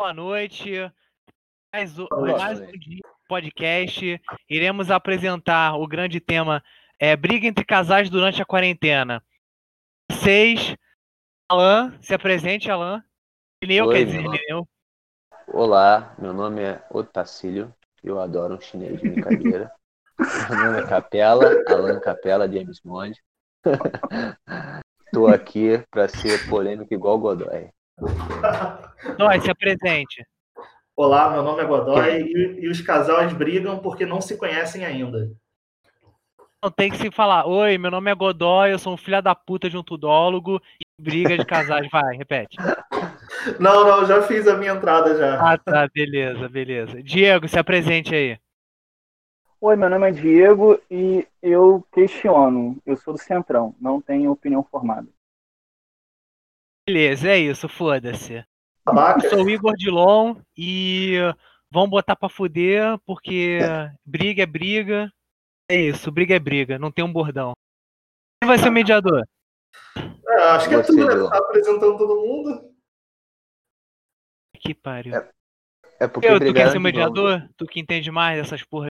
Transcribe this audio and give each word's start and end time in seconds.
boa 0.00 0.14
noite. 0.14 0.70
Mais, 1.70 1.94
mais 2.38 2.58
um 2.58 2.72
dia 2.72 3.02
podcast. 3.28 4.18
Iremos 4.48 4.90
apresentar 4.90 5.74
o 5.76 5.86
grande 5.86 6.18
tema 6.18 6.64
é 6.98 7.14
briga 7.14 7.46
entre 7.46 7.66
casais 7.66 8.08
durante 8.08 8.40
a 8.40 8.46
quarentena. 8.46 9.22
Vocês, 10.10 10.74
Alan, 11.46 11.94
se 12.00 12.14
apresente, 12.14 12.70
Alan. 12.70 13.04
Lineu, 13.62 13.90
quer 13.90 14.06
dizer, 14.06 14.22
Lineu. 14.22 14.66
Olá, 15.48 16.14
meu 16.18 16.32
nome 16.32 16.62
é 16.62 16.82
Otacílio. 16.90 17.74
Eu 18.02 18.18
adoro 18.18 18.54
um 18.54 18.60
chinês 18.60 18.98
de 19.02 19.10
brincadeira. 19.10 19.70
meu 20.48 20.64
nome 20.64 20.80
é 20.80 20.86
Capela, 20.86 21.62
Alan 21.68 22.00
Capela, 22.00 22.50
James 22.50 22.80
Bond. 22.82 23.22
Tô 25.12 25.26
aqui 25.26 25.84
para 25.90 26.08
ser 26.08 26.48
polêmico 26.48 26.94
igual 26.94 27.18
Godoy. 27.18 27.70
Nós, 29.18 29.42
se 29.42 29.50
apresente. 29.50 30.24
Olá, 30.96 31.30
meu 31.30 31.42
nome 31.42 31.62
é 31.62 31.64
Godoy 31.64 32.22
e, 32.22 32.64
e, 32.64 32.68
os 32.68 32.80
casais 32.80 33.32
brigam 33.32 33.78
porque 33.78 34.04
não 34.04 34.20
se 34.20 34.36
conhecem 34.36 34.84
ainda. 34.84 35.30
Não 36.62 36.70
tem 36.70 36.90
que 36.90 36.98
se 36.98 37.10
falar, 37.10 37.46
oi, 37.46 37.78
meu 37.78 37.90
nome 37.90 38.10
é 38.10 38.14
Godoy, 38.14 38.72
eu 38.72 38.78
sou 38.78 38.92
um 38.92 38.98
filho 38.98 39.22
da 39.22 39.34
puta 39.34 39.70
de 39.70 39.78
um 39.78 39.82
tudólogo 39.82 40.60
e 40.78 41.02
briga 41.02 41.38
de 41.38 41.44
casais. 41.44 41.88
Vai, 41.90 42.16
repete. 42.16 42.56
Não, 43.58 43.84
não, 43.84 44.04
já 44.04 44.22
fiz 44.22 44.46
a 44.46 44.56
minha 44.56 44.72
entrada 44.72 45.16
já. 45.16 45.52
Ah, 45.52 45.56
tá, 45.56 45.88
beleza, 45.94 46.48
beleza. 46.48 47.02
Diego, 47.02 47.48
se 47.48 47.58
apresente 47.58 48.14
aí. 48.14 48.38
Oi, 49.62 49.76
meu 49.76 49.90
nome 49.90 50.08
é 50.08 50.12
Diego 50.12 50.80
e 50.90 51.26
eu 51.42 51.86
questiono. 51.92 52.76
Eu 52.84 52.96
sou 52.96 53.14
do 53.14 53.20
Centrão, 53.20 53.74
não 53.80 54.00
tenho 54.00 54.30
opinião 54.30 54.62
formada. 54.62 55.08
Beleza, 56.90 57.28
é 57.28 57.38
isso, 57.38 57.68
foda-se. 57.68 58.44
Eu 59.22 59.30
sou 59.30 59.44
o 59.44 59.48
Igor 59.48 59.76
Dilon 59.76 60.34
e 60.58 61.18
vamos 61.70 61.88
botar 61.88 62.16
pra 62.16 62.28
fuder, 62.28 62.98
porque 63.06 63.60
briga 64.04 64.42
é 64.42 64.46
briga. 64.46 65.12
É 65.70 65.76
isso, 65.76 66.10
briga 66.10 66.34
é 66.34 66.40
briga, 66.40 66.80
não 66.80 66.90
tem 66.90 67.04
um 67.04 67.12
bordão. 67.12 67.52
Quem 68.42 68.48
vai 68.48 68.58
ser 68.58 68.70
o 68.70 68.72
mediador? 68.72 69.22
É, 69.96 70.34
acho 70.50 70.68
que 70.68 70.74
é 70.74 70.82
tu, 70.82 70.92
né? 70.96 71.06
Tá 71.28 71.38
apresentando 71.38 71.96
todo 71.96 72.26
mundo. 72.26 72.74
Que 74.58 74.74
pariu. 74.74 75.14
É, 75.14 75.30
é 76.00 76.08
porque 76.08 76.26
Eu, 76.26 76.40
tu 76.40 76.52
quer 76.52 76.72
ser 76.72 76.78
o 76.78 76.80
mediador? 76.80 77.48
Tu 77.56 77.66
que 77.66 77.78
entende 77.78 78.10
mais 78.10 78.36
dessas 78.36 78.64
porra, 78.64 78.88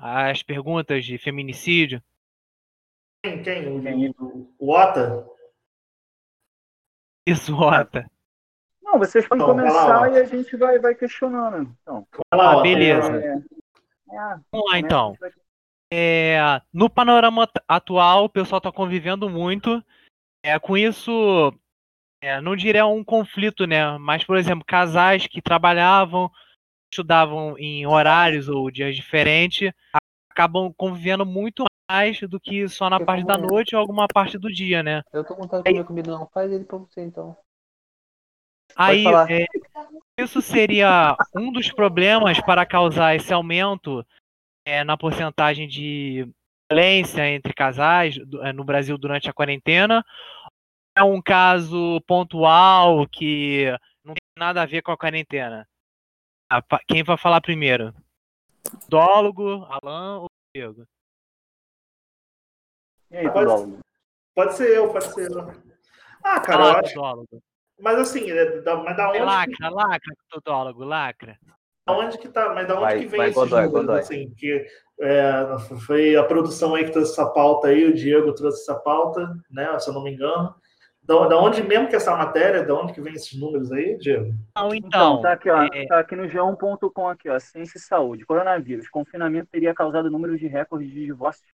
as 0.00 0.42
perguntas 0.42 1.04
de 1.04 1.18
feminicídio? 1.18 2.02
Quem? 3.22 3.42
Quem? 3.42 3.68
O, 4.18 4.50
o 4.58 4.72
Ota? 4.72 5.33
Isso, 7.26 7.54
Ota. 7.56 8.08
Não, 8.82 8.98
vocês 8.98 9.26
podem 9.26 9.42
então, 9.42 9.56
começar 9.56 10.12
e 10.12 10.18
a 10.18 10.24
gente 10.24 10.56
vai, 10.56 10.78
vai 10.78 10.94
questionando. 10.94 11.74
Então. 11.82 12.06
Ah, 12.30 12.60
beleza. 12.60 13.16
É, 13.16 13.36
é, 13.36 14.36
Vamos 14.52 14.70
lá, 14.70 14.78
então. 14.78 15.16
É, 15.92 16.60
no 16.72 16.90
panorama 16.90 17.48
atual, 17.66 18.24
o 18.24 18.28
pessoal 18.28 18.58
está 18.58 18.70
convivendo 18.70 19.28
muito. 19.28 19.82
É, 20.44 20.58
com 20.58 20.76
isso, 20.76 21.52
é, 22.22 22.40
não 22.40 22.54
diria 22.54 22.86
um 22.86 23.02
conflito, 23.02 23.66
né? 23.66 23.96
Mas, 23.98 24.22
por 24.24 24.36
exemplo, 24.36 24.64
casais 24.64 25.26
que 25.26 25.40
trabalhavam, 25.40 26.30
estudavam 26.92 27.56
em 27.58 27.86
horários 27.86 28.48
ou 28.48 28.70
dias 28.70 28.94
diferentes, 28.94 29.72
acabam 30.30 30.72
convivendo 30.76 31.24
muito 31.24 31.64
mais 31.90 32.20
do 32.20 32.40
que 32.40 32.68
só 32.68 32.88
na 32.88 32.98
parte 32.98 33.24
da 33.24 33.36
noite 33.36 33.74
ou 33.74 33.80
alguma 33.80 34.06
parte 34.08 34.38
do 34.38 34.50
dia, 34.50 34.82
né? 34.82 35.02
Eu 35.12 35.24
tô 35.24 35.34
contando 35.34 35.64
com 35.64 35.70
minha 35.70 35.84
comida, 35.84 36.10
não. 36.10 36.26
Faz 36.28 36.50
ele 36.50 36.64
pra 36.64 36.78
você, 36.78 37.02
então. 37.02 37.36
Aí, 38.76 39.04
é, 39.06 39.46
isso 40.18 40.40
seria 40.42 41.16
um 41.34 41.52
dos 41.52 41.70
problemas 41.70 42.40
para 42.40 42.66
causar 42.66 43.14
esse 43.14 43.32
aumento 43.32 44.04
é, 44.66 44.82
na 44.82 44.96
porcentagem 44.96 45.68
de 45.68 46.28
violência 46.70 47.28
entre 47.28 47.52
casais 47.52 48.16
é, 48.42 48.52
no 48.52 48.64
Brasil 48.64 48.96
durante 48.98 49.28
a 49.28 49.32
quarentena. 49.32 50.04
É 50.96 51.02
um 51.02 51.20
caso 51.20 52.00
pontual 52.06 53.06
que 53.06 53.66
não 54.04 54.14
tem 54.14 54.22
nada 54.38 54.62
a 54.62 54.66
ver 54.66 54.82
com 54.82 54.92
a 54.92 54.96
quarentena. 54.96 55.68
Ah, 56.50 56.62
quem 56.86 57.02
vai 57.02 57.16
falar 57.16 57.40
primeiro? 57.40 57.94
Dólogo, 58.88 59.66
Alan 59.68 60.20
ou 60.20 60.26
Diego? 60.54 60.86
Pode, 63.32 63.78
pode 64.34 64.54
ser 64.54 64.76
eu, 64.76 64.88
pode 64.88 65.04
ser 65.06 65.30
eu. 65.30 65.50
Ah, 66.22 66.40
cara, 66.40 66.62
eu 66.62 67.04
acho... 67.04 67.28
Mas 67.80 67.98
assim, 67.98 68.30
é 68.30 68.60
da, 68.60 68.76
mas 68.76 68.96
da 68.96 69.10
onde. 69.10 69.18
Lacra, 69.18 69.54
que... 69.56 69.74
lacra, 69.74 70.14
todólogo, 70.30 70.84
lacra. 70.84 71.38
Da 71.86 71.92
onde 71.92 72.18
que 72.18 72.28
tá? 72.28 72.54
Mas 72.54 72.66
da 72.66 72.74
onde 72.74 72.82
vai, 72.82 72.98
que 72.98 73.06
vem 73.06 73.18
vai, 73.18 73.28
esses 73.28 73.34
Godoy, 73.34 73.64
números, 73.64 73.86
Godoy. 73.86 74.00
assim? 74.00 74.34
Que 74.36 74.66
é, 75.00 75.46
foi 75.86 76.16
a 76.16 76.24
produção 76.24 76.74
aí 76.74 76.84
que 76.84 76.92
trouxe 76.92 77.12
essa 77.12 77.26
pauta 77.26 77.68
aí, 77.68 77.84
o 77.84 77.94
Diego 77.94 78.32
trouxe 78.34 78.62
essa 78.62 78.78
pauta, 78.80 79.34
né? 79.50 79.78
Se 79.78 79.90
eu 79.90 79.94
não 79.94 80.02
me 80.02 80.12
engano. 80.12 80.54
Da, 81.02 81.28
da 81.28 81.36
onde 81.36 81.62
mesmo 81.62 81.88
que 81.88 81.96
essa 81.96 82.16
matéria, 82.16 82.64
da 82.64 82.74
onde 82.74 82.94
que 82.94 83.00
vem 83.00 83.12
esses 83.12 83.38
números 83.38 83.70
aí, 83.70 83.98
Diego? 83.98 84.32
Não, 84.56 84.74
então, 84.74 85.18
então 85.18 85.20
tá 85.20 85.32
aqui, 85.32 85.50
ó, 85.50 85.62
é... 85.64 85.86
tá 85.86 85.98
aqui 85.98 86.16
no 86.16 86.24
g1.com 86.24 87.08
aqui, 87.08 87.28
ó, 87.28 87.38
ciência 87.38 87.76
e 87.76 87.80
saúde, 87.80 88.24
coronavírus, 88.24 88.88
confinamento 88.88 89.50
teria 89.50 89.74
causado 89.74 90.10
números 90.10 90.40
de 90.40 90.46
recordes 90.46 90.90
de 90.90 91.04
divórcios 91.04 91.46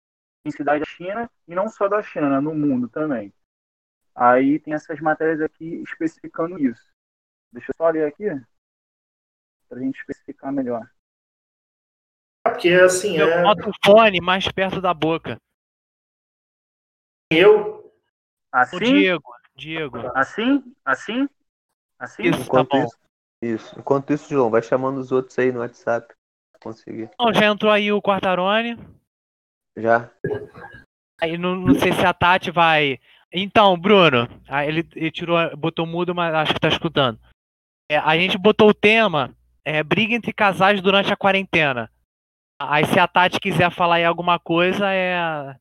cidades 0.50 0.80
da 0.80 0.86
China 0.86 1.30
e 1.46 1.54
não 1.54 1.68
só 1.68 1.88
da 1.88 2.02
China, 2.02 2.28
né, 2.28 2.40
no 2.40 2.54
mundo 2.54 2.88
também. 2.88 3.32
Aí 4.14 4.58
tem 4.58 4.74
essas 4.74 5.00
matérias 5.00 5.40
aqui 5.40 5.82
especificando 5.82 6.58
isso. 6.58 6.84
Deixa 7.52 7.70
eu 7.70 7.74
só 7.76 7.88
ler 7.88 8.06
aqui 8.06 8.24
para 9.68 9.78
a 9.78 9.80
gente 9.80 9.98
especificar 9.98 10.52
melhor. 10.52 10.88
É 12.46 12.50
porque 12.50 12.70
assim 12.70 13.16
eu 13.16 13.28
é. 13.28 13.42
Bota 13.42 13.68
o 13.68 13.72
fone 13.84 14.20
mais 14.20 14.48
perto 14.48 14.80
da 14.80 14.92
boca. 14.92 15.40
Eu? 17.30 17.92
Assim? 18.50 18.76
O 18.76 18.80
Diego. 18.80 19.30
Diego. 19.54 19.98
Assim? 20.14 20.74
Assim? 20.84 21.28
Assim? 21.98 22.22
Isso, 22.22 22.40
Enquanto 22.42 22.70
tá 22.70 22.78
isso, 22.78 22.98
isso. 23.42 23.78
Enquanto 23.78 24.12
isso, 24.12 24.30
João, 24.30 24.50
vai 24.50 24.62
chamando 24.62 24.98
os 24.98 25.12
outros 25.12 25.38
aí 25.38 25.52
no 25.52 25.60
WhatsApp. 25.60 26.14
Conseguir. 26.60 27.10
Bom, 27.18 27.32
já 27.32 27.46
entrou 27.46 27.70
aí 27.70 27.92
o 27.92 28.02
Quartarone. 28.02 28.76
Já. 29.78 30.10
Aí 31.20 31.36
não, 31.36 31.56
não 31.56 31.74
sei 31.74 31.92
se 31.92 32.04
a 32.04 32.12
Tati 32.12 32.50
vai 32.50 32.98
então, 33.32 33.78
Bruno, 33.78 34.26
ele, 34.66 34.88
ele, 34.94 35.10
tirou, 35.10 35.36
botou 35.56 35.86
mudo, 35.86 36.14
mas 36.14 36.34
acho 36.34 36.54
que 36.54 36.60
tá 36.60 36.68
escutando. 36.68 37.18
É, 37.90 37.98
a 37.98 38.16
gente 38.16 38.38
botou 38.38 38.70
o 38.70 38.74
tema 38.74 39.34
é, 39.64 39.82
briga 39.82 40.14
entre 40.14 40.32
casais 40.32 40.80
durante 40.80 41.12
a 41.12 41.16
quarentena. 41.16 41.90
Aí 42.60 42.86
se 42.86 42.98
a 42.98 43.06
Tati 43.06 43.38
quiser 43.38 43.70
falar 43.70 43.96
aí 43.96 44.04
alguma 44.04 44.38
coisa, 44.38 44.90
é, 44.90 45.54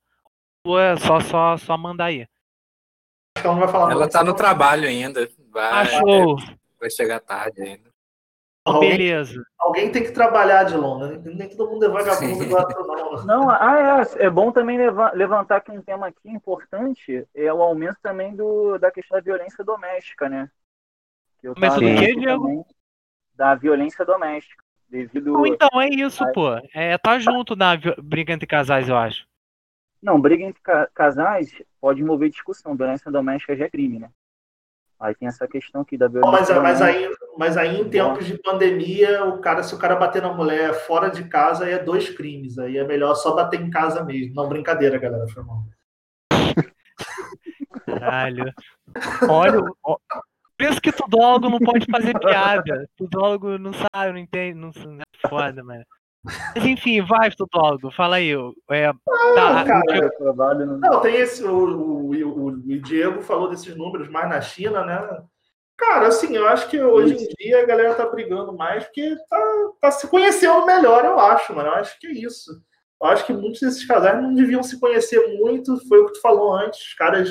é 0.65 0.97
só, 0.97 1.19
só, 1.19 1.57
só 1.57 1.77
mandar 1.77 2.05
aí. 2.05 2.27
Ela, 3.43 3.91
ela 3.91 4.09
tá 4.09 4.23
no 4.23 4.33
trabalho 4.33 4.87
ainda. 4.87 5.29
Vai, 5.51 5.81
Achou. 5.81 6.37
vai 6.79 6.89
chegar 6.89 7.19
tarde 7.19 7.61
ainda. 7.61 7.91
Alguém, 8.67 8.91
Beleza. 8.91 9.41
Alguém 9.59 9.91
tem 9.91 10.03
que 10.03 10.11
trabalhar 10.11 10.63
de 10.63 10.75
longa. 10.75 11.17
Nem 11.23 11.49
todo 11.49 11.71
mundo 11.71 11.85
é 11.85 11.89
vagabundo 11.89 12.45
não. 12.45 13.25
Não, 13.25 13.49
ah, 13.49 14.03
é, 14.19 14.25
é 14.25 14.29
bom 14.29 14.51
também 14.51 14.77
levar, 14.77 15.13
levantar 15.13 15.57
aqui 15.57 15.71
um 15.71 15.81
tema 15.81 16.07
aqui 16.07 16.29
importante, 16.29 17.25
é 17.33 17.53
o 17.53 17.61
aumento 17.61 17.97
também 18.01 18.35
do, 18.35 18.77
da 18.77 18.91
questão 18.91 19.17
da 19.17 19.23
violência 19.23 19.63
doméstica, 19.63 20.27
né? 20.27 20.49
Que 21.39 21.47
Aumento 21.47 21.75
do 21.75 21.79
quê, 21.79 22.15
Diego? 22.15 22.65
Da 23.35 23.55
violência 23.55 24.03
doméstica. 24.03 24.63
Devido 24.89 25.45
então, 25.45 25.81
é 25.81 25.89
isso, 25.89 26.23
a... 26.23 26.31
pô. 26.31 26.49
É, 26.73 26.97
tá 26.97 27.19
junto 27.19 27.55
na 27.55 27.73
briga 28.01 28.33
entre 28.33 28.47
casais, 28.47 28.89
eu 28.89 28.97
acho. 28.97 29.25
Não, 30.01 30.19
briga 30.19 30.43
entre 30.43 30.61
ca 30.61 30.87
casais 30.93 31.51
pode 31.79 32.01
envolver 32.01 32.29
discussão. 32.29 32.75
Violência 32.75 33.11
doméstica 33.11 33.55
já 33.55 33.65
é 33.65 33.69
crime, 33.69 33.99
né? 33.99 34.09
Aí 34.99 35.13
tem 35.15 35.27
essa 35.27 35.47
questão 35.47 35.81
aqui 35.81 35.95
da 35.95 36.07
violência. 36.07 36.55
Mas, 36.55 36.79
mas, 36.79 36.81
aí, 36.81 37.09
mas 37.37 37.57
aí, 37.57 37.79
em 37.79 37.89
tempos 37.89 38.25
de 38.25 38.37
pandemia, 38.41 39.25
o 39.25 39.39
cara, 39.39 39.61
se 39.61 39.75
o 39.75 39.77
cara 39.77 39.95
bater 39.95 40.21
na 40.21 40.33
mulher 40.33 40.73
fora 40.73 41.09
de 41.09 41.23
casa, 41.25 41.65
aí 41.65 41.73
é 41.73 41.83
dois 41.83 42.09
crimes. 42.09 42.57
Aí 42.57 42.77
é 42.77 42.83
melhor 42.83 43.13
só 43.15 43.35
bater 43.35 43.61
em 43.61 43.69
casa 43.69 44.03
mesmo. 44.03 44.33
Não, 44.33 44.49
brincadeira, 44.49 44.97
galera. 44.97 45.27
Foi 45.27 45.43
mal. 45.43 45.63
Caralho. 47.85 48.51
Olha, 49.29 49.61
ó, 49.83 49.97
isso 50.59 50.81
que 50.81 50.91
tudólogo 50.91 51.49
não 51.49 51.59
pode 51.59 51.85
fazer 51.85 52.17
piada. 52.17 52.89
Tudólogo 52.97 53.59
não 53.59 53.71
sabe, 53.73 54.11
não 54.11 54.17
entende, 54.17 54.59
não, 54.59 54.71
não 54.85 55.01
é 55.01 55.29
foda, 55.29 55.63
mano. 55.63 55.85
Mas 56.55 56.65
enfim, 56.65 57.01
vai, 57.01 57.31
Tudólogo, 57.31 57.91
fala 57.91 58.17
aí. 58.17 58.31
É, 58.71 58.91
tá, 59.35 59.63
cara, 59.65 59.81
Diego... 59.87 60.77
Não, 60.79 61.01
tem 61.01 61.15
esse. 61.15 61.43
O, 61.43 61.55
o, 61.55 62.11
o, 62.11 62.45
o, 62.47 62.81
Diego 62.81 63.21
falou 63.21 63.49
desses 63.49 63.75
números 63.75 64.09
mais 64.09 64.29
na 64.29 64.41
China, 64.41 64.85
né? 64.85 65.23
Cara, 65.77 66.07
assim, 66.07 66.35
eu 66.35 66.47
acho 66.47 66.69
que 66.69 66.81
hoje 66.81 67.13
em 67.13 67.27
dia 67.37 67.61
a 67.61 67.65
galera 67.65 67.93
tá 67.93 68.05
brigando 68.07 68.51
mais 68.51 68.83
porque 68.85 69.15
tá, 69.29 69.39
tá 69.79 69.91
se 69.91 70.07
conhecendo 70.07 70.65
melhor, 70.65 71.05
eu 71.05 71.19
acho, 71.19 71.53
mano. 71.53 71.69
Eu 71.69 71.75
acho 71.75 71.99
que 71.99 72.07
é 72.07 72.11
isso. 72.11 72.51
Eu 72.99 73.07
acho 73.07 73.25
que 73.25 73.33
muitos 73.33 73.59
desses 73.61 73.85
casais 73.85 74.21
não 74.21 74.33
deviam 74.33 74.63
se 74.63 74.79
conhecer 74.79 75.37
muito, 75.37 75.77
foi 75.87 75.99
o 75.99 76.07
que 76.07 76.13
tu 76.13 76.21
falou 76.21 76.53
antes. 76.53 76.79
Os 76.81 76.93
caras 76.95 77.29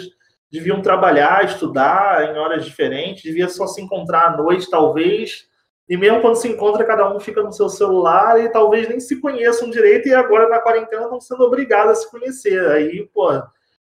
deviam 0.50 0.80
trabalhar, 0.80 1.44
estudar 1.44 2.30
em 2.30 2.38
horas 2.38 2.64
diferentes, 2.64 3.24
devia 3.24 3.48
só 3.48 3.66
se 3.66 3.82
encontrar 3.82 4.26
à 4.28 4.36
noite, 4.36 4.70
talvez 4.70 5.48
E 5.88 5.96
mesmo 5.96 6.20
quando 6.20 6.36
se 6.36 6.48
encontra, 6.48 6.84
cada 6.84 7.08
um 7.14 7.20
fica 7.20 7.42
no 7.42 7.52
seu 7.52 7.68
celular 7.68 8.40
e 8.40 8.48
talvez 8.48 8.88
nem 8.88 8.98
se 8.98 9.20
conheçam 9.20 9.70
direito, 9.70 10.08
e 10.08 10.14
agora 10.14 10.48
na 10.48 10.58
quarentena 10.58 11.04
estão 11.04 11.20
sendo 11.20 11.44
obrigados 11.44 11.92
a 11.92 11.94
se 11.94 12.10
conhecer. 12.10 12.66
Aí, 12.70 13.08
pô, 13.14 13.30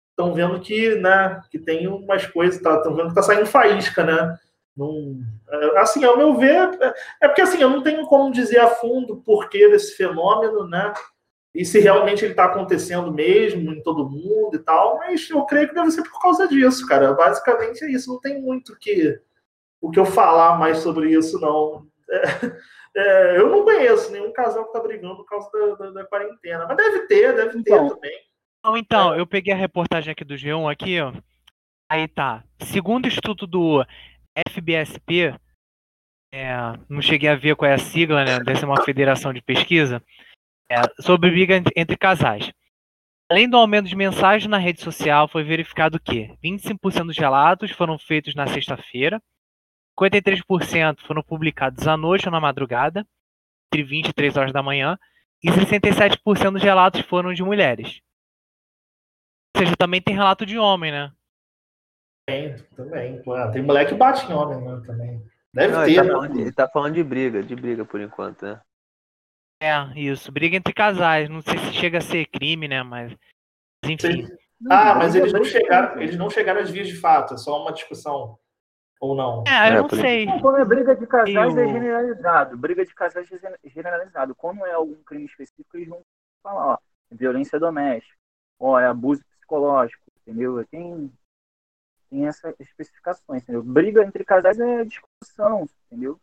estão 0.10 0.34
vendo 0.34 0.60
que, 0.60 0.96
né, 0.96 1.42
que 1.50 1.58
tem 1.58 1.88
umas 1.88 2.26
coisas, 2.26 2.56
estão 2.56 2.82
tá, 2.82 2.90
vendo 2.90 3.10
que 3.10 3.16
tá 3.16 3.24
saindo 3.24 3.46
faísca, 3.46 4.04
né? 4.04 4.38
Não, 4.76 5.18
é, 5.50 5.80
assim, 5.80 6.04
ao 6.04 6.18
meu 6.18 6.36
ver, 6.36 6.78
é, 6.82 6.94
é 7.22 7.28
porque 7.28 7.42
assim, 7.42 7.62
eu 7.62 7.70
não 7.70 7.84
tenho 7.84 8.06
como 8.06 8.32
dizer 8.32 8.60
a 8.60 8.68
fundo 8.68 9.14
o 9.14 9.22
porquê 9.22 9.70
desse 9.70 9.96
fenômeno, 9.96 10.68
né? 10.68 10.94
E 11.54 11.64
se 11.64 11.80
realmente 11.80 12.26
ele 12.26 12.34
está 12.34 12.46
acontecendo 12.46 13.14
mesmo 13.14 13.72
em 13.72 13.84
todo 13.84 14.10
mundo 14.10 14.56
e 14.56 14.60
tal, 14.60 14.98
mas 14.98 15.30
eu 15.30 15.46
creio 15.46 15.70
que 15.70 15.76
deve 15.76 15.92
ser 15.92 16.02
por 16.04 16.20
causa 16.20 16.48
disso, 16.48 16.88
cara. 16.88 17.14
Basicamente 17.14 17.84
é 17.84 17.92
isso, 17.92 18.12
não 18.12 18.20
tem 18.20 18.42
muito 18.42 18.76
que, 18.80 19.20
o 19.80 19.92
que 19.92 20.00
eu 20.00 20.06
falar 20.06 20.58
mais 20.58 20.80
sobre 20.80 21.12
isso, 21.12 21.40
não. 21.40 21.86
É, 22.14 23.36
é, 23.36 23.38
eu 23.40 23.50
não 23.50 23.64
conheço 23.64 24.12
nenhum 24.12 24.32
casal 24.32 24.64
que 24.64 24.70
está 24.70 24.80
brigando 24.80 25.18
por 25.18 25.26
causa 25.26 25.50
da, 25.52 25.76
da, 25.76 25.92
da, 25.92 26.06
quarentena, 26.06 26.68
mas 26.68 26.78
deve 26.78 27.08
ter, 27.08 27.36
deve 27.36 27.58
então, 27.58 27.88
ter 27.88 27.96
também. 27.96 28.20
Não, 28.64 28.78
então, 28.78 29.16
eu 29.16 29.26
peguei 29.26 29.54
a 29.54 29.58
reportagem 29.58 30.12
aqui 30.12 30.24
do 30.24 30.36
G1 30.36 30.72
aqui, 30.72 31.02
ó. 31.02 31.12
Aí 31.90 32.08
tá. 32.08 32.44
Segundo 32.62 33.08
estudo 33.08 33.46
do 33.46 33.86
FBSP, 34.50 35.36
é, 36.34 36.56
não 36.90 37.02
cheguei 37.02 37.30
a 37.30 37.36
ver 37.36 37.56
qual 37.56 37.70
é 37.70 37.74
a 37.74 37.80
sigla, 37.80 38.24
né? 38.24 38.40
Deve 38.40 38.60
ser 38.60 38.66
uma 38.66 38.84
federação 38.84 39.34
de 39.34 39.42
pesquisa, 39.42 40.02
é, 40.72 40.82
sobre 41.02 41.30
briga 41.30 41.62
entre 41.76 41.98
casais. 41.98 42.52
Além 43.30 43.50
do 43.50 43.58
aumento 43.58 43.88
de 43.88 43.96
mensagens 43.96 44.50
na 44.50 44.58
rede 44.58 44.82
social, 44.82 45.28
foi 45.28 45.44
verificado 45.44 46.00
que 46.00 46.32
25% 46.44 47.08
dos 47.08 47.18
relatos 47.18 47.72
foram 47.72 47.98
feitos 47.98 48.36
na 48.36 48.48
sexta-feira, 48.48 49.22
53% 50.00 51.02
foram 51.02 51.24
publicados 51.24 51.88
à 51.88 51.96
noite 51.96 52.28
ou 52.28 52.32
na 52.32 52.40
madrugada, 52.40 53.06
entre 53.68 53.84
20 53.84 54.10
e 54.10 54.14
3 54.14 54.38
horas 54.38 54.54
da 54.54 54.64
manhã, 54.64 54.98
e 55.44 55.50
67% 55.50 56.52
dos 56.52 56.64
relatos 56.64 57.02
foram 57.02 57.34
de 57.34 57.44
mulheres. 57.44 58.02
Ou 59.56 59.62
seja, 59.62 59.76
também 59.78 60.02
tem 60.02 60.16
relato 60.16 60.46
de 60.46 60.58
homem, 60.58 60.92
né? 60.92 61.12
Tem, 62.28 62.56
também. 62.76 63.22
Tem 63.52 63.62
moleque 63.62 63.92
que 63.92 63.98
bate 63.98 64.26
em 64.26 64.34
homem, 64.34 64.62
né? 64.62 64.82
Também. 64.86 65.24
Deve 65.54 65.74
Não, 65.74 65.86
ter. 65.86 65.92
Ele 65.92 65.96
tá, 65.96 66.04
né? 66.04 66.12
falando, 66.12 66.40
ele 66.40 66.52
tá 66.52 66.70
falando 66.70 66.94
de 66.96 67.04
briga, 67.04 67.44
de 67.44 67.56
briga 67.56 67.86
por 67.86 68.02
enquanto, 68.02 68.44
né? 68.44 68.62
É, 69.62 70.00
isso. 70.00 70.32
Briga 70.32 70.58
entre 70.58 70.74
casais. 70.74 71.30
Não 71.30 71.42
sei 71.42 71.58
se 71.58 71.74
chega 71.74 72.00
a 72.00 72.02
ser 72.02 72.26
crime, 72.28 72.68
né? 72.68 72.82
Mas. 72.82 73.16
Enfim. 73.86 74.26
Sim. 74.26 74.38
Ah, 74.70 74.96
mas 74.96 75.14
eles 75.14 75.34
não 75.34 75.44
chegaram, 75.44 76.02
eles 76.02 76.18
não 76.18 76.30
chegaram 76.30 76.62
às 76.62 76.70
vias 76.70 76.88
de 76.88 76.96
fato, 76.96 77.34
é 77.34 77.38
só 77.38 77.62
uma 77.62 77.74
discussão. 77.74 78.40
Ou 79.04 79.14
não? 79.14 79.44
É, 79.46 79.68
eu 79.68 79.74
é, 79.74 79.82
não 79.82 79.90
sei. 79.90 80.26
Quando 80.40 80.60
é 80.60 80.64
briga 80.64 80.96
de 80.96 81.06
casais 81.06 81.58
eu... 81.58 81.62
é 81.62 81.68
generalizado. 81.68 82.58
Briga 82.58 82.86
de 82.86 82.96
casais 82.96 83.30
é 83.30 83.70
generalizado. 83.70 84.34
Quando 84.34 84.66
é 84.66 84.72
algum 84.72 84.96
crime 85.04 85.26
específico, 85.26 85.76
eles 85.76 85.90
vão 85.90 86.02
falar, 86.42 86.76
ó, 86.76 86.78
violência 87.12 87.60
doméstica, 87.60 88.16
ó, 88.58 88.80
é 88.80 88.88
abuso 88.88 89.22
psicológico, 89.26 90.02
entendeu? 90.22 90.66
Tem 90.72 91.12
tem 92.10 92.28
essas 92.28 92.56
especificações, 92.62 93.44
entendeu? 93.44 93.62
Briga 93.62 94.06
entre 94.06 94.24
casais 94.24 94.58
é 94.58 94.86
discussão, 94.86 95.68
entendeu? 95.88 96.18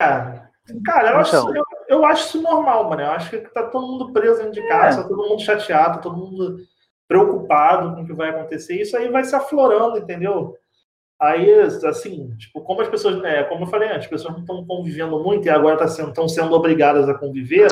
Cara, 0.00 0.52
cara 0.84 1.10
eu, 1.10 1.20
então, 1.20 1.20
acho, 1.20 1.56
eu, 1.56 1.64
eu, 1.88 2.04
acho 2.04 2.28
isso 2.28 2.42
normal, 2.42 2.88
mano. 2.88 3.02
Eu 3.02 3.10
acho 3.10 3.30
que 3.30 3.38
tá 3.38 3.68
todo 3.68 3.88
mundo 3.88 4.12
preso 4.12 4.38
dentro 4.38 4.52
de 4.52 4.68
casa, 4.68 5.00
é. 5.00 5.08
todo 5.08 5.28
mundo 5.28 5.42
chateado, 5.42 6.00
todo 6.00 6.16
mundo 6.16 6.58
preocupado 7.08 7.94
com 7.94 8.02
o 8.02 8.06
que 8.06 8.12
vai 8.12 8.28
acontecer. 8.28 8.80
Isso 8.80 8.96
aí 8.96 9.08
vai 9.08 9.24
se 9.24 9.34
aflorando, 9.34 9.98
entendeu? 9.98 10.54
Aí, 11.20 11.52
assim, 11.84 12.36
tipo, 12.36 12.60
como 12.60 12.80
as 12.80 12.88
pessoas, 12.88 13.24
é, 13.24 13.42
como 13.44 13.64
eu 13.64 13.68
falei 13.68 13.88
antes, 13.88 14.04
as 14.04 14.06
pessoas 14.06 14.34
não 14.34 14.40
estão 14.42 14.64
convivendo 14.64 15.18
muito 15.20 15.46
e 15.46 15.50
agora 15.50 15.84
estão 15.84 16.12
tá 16.12 16.14
sendo, 16.14 16.28
sendo 16.28 16.54
obrigadas 16.54 17.08
a 17.08 17.14
conviver, 17.14 17.68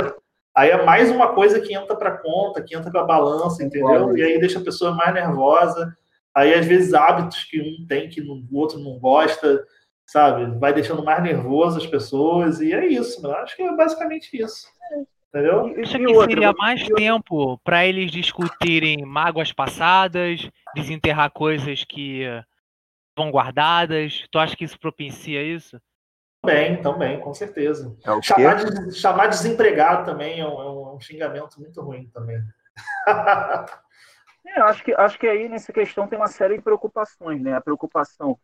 Aí 0.56 0.70
é 0.70 0.82
mais 0.82 1.10
uma 1.10 1.34
coisa 1.34 1.60
que 1.60 1.74
entra 1.74 1.94
para 1.94 2.16
conta, 2.16 2.62
que 2.62 2.74
entra 2.74 2.90
para 2.90 3.04
balança, 3.04 3.62
entendeu? 3.62 4.16
E 4.16 4.22
aí 4.22 4.40
deixa 4.40 4.58
a 4.58 4.64
pessoa 4.64 4.94
mais 4.94 5.12
nervosa. 5.12 5.94
Aí, 6.34 6.54
às 6.54 6.64
vezes, 6.64 6.94
hábitos 6.94 7.44
que 7.44 7.60
um 7.60 7.86
tem 7.86 8.08
que 8.08 8.22
o 8.22 8.56
outro 8.56 8.78
não 8.78 8.98
gosta, 8.98 9.62
sabe? 10.06 10.58
Vai 10.58 10.72
deixando 10.72 11.04
mais 11.04 11.22
nervoso 11.22 11.76
as 11.76 11.86
pessoas. 11.86 12.58
E 12.62 12.72
é 12.72 12.86
isso, 12.86 13.24
eu 13.26 13.32
acho 13.36 13.54
que 13.54 13.62
é 13.62 13.76
basicamente 13.76 14.34
isso. 14.34 14.66
Entendeu? 15.36 15.78
Isso 15.78 15.94
aqui 15.94 16.14
seria 16.30 16.52
mais 16.54 16.82
tempo 16.88 17.58
para 17.58 17.84
eles 17.84 18.10
discutirem 18.10 19.04
mágoas 19.04 19.52
passadas, 19.52 20.48
desenterrar 20.74 21.30
coisas 21.30 21.84
que 21.84 22.22
vão 23.14 23.30
guardadas. 23.30 24.24
Tu 24.30 24.38
acha 24.38 24.56
que 24.56 24.64
isso 24.64 24.80
propicia 24.80 25.42
isso? 25.42 25.78
Também, 26.40 26.80
também, 26.80 27.20
com 27.20 27.34
certeza. 27.34 27.94
É 28.02 28.22
chamar, 28.22 28.54
de, 28.54 28.92
chamar 28.92 29.26
desempregado 29.26 30.06
também 30.06 30.40
é 30.40 30.46
um, 30.46 30.60
é 30.60 30.94
um 30.94 31.00
xingamento 31.00 31.60
muito 31.60 31.82
ruim 31.82 32.08
também. 32.14 32.42
é, 34.46 34.60
acho, 34.60 34.84
que, 34.84 34.94
acho 34.94 35.18
que 35.18 35.26
aí 35.26 35.50
nessa 35.50 35.70
questão 35.70 36.08
tem 36.08 36.18
uma 36.18 36.28
série 36.28 36.56
de 36.56 36.62
preocupações, 36.62 37.42
né? 37.42 37.54
A 37.54 37.60
preocupação, 37.60 38.38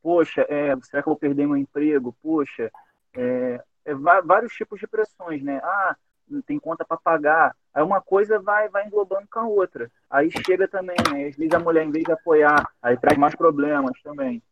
poxa, 0.00 0.46
é, 0.48 0.76
será 0.82 1.02
que 1.02 1.08
eu 1.08 1.12
vou 1.12 1.16
perder 1.16 1.44
meu 1.44 1.56
emprego? 1.56 2.16
Poxa, 2.22 2.70
é, 3.16 3.60
é, 3.84 3.94
vários 3.94 4.52
tipos 4.52 4.78
de 4.78 4.86
pressões, 4.86 5.42
né? 5.42 5.60
Ah, 5.64 5.96
tem 6.46 6.58
conta 6.58 6.84
para 6.84 6.96
pagar. 6.96 7.56
Aí 7.72 7.82
uma 7.82 8.00
coisa 8.00 8.38
vai, 8.38 8.68
vai 8.68 8.86
englobando 8.86 9.26
com 9.30 9.40
a 9.40 9.46
outra. 9.46 9.90
Aí 10.10 10.30
chega 10.44 10.66
também, 10.66 10.96
né? 11.12 11.26
Às 11.26 11.36
vezes 11.36 11.54
a 11.54 11.58
mulher, 11.58 11.84
em 11.84 11.90
vez 11.90 12.04
de 12.04 12.12
apoiar, 12.12 12.68
aí 12.82 12.96
traz 12.96 13.18
mais 13.18 13.34
problemas 13.34 14.00
também. 14.02 14.42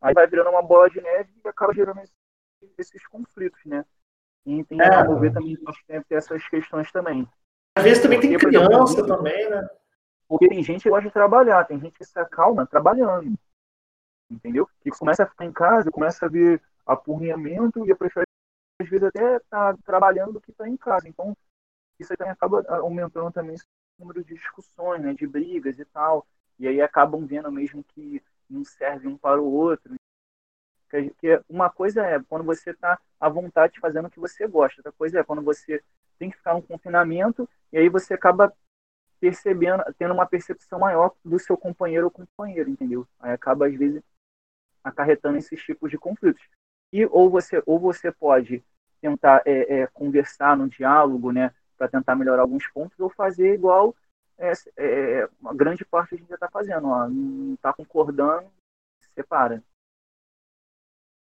Aí 0.00 0.14
vai 0.14 0.26
virando 0.26 0.50
uma 0.50 0.62
bola 0.62 0.88
de 0.88 1.00
neve 1.00 1.30
e 1.44 1.48
acaba 1.48 1.74
gerando 1.74 2.00
esse 2.00 2.12
esses 2.78 3.06
conflitos, 3.06 3.60
né? 3.64 3.84
E 4.44 4.64
tem 4.64 4.78
que 4.78 4.84
é. 4.84 5.00
resolver 5.00 5.32
também 5.32 5.58
essas 6.10 6.48
questões 6.48 6.90
também. 6.90 7.28
Às 7.76 7.84
vezes 7.84 8.02
também 8.02 8.18
porque, 8.18 8.36
tem 8.36 8.38
criança 8.38 8.92
exemplo, 8.94 9.16
também, 9.16 9.50
né? 9.50 9.68
Porque 10.28 10.48
tem 10.48 10.62
gente 10.62 10.82
que 10.82 10.90
gosta 10.90 11.06
de 11.06 11.12
trabalhar, 11.12 11.64
tem 11.64 11.78
gente 11.78 11.96
que 11.96 12.04
se 12.04 12.18
acalma 12.18 12.66
trabalhando. 12.66 13.34
Entendeu? 14.30 14.68
Que 14.80 14.90
começa 14.90 15.24
a 15.24 15.26
ficar 15.26 15.44
em 15.44 15.52
casa, 15.52 15.90
começa 15.90 16.24
a 16.24 16.28
ver 16.28 16.62
apurrinhamento 16.86 17.86
e 17.86 17.92
a 17.92 17.96
prefere 17.96 18.26
às 18.82 18.88
vezes 18.88 19.06
até 19.06 19.36
estar 19.36 19.76
tá 19.76 19.78
trabalhando 19.84 20.34
do 20.34 20.40
que 20.40 20.50
estar 20.50 20.64
tá 20.64 20.70
em 20.70 20.76
casa. 20.76 21.08
Então, 21.08 21.36
isso 21.98 22.16
também 22.16 22.32
acaba 22.32 22.64
aumentando 22.68 23.30
também 23.30 23.56
o 23.56 24.00
número 24.00 24.24
de 24.24 24.34
discussões, 24.34 25.02
né, 25.02 25.14
de 25.14 25.26
brigas 25.26 25.78
e 25.78 25.84
tal. 25.84 26.26
E 26.58 26.66
aí 26.66 26.80
acabam 26.80 27.26
vendo 27.26 27.50
mesmo 27.50 27.84
que 27.84 28.22
não 28.48 28.64
serve 28.64 29.08
um 29.08 29.16
para 29.16 29.40
o 29.40 29.52
outro. 29.52 29.94
Que 31.18 31.40
uma 31.48 31.70
coisa 31.70 32.04
é 32.04 32.20
quando 32.22 32.44
você 32.44 32.70
está 32.70 32.98
à 33.20 33.28
vontade 33.28 33.78
fazendo 33.78 34.06
o 34.06 34.10
que 34.10 34.18
você 34.18 34.46
gosta, 34.46 34.80
outra 34.80 34.92
coisa 34.92 35.20
é 35.20 35.24
quando 35.24 35.40
você 35.40 35.82
tem 36.18 36.30
que 36.30 36.36
ficar 36.36 36.54
no 36.54 36.62
confinamento 36.62 37.48
e 37.72 37.78
aí 37.78 37.88
você 37.88 38.14
acaba 38.14 38.52
percebendo, 39.20 39.84
tendo 39.96 40.12
uma 40.12 40.26
percepção 40.26 40.80
maior 40.80 41.14
do 41.24 41.38
seu 41.38 41.56
companheiro 41.56 42.06
ou 42.06 42.10
companheiro, 42.10 42.68
entendeu? 42.68 43.06
Aí 43.20 43.30
acaba 43.32 43.68
às 43.68 43.74
vezes 43.74 44.02
acarretando 44.82 45.38
esses 45.38 45.62
tipos 45.62 45.90
de 45.90 45.98
conflitos. 45.98 46.42
E 46.92 47.06
ou 47.06 47.30
você 47.30 47.62
ou 47.66 47.78
você 47.78 48.10
pode 48.10 48.64
tentar 49.00 49.42
é, 49.44 49.80
é, 49.80 49.86
conversar 49.88 50.56
no 50.56 50.68
diálogo, 50.68 51.32
né, 51.32 51.52
para 51.78 51.88
tentar 51.88 52.14
melhorar 52.14 52.42
alguns 52.42 52.66
pontos, 52.68 52.98
ou 53.00 53.08
fazer 53.08 53.54
igual 53.54 53.94
é, 54.38 54.52
é 54.78 55.28
uma 55.40 55.54
grande 55.54 55.84
parte 55.84 56.14
a 56.14 56.18
gente 56.18 56.28
já 56.28 56.34
está 56.34 56.48
fazendo, 56.48 56.88
ó, 56.88 57.06
não 57.08 57.54
está 57.54 57.72
concordando, 57.72 58.46
separa. 59.14 59.62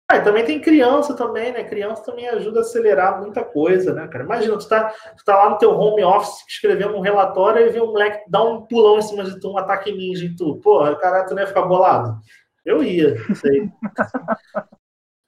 Ah, 0.09 0.21
também 0.21 0.45
tem 0.45 0.61
criança 0.61 1.13
também, 1.17 1.51
né? 1.51 1.65
Criança 1.65 2.01
também 2.01 2.29
ajuda 2.29 2.59
a 2.59 2.61
acelerar 2.61 3.19
muita 3.19 3.43
coisa, 3.43 3.93
né, 3.93 4.07
cara? 4.07 4.23
Imagina, 4.23 4.57
tu 4.57 4.69
tá, 4.69 4.89
tu 5.17 5.25
tá 5.25 5.35
lá 5.35 5.49
no 5.49 5.57
teu 5.57 5.71
home 5.71 6.01
office 6.01 6.45
escrevendo 6.47 6.95
um 6.95 7.01
relatório 7.01 7.65
e 7.65 7.69
vê 7.69 7.81
um 7.81 7.87
moleque 7.87 8.23
dar 8.29 8.43
um 8.43 8.65
pulão 8.65 8.99
em 8.99 9.01
cima 9.01 9.25
de 9.25 9.37
tu, 9.37 9.51
um 9.51 9.57
ataque 9.57 9.91
ninja 9.91 10.25
em 10.25 10.33
tu. 10.33 10.61
Porra, 10.61 10.95
caralho, 10.95 11.27
tu 11.27 11.35
não 11.35 11.41
ia 11.41 11.47
ficar 11.47 11.63
bolado? 11.63 12.21
Eu 12.63 12.81
ia, 12.81 13.15
não 13.27 13.35
sei. 13.35 13.69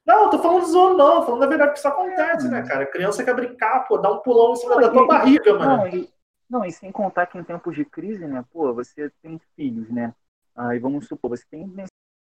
não, 0.10 0.30
tô 0.30 0.40
falando 0.40 0.66
zoando, 0.66 0.98
não. 0.98 1.24
Falando 1.24 1.42
da 1.42 1.48
verdade 1.48 1.74
que 1.74 1.78
isso 1.78 1.88
acontece, 1.88 2.50
né, 2.50 2.64
cara? 2.64 2.86
criança 2.88 3.24
quer 3.24 3.36
brincar, 3.36 3.88
pô, 3.88 3.98
dá 4.00 4.12
um 4.12 4.20
pulão 4.20 4.54
em 4.54 4.56
cima 4.56 4.76
não, 4.76 4.82
da 4.82 4.90
tua 4.90 5.04
e, 5.04 5.08
barriga, 5.08 5.54
não, 5.54 5.60
mano. 5.60 5.88
E, 5.88 6.10
não, 6.50 6.66
e 6.66 6.72
sem 6.72 6.92
contar 6.92 7.28
que 7.28 7.38
em 7.38 7.44
tempos 7.44 7.76
de 7.76 7.86
crise, 7.86 8.26
né, 8.26 8.44
pô, 8.52 8.74
você 8.74 9.12
tem 9.22 9.40
filhos, 9.56 9.88
né? 9.92 10.14
Aí 10.56 10.80
vamos 10.80 11.08
supor, 11.08 11.30
você 11.30 11.46
tem. 11.50 11.72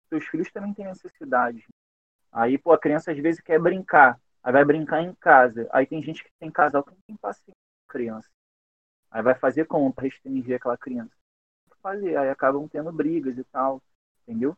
Seus 0.09 0.25
filhos 0.27 0.51
também 0.51 0.75
têm 0.75 0.87
necessidades. 0.87 1.65
Aí, 2.33 2.59
pô, 2.59 2.73
a 2.73 2.79
criança 2.79 3.13
às 3.13 3.19
vezes 3.19 3.41
quer 3.41 3.61
brincar. 3.61 4.19
Aí 4.43 4.53
vai 4.53 4.65
brincar 4.65 5.03
em 5.03 5.15
casa. 5.15 5.69
Aí 5.71 5.87
tem 5.87 6.03
gente 6.03 6.25
que 6.25 6.31
tem 6.41 6.51
casal 6.51 6.83
que 6.83 6.91
não 6.91 6.99
tem 7.07 7.17
paciência 7.17 7.53
com 7.53 7.93
criança. 7.93 8.29
Aí 9.11 9.23
vai 9.23 9.35
fazer 9.35 9.67
como 9.67 9.93
para 9.93 10.05
restringir 10.05 10.57
aquela 10.57 10.77
criança? 10.77 11.13
Fazer. 11.81 12.17
Aí 12.17 12.29
acabam 12.29 12.67
tendo 12.69 12.91
brigas 12.91 13.39
e 13.39 13.45
tal. 13.45 13.81
Entendeu? 14.27 14.57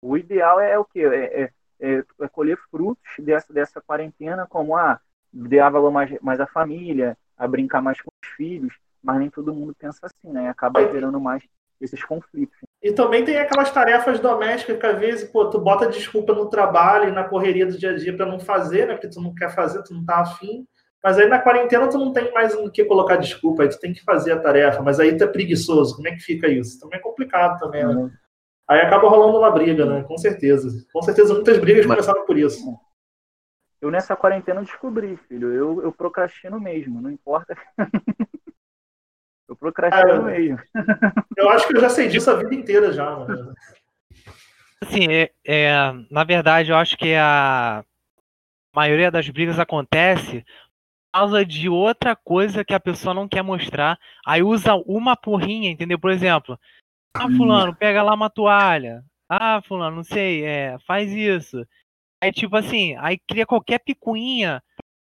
O 0.00 0.16
ideal 0.16 0.58
é, 0.58 0.78
o 0.78 0.84
quê? 0.84 1.00
É, 1.00 1.42
é, 1.42 1.52
é, 1.82 2.04
é 2.20 2.28
colher 2.28 2.56
frutos 2.70 3.02
dessa, 3.18 3.52
dessa 3.52 3.80
quarentena, 3.80 4.46
como 4.48 4.76
a 4.76 4.92
ah, 4.92 5.00
dar 5.32 5.68
valor 5.68 5.90
mais, 5.90 6.16
mais 6.22 6.40
à 6.40 6.46
família, 6.46 7.18
a 7.36 7.46
brincar 7.48 7.82
mais 7.82 8.00
com 8.00 8.10
os 8.22 8.28
filhos, 8.36 8.72
mas 9.02 9.18
nem 9.18 9.28
todo 9.28 9.52
mundo 9.52 9.74
pensa 9.76 9.98
assim, 10.04 10.32
né? 10.32 10.48
Acaba 10.48 10.80
gerando 10.92 11.20
mais 11.20 11.42
esses 11.80 12.02
conflitos. 12.04 12.56
E 12.80 12.92
também 12.92 13.24
tem 13.24 13.38
aquelas 13.38 13.70
tarefas 13.72 14.20
domésticas 14.20 14.78
que 14.78 14.86
às 14.86 14.98
vezes, 14.98 15.28
pô, 15.28 15.50
tu 15.50 15.58
bota 15.58 15.88
desculpa 15.88 16.32
no 16.32 16.48
trabalho 16.48 17.08
e 17.08 17.12
na 17.12 17.24
correria 17.24 17.66
do 17.66 17.76
dia 17.76 17.90
a 17.90 17.96
dia 17.96 18.16
para 18.16 18.26
não 18.26 18.38
fazer, 18.38 18.86
né? 18.86 18.94
Porque 18.94 19.08
tu 19.08 19.20
não 19.20 19.34
quer 19.34 19.52
fazer, 19.52 19.82
tu 19.82 19.92
não 19.92 20.04
tá 20.04 20.20
afim. 20.20 20.64
Mas 21.02 21.18
aí 21.18 21.28
na 21.28 21.40
quarentena 21.40 21.88
tu 21.88 21.98
não 21.98 22.12
tem 22.12 22.32
mais 22.32 22.54
no 22.54 22.70
que 22.70 22.84
colocar 22.84 23.16
desculpa, 23.16 23.64
aí 23.64 23.68
tu 23.68 23.80
tem 23.80 23.92
que 23.92 24.04
fazer 24.04 24.32
a 24.32 24.38
tarefa, 24.38 24.82
mas 24.82 25.00
aí 25.00 25.16
tu 25.16 25.24
é 25.24 25.26
preguiçoso. 25.26 25.96
Como 25.96 26.06
é 26.06 26.12
que 26.12 26.20
fica 26.20 26.46
isso? 26.46 26.78
Também 26.78 27.00
é 27.00 27.02
complicado 27.02 27.58
também, 27.58 27.84
né? 27.84 28.10
Aí 28.72 28.80
acaba 28.80 29.06
rolando 29.06 29.36
uma 29.36 29.50
briga, 29.50 29.84
né? 29.84 30.02
Com 30.04 30.16
certeza. 30.16 30.86
Com 30.90 31.02
certeza 31.02 31.34
muitas 31.34 31.58
brigas 31.58 31.84
mas... 31.84 31.96
começaram 31.96 32.24
por 32.24 32.38
isso. 32.38 32.74
Eu 33.82 33.90
nessa 33.90 34.16
quarentena 34.16 34.62
descobri, 34.62 35.18
filho. 35.28 35.52
Eu, 35.52 35.82
eu 35.82 35.92
procrastino 35.92 36.58
mesmo, 36.58 37.02
não 37.02 37.10
importa. 37.10 37.54
eu 39.46 39.54
procrastino 39.54 40.12
ah, 40.12 40.22
mesmo. 40.22 40.58
eu 41.36 41.50
acho 41.50 41.68
que 41.68 41.76
eu 41.76 41.80
já 41.82 41.90
sei 41.90 42.08
disso 42.08 42.30
a 42.30 42.36
vida 42.36 42.54
inteira 42.54 42.92
já, 42.92 43.14
mano. 43.14 43.52
Assim, 44.80 45.06
é, 45.10 45.30
é, 45.46 45.92
na 46.10 46.24
verdade, 46.24 46.70
eu 46.70 46.76
acho 46.76 46.96
que 46.96 47.14
a 47.14 47.84
maioria 48.74 49.10
das 49.10 49.28
brigas 49.28 49.58
acontece 49.58 50.40
por 51.12 51.20
causa 51.20 51.44
de 51.44 51.68
outra 51.68 52.16
coisa 52.16 52.64
que 52.64 52.72
a 52.72 52.80
pessoa 52.80 53.12
não 53.12 53.28
quer 53.28 53.42
mostrar. 53.42 53.98
Aí 54.26 54.42
usa 54.42 54.74
uma 54.86 55.14
porrinha, 55.14 55.70
entendeu? 55.70 55.98
Por 55.98 56.10
exemplo, 56.10 56.58
ah, 57.14 57.28
fulano, 57.36 57.74
pega 57.74 58.02
lá 58.02 58.14
uma 58.14 58.30
toalha. 58.30 59.04
Ah, 59.28 59.62
fulano, 59.62 59.96
não 59.96 60.04
sei, 60.04 60.44
é, 60.44 60.78
faz 60.86 61.10
isso. 61.10 61.66
Aí, 62.22 62.32
tipo 62.32 62.56
assim, 62.56 62.96
aí 62.96 63.18
cria 63.18 63.46
qualquer 63.46 63.78
picuinha 63.80 64.62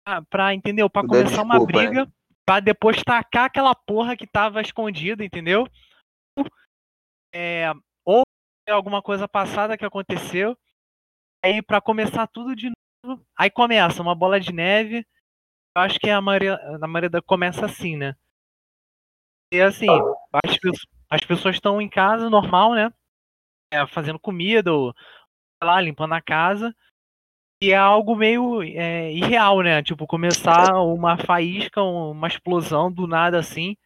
pra, 0.05 0.23
pra 0.23 0.55
entendeu? 0.55 0.91
Pra 0.91 1.07
começar 1.07 1.43
uma 1.43 1.65
briga, 1.65 2.03
hein? 2.03 2.12
pra 2.45 2.61
depois 2.61 3.03
tacar 3.03 3.47
aquela 3.47 3.75
porra 3.75 4.17
que 4.17 4.26
tava 4.26 4.61
escondida, 4.61 5.25
entendeu? 5.25 5.69
É, 7.35 7.71
ou 8.05 8.23
alguma 8.69 9.03
coisa 9.03 9.29
passada 9.29 9.76
que 9.76 9.85
aconteceu. 9.85 10.57
Aí, 11.45 11.62
pra 11.62 11.81
começar 11.81 12.26
tudo 12.26 12.57
de 12.57 12.73
novo, 13.05 13.25
aí 13.37 13.50
começa 13.50 14.03
uma 14.03 14.15
bola 14.15 14.41
de 14.41 14.53
neve. 14.53 15.07
Eu 15.76 15.83
acho 15.83 15.99
que 15.99 16.09
a 16.09 16.21
maioria, 16.21 16.55
a 16.83 16.87
maioria 16.88 17.23
começa 17.23 17.67
assim, 17.67 17.97
né? 17.97 18.17
E 19.53 19.61
assim, 19.61 19.87
as, 20.33 20.57
as 21.11 21.21
pessoas 21.21 21.57
estão 21.57 21.81
em 21.81 21.89
casa 21.89 22.29
normal, 22.29 22.75
né? 22.75 22.93
É, 23.73 23.87
fazendo 23.87 24.19
comida 24.19 24.73
ou 24.73 24.95
lá, 25.63 25.81
limpando 25.81 26.15
a 26.15 26.21
casa. 26.21 26.75
E 27.63 27.73
é 27.73 27.77
algo 27.77 28.15
meio 28.15 28.63
é, 28.63 29.13
irreal, 29.13 29.63
né? 29.63 29.83
Tipo, 29.83 30.07
começar 30.07 30.75
uma 30.83 31.17
faísca, 31.17 31.83
uma 31.83 32.29
explosão 32.29 32.93
do 32.93 33.07
nada 33.07 33.39
assim. 33.39 33.77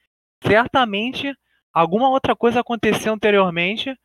Certamente 0.42 1.34
alguma 1.72 2.08
outra 2.08 2.34
coisa 2.34 2.60
aconteceu 2.60 3.12
anteriormente. 3.12 3.96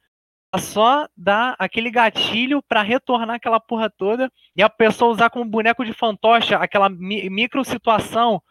Só 0.58 1.08
dar 1.18 1.56
aquele 1.60 1.92
gatilho 1.92 2.64
para 2.64 2.82
retornar 2.82 3.36
aquela 3.36 3.60
porra 3.60 3.90
toda 3.90 4.32
e 4.56 4.64
a 4.64 4.70
pessoa 4.70 5.12
usar 5.12 5.30
como 5.30 5.44
boneco 5.44 5.84
de 5.84 5.92
fantoche 5.92 6.54
aquela 6.54 6.88
mi 6.88 7.30
micro 7.30 7.66
situação 7.66 8.42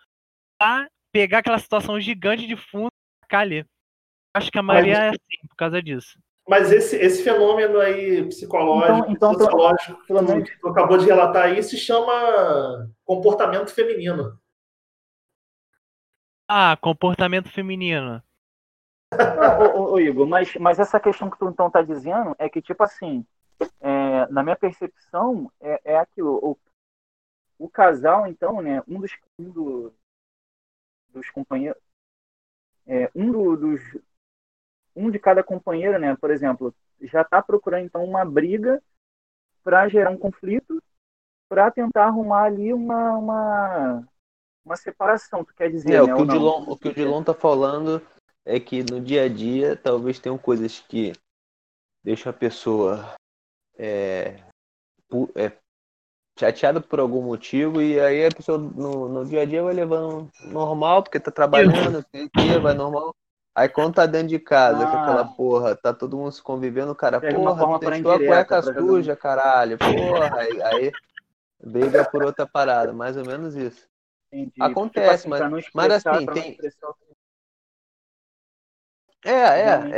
pra 0.59 0.87
pegar 1.11 1.38
aquela 1.38 1.59
situação 1.59 1.99
gigante 1.99 2.47
de 2.47 2.56
fundo 2.56 2.90
e 3.33 3.37
ali. 3.37 3.66
Acho 4.34 4.50
que 4.50 4.58
a 4.58 4.62
maioria 4.62 4.98
Mas... 4.98 5.04
é 5.04 5.08
assim 5.10 5.48
por 5.48 5.56
causa 5.56 5.80
disso. 5.80 6.18
Mas 6.46 6.70
esse, 6.70 6.96
esse 6.96 7.22
fenômeno 7.22 7.80
aí 7.80 8.22
psicológico, 8.26 9.10
então, 9.10 9.32
então, 9.32 9.34
sociológico, 9.34 10.06
pelo 10.06 10.22
menos... 10.22 10.50
que 10.50 10.60
tu 10.60 10.68
acabou 10.68 10.98
de 10.98 11.06
relatar 11.06 11.44
aí, 11.44 11.62
se 11.62 11.76
chama 11.78 12.90
comportamento 13.04 13.72
feminino. 13.72 14.38
Ah, 16.46 16.76
comportamento 16.76 17.48
feminino. 17.48 18.22
ô, 19.14 19.78
ô, 19.78 19.92
ô, 19.92 20.00
Igor, 20.00 20.26
mas, 20.26 20.54
mas 20.56 20.78
essa 20.78 21.00
questão 21.00 21.30
que 21.30 21.38
tu 21.38 21.48
então 21.48 21.70
tá 21.70 21.80
dizendo 21.80 22.36
é 22.38 22.46
que, 22.48 22.60
tipo 22.60 22.82
assim, 22.82 23.24
é, 23.80 24.26
na 24.26 24.42
minha 24.42 24.56
percepção, 24.56 25.50
é, 25.60 25.80
é 25.84 25.96
aquilo. 25.96 26.38
O, 26.42 26.58
o 27.58 27.70
casal, 27.70 28.26
então, 28.26 28.60
né, 28.60 28.82
um 28.86 29.00
dos, 29.00 29.12
um 29.38 29.50
do, 29.50 29.94
dos 31.08 31.30
companheiros, 31.30 31.80
é, 32.86 33.10
um 33.14 33.32
do, 33.32 33.56
dos, 33.56 33.80
um 34.94 35.10
de 35.10 35.18
cada 35.18 35.42
companheiro, 35.42 35.98
né, 35.98 36.16
por 36.16 36.30
exemplo, 36.30 36.74
já 37.00 37.22
está 37.22 37.42
procurando 37.42 37.84
então 37.84 38.04
uma 38.04 38.24
briga 38.24 38.82
para 39.62 39.88
gerar 39.88 40.10
um 40.10 40.18
conflito, 40.18 40.82
para 41.48 41.70
tentar 41.70 42.06
arrumar 42.06 42.44
ali 42.44 42.72
uma, 42.72 43.16
uma, 43.16 44.08
uma 44.64 44.76
separação, 44.76 45.44
tu 45.44 45.54
quer 45.54 45.70
dizer, 45.70 45.94
é, 45.94 46.06
né, 46.06 46.12
o, 46.12 46.16
que 46.16 46.22
o, 46.22 46.26
Dilon, 46.26 46.64
o 46.68 46.76
que 46.76 46.88
o 46.88 46.94
Dilon 46.94 47.22
tá 47.22 47.34
falando 47.34 48.00
é 48.44 48.60
que 48.60 48.82
no 48.82 49.00
dia 49.00 49.24
a 49.24 49.28
dia 49.28 49.76
talvez 49.76 50.18
tenham 50.18 50.36
coisas 50.38 50.80
que 50.80 51.12
deixam 52.02 52.30
a 52.30 52.34
pessoa 52.34 53.14
é, 53.78 54.42
é, 55.34 55.52
chateada 56.38 56.80
por 56.80 57.00
algum 57.00 57.22
motivo 57.22 57.80
e 57.80 57.98
aí 57.98 58.26
a 58.26 58.30
pessoa 58.30 58.58
no, 58.58 59.08
no 59.08 59.24
dia 59.24 59.42
a 59.42 59.44
dia 59.44 59.62
vai 59.62 59.72
levando 59.72 60.30
normal, 60.44 61.02
porque 61.02 61.20
tá 61.20 61.30
trabalhando, 61.30 62.04
vai 62.62 62.74
normal. 62.74 63.14
Aí 63.54 63.68
quando 63.68 63.94
tá 63.94 64.04
dentro 64.04 64.28
de 64.28 64.38
casa, 64.38 64.84
ah. 64.84 64.90
com 64.90 64.96
aquela 64.96 65.25
porra, 65.25 65.76
tá 65.76 65.94
todo 65.94 66.16
mundo 66.16 66.32
se 66.32 66.42
convivendo, 66.42 66.94
cara, 66.94 67.20
Pega 67.20 67.37
porra, 67.37 67.78
deixou 67.78 68.12
a 68.12 68.18
cueca 68.18 68.62
suja, 68.62 69.14
caralho, 69.14 69.78
porra, 69.78 70.40
aí, 70.40 70.62
aí 70.62 70.92
briga 71.62 72.04
por 72.04 72.25
outra 72.25 72.46
parada, 72.46 72.92
mais 72.92 73.16
ou 73.16 73.25
menos 73.25 73.54
isso. 73.54 73.88
Entendi. 74.32 74.52
Acontece, 74.61 75.23
tipo 75.23 75.34
assim, 75.34 75.49
mas, 75.49 75.70
mas 75.73 76.04
assim, 76.04 76.26
tem. 76.26 76.58
É, 79.25 79.30
é, 79.30 79.90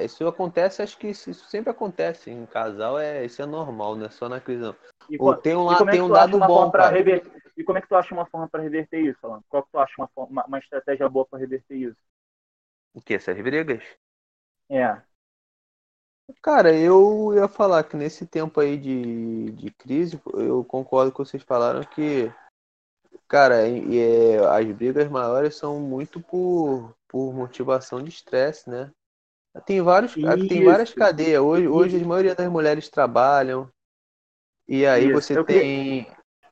é, 0.00 0.04
isso 0.04 0.26
acontece, 0.26 0.82
acho 0.82 0.98
que 0.98 1.08
isso, 1.08 1.30
isso, 1.30 1.44
sempre 1.48 1.70
acontece 1.70 2.30
em 2.30 2.46
casal, 2.46 2.98
é, 2.98 3.24
isso 3.24 3.40
é 3.40 3.46
normal, 3.46 3.94
né? 3.94 4.08
Só 4.08 4.28
na 4.28 4.40
crise 4.40 4.74
E, 5.08 5.16
Ou 5.20 5.36
tem 5.36 5.54
um, 5.54 5.64
lá, 5.64 5.78
é 5.80 5.90
tem 5.90 6.00
um 6.00 6.08
dado 6.08 6.36
bom, 6.38 6.68
cara. 6.68 6.88
Reverter, 6.88 7.30
e 7.56 7.62
como 7.62 7.78
é 7.78 7.80
que 7.80 7.88
tu 7.88 7.94
acha 7.94 8.12
uma 8.12 8.26
forma 8.26 8.48
para 8.48 8.62
reverter 8.62 9.00
isso, 9.00 9.18
Alan? 9.22 9.40
Qual 9.48 9.62
que 9.62 9.70
tu 9.70 9.78
acha 9.78 9.92
uma, 9.98 10.08
forma, 10.08 10.44
uma 10.48 10.58
estratégia 10.58 11.08
boa 11.08 11.24
para 11.26 11.38
reverter 11.38 11.76
isso? 11.76 12.09
O 12.94 13.00
que? 13.00 13.14
Essas 13.14 13.36
brigas? 13.40 13.82
É. 14.68 15.00
Cara, 16.42 16.74
eu 16.74 17.32
ia 17.34 17.48
falar 17.48 17.84
que 17.84 17.96
nesse 17.96 18.26
tempo 18.26 18.60
aí 18.60 18.76
de, 18.76 19.50
de 19.52 19.70
crise, 19.72 20.20
eu 20.34 20.64
concordo 20.64 21.10
com 21.10 21.24
vocês 21.24 21.42
falaram 21.42 21.82
que, 21.82 22.32
cara, 23.28 23.66
é, 23.66 24.38
as 24.38 24.76
brigas 24.76 25.08
maiores 25.08 25.56
são 25.56 25.80
muito 25.80 26.20
por, 26.20 26.94
por 27.08 27.34
motivação 27.34 28.02
de 28.02 28.10
estresse, 28.10 28.70
né? 28.70 28.90
Tem, 29.66 29.82
vários, 29.82 30.16
Isso. 30.16 30.48
tem 30.48 30.64
várias 30.64 30.94
cadeias. 30.94 31.42
Hoje, 31.42 31.66
hoje 31.66 32.00
a 32.00 32.06
maioria 32.06 32.34
das 32.34 32.48
mulheres 32.48 32.88
trabalham. 32.88 33.68
E 34.68 34.86
aí 34.86 35.06
Isso. 35.06 35.14
você 35.14 35.38
eu 35.38 35.44
tem. 35.44 36.06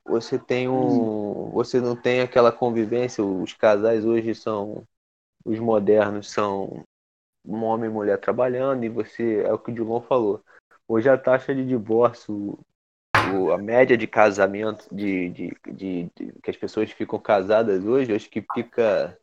Você 0.04 0.38
tem 0.38 0.68
um. 0.68 1.50
Você 1.50 1.80
não 1.80 1.94
tem 1.94 2.22
aquela 2.22 2.50
convivência. 2.50 3.22
Os 3.22 3.52
casais 3.52 4.04
hoje 4.04 4.34
são 4.34 4.84
os 5.48 5.58
modernos 5.58 6.30
são 6.30 6.84
um 7.42 7.64
homem 7.64 7.88
e 7.88 7.92
mulher 7.92 8.18
trabalhando, 8.18 8.84
e 8.84 8.88
você, 8.90 9.42
é 9.42 9.52
o 9.52 9.58
que 9.58 9.70
o 9.70 9.74
Dilon 9.74 10.02
falou, 10.02 10.44
hoje 10.86 11.08
a 11.08 11.16
taxa 11.16 11.54
de 11.54 11.64
divórcio, 11.64 12.58
o, 13.34 13.50
a 13.50 13.56
média 13.56 13.96
de 13.96 14.06
casamento, 14.06 14.86
de, 14.94 15.30
de, 15.30 15.56
de, 15.66 16.10
de, 16.14 16.32
que 16.42 16.50
as 16.50 16.56
pessoas 16.56 16.90
ficam 16.90 17.18
casadas 17.18 17.82
hoje, 17.86 18.14
acho 18.14 18.28
que 18.28 18.44
fica, 18.52 19.18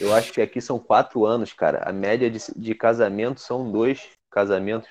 eu 0.00 0.14
acho 0.14 0.32
que 0.32 0.40
aqui 0.40 0.58
são 0.58 0.78
quatro 0.78 1.26
anos, 1.26 1.52
cara, 1.52 1.82
a 1.86 1.92
média 1.92 2.30
de, 2.30 2.38
de 2.56 2.74
casamento 2.74 3.40
são 3.40 3.70
dois 3.70 4.08
casamentos, 4.30 4.88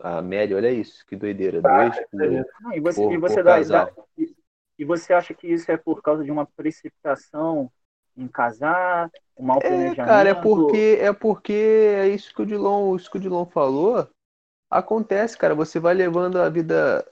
a 0.00 0.20
média, 0.20 0.56
olha 0.56 0.72
isso, 0.72 1.06
que 1.06 1.14
doideira, 1.14 1.62
dois 1.62 1.94
por, 2.10 2.74
e 2.74 2.80
você, 2.80 3.00
por, 3.00 3.12
e 3.12 3.18
você 3.18 3.42
dá, 3.42 3.60
dá, 3.60 3.92
e 4.76 4.84
você 4.84 5.12
acha 5.12 5.32
que 5.32 5.46
isso 5.46 5.70
é 5.70 5.76
por 5.76 6.02
causa 6.02 6.24
de 6.24 6.30
uma 6.32 6.46
precipitação 6.46 7.70
em 8.18 8.28
casar, 8.28 9.10
um 9.36 9.44
mau 9.44 9.60
planejamento. 9.60 10.00
É, 10.00 10.04
cara, 10.04 10.28
é 10.30 10.34
porque 10.34 10.98
é 11.00 11.12
porque 11.12 11.52
é 11.52 12.08
isso 12.08 12.34
que 12.34 12.42
o 12.42 12.46
Dilon, 12.46 12.96
isso 12.96 13.10
que 13.10 13.16
o 13.16 13.20
Dilon 13.20 13.46
falou. 13.46 14.08
Acontece, 14.70 15.38
cara, 15.38 15.54
você 15.54 15.78
vai 15.80 15.94
levando 15.94 16.38
a 16.38 16.48
vida 16.48 17.06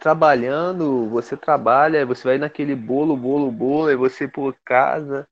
trabalhando, 0.00 1.08
você 1.08 1.36
trabalha, 1.36 2.06
você 2.06 2.24
vai 2.24 2.38
naquele 2.38 2.74
bolo, 2.74 3.16
bolo, 3.16 3.50
bolo, 3.50 3.88
aí 3.88 3.96
você 3.96 4.28
por 4.28 4.56
casa, 4.64 5.26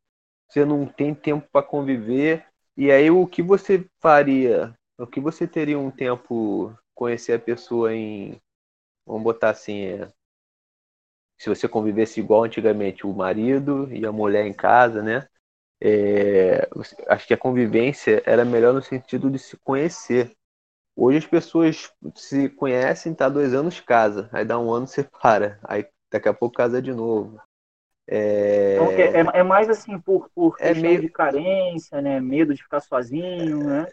você 0.49 0.65
não 0.65 0.87
tem 0.87 1.15
tempo 1.15 1.47
para 1.51 1.67
conviver. 1.67 2.45
E 2.77 2.91
aí 2.91 3.11
o 3.11 3.27
que 3.27 3.43
você 3.43 3.87
faria? 4.01 4.75
O 4.99 5.07
que 5.07 5.21
você 5.21 5.47
teria 5.47 5.79
um 5.79 5.91
tempo 5.91 6.75
conhecer 6.95 7.35
a 7.35 7.39
pessoa 7.39 7.95
em 7.95 8.41
vamos 9.07 9.23
botar 9.23 9.51
assim, 9.51 9.85
é, 9.85 10.09
se 11.39 11.49
você 11.49 11.69
convivesse 11.69 12.21
igual 12.21 12.45
antigamente, 12.45 13.07
o 13.07 13.13
marido 13.13 13.89
e 13.93 14.07
a 14.07 14.13
mulher 14.13 14.47
em 14.47 14.53
casa, 14.53 15.03
né? 15.03 15.27
É, 15.81 16.67
acho 17.09 17.27
que 17.27 17.35
a 17.35 17.39
convivência 17.39 18.23
era 18.25 18.45
melhor 18.45 18.73
no 18.73 18.83
sentido 18.83 19.31
de 19.31 19.39
se 19.39 19.57
conhecer. 19.59 20.33
Hoje 20.97 21.19
as 21.19 21.27
pessoas 21.27 21.93
se 22.15 22.49
conhecem, 22.49 23.15
tá 23.15 23.29
dois 23.29 23.53
anos 23.53 23.79
casa, 23.81 24.31
aí 24.33 24.45
dá 24.45 24.59
um 24.59 24.73
ano 24.73 24.87
separa, 24.89 25.59
aí 25.65 25.87
daqui 26.11 26.29
a 26.29 26.35
pouco 26.35 26.57
casa 26.57 26.81
de 26.81 26.93
novo. 26.93 27.39
É, 28.09 28.77
é, 28.77 29.39
é 29.41 29.43
mais 29.43 29.69
assim 29.69 29.99
por, 29.99 30.31
por 30.31 30.57
é 30.61 30.73
meio... 30.73 31.01
de 31.01 31.09
carência, 31.09 32.01
né? 32.01 32.21
Medo 32.21 32.55
de 32.55 32.63
ficar 32.63 32.81
sozinho, 32.81 33.65
né? 33.65 33.87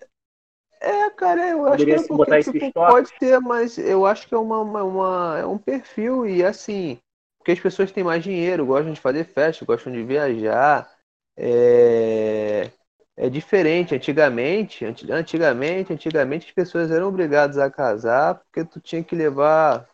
É, 0.79 1.09
cara, 1.11 1.49
eu 1.49 1.65
acho 1.65 1.77
Poderia 1.77 1.95
que 1.95 2.03
é 2.03 2.07
porque, 2.07 2.59
tipo, 2.59 2.73
pode 2.73 3.09
ser, 3.17 3.39
mas 3.39 3.77
eu 3.77 4.05
acho 4.05 4.27
que 4.27 4.35
é 4.35 4.37
uma, 4.37 4.59
uma, 4.59 4.83
uma, 4.83 5.39
é 5.39 5.45
um 5.45 5.57
perfil 5.57 6.27
e 6.27 6.43
assim, 6.43 6.99
porque 7.43 7.51
as 7.51 7.59
pessoas 7.59 7.91
têm 7.91 8.05
mais 8.05 8.23
dinheiro, 8.23 8.65
gostam 8.65 8.93
de 8.93 9.01
fazer 9.01 9.25
festa, 9.25 9.65
gostam 9.65 9.91
de 9.91 10.01
viajar. 10.01 10.89
É, 11.35 12.71
é 13.17 13.29
diferente. 13.29 13.93
Antigamente, 13.93 14.85
antigamente, 14.85 15.91
antigamente 15.91 16.47
as 16.47 16.53
pessoas 16.53 16.89
eram 16.89 17.09
obrigadas 17.09 17.57
a 17.57 17.69
casar 17.69 18.35
porque 18.35 18.63
tu 18.63 18.79
tinha 18.79 19.03
que 19.03 19.13
levar 19.13 19.85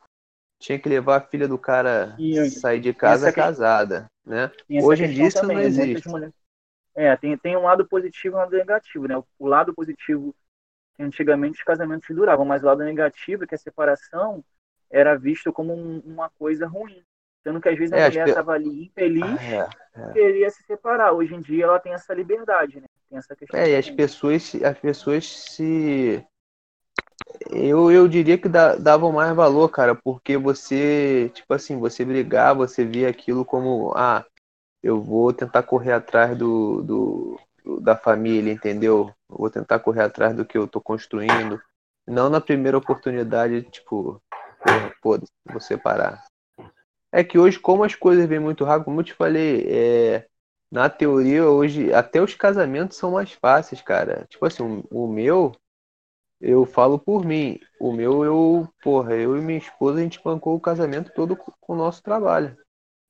tinha 0.62 0.78
que 0.78 0.88
levar 0.88 1.16
a 1.16 1.22
filha 1.22 1.48
do 1.48 1.58
cara 1.58 2.16
e, 2.20 2.52
sair 2.52 2.82
de 2.82 2.94
casa 2.94 3.32
casada, 3.32 4.06
né? 4.24 4.52
Hoje 4.84 5.06
em 5.06 5.10
dia 5.10 5.28
isso 5.28 5.42
também, 5.42 5.56
não 5.56 5.64
né? 5.64 5.70
existe. 5.70 6.08
É, 6.94 7.16
tem, 7.16 7.36
tem 7.36 7.58
um 7.58 7.64
lado 7.64 7.88
positivo 7.88 8.36
e 8.36 8.38
um 8.38 8.42
lado 8.42 8.56
negativo, 8.56 9.08
né? 9.08 9.24
O 9.40 9.48
lado 9.48 9.74
positivo 9.74 10.36
que 10.96 11.02
antigamente 11.02 11.60
os 11.60 11.64
casamentos 11.64 12.16
duravam, 12.16 12.46
mas 12.46 12.62
o 12.62 12.66
lado 12.68 12.84
negativo 12.84 13.46
é 13.46 13.48
que 13.48 13.56
a 13.56 13.58
separação 13.58 14.44
era 14.92 15.18
visto 15.18 15.52
como 15.52 15.74
um, 15.74 16.00
uma 16.00 16.30
coisa 16.32 16.68
ruim. 16.68 17.02
Sendo 17.44 17.62
que 17.62 17.70
às 17.70 17.78
vezes 17.78 17.94
a 17.94 17.98
é, 17.98 18.10
mulher 18.10 18.28
estava 18.28 18.52
ali 18.52 18.86
infeliz, 18.86 19.24
ah, 19.24 19.44
é, 19.44 19.70
é. 20.02 20.12
queria 20.12 20.50
se 20.50 20.64
separar. 20.64 21.14
Hoje 21.14 21.34
em 21.34 21.42
dia 21.42 21.66
ela 21.66 21.80
tem 21.80 21.94
essa 21.94 22.14
liberdade, 22.14 22.82
né? 22.82 22.88
Tem 23.10 23.18
essa 23.18 23.36
questão. 23.36 23.60
É, 23.60 23.72
e 23.72 23.76
as 23.76 23.90
pessoas, 23.90 24.56
as 24.56 24.78
pessoas 24.78 25.26
se. 25.28 26.24
Eu, 27.50 27.92
eu 27.92 28.08
diria 28.08 28.38
que 28.38 28.50
davam 28.50 29.12
mais 29.12 29.34
valor, 29.36 29.70
cara, 29.70 29.96
porque 29.96 30.38
você, 30.38 31.32
tipo 31.34 31.54
assim, 31.54 31.80
você 31.80 32.04
brigar, 32.04 32.56
você 32.56 32.84
via 32.84 33.08
aquilo 33.10 33.46
como, 33.46 33.94
ah, 33.96 34.26
eu 34.82 35.02
vou 35.02 35.32
tentar 35.32 35.64
correr 35.64 35.94
atrás 35.94 36.38
do, 36.38 36.82
do, 36.82 37.40
do 37.64 37.80
da 37.80 37.96
família, 37.96 38.52
entendeu? 38.52 39.14
Eu 39.30 39.38
vou 39.38 39.50
tentar 39.50 39.80
correr 39.80 40.02
atrás 40.02 40.36
do 40.36 40.46
que 40.46 40.58
eu 40.58 40.68
tô 40.68 40.82
construindo. 40.82 41.62
Não 42.08 42.30
na 42.30 42.42
primeira 42.42 42.78
oportunidade, 42.78 43.62
tipo, 43.64 44.22
porra, 44.64 44.94
pô, 45.02 45.20
vou 45.46 45.62
separar. 45.62 46.29
É 47.12 47.24
que 47.24 47.40
hoje, 47.40 47.60
como 47.60 47.84
as 47.84 47.96
coisas 47.96 48.28
vêm 48.28 48.40
muito 48.40 48.64
rápido, 48.64 48.86
como 48.86 49.00
eu 49.02 49.04
te 49.04 49.14
falei, 49.14 49.66
é, 49.68 50.28
na 50.72 50.90
teoria, 50.90 51.46
hoje, 51.50 51.92
até 51.94 52.22
os 52.22 52.36
casamentos 52.36 52.98
são 52.98 53.12
mais 53.12 53.32
fáceis, 53.34 53.82
cara. 53.82 54.26
Tipo 54.30 54.46
assim, 54.46 54.64
o, 54.92 55.06
o 55.06 55.08
meu, 55.08 55.54
eu 56.42 56.66
falo 56.66 57.00
por 57.00 57.26
mim. 57.26 57.60
O 57.80 57.92
meu, 57.94 58.24
eu, 58.26 58.70
porra, 58.84 59.16
eu 59.16 59.38
e 59.38 59.42
minha 59.42 59.58
esposa, 59.58 60.00
a 60.00 60.04
gente 60.04 60.22
bancou 60.24 60.56
o 60.56 60.62
casamento 60.62 61.12
todo 61.14 61.36
com 61.36 61.74
o 61.74 61.78
nosso 61.78 62.04
trabalho. 62.04 62.58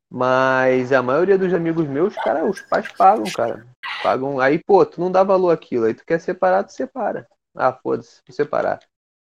Mas 0.09 0.93
a 0.93 1.03
maioria 1.03 1.37
dos 1.37 1.53
amigos 1.53 1.87
meus, 1.87 2.15
cara, 2.15 2.45
os 2.45 2.61
pais 2.61 2.87
pagam, 2.93 3.25
cara. 3.31 3.67
Pagam. 4.03 4.39
Aí, 4.39 4.63
pô, 4.63 4.85
tu 4.85 5.01
não 5.01 5.11
dá 5.11 5.23
valor 5.23 5.51
àquilo. 5.51 5.85
Aí 5.85 5.95
tu 5.95 6.05
quer 6.05 6.19
separar, 6.21 6.63
tu 6.63 6.73
separa. 6.73 7.27
Ah, 7.55 7.73
foda-se, 7.73 8.21
separar. 8.31 8.79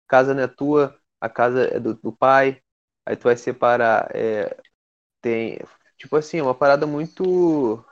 Casa 0.07 0.33
não 0.33 0.43
é 0.43 0.47
tua, 0.47 0.97
a 1.21 1.29
casa 1.29 1.65
é 1.65 1.79
do, 1.79 1.95
do 1.95 2.13
pai. 2.13 2.62
Aí 3.05 3.15
tu 3.15 3.23
vai 3.23 3.37
separar. 3.37 4.09
É, 4.15 4.55
tem. 5.21 5.59
Tipo 5.97 6.17
assim, 6.17 6.41
uma 6.41 6.55
parada 6.55 6.87
muito. 6.87 7.83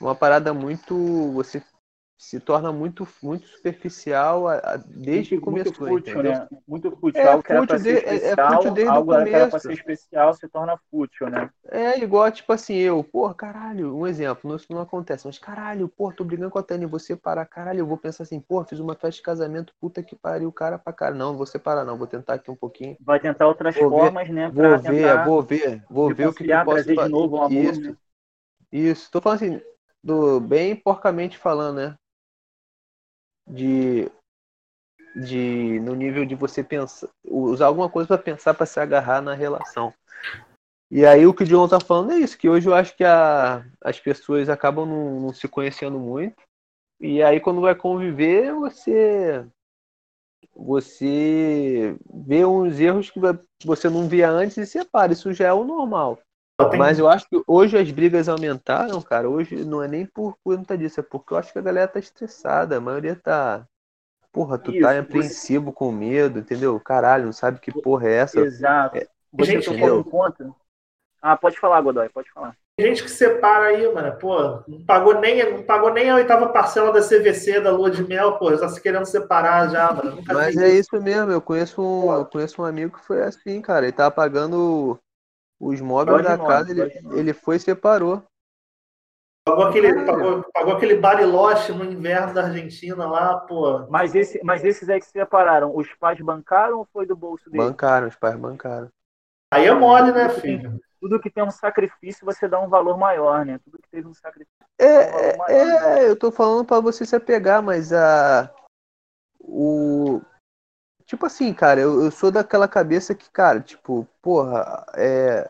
Uma 0.00 0.14
parada 0.14 0.54
muito. 0.54 0.94
Você 1.32 1.62
se 2.18 2.40
torna 2.40 2.72
muito, 2.72 3.06
muito 3.22 3.46
superficial 3.46 4.48
a, 4.48 4.54
a, 4.56 4.76
desde 4.76 5.36
que 5.36 5.40
começou, 5.40 5.72
muito 5.86 6.02
fútil, 6.02 6.12
entendeu? 6.14 6.32
né? 6.32 6.48
Muito 6.66 6.90
fútil, 6.96 7.20
é, 7.20 7.28
algo 7.28 7.42
que 7.42 7.66
para 7.66 7.78
ser 7.78 7.98
especial, 7.98 8.08
é, 8.08 8.32
é 8.32 8.54
fútil 8.54 8.72
desde 8.72 8.92
algo 8.92 9.12
o 9.12 9.14
começo. 9.14 9.30
que 9.30 9.36
era 9.36 9.58
ser 9.60 9.72
especial 9.72 10.34
se 10.34 10.48
torna 10.48 10.78
fútil, 10.90 11.28
né? 11.28 11.50
É 11.68 11.98
igual, 12.00 12.30
tipo 12.32 12.50
assim, 12.52 12.74
eu, 12.74 13.04
pô, 13.04 13.32
caralho, 13.34 13.94
um 13.94 14.06
exemplo, 14.06 14.56
isso 14.56 14.66
não 14.70 14.80
acontece, 14.80 15.26
mas 15.26 15.38
caralho, 15.38 15.88
pô, 15.88 16.10
tô 16.10 16.24
brigando 16.24 16.50
com 16.50 16.58
a 16.58 16.62
Tânia, 16.62 16.88
você 16.88 17.14
parar, 17.14 17.44
caralho, 17.44 17.80
eu 17.80 17.86
vou 17.86 17.98
pensar 17.98 18.22
assim, 18.22 18.40
pô, 18.40 18.64
fiz 18.64 18.80
uma 18.80 18.94
festa 18.94 19.18
de 19.18 19.22
casamento, 19.22 19.74
puta 19.78 20.02
que 20.02 20.16
pariu, 20.16 20.50
cara 20.50 20.78
pra 20.78 20.94
cara, 20.94 21.14
não, 21.14 21.36
vou 21.36 21.46
separar 21.46 21.84
não, 21.84 21.98
vou 21.98 22.06
tentar 22.06 22.34
aqui 22.34 22.50
um 22.50 22.56
pouquinho. 22.56 22.96
Vai 23.00 23.20
tentar 23.20 23.46
outras 23.46 23.76
vou 23.76 23.90
formas, 23.90 24.26
ver, 24.26 24.32
né? 24.32 24.50
Vou 24.50 24.78
ver, 24.78 25.24
vou 25.24 25.42
ver, 25.42 25.84
vou 25.90 26.14
ver 26.14 26.28
o 26.28 26.32
que, 26.32 26.50
eu 26.50 26.64
posso 26.64 26.84
fazer. 26.84 27.04
de 27.04 27.08
novo 27.10 27.36
o 27.36 27.42
amor, 27.42 27.50
isso, 27.50 27.80
né? 27.82 27.96
isso, 28.72 29.10
tô 29.10 29.20
falando 29.20 29.42
assim, 29.42 29.60
do, 30.02 30.40
bem 30.40 30.74
porcamente 30.74 31.36
falando, 31.36 31.76
né? 31.76 31.98
De, 33.46 34.10
de 35.14 35.80
no 35.80 35.94
nível 35.94 36.24
de 36.24 36.34
você 36.34 36.62
pensar, 36.62 37.08
usar 37.24 37.66
alguma 37.66 37.88
coisa 37.88 38.08
para 38.08 38.18
pensar 38.18 38.54
para 38.54 38.66
se 38.66 38.80
agarrar 38.80 39.20
na 39.20 39.34
relação. 39.34 39.92
E 40.90 41.04
aí 41.04 41.26
o 41.26 41.34
que 41.34 41.42
o 41.42 41.46
John 41.46 41.68
tá 41.68 41.80
falando 41.80 42.12
é 42.12 42.18
isso, 42.18 42.38
que 42.38 42.48
hoje 42.48 42.68
eu 42.68 42.74
acho 42.74 42.96
que 42.96 43.04
a, 43.04 43.64
as 43.82 43.98
pessoas 43.98 44.48
acabam 44.48 44.86
não, 44.86 45.20
não 45.20 45.32
se 45.32 45.48
conhecendo 45.48 45.98
muito. 45.98 46.40
E 47.00 47.22
aí 47.22 47.40
quando 47.40 47.60
vai 47.60 47.74
conviver, 47.74 48.52
você 48.54 49.44
você 50.54 51.96
vê 52.10 52.46
uns 52.46 52.80
erros 52.80 53.10
que 53.10 53.20
você 53.64 53.90
não 53.90 54.08
via 54.08 54.30
antes 54.30 54.56
e 54.56 54.64
separa. 54.64 55.12
Isso 55.12 55.32
já 55.32 55.48
é 55.48 55.52
o 55.52 55.64
normal. 55.64 56.18
Mas 56.78 56.98
eu 56.98 57.08
acho 57.08 57.28
que 57.28 57.42
hoje 57.46 57.76
as 57.76 57.90
brigas 57.90 58.28
aumentaram, 58.28 59.00
cara. 59.02 59.28
Hoje 59.28 59.64
não 59.64 59.82
é 59.82 59.88
nem 59.88 60.06
por 60.06 60.36
conta 60.42 60.76
disso, 60.76 61.00
é 61.00 61.02
porque 61.02 61.34
eu 61.34 61.38
acho 61.38 61.52
que 61.52 61.58
a 61.58 61.62
galera 61.62 61.88
tá 61.88 61.98
estressada. 61.98 62.76
A 62.76 62.80
maioria 62.80 63.14
tá. 63.14 63.66
Porra, 64.32 64.58
tu 64.58 64.70
tá 64.70 64.76
Isso, 64.76 64.82
tá 64.82 64.98
apreensivo 64.98 65.66
você... 65.66 65.72
com 65.72 65.92
medo, 65.92 66.38
entendeu? 66.38 66.78
Caralho, 66.80 67.26
não 67.26 67.32
sabe 67.32 67.60
que 67.60 67.72
porra 67.72 68.08
é 68.08 68.14
essa. 68.14 68.40
Exato. 68.40 68.96
É, 68.96 69.06
você 69.32 69.52
gente, 69.52 69.64
tocou 69.64 70.04
conta. 70.04 70.50
Ah, 71.20 71.36
pode 71.36 71.58
falar, 71.58 71.80
Godoy, 71.80 72.08
pode 72.08 72.30
falar. 72.30 72.54
Tem 72.76 72.88
gente 72.88 73.04
que 73.04 73.10
separa 73.10 73.66
aí, 73.66 73.92
mano. 73.92 74.16
Pô, 74.18 74.62
não 74.68 74.84
pagou 74.84 75.18
nem, 75.18 75.50
não 75.50 75.62
pagou 75.62 75.92
nem 75.92 76.10
a 76.10 76.16
oitava 76.16 76.50
parcela 76.50 76.92
da 76.92 77.00
CVC 77.00 77.60
da 77.60 77.70
lua 77.70 77.90
de 77.90 78.06
mel, 78.06 78.38
pô. 78.38 78.50
Já 78.50 78.60
tá 78.60 78.68
se 78.68 78.80
querendo 78.80 79.06
separar 79.06 79.68
já, 79.68 79.92
mano. 79.92 80.16
Nunca 80.16 80.34
Mas 80.34 80.56
é 80.56 80.68
isso 80.68 81.00
mesmo, 81.00 81.32
eu 81.32 81.40
conheço 81.40 81.82
um, 81.82 82.12
eu 82.12 82.26
conheço 82.26 82.60
um 82.60 82.64
amigo 82.64 82.98
que 82.98 83.04
foi 83.04 83.22
assim, 83.22 83.62
cara. 83.62 83.86
Ele 83.86 83.92
tava 83.92 84.10
pagando 84.10 84.98
os 85.58 85.80
móveis 85.80 86.22
da 86.22 86.36
casa, 86.36 86.70
ele, 86.70 87.18
ele 87.18 87.32
foi 87.32 87.56
e 87.56 87.60
separou. 87.60 88.22
Pagou 89.44 89.66
aquele, 89.66 90.04
pagou, 90.04 90.44
pagou 90.52 90.72
aquele 90.74 90.96
bariloche 90.96 91.72
no 91.72 91.84
inverno 91.84 92.34
da 92.34 92.44
Argentina 92.46 93.06
lá, 93.06 93.38
pô. 93.38 93.86
Mas, 93.88 94.12
esse, 94.14 94.42
mas 94.42 94.64
esses 94.64 94.88
aí 94.88 94.98
que 94.98 95.06
se 95.06 95.12
separaram, 95.12 95.74
os 95.74 95.92
pais 95.94 96.20
bancaram 96.20 96.78
ou 96.78 96.88
foi 96.92 97.06
do 97.06 97.14
bolso 97.14 97.48
dele? 97.48 97.62
Bancaram, 97.62 98.08
os 98.08 98.16
pais 98.16 98.34
bancaram. 98.36 98.88
Aí 99.52 99.66
é 99.66 99.72
mole, 99.72 100.10
né, 100.10 100.28
filho? 100.28 100.80
Tudo 101.00 101.20
que 101.20 101.30
tem 101.30 101.44
um 101.44 101.50
sacrifício, 101.52 102.26
você 102.26 102.48
dá 102.48 102.58
um 102.58 102.68
valor 102.68 102.98
maior, 102.98 103.44
né? 103.44 103.60
Tudo 103.64 103.78
que 103.78 103.88
teve 103.88 104.08
um 104.08 104.14
sacrifício. 104.14 104.52
É, 104.80 105.36
um 105.38 105.44
é, 105.48 106.00
é 106.00 106.10
eu 106.10 106.16
tô 106.16 106.32
falando 106.32 106.64
para 106.64 106.80
você 106.80 107.06
se 107.06 107.14
apegar, 107.14 107.62
mas 107.62 107.92
a. 107.92 108.52
O, 109.38 110.20
Tipo 111.06 111.26
assim, 111.26 111.54
cara, 111.54 111.80
eu, 111.80 112.02
eu 112.02 112.10
sou 112.10 112.32
daquela 112.32 112.66
cabeça 112.66 113.14
que, 113.14 113.30
cara, 113.30 113.60
tipo, 113.60 114.06
porra, 114.20 114.84
é. 114.94 115.48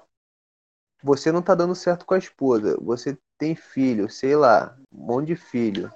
Você 1.03 1.33
não 1.33 1.41
tá 1.41 1.55
dando 1.55 1.75
certo 1.75 2.05
com 2.05 2.15
a 2.15 2.19
esposa, 2.19 2.77
você 2.81 3.17
tem 3.39 3.55
filho, 3.55 4.09
sei 4.09 4.35
lá, 4.35 4.77
um 4.93 5.07
monte 5.07 5.29
de 5.29 5.37
filho. 5.37 5.91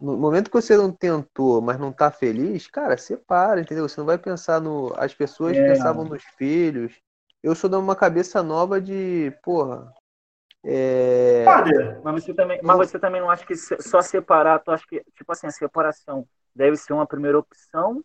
No 0.00 0.16
momento 0.16 0.50
que 0.50 0.60
você 0.60 0.76
não 0.76 0.90
tentou, 0.90 1.60
mas 1.60 1.78
não 1.78 1.92
tá 1.92 2.10
feliz, 2.10 2.66
cara, 2.66 2.96
separa, 2.96 3.60
entendeu? 3.60 3.88
Você 3.88 4.00
não 4.00 4.06
vai 4.06 4.18
pensar 4.18 4.60
no. 4.60 4.92
As 4.96 5.14
pessoas 5.14 5.56
é. 5.56 5.64
pensavam 5.64 6.04
nos 6.04 6.24
filhos. 6.36 7.00
Eu 7.42 7.54
sou 7.54 7.70
de 7.70 7.76
uma 7.76 7.96
cabeça 7.96 8.42
nova 8.42 8.80
de, 8.80 9.32
porra. 9.42 9.92
É... 10.64 11.44
Mas 12.02 12.24
você 12.24 12.34
também, 12.34 12.60
mas 12.62 12.76
você 12.76 12.98
também 12.98 13.20
não 13.20 13.30
acha 13.30 13.44
que 13.46 13.56
só 13.56 14.00
separar, 14.00 14.58
tu 14.60 14.70
acha 14.70 14.84
que, 14.88 15.02
tipo 15.14 15.32
assim, 15.32 15.46
a 15.46 15.50
separação 15.50 16.26
deve 16.54 16.76
ser 16.76 16.92
uma 16.92 17.06
primeira 17.06 17.38
opção 17.38 18.04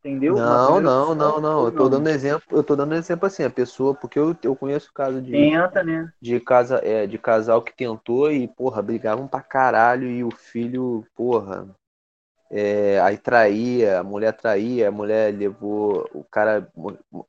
Entendeu? 0.00 0.34
Não, 0.34 0.80
não, 0.80 1.14
não, 1.14 1.40
não. 1.40 1.64
Eu 1.66 1.72
tô 1.72 1.88
dando 1.88 2.08
exemplo, 2.08 2.42
eu 2.50 2.64
tô 2.64 2.74
dando 2.74 2.94
exemplo 2.94 3.26
assim, 3.26 3.44
a 3.44 3.50
pessoa, 3.50 3.94
porque 3.94 4.18
eu, 4.18 4.34
eu 4.42 4.56
conheço 4.56 4.92
caso 4.94 5.20
de 5.20 5.30
Tenta, 5.30 5.84
né? 5.84 6.10
de 6.20 6.40
casa, 6.40 6.80
é, 6.82 7.06
de 7.06 7.18
casal 7.18 7.60
que 7.62 7.76
tentou 7.76 8.32
e 8.32 8.48
porra, 8.48 8.80
brigavam 8.80 9.28
pra 9.28 9.42
caralho 9.42 10.08
e 10.08 10.24
o 10.24 10.30
filho, 10.30 11.04
porra, 11.14 11.68
é, 12.50 12.98
aí 13.00 13.18
traía, 13.18 14.00
a 14.00 14.02
mulher 14.02 14.32
traía, 14.32 14.88
a 14.88 14.92
mulher 14.92 15.34
levou, 15.34 16.08
o 16.14 16.24
cara 16.24 16.66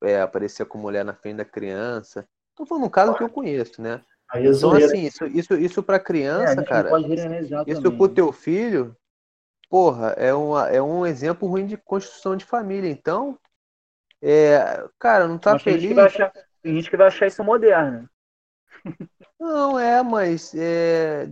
é, 0.02 0.22
aparecia 0.22 0.66
com 0.66 0.78
mulher 0.78 1.06
na 1.06 1.14
frente 1.14 1.38
da 1.38 1.46
criança. 1.46 2.26
Tô 2.56 2.66
falando 2.66 2.86
um 2.86 2.90
caso 2.90 3.16
que 3.16 3.24
eu 3.24 3.30
conheço, 3.30 3.82
né? 3.82 4.02
Aí 4.32 4.48
então, 4.48 4.72
assim, 4.72 5.02
isso, 5.02 5.26
isso, 5.26 5.54
isso 5.56 5.84
pra 5.84 6.00
criança, 6.00 6.62
é, 6.62 6.64
cara. 6.64 6.92
Isso 7.68 7.92
pro 7.92 8.08
teu 8.08 8.32
filho, 8.32 8.96
porra, 9.72 10.10
é, 10.18 10.34
uma, 10.34 10.68
é 10.68 10.82
um 10.82 11.08
exemplo 11.08 11.48
ruim 11.48 11.66
de 11.66 11.78
construção 11.78 12.36
de 12.36 12.44
família. 12.44 12.92
Então, 12.92 13.40
é, 14.22 14.86
cara, 15.00 15.30
não 15.30 15.38
tá 15.38 15.54
mas 15.54 15.64
feliz. 15.64 15.82
Tem 15.84 15.90
gente, 15.90 16.00
achar, 16.00 16.34
tem 16.62 16.76
gente 16.76 16.90
que 16.90 16.98
vai 16.98 17.08
achar 17.08 17.28
isso 17.28 17.42
moderno. 17.42 18.08
Não, 19.40 19.80
é, 19.80 20.04
mas 20.04 20.54
é, 20.54 21.26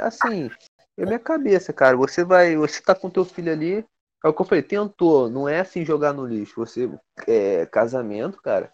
assim, 0.00 0.50
é 0.96 1.04
minha 1.04 1.18
cabeça, 1.18 1.70
cara. 1.70 1.94
Você 1.98 2.24
vai, 2.24 2.56
você 2.56 2.80
tá 2.80 2.94
com 2.94 3.10
teu 3.10 3.26
filho 3.26 3.52
ali, 3.52 3.86
é 4.24 4.28
o 4.28 4.32
que 4.32 4.40
eu 4.40 4.46
falei, 4.46 4.62
tentou, 4.62 5.28
não 5.28 5.46
é 5.46 5.60
assim 5.60 5.84
jogar 5.84 6.14
no 6.14 6.24
lixo. 6.24 6.54
Você 6.56 6.90
é 7.28 7.66
casamento, 7.66 8.40
cara. 8.40 8.72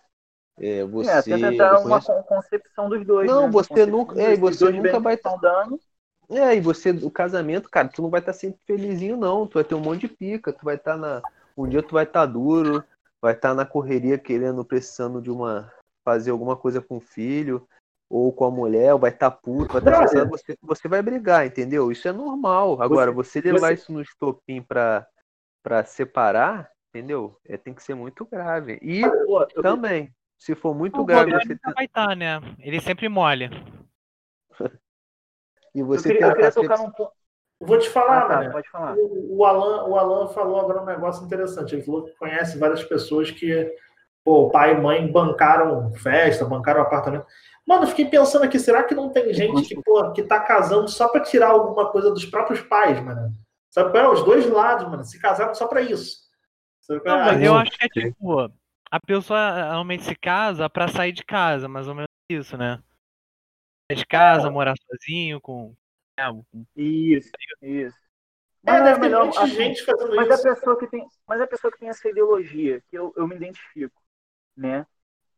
É, 0.61 0.85
você 0.85 1.11
é, 1.11 1.23
tenta 1.23 1.57
dar 1.57 1.81
uma 1.81 2.01
concepção 2.01 2.89
dos 2.89 3.05
dois. 3.05 3.29
Não, 3.29 3.47
né? 3.47 3.51
você 3.51 3.85
nunca, 3.85 4.21
é, 4.21 4.37
você 4.37 4.71
nunca 4.71 5.01
vai 5.01 5.15
estar 5.15 5.37
dando 5.37 5.81
É, 6.31 6.55
e 6.55 6.61
você, 6.61 6.91
o 6.91 7.11
casamento, 7.11 7.71
cara, 7.71 7.89
tu 7.89 8.03
não 8.03 8.11
vai 8.11 8.21
estar 8.21 8.33
tá 8.33 8.39
sempre 8.39 8.61
felizinho, 8.67 9.17
não. 9.17 9.47
Tu 9.47 9.55
vai 9.55 9.65
ter 9.65 9.75
um 9.75 9.81
monte 9.81 10.03
de 10.03 10.09
pica, 10.09 10.53
tu 10.53 10.65
vai 10.65 10.77
estar 10.77 10.93
tá 10.93 10.99
na. 10.99 11.23
Um 11.57 11.67
dia 11.67 11.83
tu 11.83 11.95
vai 11.95 12.05
estar 12.05 12.27
tá 12.27 12.27
duro, 12.27 12.85
vai 13.21 13.33
estar 13.33 13.51
tá 13.51 13.55
na 13.55 13.65
correria 13.65 14.19
querendo, 14.19 14.65
precisando 14.65 15.23
de 15.23 15.31
uma. 15.31 15.73
fazer 16.05 16.31
alguma 16.31 16.55
coisa 16.55 16.83
com 16.83 16.99
o 16.99 17.01
filho, 17.01 17.67
ou 18.11 18.31
com 18.31 18.45
a 18.45 18.51
mulher, 18.51 18.93
ou 18.93 18.99
vai 18.99 19.11
estar 19.11 19.31
tá 19.31 19.37
puto, 19.37 19.73
vai 19.73 19.81
estar 19.81 19.93
tá 19.93 19.99
precisando, 19.99 20.29
você, 20.29 20.57
você 20.61 20.87
vai 20.87 21.01
brigar, 21.01 21.47
entendeu? 21.47 21.91
Isso 21.91 22.07
é 22.07 22.13
normal. 22.13 22.81
Agora, 22.83 23.11
você, 23.11 23.41
você 23.41 23.53
levar 23.53 23.69
você... 23.69 23.75
isso 23.75 23.93
no 23.93 24.03
estopim 24.03 24.61
pra, 24.61 25.07
pra 25.63 25.83
separar, 25.85 26.71
entendeu? 26.91 27.39
É, 27.47 27.57
tem 27.57 27.73
que 27.73 27.83
ser 27.83 27.95
muito 27.95 28.27
grave. 28.27 28.79
E 28.83 29.03
Pô, 29.25 29.47
também, 29.63 30.15
se 30.39 30.55
for 30.55 30.75
muito 30.75 31.01
o 31.01 31.05
grave. 31.07 31.33
Você 31.33 31.59
vai 31.75 31.87
estar, 31.87 32.09
tá, 32.09 32.15
né? 32.15 32.41
Ele 32.59 32.81
sempre 32.83 33.09
molha. 33.09 33.51
E 35.75 35.83
você 35.83 36.09
eu 36.09 36.13
queria, 36.13 36.27
eu 36.29 36.35
queria 36.35 36.53
tocar 36.53 36.79
num 36.79 36.91
ponto. 36.91 37.13
Vou 37.61 37.79
te 37.79 37.91
falar, 37.91 38.19
ah, 38.19 38.29
tá, 38.29 38.41
né? 38.41 38.51
Pode 38.51 38.71
falar. 38.71 38.95
O, 38.97 39.39
o, 39.39 39.45
Alan, 39.45 39.85
o 39.89 39.97
Alan 39.97 40.29
falou 40.29 40.61
agora 40.61 40.83
um 40.83 40.87
negócio 40.87 41.25
interessante. 41.25 41.75
Ele 41.75 41.83
falou 41.83 42.05
que 42.05 42.17
conhece 42.17 42.57
várias 42.57 42.85
pessoas 42.85 43.31
que, 43.31 43.75
pô, 44.25 44.49
pai 44.51 44.75
e 44.75 44.81
mãe 44.81 45.11
bancaram 45.11 45.91
festa, 45.95 46.45
bancaram 46.45 46.83
apartamento. 46.83 47.27
Mano, 47.67 47.83
eu 47.83 47.89
fiquei 47.89 48.07
pensando 48.07 48.45
aqui, 48.45 48.59
será 48.59 48.85
que 48.85 48.95
não 48.95 49.11
tem 49.11 49.35
gente 49.35 49.75
que, 49.75 49.83
pô, 49.83 50.13
que 50.13 50.23
tá 50.23 50.41
casando 50.41 50.89
só 50.89 51.09
para 51.09 51.21
tirar 51.21 51.49
alguma 51.49 51.91
coisa 51.91 52.11
dos 52.11 52.25
próprios 52.25 52.61
pais, 52.61 53.01
mano? 53.01 53.33
Sabe 53.71 53.91
qual 53.91 54.05
é? 54.05 54.09
Os 54.09 54.23
dois 54.25 54.49
lados, 54.49 54.89
mano, 54.89 55.05
se 55.05 55.21
casaram 55.21 55.55
só 55.55 55.67
para 55.67 55.83
isso. 55.83 56.29
Não, 56.89 57.19
mas 57.19 57.43
eu 57.43 57.55
acho 57.55 57.71
que 57.73 57.85
é 57.85 57.89
tipo, 57.89 58.51
a 58.91 59.01
pessoa 59.01 59.69
realmente 59.69 60.05
se 60.05 60.15
casa 60.15 60.71
para 60.71 60.89
sair 60.89 61.13
de 61.13 61.23
casa, 61.23 61.69
mais 61.69 61.87
ou 61.87 61.95
menos 61.95 62.09
isso, 62.31 62.57
né? 62.57 62.81
De 63.95 64.07
casa, 64.07 64.49
é. 64.49 64.51
morar 64.51 64.75
sozinho, 64.77 65.41
com. 65.41 65.75
Né, 66.19 66.45
isso, 66.77 67.31
isso. 67.63 67.97
É, 68.67 68.73
é, 68.73 68.99
melhor, 68.99 69.29
assim, 69.29 69.47
gente 69.47 69.85
fazendo 69.85 70.15
mas 70.15 70.29
isso. 70.29 70.49
A 70.49 70.55
pessoa 70.55 70.79
que 70.79 70.87
tem, 70.89 71.07
mas 71.27 71.41
a 71.41 71.47
pessoa 71.47 71.73
que 71.73 71.79
tem 71.79 71.89
essa 71.89 72.09
ideologia, 72.09 72.83
que 72.91 72.99
eu, 72.99 73.15
eu 73.17 73.27
me 73.27 73.37
identifico, 73.37 74.03
né? 74.57 74.87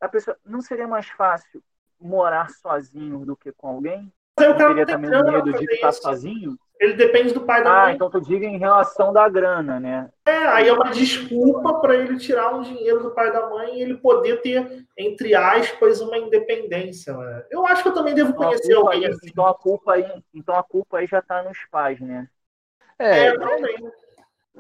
A 0.01 0.09
pessoa 0.09 0.37
não 0.45 0.61
seria 0.61 0.89
mais 0.89 1.07
fácil 1.07 1.63
morar 2.01 2.51
sozinho 2.51 3.25
do 3.25 3.37
que 3.37 3.53
com 3.53 3.69
alguém? 3.69 4.13
Mas 4.37 4.49
eu 4.49 4.57
teria 4.57 4.87
também 4.87 5.11
medo 5.11 5.53
de 5.53 5.67
ficar 5.67 5.91
isso. 5.91 6.03
sozinho? 6.03 6.59
Ele 6.81 6.95
depende 6.95 7.35
do 7.35 7.43
pai 7.43 7.62
da 7.62 7.71
ah, 7.71 7.83
mãe. 7.83 7.93
Ah, 7.93 7.95
então 7.95 8.09
tu 8.09 8.19
diga 8.23 8.47
em 8.47 8.57
relação 8.57 9.12
da 9.12 9.29
grana, 9.29 9.79
né? 9.79 10.09
É, 10.25 10.35
aí 10.47 10.66
é 10.66 10.73
uma 10.73 10.90
desculpa 10.90 11.79
para 11.79 11.95
ele 11.95 12.16
tirar 12.16 12.55
um 12.55 12.62
dinheiro 12.62 13.03
do 13.03 13.11
pai 13.11 13.29
e 13.29 13.33
da 13.33 13.51
mãe 13.51 13.77
e 13.77 13.83
ele 13.83 13.99
poder 13.99 14.40
ter, 14.40 14.87
entre 14.97 15.35
aspas, 15.35 16.01
uma 16.01 16.16
independência. 16.16 17.12
Né? 17.14 17.45
Eu 17.51 17.66
acho 17.66 17.83
que 17.83 17.90
eu 17.90 17.95
também 17.95 18.14
devo 18.14 18.31
então 18.31 18.45
conhecer 18.45 18.73
alguém 18.73 19.05
aí, 19.05 19.12
assim. 19.12 19.29
Então 19.29 19.47
a 19.47 19.53
culpa 19.53 19.93
aí, 19.93 20.23
então 20.33 20.57
a 20.57 20.62
culpa 20.62 20.99
aí 20.99 21.07
já 21.07 21.21
tá 21.21 21.43
nos 21.43 21.59
pais, 21.71 22.01
né? 22.01 22.27
É, 22.99 23.27
é 23.27 23.38
também. 23.38 23.93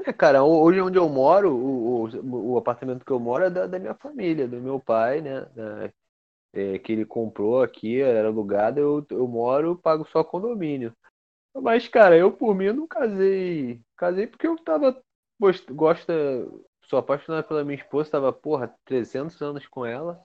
É, 0.04 0.12
cara, 0.12 0.44
hoje 0.44 0.78
onde 0.82 0.98
eu 0.98 1.08
moro, 1.08 1.54
o, 1.54 2.04
o, 2.04 2.52
o, 2.52 2.58
apartamento 2.58 3.04
que 3.04 3.10
eu 3.10 3.18
moro 3.18 3.44
é 3.44 3.50
da, 3.50 3.66
da 3.66 3.78
minha 3.78 3.94
família, 3.94 4.46
do 4.46 4.60
meu 4.60 4.78
pai, 4.78 5.22
né? 5.22 5.46
Da, 5.54 5.90
é, 6.52 6.78
que 6.78 6.92
ele 6.92 7.06
comprou 7.06 7.62
aqui, 7.62 8.00
era 8.00 8.28
alugado, 8.28 8.78
eu, 8.78 9.06
eu 9.10 9.26
moro, 9.26 9.76
pago 9.76 10.06
só 10.10 10.22
condomínio. 10.22 10.94
Mas, 11.54 11.88
cara, 11.88 12.16
eu 12.16 12.30
por 12.32 12.54
mim 12.54 12.72
não 12.72 12.86
casei. 12.86 13.80
Casei 13.96 14.26
porque 14.26 14.46
eu 14.46 14.56
tava. 14.56 15.00
Gosta. 15.70 16.14
Sou 16.84 16.98
apaixonado 16.98 17.44
pela 17.44 17.64
minha 17.64 17.76
esposa, 17.76 18.10
tava, 18.10 18.32
porra, 18.32 18.74
300 18.84 19.40
anos 19.42 19.66
com 19.66 19.86
ela. 19.86 20.20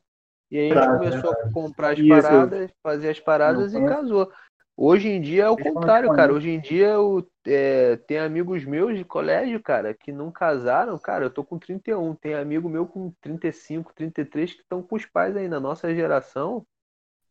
E 0.50 0.58
aí 0.58 0.72
a 0.72 0.76
gente 0.76 0.98
começou 0.98 1.32
a 1.32 1.52
comprar 1.52 1.92
as 1.92 2.08
paradas, 2.08 2.72
fazer 2.82 3.10
as 3.10 3.20
paradas 3.20 3.74
e 3.74 3.86
casou. 3.86 4.32
Hoje 4.78 5.08
em 5.08 5.22
dia 5.22 5.44
é 5.44 5.50
o 5.50 5.58
contrário, 5.58 6.14
cara. 6.14 6.34
Hoje 6.34 6.50
em 6.50 6.60
dia 6.60 6.88
eu 6.88 7.26
é, 7.48 7.96
tem 7.96 8.20
amigos 8.20 8.66
meus 8.66 8.98
de 8.98 9.06
colégio, 9.06 9.62
cara, 9.62 9.94
que 9.94 10.12
não 10.12 10.32
casaram. 10.32 10.98
Cara, 10.98 11.26
eu 11.26 11.30
tô 11.30 11.44
com 11.44 11.58
31. 11.58 12.14
Tem 12.16 12.34
amigo 12.34 12.68
meu 12.68 12.86
com 12.86 13.14
35, 13.22 13.94
33 13.94 14.54
que 14.54 14.62
estão 14.62 14.84
com 14.84 14.96
os 14.96 15.06
pais 15.06 15.36
aí 15.38 15.48
na 15.48 15.60
nossa 15.60 15.94
geração. 15.96 16.66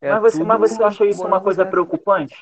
É 0.00 0.10
mas, 0.10 0.22
você, 0.22 0.42
mas 0.42 0.58
você 0.58 0.82
acha 0.82 1.04
isso 1.04 1.26
uma 1.26 1.40
coisa 1.40 1.66
preocupante? 1.66 2.34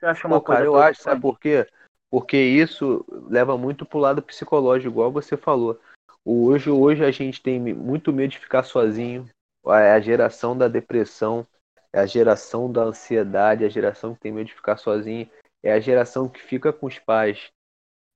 Você 0.00 0.06
acha 0.06 0.26
uma 0.26 0.38
Pô, 0.38 0.46
coisa 0.46 0.62
cara, 0.62 0.66
eu 0.66 0.76
acho, 0.76 1.02
sabe 1.02 1.20
por 1.20 1.38
quê? 1.38 1.66
Porque 2.10 2.38
isso 2.38 3.04
leva 3.28 3.58
muito 3.58 3.84
pro 3.84 3.98
lado 3.98 4.22
psicológico, 4.22 4.90
igual 4.90 5.12
você 5.12 5.36
falou. 5.36 5.78
Hoje, 6.24 6.70
hoje 6.70 7.04
a 7.04 7.10
gente 7.10 7.42
tem 7.42 7.60
muito 7.60 8.10
medo 8.10 8.30
de 8.30 8.38
ficar 8.38 8.62
sozinho. 8.62 9.28
É 9.66 9.92
a 9.92 10.00
geração 10.00 10.56
da 10.56 10.68
depressão, 10.68 11.46
é 11.92 12.00
a 12.00 12.06
geração 12.06 12.72
da 12.72 12.84
ansiedade, 12.84 13.62
é 13.62 13.66
a 13.66 13.70
geração 13.70 14.14
que 14.14 14.20
tem 14.20 14.32
medo 14.32 14.46
de 14.46 14.54
ficar 14.54 14.78
sozinho, 14.78 15.28
é 15.62 15.72
a 15.72 15.80
geração 15.80 16.30
que 16.30 16.40
fica 16.40 16.72
com 16.72 16.86
os 16.86 16.98
pais 16.98 17.50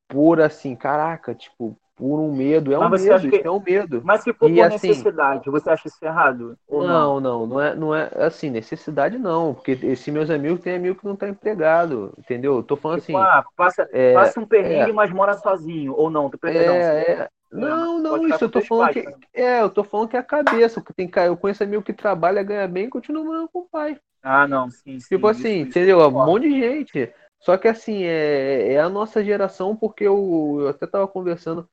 por 0.08 0.40
assim, 0.40 0.74
caraca, 0.74 1.34
tipo, 1.34 1.76
por 1.96 2.18
um 2.18 2.34
medo, 2.34 2.72
é 2.72 2.78
um 2.78 2.88
medo, 2.88 3.30
que... 3.30 3.46
é 3.46 3.50
um 3.50 3.60
medo. 3.60 4.02
Mas 4.04 4.22
se 4.22 4.32
for 4.32 4.50
e, 4.50 4.54
por 4.54 4.64
assim, 4.64 4.88
necessidade, 4.88 5.48
você 5.48 5.70
acha 5.70 5.86
isso 5.88 6.04
errado? 6.04 6.58
não, 6.68 7.20
não, 7.20 7.20
não, 7.20 7.46
não 7.46 7.60
é, 7.60 7.74
não 7.74 7.94
é 7.94 8.10
assim, 8.16 8.50
necessidade 8.50 9.16
não, 9.16 9.54
porque 9.54 9.78
esses 9.82 10.08
meus 10.08 10.28
amigos 10.28 10.60
tem 10.60 10.74
amigo 10.74 10.98
que 10.98 11.06
não 11.06 11.14
tá 11.14 11.28
empregado, 11.28 12.12
entendeu? 12.18 12.56
Eu 12.56 12.62
tô 12.62 12.76
falando 12.76 13.00
tipo, 13.00 13.16
assim. 13.16 13.26
Ah, 13.26 13.44
passa, 13.56 13.88
é, 13.92 14.12
passa 14.12 14.40
um 14.40 14.46
perrengue, 14.46 14.90
é, 14.90 14.92
mas 14.92 15.10
mora 15.12 15.34
sozinho, 15.34 15.94
ou 15.96 16.10
não, 16.10 16.30
é, 16.44 16.50
é, 16.50 17.28
não, 17.54 18.00
não, 18.00 18.28
isso 18.28 18.44
eu 18.44 18.50
tô 18.50 18.60
falando 18.60 18.86
pais, 18.86 18.96
que. 18.96 19.04
Né? 19.04 19.16
É, 19.32 19.60
eu 19.62 19.70
tô 19.70 19.84
falando 19.84 20.08
que 20.08 20.16
é 20.16 20.20
a 20.20 20.24
cabeça. 20.24 20.80
Porque 20.80 20.92
tem, 20.92 21.10
eu 21.24 21.36
conheço 21.36 21.62
amigo 21.62 21.82
que 21.82 21.92
trabalha, 21.92 22.42
ganha 22.42 22.66
bem 22.66 22.86
e 22.86 22.90
continua 22.90 23.22
morando 23.22 23.48
com 23.48 23.60
o 23.60 23.68
pai. 23.68 23.96
Ah, 24.22 24.48
não, 24.48 24.68
sim. 24.70 24.98
sim 24.98 25.08
tipo 25.08 25.28
assim, 25.28 25.60
isso, 25.60 25.68
entendeu? 25.68 26.00
Isso, 26.00 26.08
um 26.08 26.26
monte 26.26 26.48
de 26.48 26.60
gente. 26.60 27.12
Só 27.38 27.56
que 27.56 27.68
assim, 27.68 28.04
é, 28.04 28.72
é 28.72 28.80
a 28.80 28.88
nossa 28.88 29.22
geração, 29.22 29.76
porque 29.76 30.04
eu, 30.04 30.56
eu 30.60 30.68
até 30.68 30.86
tava 30.86 31.06
conversando 31.06 31.68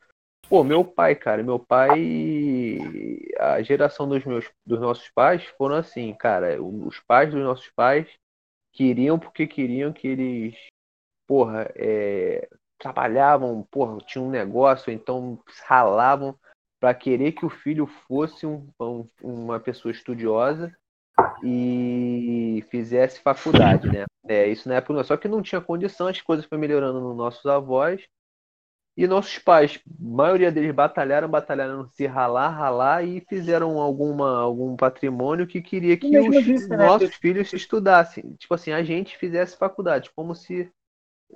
Pô, 0.51 0.65
meu 0.65 0.83
pai, 0.83 1.15
cara, 1.15 1.41
meu 1.41 1.57
pai, 1.57 3.17
a 3.39 3.61
geração 3.61 4.05
dos 4.05 4.25
meus, 4.25 4.51
dos 4.65 4.81
nossos 4.81 5.09
pais 5.09 5.45
foram 5.57 5.77
assim, 5.77 6.13
cara, 6.13 6.61
os 6.61 6.99
pais 6.99 7.31
dos 7.31 7.41
nossos 7.41 7.69
pais 7.69 8.05
queriam 8.73 9.17
porque 9.17 9.47
queriam 9.47 9.93
que 9.93 10.09
eles, 10.09 10.57
porra, 11.25 11.71
é, 11.73 12.49
trabalhavam, 12.77 13.65
porra, 13.71 13.97
tinham 13.99 14.27
um 14.27 14.29
negócio, 14.29 14.91
então 14.91 15.41
ralavam 15.63 16.37
para 16.81 16.93
querer 16.93 17.31
que 17.31 17.45
o 17.45 17.49
filho 17.49 17.87
fosse 17.87 18.45
um, 18.45 18.67
um, 18.77 19.07
uma 19.23 19.57
pessoa 19.57 19.93
estudiosa 19.93 20.75
e 21.41 22.61
fizesse 22.69 23.21
faculdade, 23.21 23.87
né? 23.89 24.03
É, 24.27 24.49
isso 24.49 24.67
na 24.67 24.75
época, 24.75 25.01
só 25.05 25.15
que 25.15 25.29
não 25.29 25.41
tinha 25.41 25.61
condição, 25.61 26.07
as 26.07 26.19
coisas 26.19 26.45
foram 26.45 26.59
melhorando 26.59 26.99
nos 26.99 27.15
nossos 27.15 27.45
avós 27.45 28.05
e 28.95 29.07
nossos 29.07 29.39
pais, 29.39 29.79
a 29.87 29.91
maioria 29.99 30.51
deles 30.51 30.73
batalharam, 30.75 31.29
batalharam 31.29 31.87
se 31.87 32.05
ralar, 32.05 32.49
ralar 32.49 33.03
e 33.03 33.21
fizeram 33.21 33.79
alguma, 33.79 34.41
algum 34.41 34.75
patrimônio 34.75 35.47
que 35.47 35.61
queria 35.61 35.95
que 35.95 36.19
os 36.19 36.67
né, 36.67 36.77
nossos 36.77 37.15
filhos 37.15 37.53
estudassem. 37.53 38.35
Tipo 38.37 38.53
assim, 38.53 38.71
a 38.71 38.83
gente 38.83 39.17
fizesse 39.17 39.57
faculdade, 39.57 40.11
como 40.13 40.35
se 40.35 40.69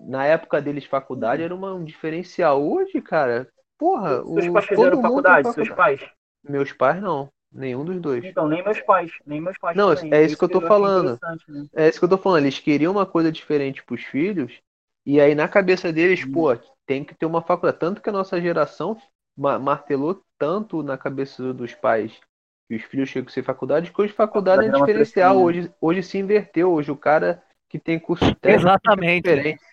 na 0.02 0.26
época 0.26 0.62
deles 0.62 0.86
faculdade 0.86 1.42
era 1.42 1.56
uma, 1.56 1.74
um 1.74 1.84
diferencial. 1.84 2.62
Hoje, 2.62 3.02
cara, 3.02 3.48
porra. 3.78 4.22
Seus 4.24 4.50
pais 4.50 4.66
fizeram 4.66 5.02
faculdade, 5.02 5.44
faculdade, 5.44 5.54
seus 5.54 5.70
pais? 5.70 6.02
Meus 6.44 6.74
pais 6.74 7.02
não. 7.02 7.30
Nenhum 7.52 7.86
dos 7.86 8.02
dois. 8.02 8.26
Então, 8.26 8.50
nem 8.50 8.62
meus 8.62 8.82
pais. 8.82 9.12
Nem 9.26 9.40
meus 9.40 9.58
pais. 9.58 9.78
Não, 9.78 9.96
também. 9.96 10.14
é 10.14 10.26
isso 10.26 10.38
que 10.38 10.44
eu 10.44 10.50
tô 10.50 10.60
falando. 10.60 11.18
Né? 11.48 11.68
É 11.74 11.88
isso 11.88 12.00
que 12.00 12.04
eu 12.04 12.10
tô 12.10 12.18
falando. 12.18 12.44
Eles 12.44 12.60
queriam 12.60 12.92
uma 12.92 13.06
coisa 13.06 13.32
diferente 13.32 13.82
pros 13.82 14.04
filhos. 14.04 14.60
E 15.06 15.22
aí, 15.22 15.34
na 15.34 15.48
cabeça 15.48 15.94
deles, 15.94 16.26
hum. 16.26 16.34
pô, 16.34 16.58
tem 16.86 17.04
que 17.04 17.16
ter 17.16 17.26
uma 17.26 17.42
faculdade. 17.42 17.80
Tanto 17.80 18.02
que 18.02 18.10
a 18.10 18.14
nossa 18.14 18.40
geração 18.40 18.98
martelou 19.38 20.24
tanto 20.38 20.82
na 20.82 20.98
cabeça 20.98 21.54
dos 21.54 21.74
pais 21.74 22.20
que 22.68 22.76
os 22.76 22.84
filhos 22.84 23.10
chegam 23.10 23.30
a 23.30 23.32
ser 23.32 23.44
faculdade, 23.44 23.92
que 23.92 24.02
hoje 24.02 24.14
faculdade 24.14 24.66
é 24.66 24.72
diferencial. 24.72 25.38
Hoje, 25.42 25.72
hoje 25.80 26.02
se 26.02 26.18
inverteu. 26.18 26.72
Hoje 26.72 26.92
o 26.92 26.98
cara 26.98 27.44
que 27.70 27.78
tem 27.78 28.00
curso 28.00 28.34
técnico 28.36 28.68
Exatamente. 28.68 29.30
É 29.30 29.36
diferente, 29.36 29.64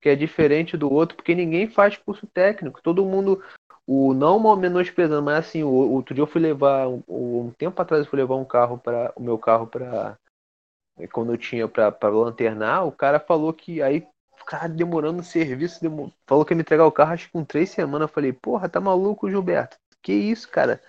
que 0.00 0.08
é 0.08 0.16
diferente 0.16 0.76
do 0.76 0.92
outro, 0.92 1.16
porque 1.16 1.34
ninguém 1.34 1.68
faz 1.68 1.96
curso 1.96 2.26
técnico. 2.26 2.80
Todo 2.82 3.04
mundo, 3.04 3.42
o 3.86 4.14
não 4.14 4.56
menosprezando, 4.56 5.22
mas 5.22 5.46
assim, 5.46 5.62
o, 5.62 5.68
outro 5.68 6.14
dia 6.14 6.22
eu 6.22 6.26
fui 6.26 6.40
levar, 6.40 6.88
um, 6.88 7.02
um 7.08 7.52
tempo 7.58 7.80
atrás 7.82 8.04
eu 8.04 8.10
fui 8.10 8.18
levar 8.18 8.36
um 8.36 8.44
carro 8.44 8.78
para 8.78 9.12
o 9.16 9.22
meu 9.22 9.38
carro 9.38 9.66
para 9.66 10.16
quando 11.12 11.32
eu 11.32 11.38
tinha 11.38 11.68
para 11.68 12.08
lanternar, 12.08 12.84
o 12.84 12.90
cara 12.90 13.20
falou 13.20 13.52
que 13.52 13.80
aí 13.80 14.04
cara 14.48 14.66
demorando 14.66 15.20
o 15.20 15.24
serviço, 15.24 15.78
demor... 15.78 16.10
falou 16.26 16.42
que 16.42 16.54
ia 16.54 16.56
me 16.56 16.62
entregar 16.62 16.86
o 16.86 16.92
carro 16.92 17.12
acho 17.12 17.26
que 17.26 17.32
com 17.32 17.44
três 17.44 17.68
semanas. 17.68 18.08
Eu 18.08 18.14
falei, 18.14 18.32
porra, 18.32 18.66
tá 18.66 18.80
maluco, 18.80 19.28
Gilberto? 19.28 19.76
Que 20.02 20.14
isso, 20.14 20.48
cara? 20.48 20.82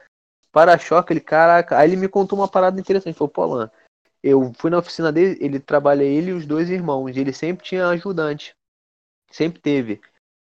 Para-choque, 0.49 1.11
ele, 1.11 1.19
caraca. 1.19 1.77
Aí 1.77 1.89
ele 1.89 1.97
me 1.97 2.07
contou 2.07 2.39
uma 2.39 2.47
parada 2.47 2.79
interessante. 2.79 3.17
Falou, 3.17 3.29
pô, 3.29 3.41
Alan, 3.41 3.71
eu 4.23 4.53
fui 4.57 4.71
na 4.71 4.77
oficina 4.77 5.11
dele, 5.11 5.37
ele 5.41 5.59
trabalha 5.59 6.03
ele 6.03 6.31
e 6.31 6.33
os 6.33 6.45
dois 6.45 6.69
irmãos. 6.69 7.15
ele 7.17 7.33
sempre 7.33 7.65
tinha 7.65 7.89
ajudante. 7.89 8.55
Sempre 9.29 9.59
teve. 9.61 10.01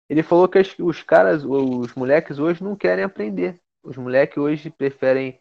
Ele 0.09 0.23
falou 0.23 0.49
que 0.49 0.59
os 0.79 1.03
caras, 1.03 1.45
os 1.45 1.95
moleques 1.95 2.39
hoje 2.39 2.65
não 2.65 2.75
querem 2.75 3.05
aprender. 3.05 3.61
Os 3.83 3.97
moleques 3.97 4.39
hoje 4.39 4.71
preferem, 4.71 5.39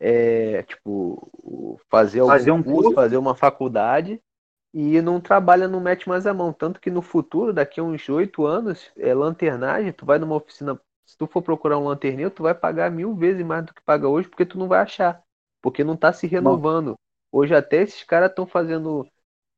é, 0.00 0.62
tipo, 0.62 1.78
fazer, 1.90 2.24
fazer 2.24 2.52
um 2.52 2.62
curso, 2.62 2.82
curso, 2.84 2.94
fazer 2.94 3.18
uma 3.18 3.34
faculdade 3.34 4.18
e 4.72 5.00
não 5.02 5.20
trabalha, 5.20 5.68
não 5.68 5.80
mete 5.80 6.08
mais 6.08 6.26
a 6.26 6.32
mão. 6.32 6.52
Tanto 6.52 6.80
que 6.80 6.90
no 6.90 7.02
futuro, 7.02 7.52
daqui 7.52 7.80
a 7.80 7.82
uns 7.82 8.08
oito 8.08 8.46
anos, 8.46 8.90
é 8.96 9.12
lanternagem, 9.14 9.92
tu 9.92 10.06
vai 10.06 10.18
numa 10.18 10.36
oficina, 10.36 10.80
se 11.04 11.16
tu 11.16 11.26
for 11.26 11.42
procurar 11.42 11.78
um 11.78 11.84
lanterneiro, 11.84 12.30
tu 12.30 12.42
vai 12.42 12.54
pagar 12.54 12.90
mil 12.90 13.14
vezes 13.14 13.44
mais 13.44 13.64
do 13.64 13.74
que 13.74 13.82
paga 13.82 14.08
hoje, 14.08 14.28
porque 14.28 14.46
tu 14.46 14.58
não 14.58 14.68
vai 14.68 14.80
achar. 14.80 15.22
Porque 15.60 15.84
não 15.84 15.96
tá 15.96 16.12
se 16.12 16.26
renovando. 16.26 16.96
Hoje 17.30 17.54
até 17.54 17.82
esses 17.82 18.02
caras 18.02 18.30
estão 18.30 18.46
fazendo 18.46 19.06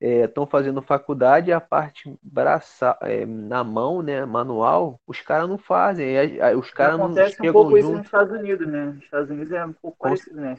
estão 0.01 0.45
é, 0.45 0.47
fazendo 0.47 0.83
faculdade 0.83 1.53
a 1.53 1.61
parte 1.61 2.15
braça, 2.23 2.97
é, 3.01 3.25
na 3.25 3.65
mão, 3.65 4.03
né, 4.03 4.25
manual, 4.27 5.01
os 5.07 5.21
caras 5.21 5.49
não 5.49 5.57
fazem. 5.57 6.15
os 6.59 6.71
caras 6.71 6.99
não 6.99 7.07
acontece 7.07 7.41
um 7.41 7.53
pouco 7.53 7.71
junto. 7.71 7.79
isso 7.79 7.93
nos 7.93 8.05
Estados 8.05 8.39
Unidos, 8.39 8.67
né? 8.67 8.85
Nos 8.87 9.05
Estados 9.05 9.31
Unidos 9.31 9.53
é 9.53 9.65
um 9.65 9.73
pouco 9.73 9.97
parecido, 9.99 10.41
né? 10.41 10.59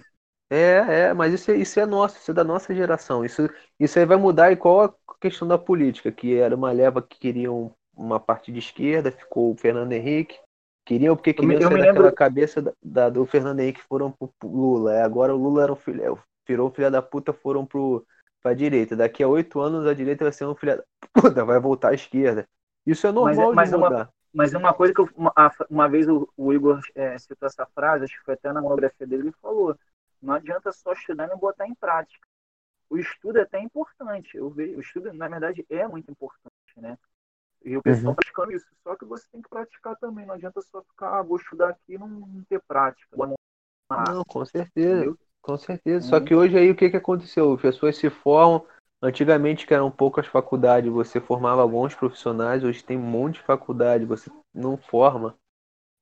É, 0.49 1.08
é, 1.08 1.13
mas 1.13 1.34
isso 1.34 1.51
é, 1.51 1.55
isso 1.55 1.79
é 1.79 1.86
nosso, 1.86 2.17
isso 2.17 2.31
é 2.31 2.34
da 2.34 2.43
nossa 2.43 2.73
geração. 2.73 3.25
Isso, 3.25 3.49
isso 3.79 3.97
aí 3.97 4.05
vai 4.05 4.17
mudar 4.17 4.51
igual 4.51 4.84
a 4.84 5.13
questão 5.19 5.47
da 5.47 5.58
política, 5.58 6.12
que 6.12 6.36
era 6.36 6.55
uma 6.55 6.71
leva 6.71 7.01
que 7.01 7.17
queriam 7.19 7.73
uma 7.95 8.19
parte 8.19 8.51
de 8.51 8.60
esquerda, 8.60 9.12
ficou 9.12 9.51
o 9.51 9.58
Fernando 9.58 9.91
Henrique. 9.93 10.38
Queriam 10.86 11.15
porque 11.15 11.34
queriam 11.34 11.60
daquela 11.60 11.93
lembro... 11.93 12.13
cabeça 12.13 12.62
da, 12.62 12.73
da, 12.84 13.10
do 13.10 13.25
Fernando 13.25 13.60
Henrique 13.60 13.81
foram 13.81 14.12
pro 14.12 14.31
Lula. 14.43 15.03
Agora 15.03 15.34
o 15.34 15.38
Lula 15.38 15.63
era 15.63 15.73
um 15.73 15.75
filho, 15.75 16.03
é, 16.03 16.15
virou 16.47 16.69
filho 16.69 16.91
da 16.91 17.01
puta, 17.01 17.34
foram 17.34 17.65
pro, 17.65 18.05
pra 18.41 18.53
direita. 18.53 18.95
Daqui 18.95 19.23
a 19.23 19.27
oito 19.27 19.60
anos 19.60 19.88
a 19.88 19.93
direita 19.95 20.25
vai 20.25 20.31
ser 20.31 20.45
um 20.45 20.53
filho 20.53 20.77
da 20.77 20.84
puta, 21.12 21.43
vai 21.43 21.60
voltar 21.60 21.89
à 21.89 21.95
esquerda. 21.95 22.47
Isso 22.86 23.08
é 23.08 23.12
normal 23.12 23.47
mas, 23.47 23.55
mas 23.55 23.69
de 23.71 23.77
mudar. 23.77 23.95
Uma, 23.95 24.10
mas 24.31 24.53
uma 24.53 24.73
coisa 24.75 24.93
que 24.93 25.01
eu, 25.01 25.10
uma, 25.15 25.34
uma 25.71 25.89
vez 25.89 26.08
o, 26.08 26.29
o 26.38 26.53
Igor 26.53 26.79
é, 26.93 27.17
citou 27.17 27.47
essa 27.47 27.65
frase, 27.73 28.03
acho 28.03 28.19
que 28.19 28.25
foi 28.25 28.36
até 28.36 28.53
na 28.53 28.62
monografia 28.62 29.08
dele, 29.08 29.23
ele 29.23 29.36
falou 29.41 29.75
não 30.25 30.33
adianta 30.33 30.71
só 30.71 30.91
estudar 30.93 31.27
e 31.27 31.29
não 31.29 31.38
botar 31.38 31.67
em 31.67 31.75
prática. 31.75 32.27
O 32.89 32.97
estudo 32.97 33.39
é 33.39 33.41
até 33.41 33.59
importante. 33.59 34.38
Eu 34.38 34.49
vejo, 34.49 34.77
o 34.77 34.81
estudo, 34.81 35.13
na 35.13 35.27
verdade, 35.27 35.65
é 35.69 35.88
muito 35.88 36.11
importante, 36.11 36.51
né? 36.77 36.97
E 37.63 37.75
o 37.75 37.81
pessoal 37.81 38.09
uhum. 38.09 38.15
praticando 38.15 38.51
isso. 38.51 38.67
Só 38.83 38.95
que 38.95 39.05
você 39.05 39.25
tem 39.31 39.41
que 39.41 39.49
praticar 39.49 39.95
também. 39.97 40.25
Não 40.25 40.35
adianta 40.35 40.61
só 40.61 40.83
ficar, 40.83 41.17
ah, 41.17 41.23
vou 41.23 41.38
estudar 41.38 41.69
aqui 41.69 41.93
e 41.93 41.97
não, 41.97 42.07
não 42.07 42.43
ter 42.43 42.61
prática. 42.67 43.07
Não, 43.17 44.23
com 44.27 44.45
certeza. 44.45 44.95
Entendeu? 44.97 45.19
Com 45.41 45.57
certeza. 45.57 46.05
Uhum. 46.05 46.09
Só 46.09 46.19
que 46.19 46.35
hoje 46.35 46.57
aí 46.57 46.69
o 46.69 46.75
que, 46.75 46.89
que 46.89 46.97
aconteceu? 46.97 47.53
As 47.53 47.61
pessoas 47.61 47.97
se 47.97 48.09
formam. 48.09 48.65
Antigamente, 49.01 49.67
que 49.67 49.73
eram 49.73 49.91
poucas 49.91 50.25
faculdades, 50.25 50.91
você 50.91 51.19
formava 51.19 51.67
bons 51.67 51.93
profissionais. 51.93 52.63
Hoje 52.63 52.83
tem 52.83 52.97
um 52.97 53.01
monte 53.01 53.35
de 53.35 53.43
faculdade, 53.43 54.05
você 54.05 54.31
não 54.53 54.77
forma. 54.77 55.38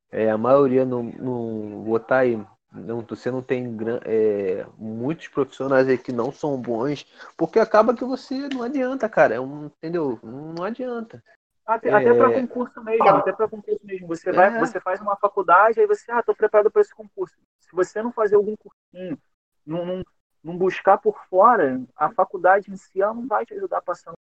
É, 0.10 0.30
a 0.30 0.38
maioria 0.38 0.86
não, 0.86 1.04
não 1.04 1.84
vou 1.84 1.98
estar 1.98 2.20
aí 2.20 2.36
não, 2.74 3.02
você 3.02 3.30
não 3.30 3.42
tem 3.42 3.78
é, 4.06 4.66
muitos 4.78 5.28
profissionais 5.28 5.88
aí 5.88 5.98
que 5.98 6.12
não 6.12 6.32
são 6.32 6.60
bons, 6.60 7.06
porque 7.38 7.60
acaba 7.60 7.96
que 7.96 8.04
você 8.04 8.50
não 8.50 8.64
adianta, 8.64 9.08
cara. 9.08 9.36
É 9.36 9.40
um, 9.40 9.66
entendeu? 9.66 10.20
Não 10.24 10.64
adianta. 10.64 11.24
Até, 11.66 11.90
é... 11.90 11.94
até 11.94 12.14
para 12.14 12.34
concurso 12.34 12.84
mesmo, 12.84 13.08
até 13.08 13.32
para 13.32 13.48
concurso 13.48 13.80
mesmo. 13.86 14.08
Você 14.08 14.32
vai, 14.32 14.56
é. 14.56 14.60
você 14.60 14.80
faz 14.80 15.00
uma 15.00 15.16
faculdade, 15.16 15.80
aí 15.80 15.88
você, 15.88 16.12
ah, 16.12 16.24
tô 16.24 16.36
preparado 16.36 16.72
para 16.72 16.82
esse 16.82 16.94
concurso. 16.94 17.36
Se 17.60 17.74
você 17.76 18.02
não 18.02 18.12
fazer 18.12 18.36
algum 18.36 18.56
cursinho, 18.56 19.18
não, 19.66 19.86
não, 19.86 20.04
não, 20.44 20.58
buscar 20.58 20.98
por 20.98 21.18
fora, 21.30 21.82
a 21.96 22.12
faculdade 22.12 22.72
em 22.72 22.76
si 22.76 23.02
ela 23.02 23.14
não 23.14 23.28
vai 23.28 23.46
te 23.46 23.54
ajudar 23.54 23.82
passando. 23.82 24.16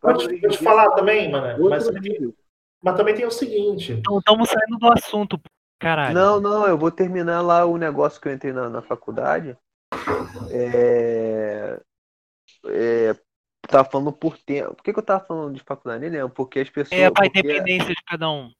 Pode, 0.00 0.40
te 0.40 0.58
falar 0.58 0.90
também, 0.90 1.30
mano. 1.30 1.70
Mas, 1.70 1.88
mas 2.82 2.96
também 2.96 3.14
tem 3.14 3.24
o 3.24 3.30
seguinte. 3.30 3.92
Então, 3.92 4.18
estamos 4.18 4.50
saindo 4.50 4.76
do 4.76 4.92
assunto. 4.92 5.40
Caralho. 5.80 6.14
Não, 6.14 6.38
não, 6.38 6.66
eu 6.66 6.76
vou 6.76 6.90
terminar 6.90 7.40
lá 7.40 7.64
o 7.64 7.78
negócio 7.78 8.20
que 8.20 8.28
eu 8.28 8.32
entrei 8.34 8.52
na, 8.52 8.68
na 8.68 8.82
faculdade. 8.82 9.56
É, 10.50 11.80
é, 12.66 13.16
tava 13.66 13.88
falando 13.88 14.12
por 14.12 14.36
tempo. 14.36 14.74
Por 14.74 14.84
que, 14.84 14.92
que 14.92 14.98
eu 14.98 15.02
tava 15.02 15.24
falando 15.24 15.54
de 15.54 15.62
faculdade? 15.64 16.02
Nem 16.02 16.10
lembro. 16.10 16.28
Porque 16.28 16.60
as 16.60 16.68
pessoas. 16.68 17.00
É 17.00 17.10
pra 17.10 17.26
independência 17.26 17.88
de 17.88 18.02
cada 18.06 18.30
um. 18.30 18.52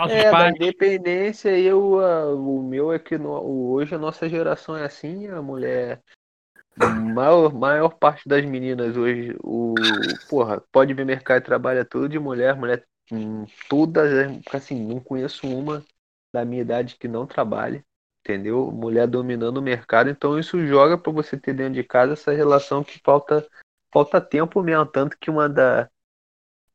Nossos 0.00 0.16
é, 0.16 0.32
pais. 0.32 0.44
da 0.44 0.50
independência, 0.50 1.56
eu, 1.56 1.98
o 2.36 2.60
meu 2.60 2.92
é 2.92 2.98
que 2.98 3.16
no, 3.16 3.30
hoje 3.70 3.94
a 3.94 3.98
nossa 3.98 4.28
geração 4.28 4.76
é 4.76 4.84
assim, 4.84 5.28
a 5.28 5.40
mulher. 5.40 6.02
Maior, 6.76 7.54
maior 7.54 7.90
parte 7.90 8.28
das 8.28 8.44
meninas 8.44 8.96
hoje, 8.96 9.36
o. 9.44 9.74
Porra, 10.28 10.60
pode 10.72 10.92
ver 10.92 11.06
mercado 11.06 11.38
e 11.40 11.44
trabalha 11.44 11.84
tudo 11.84 12.08
de 12.08 12.18
mulher, 12.18 12.56
mulher. 12.56 12.84
Hum, 13.12 13.46
todas, 13.68 14.10
assim, 14.52 14.84
não 14.84 14.98
conheço 14.98 15.46
uma 15.46 15.84
da 16.34 16.44
minha 16.44 16.62
idade 16.62 16.96
que 16.96 17.06
não 17.06 17.26
trabalha, 17.26 17.84
entendeu? 18.20 18.72
Mulher 18.72 19.06
dominando 19.06 19.58
o 19.58 19.62
mercado, 19.62 20.10
então 20.10 20.36
isso 20.36 20.66
joga 20.66 20.98
para 20.98 21.12
você 21.12 21.36
ter 21.36 21.54
dentro 21.54 21.74
de 21.74 21.84
casa 21.84 22.14
essa 22.14 22.32
relação 22.32 22.82
que 22.82 23.00
falta 23.04 23.46
falta 23.92 24.20
tempo 24.20 24.60
mesmo, 24.60 24.84
tanto 24.84 25.16
que 25.16 25.30
uma 25.30 25.48
da 25.48 25.88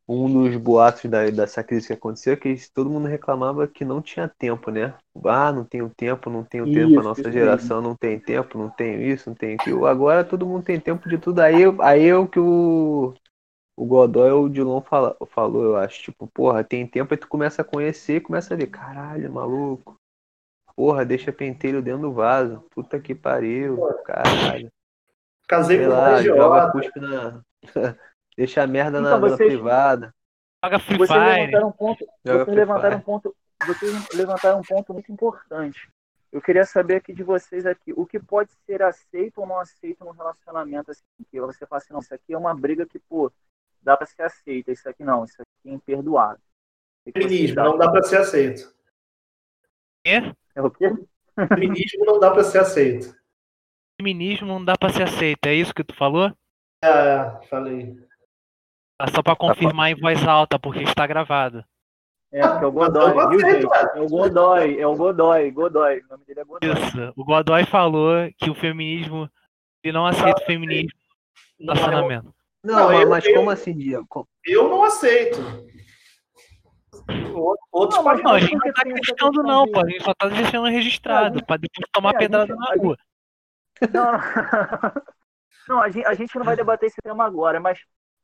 um 0.08 0.32
dos 0.32 0.56
boatos 0.56 1.06
da, 1.06 1.30
dessa 1.30 1.62
crise 1.62 1.88
que 1.88 1.93
aconteceu 1.93 2.34
é 2.34 2.36
que 2.38 2.56
todo 2.74 2.89
mundo 2.89 3.08
reclamava 3.08 3.67
que 3.67 3.86
não 3.86 4.02
tinha 4.02 4.28
tempo, 4.28 4.72
né? 4.72 4.95
Ah, 5.26 5.52
não 5.52 5.65
tenho 5.65 5.91
tempo, 5.95 6.32
não 6.32 6.43
tenho 6.43 6.65
isso, 6.65 6.74
tempo, 6.74 7.00
a 7.00 7.04
nossa 7.04 7.32
geração 7.32 7.80
não 7.80 7.95
tem 7.95 8.17
tempo, 8.17 8.58
não 8.58 8.69
tenho 8.69 9.02
isso, 9.02 9.30
não 9.30 9.36
tenho 9.36 9.56
aquilo. 9.56 9.86
Agora 9.86 10.24
todo 10.24 10.48
mundo 10.48 10.63
tem 10.63 10.80
tempo 10.80 11.08
de 11.08 11.19
tudo. 11.19 11.41
Aí, 11.41 11.58
aí 11.82 12.08
é 12.08 12.15
o 12.15 12.28
que 12.28 12.39
o 12.39 13.13
o 13.80 13.86
Godoy 13.86 14.30
ou 14.30 14.44
o 14.44 14.50
Dilon 14.50 14.82
fala, 14.82 15.15
falou, 15.28 15.63
eu 15.63 15.78
acho, 15.78 16.04
tipo, 16.04 16.28
porra, 16.28 16.65
tem 16.65 16.86
tempo 16.86 17.13
aí 17.13 17.18
tu 17.18 17.30
começa 17.30 17.62
a 17.62 17.65
conhecer, 17.65 18.20
começa 18.20 18.54
a 18.54 18.58
ver, 18.58 18.68
caralho, 18.68 19.32
maluco. 19.32 19.96
Porra, 20.76 21.06
deixa 21.06 21.32
penteiro 21.32 21.82
dentro 21.82 22.02
do 22.02 22.12
vaso. 22.12 22.62
Puta 22.72 23.00
que 23.00 23.15
pariu, 23.15 23.78
caralho. 24.04 24.70
Casei 25.48 25.78
Sei 25.78 25.88
com 25.88 25.94
lá, 25.94 26.22
joga 26.22 26.72
cuspe 26.74 27.00
na. 27.00 27.42
deixa 28.36 28.63
a 28.63 28.68
merda 28.68 29.00
então, 29.00 29.12
na, 29.12 29.18
vocês... 29.18 29.39
na 29.39 29.46
privada. 29.46 30.15
Joga 30.62 30.80
Free 30.80 30.98
vocês 30.98 31.18
levantaram 31.18 31.68
um 31.70 31.72
ponto. 31.72 32.06
Joga 32.26 32.44
vocês 32.44 32.58
levantaram 32.58 32.98
um 32.98 33.02
ponto. 33.02 33.36
Vocês 33.65 34.08
levantaram 34.13 34.60
um 34.60 34.63
ponto 34.63 34.94
muito 34.94 35.10
importante. 35.10 35.89
Eu 36.34 36.42
queria 36.42 36.65
saber 36.65 36.98
aqui 36.98 37.13
de 37.13 37.24
vocês 37.24 37.65
aqui, 37.65 37.94
o 37.96 38.06
que 38.06 38.20
pode 38.20 38.52
ser 38.65 38.84
aceito 38.84 39.39
ou 39.39 39.48
não 39.48 39.58
aceito 39.58 40.04
no 40.04 40.12
relacionamento 40.12 40.92
assim, 40.92 41.02
que 41.32 41.39
você 41.39 41.65
fala 41.65 41.82
assim, 41.82 41.94
não, 41.94 42.02
isso 42.02 42.13
aqui 42.13 42.34
é 42.34 42.38
uma 42.38 42.54
briga 42.54 42.86
que, 42.86 43.00
pô, 43.00 43.32
dá 43.82 43.98
para 43.98 44.06
ser 44.06 44.24
aceita, 44.24 44.72
isso 44.72 44.88
aqui 44.88 45.04
não, 45.04 45.24
isso 45.24 45.42
aqui 45.42 45.70
é 45.70 45.74
imperdoável. 45.74 46.42
Feminismo 47.12 47.63
não 47.63 47.78
dá 47.78 47.92
para 47.92 48.04
ser 48.04 48.18
aceito. 48.18 48.74
É? 50.06 50.18
É 50.56 50.62
o 50.62 50.70
quê? 50.70 50.89
Feminismo 51.48 52.06
não 52.06 52.20
dá 52.20 52.32
para 52.32 52.44
ser 52.44 52.60
aceito. 52.60 53.15
Feminismo 54.00 54.48
não 54.48 54.63
dá 54.63 54.78
para 54.78 54.94
ser 54.94 55.04
aceito, 55.04 55.46
é 55.46 55.54
isso 55.54 55.74
que 55.74 55.84
tu 55.84 55.96
falou? 55.96 56.32
É, 56.84 57.48
falei. 57.50 57.96
Tá 58.98 59.08
só 59.08 59.24
para 59.24 59.36
confirmar 59.36 59.92
em 59.92 59.96
voz 59.96 60.26
alta, 60.28 60.60
porque 60.60 60.84
está 60.84 61.08
gravado. 61.08 61.63
É, 62.32 62.48
porque 62.48 62.63
é 62.63 62.68
o 62.68 62.72
Godoy, 62.72 63.30
viu, 63.30 63.39
gente? 63.39 63.65
É 63.96 64.02
o 64.02 64.08
Godoy, 64.08 64.80
é 64.80 64.88
o 64.88 64.96
Godoy, 64.96 65.52
Godoy. 65.52 66.00
O 66.02 66.08
nome 66.10 66.26
dele 66.26 66.42
é 66.42 66.44
Godoy. 66.44 66.70
Isso, 66.72 67.13
o 67.15 67.24
Godoy 67.24 67.65
falou 67.65 68.30
que 68.38 68.50
o 68.50 68.56
feminismo, 68.56 69.30
ele 69.84 69.94
não 69.94 70.06
aceita 70.06 70.42
o 70.42 70.46
feminismo 70.46 70.98
no 71.60 71.74
relacionamento. 71.74 72.38
Não, 72.63 72.91
não 72.91 73.10
mas 73.10 73.26
eu, 73.26 73.36
como 73.36 73.50
assim, 73.50 73.76
Diego? 73.76 74.28
Eu 74.45 74.69
não 74.69 74.84
aceito. 74.84 75.39
Outros 77.72 78.04
não, 78.04 78.15
não, 78.17 78.34
a 78.34 78.39
gente 78.39 78.54
não 78.54 78.74
tá 78.74 78.82
criticando, 78.82 79.43
não, 79.43 79.72
pô. 79.72 79.80
A 79.80 79.89
gente 79.89 80.04
só 80.04 80.13
tá 80.13 80.28
deixando 80.28 80.67
registrado, 80.67 81.39
é, 81.39 81.43
pra 81.43 81.58
depois 81.58 81.88
tomar 81.91 82.15
é, 82.15 82.17
pedrada 82.17 82.54
na 82.56 82.74
rua. 82.76 82.98
Não, 83.93 84.12
não 85.69 85.82
a, 85.82 85.89
gente, 85.89 86.06
a 86.06 86.13
gente 86.13 86.38
não 86.38 86.45
vai 86.45 86.56
debater 86.56 86.88
esse 86.88 87.02
tema 87.02 87.26
agora, 87.26 87.60
mas 87.60 87.80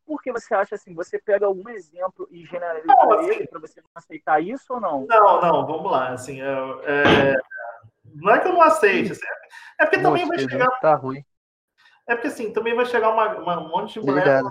por 0.05 0.21
que 0.21 0.31
você 0.31 0.53
acha 0.53 0.75
assim? 0.75 0.93
Você 0.93 1.17
pega 1.19 1.45
algum 1.45 1.69
exemplo 1.69 2.27
e 2.29 2.45
generaliza 2.45 2.85
não, 2.87 3.13
assim, 3.13 3.31
ele 3.31 3.47
para 3.47 3.59
você 3.59 3.81
não 3.81 3.89
aceitar 3.95 4.43
isso 4.43 4.73
ou 4.73 4.81
não? 4.81 5.05
Não, 5.07 5.41
não, 5.41 5.65
vamos 5.65 5.91
lá. 5.91 6.09
Assim, 6.09 6.41
é, 6.41 6.45
é 6.85 7.35
não 8.15 8.33
é 8.33 8.39
que 8.39 8.47
eu 8.47 8.53
não 8.53 8.61
aceite, 8.61 9.11
assim, 9.11 9.25
é 9.79 9.85
porque 9.85 10.01
também 10.01 10.27
vai 10.27 10.39
chegar. 10.39 10.69
Tá 10.81 10.95
ruim. 10.95 11.23
É 12.07 12.15
porque 12.15 12.27
assim, 12.27 12.53
também 12.53 12.75
vai 12.75 12.85
chegar 12.85 13.09
uma, 13.09 13.37
uma 13.37 13.59
um 13.61 13.69
monte 13.69 13.99
de 13.99 14.05
mulher. 14.05 14.43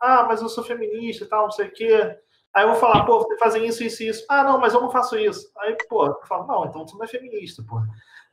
Ah, 0.00 0.24
mas 0.24 0.40
eu 0.40 0.48
sou 0.48 0.62
feminista 0.62 1.24
e 1.24 1.28
tal, 1.28 1.44
não 1.44 1.50
sei 1.50 1.66
o 1.66 1.72
quê. 1.72 2.16
Aí 2.54 2.64
eu 2.64 2.70
vou 2.70 2.78
falar, 2.78 3.04
pô, 3.04 3.20
vocês 3.20 3.38
fazem 3.38 3.66
isso, 3.66 3.82
isso 3.84 4.02
e 4.02 4.08
isso. 4.08 4.24
Ah, 4.28 4.42
não, 4.42 4.58
mas 4.58 4.74
eu 4.74 4.80
não 4.80 4.90
faço 4.90 5.16
isso. 5.18 5.50
Aí, 5.58 5.76
pô, 5.88 6.06
eu 6.06 6.20
falo, 6.26 6.46
não, 6.46 6.66
então 6.66 6.84
tu 6.86 6.96
não 6.96 7.04
é 7.04 7.08
feminista, 7.08 7.62
pô. 7.68 7.80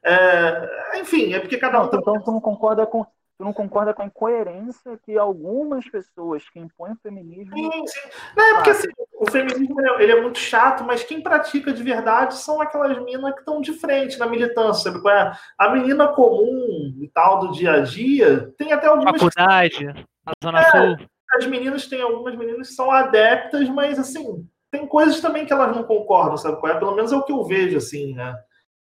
É, 0.03 0.99
enfim, 0.99 1.33
é 1.33 1.39
porque 1.39 1.57
cada 1.57 1.81
um. 1.81 1.85
Então 1.85 2.21
tu 2.21 2.31
não 2.31 2.39
concorda 2.39 2.85
com. 2.85 3.05
Tu 3.37 3.43
não 3.43 3.51
concorda 3.51 3.93
com 3.93 4.01
a 4.01 4.05
incoerência 4.05 4.97
que 5.03 5.17
algumas 5.17 5.87
pessoas 5.89 6.47
que 6.49 6.57
impõem 6.57 6.93
o 6.93 6.99
feminismo. 7.03 7.53
Sim, 7.53 7.87
sim. 7.87 8.09
Não, 8.35 8.45
é 8.45 8.53
porque 8.53 8.69
assim, 8.69 8.87
o 9.19 9.29
feminismo 9.29 9.81
ele 9.99 10.11
é 10.13 10.21
muito 10.21 10.39
chato, 10.39 10.85
mas 10.85 11.03
quem 11.03 11.21
pratica 11.21 11.73
de 11.73 11.83
verdade 11.83 12.35
são 12.35 12.61
aquelas 12.61 12.97
minas 13.03 13.33
que 13.33 13.39
estão 13.39 13.59
de 13.59 13.73
frente 13.73 14.17
na 14.17 14.25
militância, 14.25 14.89
sabe? 14.89 15.09
É? 15.09 15.33
A 15.57 15.69
menina 15.69 16.07
comum 16.07 16.95
e 17.01 17.09
tal 17.13 17.39
do 17.39 17.51
dia 17.51 17.73
a 17.73 17.79
dia 17.81 18.53
tem 18.57 18.71
até 18.71 18.87
algumas. 18.87 19.21
Faculdade, 19.21 19.85
na 19.85 20.33
Zona 20.41 20.61
é, 20.61 20.71
Sul. 20.71 21.07
As 21.33 21.45
meninas 21.45 21.87
têm 21.87 22.01
algumas 22.01 22.35
meninas 22.37 22.69
que 22.69 22.73
são 22.73 22.89
adeptas, 22.89 23.67
mas 23.67 23.99
assim, 23.99 24.47
tem 24.71 24.87
coisas 24.87 25.19
também 25.19 25.45
que 25.45 25.51
elas 25.51 25.75
não 25.75 25.83
concordam, 25.83 26.37
sabe? 26.37 26.57
É? 26.69 26.79
Pelo 26.79 26.95
menos 26.95 27.11
é 27.11 27.17
o 27.17 27.23
que 27.23 27.33
eu 27.33 27.43
vejo, 27.43 27.77
assim, 27.77 28.13
né? 28.13 28.33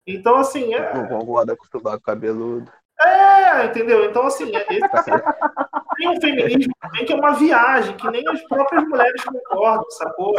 Então, 0.06 0.36
assim. 0.36 0.74
É... 0.74 0.94
Não 0.94 1.08
concorda 1.08 1.56
com 1.56 1.66
o 1.66 1.70
tubaco 1.70 2.04
cabeludo. 2.04 2.70
É, 3.02 3.66
entendeu? 3.66 4.06
Então, 4.06 4.26
assim, 4.26 4.56
é, 4.56 4.66
esse, 4.70 5.12
tem 5.98 6.10
um 6.10 6.22
feminismo 6.22 6.74
também 6.82 7.06
que 7.06 7.14
é 7.14 7.16
uma 7.16 7.34
viagem, 7.34 7.96
que 7.98 8.10
nem 8.10 8.28
as 8.28 8.42
próprias 8.44 8.84
mulheres 8.88 9.24
concordam, 9.24 9.90
sacou? 9.92 10.34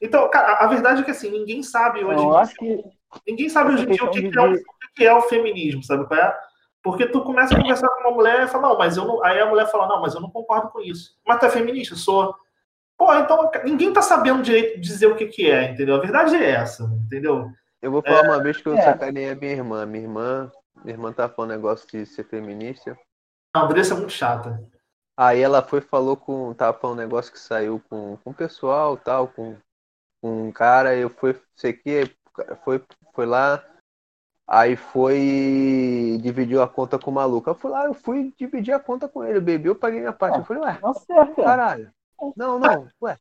Então, 0.00 0.28
cara, 0.28 0.58
a 0.58 0.66
verdade 0.66 1.00
é 1.00 1.04
que 1.04 1.10
assim, 1.10 1.30
ninguém 1.30 1.62
sabe 1.62 2.04
hoje. 2.04 2.22
Eu 2.22 2.36
acho 2.36 2.54
que. 2.56 2.84
Ninguém 3.26 3.48
sabe 3.48 3.72
hoje 3.72 3.84
em 3.84 3.90
dia 3.90 4.04
o 4.04 4.10
que, 4.10 4.28
que, 4.28 4.38
é 4.38 4.42
o, 4.42 4.52
o 4.52 4.58
que 4.94 5.04
é 5.04 5.14
o 5.14 5.22
feminismo, 5.22 5.82
sabe 5.82 6.04
qual 6.06 6.20
é? 6.20 6.36
Porque 6.82 7.06
tu 7.06 7.22
começa 7.22 7.54
a 7.54 7.60
conversar 7.60 7.88
com 7.88 8.00
uma 8.00 8.10
mulher 8.10 8.44
e 8.44 8.48
fala, 8.48 8.68
não, 8.68 8.78
mas 8.78 8.96
eu 8.98 9.06
não. 9.06 9.24
Aí 9.24 9.40
a 9.40 9.46
mulher 9.46 9.66
fala, 9.70 9.86
não, 9.86 10.02
mas 10.02 10.14
eu 10.14 10.20
não 10.20 10.28
concordo 10.28 10.68
com 10.68 10.80
isso. 10.80 11.16
Mas 11.26 11.38
tu 11.38 11.46
é 11.46 11.50
feminista? 11.50 11.96
Sou. 11.96 12.34
Pô, 12.98 13.12
então 13.14 13.50
ninguém 13.64 13.92
tá 13.92 14.02
sabendo 14.02 14.42
direito 14.42 14.74
de 14.74 14.80
dizer 14.80 15.06
o 15.06 15.16
que, 15.16 15.26
que 15.26 15.50
é, 15.50 15.70
entendeu? 15.70 15.96
A 15.96 16.00
verdade 16.00 16.36
é 16.36 16.50
essa, 16.50 16.84
entendeu? 17.06 17.48
Eu 17.80 17.90
vou 17.90 18.02
falar 18.02 18.24
é, 18.24 18.28
uma 18.28 18.42
vez 18.42 18.58
que 18.58 18.68
eu 18.68 18.74
é. 18.74 18.82
sacanei 18.82 19.30
a 19.30 19.34
minha 19.34 19.52
irmã. 19.52 19.86
Minha 19.86 20.04
irmã, 20.04 20.52
minha 20.84 20.94
irmã 20.94 21.12
tá 21.12 21.28
falando 21.28 21.52
negócio 21.52 21.88
de 21.88 22.04
ser 22.04 22.24
feminista. 22.24 22.96
A 23.54 23.62
Andressa 23.62 23.94
é 23.94 23.96
muito 23.96 24.12
chata. 24.12 24.62
Aí 25.16 25.40
ela 25.40 25.62
foi 25.62 25.80
falou 25.80 26.16
com. 26.16 26.52
Tava 26.54 26.76
falando 26.78 26.98
um 26.98 27.00
negócio 27.00 27.32
que 27.32 27.38
saiu 27.38 27.80
com, 27.88 28.16
com 28.18 28.30
o 28.30 28.34
pessoal 28.34 28.96
tal, 28.96 29.28
com, 29.28 29.56
com 30.20 30.48
um 30.48 30.52
cara, 30.52 30.94
eu 30.94 31.08
fui, 31.08 31.40
sei 31.54 31.72
que, 31.72 32.14
foi, 32.64 32.84
foi 33.14 33.24
lá, 33.24 33.64
aí 34.46 34.76
foi. 34.76 36.18
dividiu 36.20 36.62
a 36.62 36.68
conta 36.68 36.98
com 36.98 37.10
o 37.10 37.14
maluco. 37.14 37.48
Eu 37.48 37.54
fui 37.54 37.70
lá, 37.70 37.86
eu 37.86 37.94
fui 37.94 38.34
dividir 38.36 38.74
a 38.74 38.80
conta 38.80 39.08
com 39.08 39.24
ele, 39.24 39.40
bebi, 39.40 39.68
eu 39.68 39.76
paguei 39.76 40.00
minha 40.00 40.12
parte. 40.12 40.38
Eu 40.38 40.44
falei, 40.44 40.62
ué, 40.64 40.78
não 40.82 40.92
certo, 40.94 41.36
caralho. 41.36 41.92
Não, 42.36 42.58
não, 42.58 42.88
ué. 43.00 43.18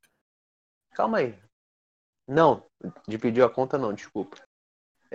Calma 0.94 1.20
aí. 1.20 1.38
Não, 2.28 2.64
dividiu 3.08 3.46
a 3.46 3.50
conta 3.50 3.78
não, 3.78 3.94
desculpa. 3.94 4.38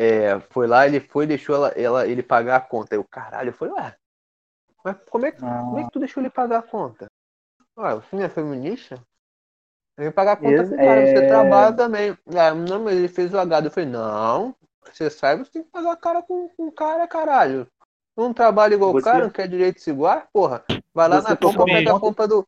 É, 0.01 0.39
foi 0.51 0.69
lá, 0.69 0.87
ele 0.87 1.01
foi, 1.01 1.27
deixou 1.27 1.57
ela, 1.57 1.69
ela, 1.71 2.07
ele 2.07 2.23
pagar 2.23 2.55
a 2.55 2.61
conta. 2.61 2.95
Eu, 2.95 3.03
caralho, 3.03 3.49
eu 3.49 3.53
falei, 3.53 3.75
ué, 3.75 3.97
mas 4.85 4.97
como 5.11 5.27
é, 5.27 5.33
que, 5.33 5.41
como 5.41 5.79
é 5.81 5.83
que 5.83 5.91
tu 5.91 5.99
deixou 5.99 6.23
ele 6.23 6.31
pagar 6.31 6.61
a 6.61 6.63
conta? 6.63 7.07
Ué, 7.77 7.95
você 7.97 8.15
não 8.15 8.23
é 8.23 8.29
feminista? 8.29 9.03
Ele 9.99 10.13
pagar 10.13 10.35
a 10.35 10.37
conta 10.37 10.69
com 10.69 10.75
o 10.75 10.77
cara, 10.77 11.01
é... 11.01 11.07
você 11.07 11.27
trabalha 11.27 11.73
também. 11.73 12.17
Ah, 12.29 12.55
não, 12.55 12.85
mas 12.85 12.97
ele 12.97 13.09
fez 13.09 13.35
o 13.35 13.39
H. 13.41 13.61
Eu 13.65 13.71
falei, 13.73 13.89
não, 13.89 14.55
você 14.85 15.11
sai, 15.11 15.37
você 15.37 15.51
tem 15.51 15.65
que 15.65 15.71
pagar 15.71 15.91
a 15.91 15.97
cara 15.97 16.23
com, 16.23 16.49
com 16.51 16.69
o 16.69 16.73
cara, 16.73 17.09
caralho. 17.09 17.67
Não 18.17 18.33
trabalha 18.33 18.75
igual 18.75 18.95
o 18.95 19.03
cara, 19.03 19.25
não 19.25 19.31
quer 19.31 19.49
direitos 19.49 19.85
iguais, 19.89 20.23
porra. 20.33 20.65
Vai 20.95 21.09
lá 21.09 21.21
você 21.21 21.31
na 21.31 21.37
compra, 21.37 21.65
pega 21.65 21.97
a 21.97 22.01
compra 22.01 22.29
do. 22.29 22.47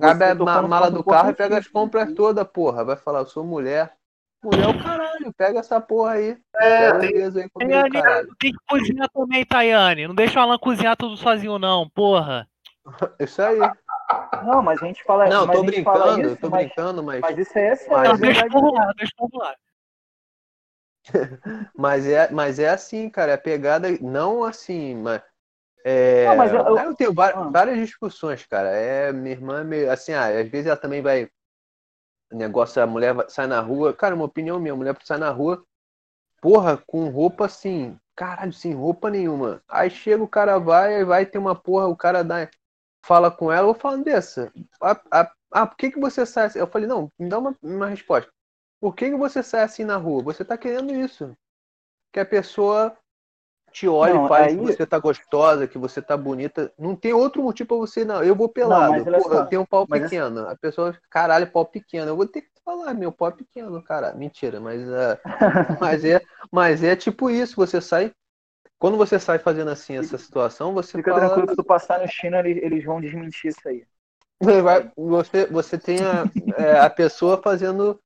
Abre 0.00 0.24
a 0.24 0.62
mala 0.62 0.90
do 0.90 1.04
carro 1.04 1.30
e 1.30 1.34
pega 1.34 1.58
as 1.58 1.68
compras 1.68 2.12
todas, 2.12 2.44
porra. 2.48 2.84
Vai 2.84 2.96
falar, 2.96 3.20
eu 3.20 3.26
sou 3.26 3.44
mulher. 3.44 3.96
Mulher 4.42 4.64
é 4.64 4.68
o 4.68 4.82
caralho, 4.82 5.32
pega 5.36 5.58
essa 5.58 5.80
porra 5.80 6.12
aí. 6.12 6.38
É, 6.56 6.92
tem... 6.98 7.08
Aí 7.08 7.50
comigo, 7.50 8.36
tem 8.38 8.52
que 8.52 8.58
cozinhar 8.68 9.08
também, 9.10 9.44
Tayane. 9.44 10.06
Não 10.06 10.14
deixa 10.14 10.38
o 10.38 10.42
Alan 10.42 10.58
cozinhar 10.58 10.96
tudo 10.96 11.16
sozinho, 11.16 11.58
não, 11.58 11.88
porra. 11.88 12.48
Isso 13.18 13.42
aí. 13.42 13.58
Não, 14.44 14.62
mas 14.62 14.82
a 14.82 14.86
gente 14.86 15.02
fala. 15.04 15.28
Não, 15.28 15.46
tô 15.46 15.62
brincando, 15.62 16.28
isso, 16.28 16.36
tô 16.36 16.48
mas, 16.48 16.66
brincando, 16.66 17.02
mas. 17.02 17.20
Mas 17.20 17.38
isso 17.38 17.58
aí 17.58 17.64
é 17.64 17.76
sério. 17.76 18.10
Mas, 18.10 18.20
deixa 18.20 18.46
eu 18.46 18.72
lá, 18.72 18.92
deixa 18.96 19.12
eu 19.20 19.28
lá. 19.34 19.54
mas, 21.76 22.06
é, 22.06 22.30
mas 22.30 22.58
é 22.58 22.70
assim, 22.70 23.10
cara. 23.10 23.32
É 23.32 23.36
pegada. 23.36 23.88
Não 24.00 24.44
assim, 24.44 24.94
mas. 24.94 25.22
É, 25.84 26.26
não, 26.26 26.36
mas 26.36 26.52
eu, 26.52 26.58
eu... 26.58 26.78
eu 26.78 26.94
tenho 26.94 27.12
várias, 27.12 27.38
ah. 27.38 27.50
várias, 27.50 27.78
discussões, 27.78 28.46
cara. 28.46 28.70
É, 28.70 29.12
minha 29.12 29.34
irmã, 29.34 29.62
meio, 29.62 29.90
assim, 29.90 30.12
ah, 30.12 30.26
às 30.28 30.48
vezes 30.48 30.66
ela 30.66 30.76
também 30.76 31.02
vai. 31.02 31.28
Negócio, 32.30 32.82
a 32.82 32.86
mulher 32.86 33.14
sai 33.28 33.46
na 33.46 33.60
rua. 33.60 33.94
Cara, 33.94 34.14
uma 34.14 34.24
opinião 34.24 34.58
minha, 34.60 34.72
a 34.72 34.76
mulher 34.76 34.96
sai 35.02 35.18
na 35.18 35.30
rua, 35.30 35.64
porra, 36.40 36.76
com 36.86 37.08
roupa 37.08 37.46
assim, 37.46 37.98
caralho, 38.14 38.52
sem 38.52 38.74
roupa 38.74 39.10
nenhuma. 39.10 39.62
Aí 39.68 39.90
chega 39.90 40.22
o 40.22 40.28
cara, 40.28 40.58
vai, 40.58 41.04
vai 41.04 41.24
ter 41.24 41.38
uma 41.38 41.54
porra, 41.54 41.86
o 41.88 41.96
cara 41.96 42.22
dá, 42.22 42.48
fala 43.04 43.30
com 43.30 43.50
ela, 43.50 43.68
eu 43.68 43.74
falo, 43.74 43.96
Andressa, 43.96 44.52
ah, 45.50 45.66
por 45.66 45.76
que, 45.76 45.90
que 45.90 46.00
você 46.00 46.26
sai 46.26 46.46
assim? 46.46 46.58
Eu 46.58 46.66
falei, 46.66 46.86
não, 46.86 47.10
me 47.18 47.28
dá 47.28 47.38
uma, 47.38 47.56
uma 47.62 47.86
resposta. 47.86 48.30
Por 48.80 48.94
que, 48.94 49.10
que 49.10 49.16
você 49.16 49.42
sai 49.42 49.62
assim 49.62 49.84
na 49.84 49.96
rua? 49.96 50.22
Você 50.22 50.44
tá 50.44 50.56
querendo 50.56 50.94
isso. 50.94 51.34
Que 52.12 52.20
a 52.20 52.26
pessoa 52.26 52.96
te 53.78 53.86
olhe 53.86 54.14
não, 54.14 54.24
e 54.24 54.28
fale 54.28 54.44
aí... 54.44 54.56
que 54.58 54.64
você 54.64 54.84
tá 54.84 54.98
gostosa, 54.98 55.68
que 55.68 55.78
você 55.78 56.02
tá 56.02 56.16
bonita. 56.16 56.72
Não 56.76 56.96
tem 56.96 57.12
outro 57.12 57.42
motivo 57.42 57.68
pra 57.68 57.76
você, 57.76 58.04
não. 58.04 58.24
Eu 58.24 58.34
vou 58.34 58.48
pelado. 58.48 59.04
Não, 59.04 59.22
Pô, 59.22 59.34
eu 59.34 59.46
tenho 59.46 59.62
um 59.62 59.66
pau 59.66 59.86
pequeno. 59.86 60.48
A 60.48 60.56
pessoa, 60.56 60.96
caralho, 61.08 61.50
pau 61.50 61.64
pequeno. 61.64 62.10
Eu 62.10 62.16
vou 62.16 62.26
ter 62.26 62.42
que 62.42 62.48
falar, 62.64 62.92
meu 62.94 63.12
pau 63.12 63.28
é 63.28 63.32
pequeno, 63.32 63.80
cara. 63.80 64.12
Mentira, 64.14 64.60
mas, 64.60 64.82
uh, 64.82 65.18
mas, 65.80 66.04
é, 66.04 66.20
mas 66.50 66.82
é 66.82 66.96
tipo 66.96 67.30
isso. 67.30 67.54
Você 67.54 67.80
sai 67.80 68.12
quando 68.78 68.96
você 68.96 69.18
sai 69.18 69.38
fazendo 69.38 69.70
assim 69.70 69.96
essa 69.96 70.16
situação, 70.16 70.72
você 70.72 70.98
Fica 70.98 71.12
fala... 71.12 71.26
tranquilo, 71.26 71.50
se 71.50 71.56
tu 71.56 71.64
passar 71.64 72.00
no 72.00 72.06
China, 72.06 72.38
eles, 72.46 72.84
vão 72.84 73.00
desmentir 73.00 73.50
isso 73.50 73.68
aí. 73.68 73.84
Você, 74.96 75.46
você 75.46 75.76
tem 75.76 75.98
a, 75.98 76.24
é, 76.56 76.78
a 76.78 76.88
pessoa 76.88 77.42
fazendo. 77.42 77.98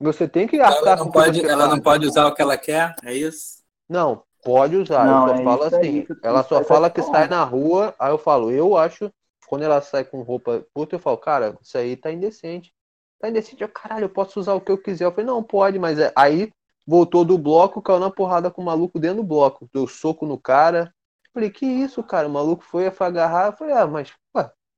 Você 0.00 0.28
tem 0.28 0.46
que 0.46 0.60
arcar 0.60 0.94
ela 0.94 0.96
não 0.96 1.10
pode, 1.10 1.44
Ela 1.44 1.68
não 1.68 1.80
pode 1.80 2.06
usar 2.06 2.26
o 2.26 2.34
que 2.34 2.40
ela 2.40 2.56
quer, 2.56 2.94
é 3.04 3.12
isso? 3.12 3.60
Não, 3.88 4.22
pode 4.42 4.76
usar. 4.76 5.04
Não, 5.04 5.28
eu 5.28 5.34
só 5.34 5.40
é 5.40 5.44
falo 5.44 5.62
assim. 5.62 6.06
ela 6.22 6.42
só 6.42 6.64
fala 6.64 6.90
que 6.90 7.02
sai 7.02 7.28
na 7.28 7.44
rua, 7.44 7.94
aí 7.98 8.10
eu 8.10 8.18
falo, 8.18 8.50
eu 8.50 8.76
acho, 8.76 9.10
quando 9.46 9.62
ela 9.62 9.80
sai 9.80 10.04
com 10.04 10.22
roupa 10.22 10.64
puta, 10.74 10.96
eu 10.96 11.00
falo, 11.00 11.16
cara, 11.18 11.56
isso 11.60 11.76
aí 11.76 11.96
tá 11.96 12.12
indecente. 12.12 12.72
Tá 13.18 13.28
indecente, 13.28 13.62
eu, 13.62 13.68
caralho, 13.68 14.04
eu 14.04 14.10
posso 14.10 14.40
usar 14.40 14.54
o 14.54 14.60
que 14.60 14.72
eu 14.72 14.78
quiser. 14.78 15.04
Eu 15.04 15.10
falei, 15.12 15.26
não, 15.26 15.42
pode, 15.42 15.78
mas 15.78 15.98
é, 15.98 16.12
aí 16.16 16.50
voltou 16.86 17.24
do 17.24 17.38
bloco, 17.38 17.82
caiu 17.82 18.00
na 18.00 18.10
porrada 18.10 18.50
com 18.50 18.62
o 18.62 18.64
maluco 18.64 18.98
dentro 18.98 19.18
do 19.18 19.24
bloco. 19.24 19.68
Deu 19.72 19.86
soco 19.86 20.26
no 20.26 20.38
cara. 20.38 20.92
Falei, 21.32 21.50
que 21.50 21.64
isso, 21.64 22.02
cara? 22.02 22.26
O 22.26 22.30
maluco 22.30 22.64
foi 22.64 22.86
agarrar. 22.86 23.46
Eu 23.46 23.52
falei, 23.52 23.74
ah, 23.74 23.86
mas 23.86 24.12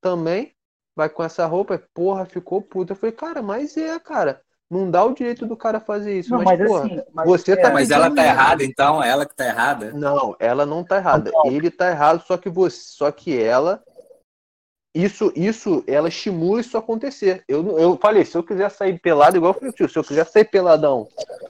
também 0.00 0.54
vai 0.94 1.08
com 1.08 1.22
essa 1.22 1.46
roupa. 1.46 1.82
Porra, 1.94 2.26
ficou 2.26 2.60
puta. 2.60 2.92
Eu 2.92 2.96
falei, 2.96 3.14
cara, 3.14 3.40
mas 3.42 3.76
é, 3.76 3.98
cara. 3.98 4.42
Não 4.72 4.90
dá 4.90 5.04
o 5.04 5.12
direito 5.12 5.44
do 5.44 5.54
cara 5.54 5.78
fazer 5.78 6.18
isso. 6.18 6.30
Não, 6.30 6.42
mas, 6.42 6.58
mas, 6.58 6.66
porra, 6.66 6.84
assim, 6.86 7.00
mas 7.12 7.26
você 7.26 7.54
tá. 7.54 7.70
Mas 7.70 7.90
ela 7.90 8.10
tá 8.10 8.24
errada, 8.24 8.64
então? 8.64 9.04
Ela 9.04 9.26
que 9.26 9.36
tá 9.36 9.46
errada? 9.46 9.92
Não, 9.92 10.34
ela 10.40 10.64
não 10.64 10.82
tá 10.82 10.96
errada. 10.96 11.30
Não. 11.30 11.46
Ele 11.46 11.70
tá 11.70 11.90
errado, 11.90 12.24
só 12.26 12.38
que 12.38 12.48
você. 12.48 12.78
Só 12.78 13.12
que 13.12 13.38
ela 13.38 13.82
isso, 14.94 15.30
isso, 15.36 15.84
ela 15.86 16.08
estimula 16.08 16.62
isso 16.62 16.78
acontecer. 16.78 17.44
Eu, 17.46 17.78
eu 17.78 17.98
falei, 17.98 18.24
se 18.24 18.34
eu 18.34 18.42
quiser 18.42 18.70
sair 18.70 18.98
pelado, 18.98 19.36
igual 19.36 19.52
eu 19.52 19.58
falei, 19.58 19.88
se 19.88 19.98
eu 19.98 20.04
quiser 20.04 20.26
sair 20.26 20.44
peladão 20.46 21.06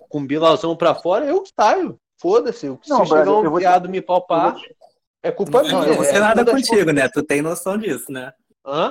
com 0.09 0.27
bilazão 0.27 0.77
pra 0.77 0.93
fora, 0.93 1.25
eu 1.25 1.45
saio. 1.57 1.97
Foda-se. 2.21 2.77
Se 2.83 2.91
não, 2.91 3.07
chegar 3.07 3.31
um 3.31 3.57
viado 3.57 3.87
te... 3.87 3.91
me 3.93 4.01
palpar, 4.01 4.57
te... 4.57 4.77
é 5.23 5.31
culpa 5.31 5.63
minha. 5.63 5.73
Não, 5.75 5.95
não 5.95 6.05
é 6.05 6.19
nada 6.19 6.45
contigo, 6.45 6.91
né? 6.93 7.09
Tu 7.09 7.23
tem 7.23 7.41
noção 7.41 7.79
disso, 7.79 8.11
né? 8.11 8.33
Hã? 8.67 8.89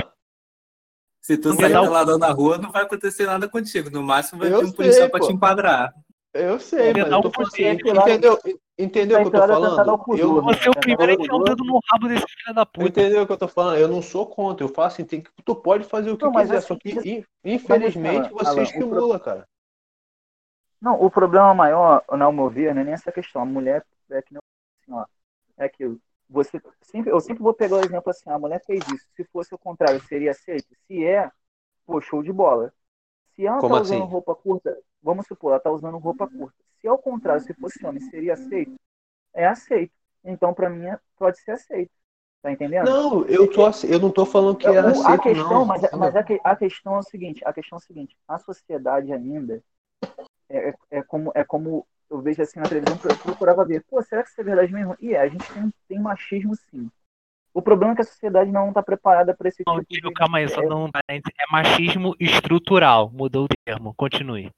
Se 1.21 1.37
tu 1.37 1.53
sair 1.53 1.71
peladão 1.71 2.17
na 2.17 2.31
rua, 2.31 2.57
não 2.57 2.71
vai 2.71 2.83
acontecer 2.83 3.25
nada 3.25 3.47
contigo. 3.47 3.89
No 3.91 4.01
máximo 4.01 4.39
vai 4.39 4.51
eu 4.51 4.59
ter 4.59 4.65
um 4.65 4.71
policial 4.71 5.09
pra 5.09 5.19
te 5.19 5.31
enquadrar. 5.31 5.93
Eu 6.33 6.59
sei, 6.59 6.93
mas 6.93 7.11
eu 7.11 7.21
tô 7.29 7.41
assim, 7.41 7.65
entendeu? 7.67 8.39
Entendeu 8.79 9.19
o 9.19 9.29
que 9.29 9.35
eu 9.35 9.41
tô 9.41 9.47
falando? 9.47 10.17
Eu, 10.17 10.41
você 10.41 10.67
é 10.67 10.71
o 10.71 10.79
primeiro 10.79 11.17
que 11.17 11.31
o 11.31 11.39
dedo 11.43 11.63
no 11.63 11.79
rabo 11.91 12.07
desse 12.07 12.25
filho 12.25 12.55
da 12.55 12.65
puta. 12.65 12.87
Entendeu 12.87 13.21
o 13.21 13.27
que 13.27 13.33
eu 13.33 13.37
tô 13.37 13.47
falando? 13.47 13.77
Eu 13.77 13.87
não 13.87 14.01
sou 14.01 14.25
contra. 14.25 14.65
Eu 14.65 14.69
faço 14.69 14.95
assim, 14.95 15.05
tem 15.05 15.21
que, 15.21 15.29
tu 15.43 15.53
pode 15.53 15.83
fazer 15.83 16.09
o 16.09 16.17
que 16.17 16.25
não, 16.25 16.31
quiser, 16.31 16.61
só 16.61 16.75
que 16.75 17.25
infelizmente 17.43 18.31
você 18.31 18.49
Alan, 18.49 18.63
estimula, 18.63 19.19
pro... 19.19 19.25
cara. 19.25 19.47
Não, 20.81 20.99
o 21.03 21.11
problema 21.11 21.53
maior, 21.53 22.03
na 22.09 22.31
meu 22.31 22.49
ver, 22.49 22.73
não 22.73 22.81
é 22.81 22.85
nem 22.85 22.93
essa 22.93 23.11
questão. 23.11 23.43
A 23.43 23.45
mulher 23.45 23.85
é 24.09 24.21
que 24.21 24.33
não 24.33 24.39
assim, 24.81 24.93
ó, 24.93 25.05
é 25.57 25.69
que 25.69 25.83
você 26.31 26.61
sempre, 26.81 27.11
eu 27.11 27.19
sempre 27.19 27.43
vou 27.43 27.53
pegar 27.53 27.75
o 27.75 27.83
exemplo 27.85 28.09
assim, 28.09 28.29
a 28.29 28.39
mulher 28.39 28.63
fez 28.65 28.81
isso. 28.87 29.05
Se 29.15 29.23
fosse 29.25 29.53
o 29.53 29.57
contrário, 29.57 30.01
seria 30.07 30.31
aceito? 30.31 30.73
Se 30.87 31.03
é, 31.05 31.29
pô, 31.85 31.99
show 31.99 32.23
de 32.23 32.31
bola. 32.31 32.73
Se 33.35 33.45
ela 33.45 33.59
Como 33.59 33.75
tá 33.75 33.81
usando 33.81 34.03
assim? 34.03 34.11
roupa 34.11 34.35
curta, 34.35 34.77
vamos 35.03 35.27
supor, 35.27 35.51
ela 35.51 35.59
tá 35.59 35.69
usando 35.69 35.97
roupa 35.97 36.27
curta. 36.27 36.55
Se 36.79 36.87
ao 36.87 36.97
contrário, 36.97 37.41
se 37.43 37.53
fosse 37.53 37.85
homem, 37.85 38.01
seria 38.01 38.33
aceito? 38.33 38.75
É 39.33 39.45
aceito. 39.45 39.93
Então, 40.23 40.53
para 40.53 40.69
mim, 40.69 40.87
pode 41.17 41.39
ser 41.41 41.51
aceito. 41.51 41.91
Tá 42.41 42.51
entendendo? 42.51 42.85
Não, 42.85 43.25
eu, 43.27 43.47
tô, 43.51 43.69
eu 43.85 43.99
não 43.99 44.09
tô 44.09 44.25
falando 44.25 44.57
que 44.57 44.65
é 44.65 44.79
aceito, 44.79 45.07
a 45.07 45.17
questão, 45.19 45.49
não. 45.49 45.65
Mas, 45.65 45.83
é, 45.83 45.95
mas 45.95 46.15
a, 46.15 46.25
a, 46.43 46.55
questão 46.55 46.95
é 46.95 46.99
o 46.99 47.03
seguinte, 47.03 47.43
a 47.45 47.53
questão 47.53 47.77
é 47.77 47.81
o 47.81 47.83
seguinte, 47.83 48.17
a 48.27 48.39
sociedade 48.39 49.13
ainda 49.13 49.63
é, 50.49 50.69
é, 50.69 50.75
é 50.89 51.03
como, 51.03 51.31
é 51.35 51.43
como 51.43 51.85
eu 52.11 52.21
vejo 52.21 52.41
assim 52.41 52.59
na 52.59 52.67
televisão, 52.67 52.99
eu 53.03 53.17
procurava 53.17 53.65
ver, 53.65 53.83
pô, 53.89 54.01
será 54.03 54.21
que 54.21 54.29
isso 54.29 54.41
é 54.41 54.43
verdade 54.43 54.73
mesmo? 54.73 54.95
E 54.99 55.13
é, 55.13 55.21
a 55.21 55.29
gente 55.29 55.51
tem, 55.53 55.73
tem 55.87 55.99
machismo 55.99 56.53
sim. 56.69 56.91
O 57.53 57.61
problema 57.61 57.93
é 57.93 57.95
que 57.95 58.01
a 58.01 58.05
sociedade 58.05 58.51
não 58.51 58.69
está 58.69 58.83
preparada 58.83 59.33
para 59.33 59.47
esse 59.47 59.63
não, 59.65 59.79
tipo 59.79 60.09
de... 60.09 60.13
Calma 60.13 60.37
aí, 60.37 60.49
só 60.49 60.61
não, 60.61 60.89
é 61.07 61.21
machismo 61.49 62.15
estrutural, 62.19 63.09
mudou 63.11 63.45
o 63.45 63.47
termo, 63.65 63.93
continue. 63.95 64.51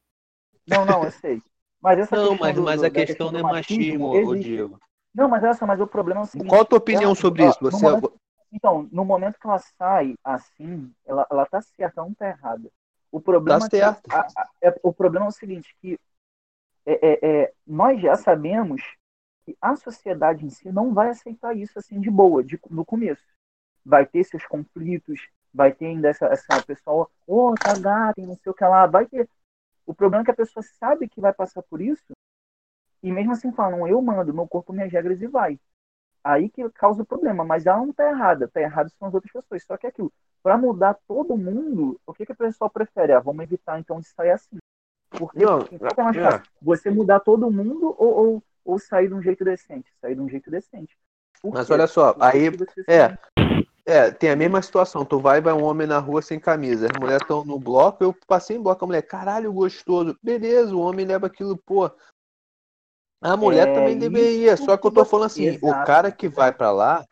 Não, 0.68 0.86
não, 0.86 1.04
eu 1.04 1.12
sei. 1.12 1.42
Mas 1.82 2.00
essa 2.00 2.16
não, 2.16 2.38
mas, 2.38 2.56
do, 2.56 2.64
mas 2.64 2.84
a 2.84 2.90
questão, 2.90 3.30
questão 3.30 3.32
não 3.32 3.40
é 3.40 3.54
machismo, 3.54 4.10
machismo 4.10 4.36
Diego. 4.40 4.80
Não, 5.14 5.28
mas 5.30 5.44
essa, 5.44 5.66
mas 5.66 5.80
o 5.80 5.88
problema 5.88 6.22
é 6.22 6.24
o 6.24 6.28
seguinte. 6.28 6.50
Qual 6.50 6.62
a 6.62 6.66
tua 6.66 6.78
opinião 6.78 7.04
ela, 7.04 7.16
sobre 7.16 7.46
isso? 7.46 7.58
Você... 7.62 7.84
Momento, 7.84 8.14
então, 8.52 8.88
no 8.92 9.06
momento 9.06 9.40
que 9.40 9.46
ela 9.46 9.60
sai 9.60 10.16
assim, 10.24 10.92
ela, 11.06 11.28
ela 11.30 11.46
tá 11.46 11.62
certa, 11.62 12.00
ela 12.00 12.08
não 12.08 12.16
tá 12.16 12.30
errada. 12.30 12.70
O 13.12 13.20
problema, 13.20 13.60
tá 13.60 13.70
certo. 13.70 14.12
É, 14.12 14.16
a, 14.16 14.20
a, 14.22 14.50
é, 14.64 14.80
o 14.82 14.94
problema 14.94 15.28
é 15.28 15.30
o 15.30 15.32
seguinte, 15.32 15.76
que 15.80 16.00
é, 16.86 16.94
é, 16.94 17.42
é, 17.44 17.54
nós 17.66 18.02
já 18.02 18.16
sabemos 18.16 18.82
que 19.46 19.58
a 19.62 19.76
sociedade 19.76 20.46
em 20.46 20.50
si 20.50 20.72
não 20.72 20.94
vai 20.94 21.10
aceitar 21.10 21.56
isso 21.56 21.78
assim 21.78 22.00
de 22.00 22.10
boa, 22.10 22.44
de, 22.44 22.60
no 22.70 22.86
começo. 22.86 23.24
Vai 23.86 24.06
ter 24.06 24.24
seus 24.24 24.46
conflitos, 24.46 25.28
vai 25.54 25.74
ter 25.74 25.88
ainda 25.88 26.10
essa, 26.10 26.26
essa 26.28 26.64
pessoa, 26.64 27.10
ô, 27.28 27.50
oh, 27.50 27.56
tá 27.56 27.78
gata, 27.78 28.22
não 28.22 28.36
sei 28.36 28.52
o 28.52 28.56
que 28.56 28.64
lá, 28.64 28.88
vai 28.88 29.06
ter. 29.06 29.30
O 29.86 29.94
problema 29.94 30.24
é 30.24 30.26
que 30.26 30.32
a 30.32 30.36
pessoa 30.36 30.64
sabe 30.64 31.10
que 31.10 31.20
vai 31.20 31.34
passar 31.34 31.62
por 31.64 31.82
isso, 31.82 32.14
e 33.02 33.12
mesmo 33.12 33.34
assim 33.34 33.52
falam, 33.52 33.86
eu 33.88 34.02
mando, 34.02 34.34
meu 34.34 34.48
corpo, 34.48 34.72
minhas 34.72 34.92
regras 34.92 35.22
e 35.22 35.28
vai. 35.28 35.60
Aí 36.24 36.50
que 36.50 36.70
causa 36.70 37.04
o 37.04 37.06
problema, 37.06 37.44
mas 37.44 37.66
ela 37.66 37.80
não 37.80 37.92
tá 37.92 38.10
errada, 38.10 38.48
tá 38.48 38.62
errado 38.62 38.90
são 38.92 39.10
as 39.10 39.14
outras 39.14 39.34
pessoas. 39.34 39.66
Só 39.66 39.76
que 39.76 39.86
é 39.86 39.90
aquilo, 39.90 40.12
para 40.42 40.58
mudar 40.58 40.98
todo 41.06 41.38
mundo, 41.38 42.00
o 42.08 42.14
que, 42.14 42.26
que 42.26 42.32
a 42.32 42.36
pessoa 42.36 42.70
prefere? 42.70 43.12
Ah, 43.12 43.20
vamos 43.20 43.44
evitar 43.44 43.78
então 43.78 44.00
de 44.00 44.08
sair 44.08 44.32
assim. 44.32 44.58
Porque 45.18 45.46
não, 45.46 45.60
é 45.60 46.04
mais 46.04 46.18
fácil? 46.18 46.52
Você 46.62 46.90
mudar 46.90 47.20
todo 47.20 47.52
mundo 47.52 47.96
ou, 47.98 48.14
ou, 48.14 48.44
ou, 48.66 48.80
sair 48.80 49.08
de 49.08 49.14
um 49.14 49.22
jeito 49.22 49.46
decente? 49.46 49.92
Sair 50.02 50.16
de 50.16 50.22
um 50.22 50.28
jeito 50.28 50.50
decente. 50.50 50.98
Por 51.42 51.54
Mas 51.54 51.68
quê? 51.68 51.74
olha 51.74 51.88
só, 51.88 52.16
aí. 52.20 52.50
É, 52.88 53.18
é, 53.86 54.12
tem 54.12 54.32
a 54.32 54.36
mesma 54.36 54.62
situação. 54.62 55.06
Tu 55.06 55.20
vai 55.20 55.42
vai 55.42 55.54
um 55.54 55.64
homem 55.64 55.86
na 55.86 56.00
rua 56.00 56.22
sem 56.22 56.40
camisa. 56.40 56.88
As 56.88 57.00
mulheres 57.00 57.22
estão 57.22 57.46
no 57.46 57.60
bloco, 57.60 58.04
eu 58.04 58.16
passei 58.28 58.58
em 58.58 58.62
bloco, 58.62 58.84
a 58.84 58.88
mulher, 58.88 59.04
caralho, 59.04 59.54
gostoso. 59.54 60.18
Beleza, 60.24 60.76
o 60.76 60.82
homem 60.82 61.06
leva 61.06 61.28
aquilo, 61.28 61.58
pô. 61.58 61.92
A 63.22 63.38
mulher 63.38 63.68
é, 63.68 63.74
também 63.74 63.98
deveria. 63.98 64.58
Só 64.58 64.76
que 64.78 64.88
eu 64.88 64.92
tô 64.92 65.06
falando 65.06 65.28
assim, 65.28 65.46
Exato. 65.46 65.66
o 65.66 65.86
cara 65.86 66.12
que 66.12 66.28
vai 66.28 66.52
para 66.52 66.72
lá, 66.72 67.06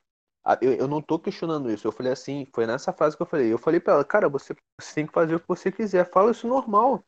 eu, 0.61 0.73
eu 0.73 0.87
não 0.87 1.01
tô 1.01 1.19
questionando 1.19 1.71
isso. 1.71 1.87
Eu 1.87 1.91
falei 1.91 2.11
assim, 2.11 2.47
foi 2.53 2.65
nessa 2.65 2.91
frase 2.91 3.15
que 3.15 3.21
eu 3.21 3.27
falei. 3.27 3.51
Eu 3.51 3.57
falei 3.57 3.79
para 3.79 3.93
ela, 3.93 4.03
cara, 4.03 4.27
você, 4.27 4.55
você 4.79 4.95
tem 4.95 5.05
que 5.05 5.13
fazer 5.13 5.35
o 5.35 5.39
que 5.39 5.47
você 5.47 5.71
quiser. 5.71 6.09
Fala 6.09 6.31
isso 6.31 6.47
normal. 6.47 7.03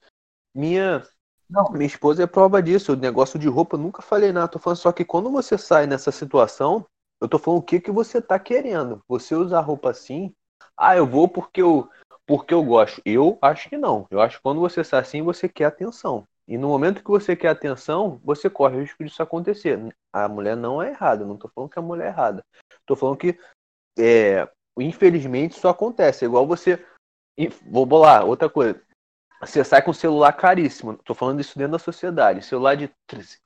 Minha 0.53 1.03
não. 1.49 1.71
minha 1.71 1.85
esposa 1.85 2.23
é 2.23 2.27
prova 2.27 2.61
disso. 2.61 2.93
O 2.93 2.97
negócio 2.97 3.37
de 3.37 3.47
roupa, 3.47 3.75
eu 3.75 3.81
nunca 3.81 4.01
falei 4.01 4.31
nada. 4.31 4.47
Tô 4.47 4.59
falando 4.59 4.77
só 4.77 4.91
que 4.91 5.05
quando 5.05 5.29
você 5.29 5.57
sai 5.57 5.85
nessa 5.85 6.11
situação, 6.11 6.85
eu 7.21 7.27
tô 7.27 7.37
falando 7.37 7.59
o 7.59 7.63
que 7.63 7.79
que 7.79 7.91
você 7.91 8.21
tá 8.21 8.39
querendo. 8.39 9.01
Você 9.07 9.35
usar 9.35 9.61
roupa 9.61 9.91
assim, 9.91 10.33
ah, 10.77 10.95
eu 10.95 11.05
vou 11.05 11.27
porque 11.27 11.61
eu 11.61 11.89
porque 12.25 12.53
eu 12.53 12.63
gosto. 12.63 13.01
Eu 13.05 13.37
acho 13.41 13.69
que 13.69 13.77
não. 13.77 14.07
Eu 14.09 14.21
acho 14.21 14.37
que 14.37 14.43
quando 14.43 14.61
você 14.61 14.83
sai 14.83 15.01
assim, 15.01 15.21
você 15.21 15.47
quer 15.47 15.65
atenção. 15.65 16.25
E 16.47 16.57
no 16.57 16.67
momento 16.67 17.03
que 17.03 17.09
você 17.09 17.35
quer 17.35 17.49
atenção, 17.49 18.19
você 18.23 18.49
corre 18.49 18.77
o 18.77 18.79
risco 18.79 19.03
disso 19.03 19.21
acontecer. 19.21 19.79
A 20.11 20.27
mulher 20.27 20.57
não 20.57 20.81
é 20.81 20.89
errada. 20.89 21.25
não 21.25 21.37
tô 21.37 21.49
falando 21.49 21.69
que 21.69 21.79
a 21.79 21.81
mulher 21.81 22.05
é 22.05 22.09
errada. 22.09 22.43
Tô 22.85 22.95
falando 22.95 23.17
que 23.17 23.37
é, 23.99 24.49
infelizmente 24.77 25.57
isso 25.57 25.67
acontece. 25.67 26.25
É 26.25 26.27
igual 26.27 26.47
você. 26.47 26.83
Vou 27.65 27.85
bolar 27.85 28.25
outra 28.25 28.49
coisa. 28.49 28.81
Você 29.45 29.63
sai 29.63 29.81
com 29.81 29.91
um 29.91 29.93
celular 29.93 30.33
caríssimo. 30.33 30.97
Tô 30.97 31.13
falando 31.13 31.39
isso 31.39 31.57
dentro 31.57 31.73
da 31.73 31.79
sociedade. 31.79 32.45
Celular 32.45 32.75
de 32.75 32.89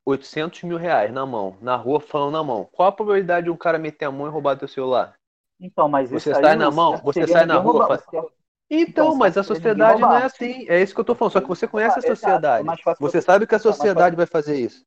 800 0.06 0.64
mil 0.64 0.78
reais 0.78 1.12
na 1.12 1.26
mão, 1.26 1.58
na 1.62 1.76
rua 1.76 2.00
falando 2.00 2.34
na 2.34 2.43
mão. 2.43 2.68
Qual 2.72 2.88
a 2.88 2.91
probabilidade 2.91 3.45
de 3.45 3.52
um 3.52 3.58
cara 3.58 3.78
meter 3.78 4.06
a 4.06 4.12
mão 4.12 4.28
e 4.28 4.30
roubar 4.30 4.58
teu 4.58 4.68
celular? 4.68 5.16
Então, 5.60 5.89
mas 5.89 6.12
você 6.12 6.34
sai 6.34 6.56
na 6.56 6.70
mão, 6.70 6.98
você 6.98 7.28
sai 7.28 7.45
na 7.45 7.58
rua. 7.58 7.86
Roubar, 7.86 8.04
então, 8.08 8.30
então, 8.70 9.16
mas 9.16 9.38
a 9.38 9.43
sociedade 9.43 10.02
não 10.02 10.16
é 10.16 10.24
assim. 10.24 10.68
É 10.68 10.82
isso 10.82 10.93
que 10.93 11.00
eu 11.00 11.06
tô 11.06 11.16
falando. 11.16 11.34
Só 11.34 11.41
que 11.41 11.48
você 11.48 11.68
conhece 11.68 12.00
a 12.00 12.02
sociedade. 12.02 12.68
Você 13.00 13.22
sabe 13.22 13.48
que 13.48 13.56
a 13.56 13.60
sociedade 13.60 14.16
vai 14.16 14.26
fazer 14.26 14.58
isso. 14.58 14.86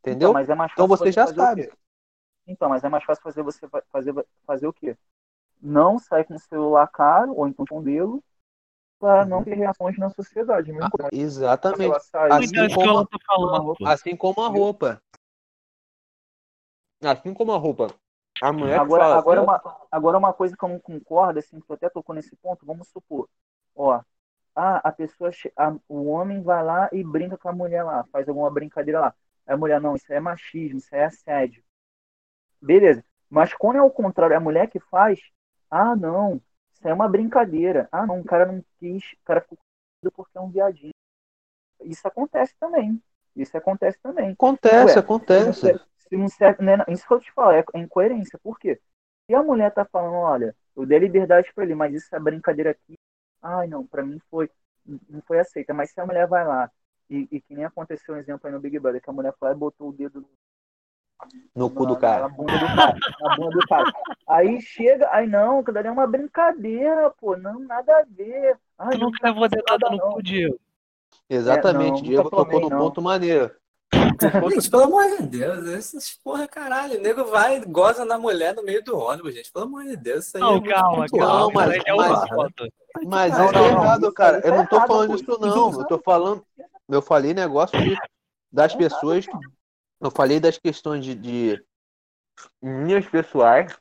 Entendeu? 0.00 0.30
Então, 0.38 0.56
é 0.56 0.66
então 0.72 0.86
você 0.86 1.10
já 1.10 1.26
sabe. 1.26 1.72
Então, 2.46 2.68
mas 2.68 2.84
é 2.84 2.88
mais 2.90 3.02
fácil 3.04 3.22
fazer 3.22 3.42
você 3.42 3.66
fazer, 3.90 4.14
fazer 4.46 4.66
o 4.66 4.72
quê? 4.72 4.96
Não 5.62 5.98
sair 5.98 6.24
com 6.24 6.34
o 6.34 6.38
celular 6.38 6.86
caro, 6.88 7.34
ou 7.34 7.48
então 7.48 7.64
escondê-lo, 7.64 8.22
para 8.98 9.24
não 9.24 9.42
ter 9.44 9.54
reações 9.54 9.98
na 9.98 10.10
sociedade. 10.10 10.72
Ah, 10.72 11.08
exatamente. 11.12 11.94
Assim 12.14 12.74
como, 12.74 13.06
tá 13.06 13.18
assim 13.92 14.16
como 14.16 14.40
a 14.40 14.48
roupa. 14.48 15.02
Assim 17.02 17.34
como 17.34 17.52
a 17.52 17.58
roupa. 17.58 17.94
A 18.42 18.52
mulher 18.52 18.80
agora, 18.80 19.04
fala, 19.04 19.18
agora, 19.18 19.42
uma, 19.42 19.78
agora 19.90 20.18
uma 20.18 20.32
coisa 20.32 20.56
que 20.56 20.64
eu 20.64 20.68
não 20.68 20.80
concordo, 20.80 21.38
assim, 21.38 21.60
que 21.60 21.70
eu 21.70 21.74
até 21.76 21.88
tocou 21.88 22.14
nesse 22.14 22.34
ponto, 22.36 22.66
vamos 22.66 22.88
supor, 22.88 23.28
ó, 23.76 24.00
ah, 24.56 24.80
a 24.88 24.92
pessoa, 24.92 25.30
a, 25.56 25.74
o 25.88 26.06
homem 26.06 26.42
vai 26.42 26.62
lá 26.62 26.88
e 26.92 27.02
brinca 27.02 27.36
com 27.36 27.48
a 27.48 27.52
mulher 27.52 27.82
lá, 27.82 28.04
faz 28.12 28.28
alguma 28.28 28.50
brincadeira 28.50 29.00
lá. 29.00 29.14
A 29.46 29.56
mulher, 29.56 29.80
não, 29.80 29.94
isso 29.94 30.12
é 30.12 30.20
machismo, 30.20 30.78
isso 30.78 30.94
é 30.94 31.04
assédio. 31.04 31.62
Beleza. 32.60 33.04
Mas 33.28 33.52
quando 33.52 33.76
é 33.76 33.82
o 33.82 33.90
contrário, 33.90 34.34
é 34.34 34.36
a 34.36 34.40
mulher 34.40 34.68
que 34.68 34.78
faz, 34.78 35.20
ah, 35.70 35.94
não, 35.96 36.40
é 36.84 36.94
uma 36.94 37.08
brincadeira. 37.08 37.88
Ah, 37.90 38.06
não, 38.06 38.20
o 38.20 38.24
cara 38.24 38.46
não 38.46 38.64
quis, 38.78 39.12
o 39.12 39.24
cara 39.24 39.40
ficou 39.40 39.58
porque 40.14 40.36
é 40.36 40.40
um 40.40 40.50
viadinho. 40.50 40.92
Isso 41.82 42.06
acontece 42.06 42.54
também. 42.60 43.02
Isso 43.34 43.56
acontece 43.56 43.98
também. 44.02 44.32
Acontece, 44.32 44.94
Ué, 44.94 44.98
acontece. 44.98 45.80
Se 45.98 46.16
não 46.16 46.28
serve, 46.28 46.62
né, 46.62 46.76
isso 46.88 47.06
que 47.06 47.14
eu 47.14 47.20
te 47.20 47.32
falo, 47.32 47.52
é 47.52 47.64
incoerência. 47.74 48.38
Por 48.42 48.58
quê? 48.58 48.80
Se 49.26 49.34
a 49.34 49.42
mulher 49.42 49.72
tá 49.72 49.84
falando, 49.84 50.14
olha, 50.14 50.54
eu 50.76 50.84
dei 50.84 50.98
liberdade 50.98 51.52
para 51.54 51.64
ele, 51.64 51.74
mas 51.74 51.94
isso 51.94 52.14
é 52.14 52.20
brincadeira 52.20 52.70
aqui. 52.72 52.94
Ai, 53.42 53.66
não, 53.66 53.86
para 53.86 54.02
mim 54.02 54.20
foi 54.30 54.50
não 55.08 55.22
foi 55.22 55.40
aceita. 55.40 55.72
Mas 55.72 55.90
se 55.90 56.00
a 56.00 56.06
mulher 56.06 56.26
vai 56.26 56.46
lá 56.46 56.70
e, 57.08 57.28
e, 57.30 57.40
que 57.40 57.54
nem 57.54 57.64
aconteceu 57.64 58.14
um 58.14 58.18
exemplo 58.18 58.46
aí 58.46 58.52
no 58.52 58.60
Big 58.60 58.78
Brother, 58.78 59.00
que 59.00 59.10
a 59.10 59.12
mulher 59.12 59.34
foi 59.38 59.48
lá 59.48 59.54
e 59.54 59.58
botou 59.58 59.88
o 59.88 59.92
dedo 59.92 60.28
no 61.54 61.70
cu 61.70 61.86
do 61.86 61.96
cara. 61.96 62.22
Na 62.22 62.28
bunda 62.28 62.58
do 62.58 62.66
cara. 62.66 62.98
Na 63.20 63.36
bunda 63.36 63.50
do 63.50 63.66
cara. 63.66 63.92
Aí 64.28 64.60
chega, 64.60 65.08
aí 65.12 65.26
não, 65.26 65.62
que 65.62 65.70
é 65.70 65.90
uma 65.90 66.06
brincadeira, 66.06 67.10
pô. 67.10 67.36
Não, 67.36 67.60
nada 67.60 67.98
a 67.98 68.04
ver. 68.08 68.58
Ai, 68.78 68.92
tu 68.92 68.98
nunca 68.98 69.28
levou 69.28 69.48
dedada 69.48 69.90
no 69.90 69.98
cu, 69.98 70.22
Diego. 70.22 70.58
Exatamente, 71.28 71.86
é, 71.86 71.90
não, 71.90 72.02
Diego 72.02 72.30
tocou 72.30 72.60
no 72.60 72.70
ponto 72.70 73.00
maneiro. 73.00 73.50
pelo 74.70 74.82
amor 74.82 75.16
de 75.16 75.22
Deus, 75.22 75.68
essas 75.68 76.18
porra, 76.22 76.46
caralho. 76.46 76.98
O 76.98 77.02
nego 77.02 77.24
vai, 77.24 77.60
goza 77.60 78.04
na 78.04 78.18
mulher 78.18 78.54
no 78.54 78.62
meio 78.62 78.82
do 78.82 78.98
ônibus, 78.98 79.34
gente. 79.34 79.52
Pelo 79.52 79.66
amor 79.66 79.84
de 79.84 79.96
Deus, 79.96 80.26
isso 80.26 80.36
aí 80.36 80.42
não, 80.42 80.56
é 80.56 80.68
calma, 80.68 81.06
calma, 81.08 81.50
mas, 81.54 81.84
é 81.84 81.94
mas, 81.94 82.20
mas 83.06 83.38
não, 83.38 83.48
é 83.48 83.68
errado, 83.68 84.12
cara. 84.12 84.40
Eu 84.44 84.56
não 84.56 84.66
tô 84.66 84.80
falando 84.86 85.14
isso, 85.14 85.38
não. 85.40 85.72
Eu 85.72 85.86
tô 85.86 85.98
falando. 85.98 86.44
Eu 86.88 87.00
falei 87.00 87.32
negócio 87.32 87.80
de, 87.80 87.96
das 88.52 88.74
pessoas 88.74 89.26
eu 90.00 90.10
falei 90.10 90.40
das 90.40 90.58
questões 90.58 91.04
de, 91.04 91.14
de 91.14 91.64
minhas 92.62 93.06
pessoais. 93.06 93.76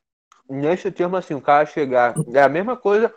Nesse 0.49 0.91
termo, 0.91 1.15
assim, 1.15 1.33
o 1.33 1.41
cara 1.41 1.65
chegar. 1.65 2.13
É 2.33 2.41
a 2.41 2.49
mesma 2.49 2.75
coisa. 2.75 3.13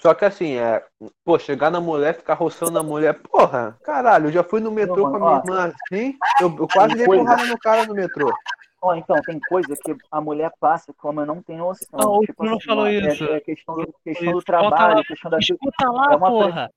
Só 0.00 0.14
que 0.14 0.24
assim, 0.24 0.54
é. 0.54 0.84
Pô, 1.24 1.38
chegar 1.38 1.70
na 1.70 1.80
mulher, 1.80 2.16
ficar 2.16 2.34
roçando 2.34 2.78
a 2.78 2.82
mulher. 2.82 3.20
Porra, 3.20 3.76
caralho, 3.82 4.28
eu 4.28 4.32
já 4.32 4.44
fui 4.44 4.60
no 4.60 4.70
metrô 4.70 5.10
com 5.10 5.16
a 5.16 5.18
minha 5.18 5.38
irmã 5.38 5.72
assim. 5.74 6.16
Eu, 6.40 6.56
eu 6.56 6.68
quase 6.68 6.94
dei 6.94 7.04
porrada 7.04 7.46
no 7.46 7.58
cara 7.58 7.84
no 7.84 7.94
metrô. 7.94 8.32
Ó, 8.80 8.94
então, 8.94 9.16
tem 9.22 9.40
coisa 9.40 9.74
que 9.74 9.96
a 10.08 10.20
mulher 10.20 10.52
passa 10.60 10.94
como 10.94 11.20
eu 11.20 11.26
não 11.26 11.42
tenho 11.42 11.58
noção. 11.58 11.88
Não, 11.92 12.20
tipo, 12.20 12.44
não 12.44 12.56
assim, 12.56 12.66
falou 12.66 12.86
é, 12.86 12.94
isso. 12.94 13.24
É, 13.24 13.40
questão 13.40 13.74
do, 13.74 13.92
questão 14.04 14.32
do 14.32 14.42
trabalho, 14.42 14.96
lá, 14.98 15.04
questão 15.04 15.30
da. 15.30 15.38
Escuta 15.38 15.90
lá, 15.90 16.12
é 16.12 16.16
uma 16.16 16.30
porra. 16.30 16.52
Pressão, 16.52 16.70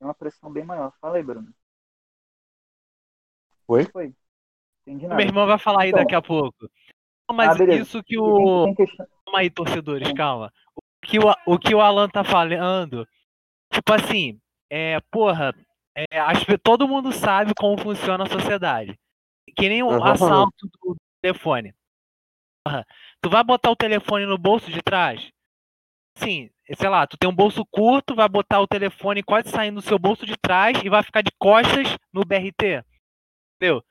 é 0.00 0.04
uma 0.04 0.14
pressão 0.14 0.52
bem 0.52 0.64
maior. 0.64 0.92
Fala 1.00 1.16
aí, 1.16 1.22
Bruno. 1.24 1.48
Oi? 3.68 3.84
Foi. 3.86 4.12
Entendi 4.86 5.06
nada. 5.06 5.16
Meu 5.16 5.26
irmão 5.26 5.46
vai 5.46 5.58
falar 5.58 5.82
aí 5.82 5.88
então, 5.88 6.00
daqui 6.00 6.14
a 6.14 6.22
pouco. 6.22 6.68
Mas 7.32 7.60
ah, 7.60 7.64
isso 7.74 8.02
que 8.02 8.18
o. 8.18 8.74
Calma 9.24 9.38
aí, 9.38 9.50
torcedores, 9.50 10.12
calma. 10.12 10.52
O 10.76 10.82
que 11.06 11.18
o, 11.18 11.22
o 11.46 11.58
que 11.58 11.74
o 11.74 11.80
Alan 11.80 12.08
tá 12.08 12.22
falando, 12.22 13.06
tipo 13.72 13.92
assim, 13.92 14.38
é, 14.70 14.98
porra, 15.10 15.54
é, 15.96 16.18
acho 16.18 16.44
que 16.44 16.58
todo 16.58 16.88
mundo 16.88 17.12
sabe 17.12 17.52
como 17.54 17.80
funciona 17.80 18.24
a 18.24 18.28
sociedade. 18.28 18.98
Que 19.56 19.68
nem 19.68 19.82
o 19.82 19.88
um 19.88 20.04
assalto 20.04 20.68
do 20.82 20.96
telefone. 21.22 21.74
Porra, 22.66 22.84
tu 23.20 23.30
vai 23.30 23.44
botar 23.44 23.70
o 23.70 23.76
telefone 23.76 24.26
no 24.26 24.36
bolso 24.36 24.70
de 24.70 24.82
trás? 24.82 25.30
Sim, 26.16 26.50
sei 26.76 26.88
lá, 26.88 27.06
tu 27.06 27.16
tem 27.16 27.28
um 27.28 27.34
bolso 27.34 27.64
curto, 27.66 28.14
vai 28.14 28.28
botar 28.28 28.60
o 28.60 28.66
telefone 28.66 29.22
quase 29.22 29.50
saindo 29.50 29.76
do 29.76 29.86
seu 29.86 29.98
bolso 29.98 30.24
de 30.24 30.36
trás 30.36 30.80
e 30.82 30.88
vai 30.88 31.02
ficar 31.02 31.22
de 31.22 31.30
costas 31.38 31.96
no 32.12 32.24
BRT. 32.24 32.84
Entendeu? 33.56 33.82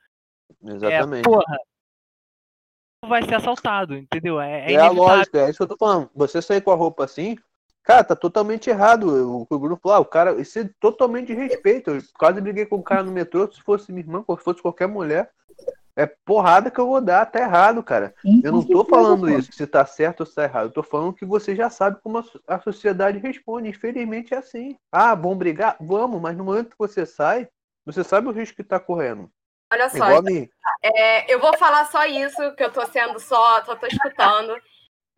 Exatamente. 0.62 1.28
É, 1.28 1.30
porra, 1.30 1.58
vai 3.06 3.22
ser 3.22 3.34
assaltado, 3.34 3.96
entendeu? 3.96 4.40
É, 4.40 4.70
é, 4.70 4.72
é 4.74 4.80
a 4.80 4.90
lógica, 4.90 5.38
é 5.38 5.50
isso 5.50 5.58
que 5.58 5.62
eu 5.62 5.68
tô 5.68 5.76
falando. 5.76 6.10
Você 6.14 6.40
sair 6.40 6.60
com 6.60 6.70
a 6.70 6.76
roupa 6.76 7.04
assim, 7.04 7.36
cara, 7.82 8.04
tá 8.04 8.16
totalmente 8.16 8.70
errado. 8.70 9.04
O, 9.04 9.46
o 9.48 9.58
grupo 9.58 9.88
lá, 9.88 9.98
o 9.98 10.04
cara, 10.04 10.40
isso 10.40 10.58
é 10.58 10.68
totalmente 10.80 11.28
de 11.28 11.34
respeito. 11.34 11.90
Eu 11.90 12.02
quase 12.18 12.40
briguei 12.40 12.66
com 12.66 12.76
o 12.76 12.82
cara 12.82 13.02
no 13.02 13.12
metrô, 13.12 13.50
se 13.50 13.60
fosse 13.62 13.92
minha 13.92 14.04
irmã, 14.04 14.24
se 14.26 14.44
fosse 14.44 14.62
qualquer 14.62 14.88
mulher. 14.88 15.30
É 15.96 16.06
porrada 16.06 16.72
que 16.72 16.80
eu 16.80 16.88
vou 16.88 17.00
dar, 17.00 17.24
tá 17.26 17.38
errado, 17.38 17.80
cara. 17.80 18.12
Eu 18.42 18.50
não 18.50 18.66
tô 18.66 18.84
falando 18.84 19.30
isso, 19.30 19.52
se 19.52 19.64
tá 19.64 19.86
certo 19.86 20.20
ou 20.20 20.26
se 20.26 20.34
tá 20.34 20.42
errado. 20.42 20.66
Eu 20.66 20.72
tô 20.72 20.82
falando 20.82 21.12
que 21.12 21.24
você 21.24 21.54
já 21.54 21.70
sabe 21.70 22.00
como 22.02 22.24
a 22.48 22.60
sociedade 22.60 23.18
responde. 23.18 23.68
Infelizmente 23.68 24.34
é 24.34 24.38
assim. 24.38 24.76
Ah, 24.90 25.14
vamos 25.14 25.38
brigar? 25.38 25.76
Vamos, 25.80 26.20
mas 26.20 26.36
no 26.36 26.42
momento 26.42 26.70
que 26.70 26.78
você 26.78 27.06
sai, 27.06 27.48
você 27.86 28.02
sabe 28.02 28.26
o 28.26 28.32
risco 28.32 28.56
que 28.56 28.64
tá 28.64 28.80
correndo. 28.80 29.30
Olha 29.74 29.88
só, 29.88 30.06
é, 30.82 31.34
eu 31.34 31.40
vou 31.40 31.56
falar 31.58 31.84
só 31.86 32.06
isso, 32.06 32.54
que 32.54 32.62
eu 32.62 32.70
tô 32.70 32.86
sendo 32.86 33.18
só, 33.18 33.64
só 33.64 33.74
tô 33.74 33.86
escutando. 33.86 34.56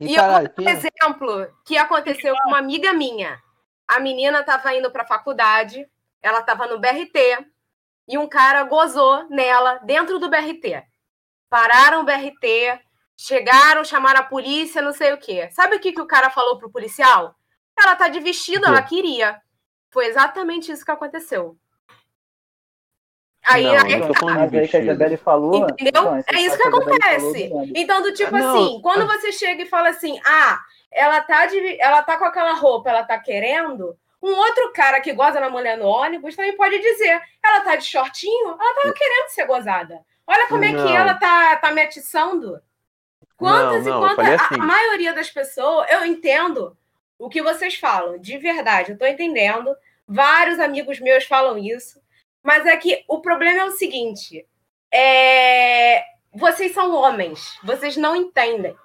E, 0.00 0.12
e 0.12 0.14
caralho, 0.14 0.50
um 0.58 0.68
exemplo 0.68 1.46
que 1.64 1.76
aconteceu 1.76 2.34
com 2.42 2.48
uma 2.48 2.58
amiga 2.58 2.92
minha. 2.94 3.38
A 3.86 4.00
menina 4.00 4.40
estava 4.40 4.74
indo 4.74 4.90
para 4.90 5.02
a 5.02 5.06
faculdade, 5.06 5.86
ela 6.22 6.40
estava 6.40 6.66
no 6.66 6.78
BRT, 6.78 7.46
e 8.08 8.16
um 8.16 8.26
cara 8.26 8.64
gozou 8.64 9.28
nela 9.28 9.78
dentro 9.84 10.18
do 10.18 10.30
BRT. 10.30 10.82
pararam 11.50 12.00
o 12.00 12.04
BRT, 12.04 12.80
chegaram, 13.14 13.84
chamaram 13.84 14.20
a 14.20 14.24
polícia, 14.24 14.80
não 14.80 14.92
sei 14.92 15.12
o 15.12 15.18
quê. 15.18 15.50
Sabe 15.52 15.76
o 15.76 15.80
que, 15.80 15.92
que 15.92 16.00
o 16.00 16.06
cara 16.06 16.30
falou 16.30 16.58
pro 16.58 16.70
policial? 16.70 17.34
Ela 17.78 17.94
tá 17.94 18.08
de 18.08 18.20
vestido, 18.20 18.64
ela 18.64 18.82
queria. 18.82 19.38
Foi 19.90 20.06
exatamente 20.06 20.72
isso 20.72 20.84
que 20.84 20.90
aconteceu. 20.90 21.58
Aí, 23.48 23.62
não, 23.62 23.84
aí, 23.84 23.92
eu 23.92 24.12
tô 24.12 24.28
aí 24.28 24.68
que 24.68 24.76
a 24.76 24.80
Isabelle 24.80 25.16
falou. 25.16 25.68
Entendeu? 25.68 25.78
Então, 25.78 26.16
é 26.16 26.40
isso 26.40 26.56
que 26.56 26.68
acontece. 26.68 27.50
Então, 27.74 28.02
do 28.02 28.12
tipo 28.12 28.36
não, 28.36 28.50
assim, 28.50 28.80
quando 28.82 29.06
você 29.06 29.30
chega 29.30 29.62
e 29.62 29.68
fala 29.68 29.90
assim, 29.90 30.18
ah, 30.26 30.60
ela 30.90 31.20
tá, 31.20 31.46
de, 31.46 31.80
ela 31.80 32.02
tá 32.02 32.16
com 32.16 32.24
aquela 32.24 32.54
roupa, 32.54 32.90
ela 32.90 33.04
tá 33.04 33.18
querendo. 33.18 33.96
Um 34.20 34.34
outro 34.34 34.72
cara 34.72 35.00
que 35.00 35.12
goza 35.12 35.38
na 35.38 35.48
mulher 35.48 35.78
no 35.78 35.86
ônibus 35.86 36.34
também 36.34 36.56
pode 36.56 36.76
dizer, 36.80 37.20
ela 37.44 37.60
tá 37.60 37.76
de 37.76 37.84
shortinho, 37.84 38.48
ela 38.48 38.74
tava 38.74 38.92
querendo 38.92 39.28
ser 39.28 39.46
gozada. 39.46 40.00
Olha 40.26 40.48
como 40.48 40.64
é 40.64 40.72
que 40.72 40.96
ela 40.96 41.14
tá, 41.14 41.56
tá 41.56 41.70
me 41.70 41.82
atiçando. 41.82 42.60
Quantas 43.36 43.84
não, 43.84 44.00
não, 44.00 44.10
e 44.10 44.14
quantas. 44.16 44.40
Assim. 44.40 44.54
A, 44.58 44.62
a 44.62 44.66
maioria 44.66 45.12
das 45.12 45.30
pessoas, 45.30 45.86
eu 45.90 46.04
entendo 46.04 46.76
o 47.16 47.28
que 47.28 47.42
vocês 47.42 47.76
falam, 47.76 48.18
de 48.18 48.36
verdade, 48.38 48.92
eu 48.92 48.98
tô 48.98 49.06
entendendo. 49.06 49.74
Vários 50.08 50.58
amigos 50.58 50.98
meus 50.98 51.24
falam 51.24 51.58
isso. 51.58 52.00
Mas 52.46 52.64
é 52.64 52.76
que 52.76 53.04
o 53.08 53.20
problema 53.20 53.58
é 53.58 53.64
o 53.64 53.72
seguinte: 53.72 54.46
é... 54.94 56.04
vocês 56.32 56.72
são 56.72 56.94
homens, 56.94 57.58
vocês 57.64 57.96
não 57.96 58.14
entendem. 58.14 58.76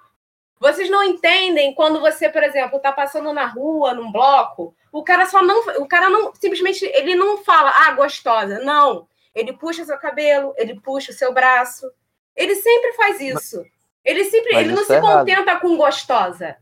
Vocês 0.58 0.90
não 0.90 1.02
entendem 1.04 1.72
quando 1.72 2.00
você, 2.00 2.28
por 2.28 2.42
exemplo, 2.42 2.78
está 2.78 2.90
passando 2.90 3.32
na 3.32 3.46
rua, 3.46 3.94
num 3.94 4.10
bloco, 4.10 4.74
o 4.92 5.04
cara 5.04 5.26
só 5.26 5.42
não, 5.42 5.60
o 5.80 5.86
cara 5.86 6.10
não 6.10 6.34
simplesmente 6.34 6.84
ele 6.86 7.14
não 7.14 7.38
fala, 7.38 7.72
ah, 7.86 7.92
gostosa, 7.92 8.58
não. 8.58 9.08
Ele 9.32 9.52
puxa 9.52 9.84
seu 9.84 9.96
cabelo, 9.96 10.52
ele 10.56 10.80
puxa 10.80 11.12
o 11.12 11.14
seu 11.14 11.32
braço. 11.32 11.88
Ele 12.34 12.56
sempre 12.56 12.92
faz 12.94 13.20
isso. 13.20 13.64
Ele 14.04 14.24
sempre, 14.24 14.56
ele 14.56 14.72
não 14.72 14.84
se 14.84 14.94
é 14.94 15.00
contenta 15.00 15.58
com 15.60 15.76
gostosa. 15.76 16.56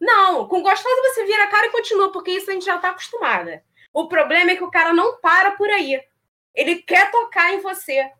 Não, 0.00 0.46
com 0.46 0.62
gostosa 0.62 1.02
você 1.02 1.24
vira 1.24 1.44
a 1.44 1.48
cara 1.48 1.66
e 1.66 1.72
continua, 1.72 2.12
porque 2.12 2.30
isso 2.30 2.50
a 2.50 2.54
gente 2.54 2.64
já 2.64 2.76
está 2.76 2.90
acostumada. 2.90 3.62
O 3.92 4.06
problema 4.08 4.52
é 4.52 4.56
que 4.56 4.64
o 4.64 4.70
cara 4.70 4.92
não 4.92 5.20
para 5.20 5.52
por 5.52 5.68
aí. 5.68 6.00
Ele 6.54 6.76
quer 6.76 7.10
tocar 7.10 7.52
em 7.52 7.60
você. 7.60 8.10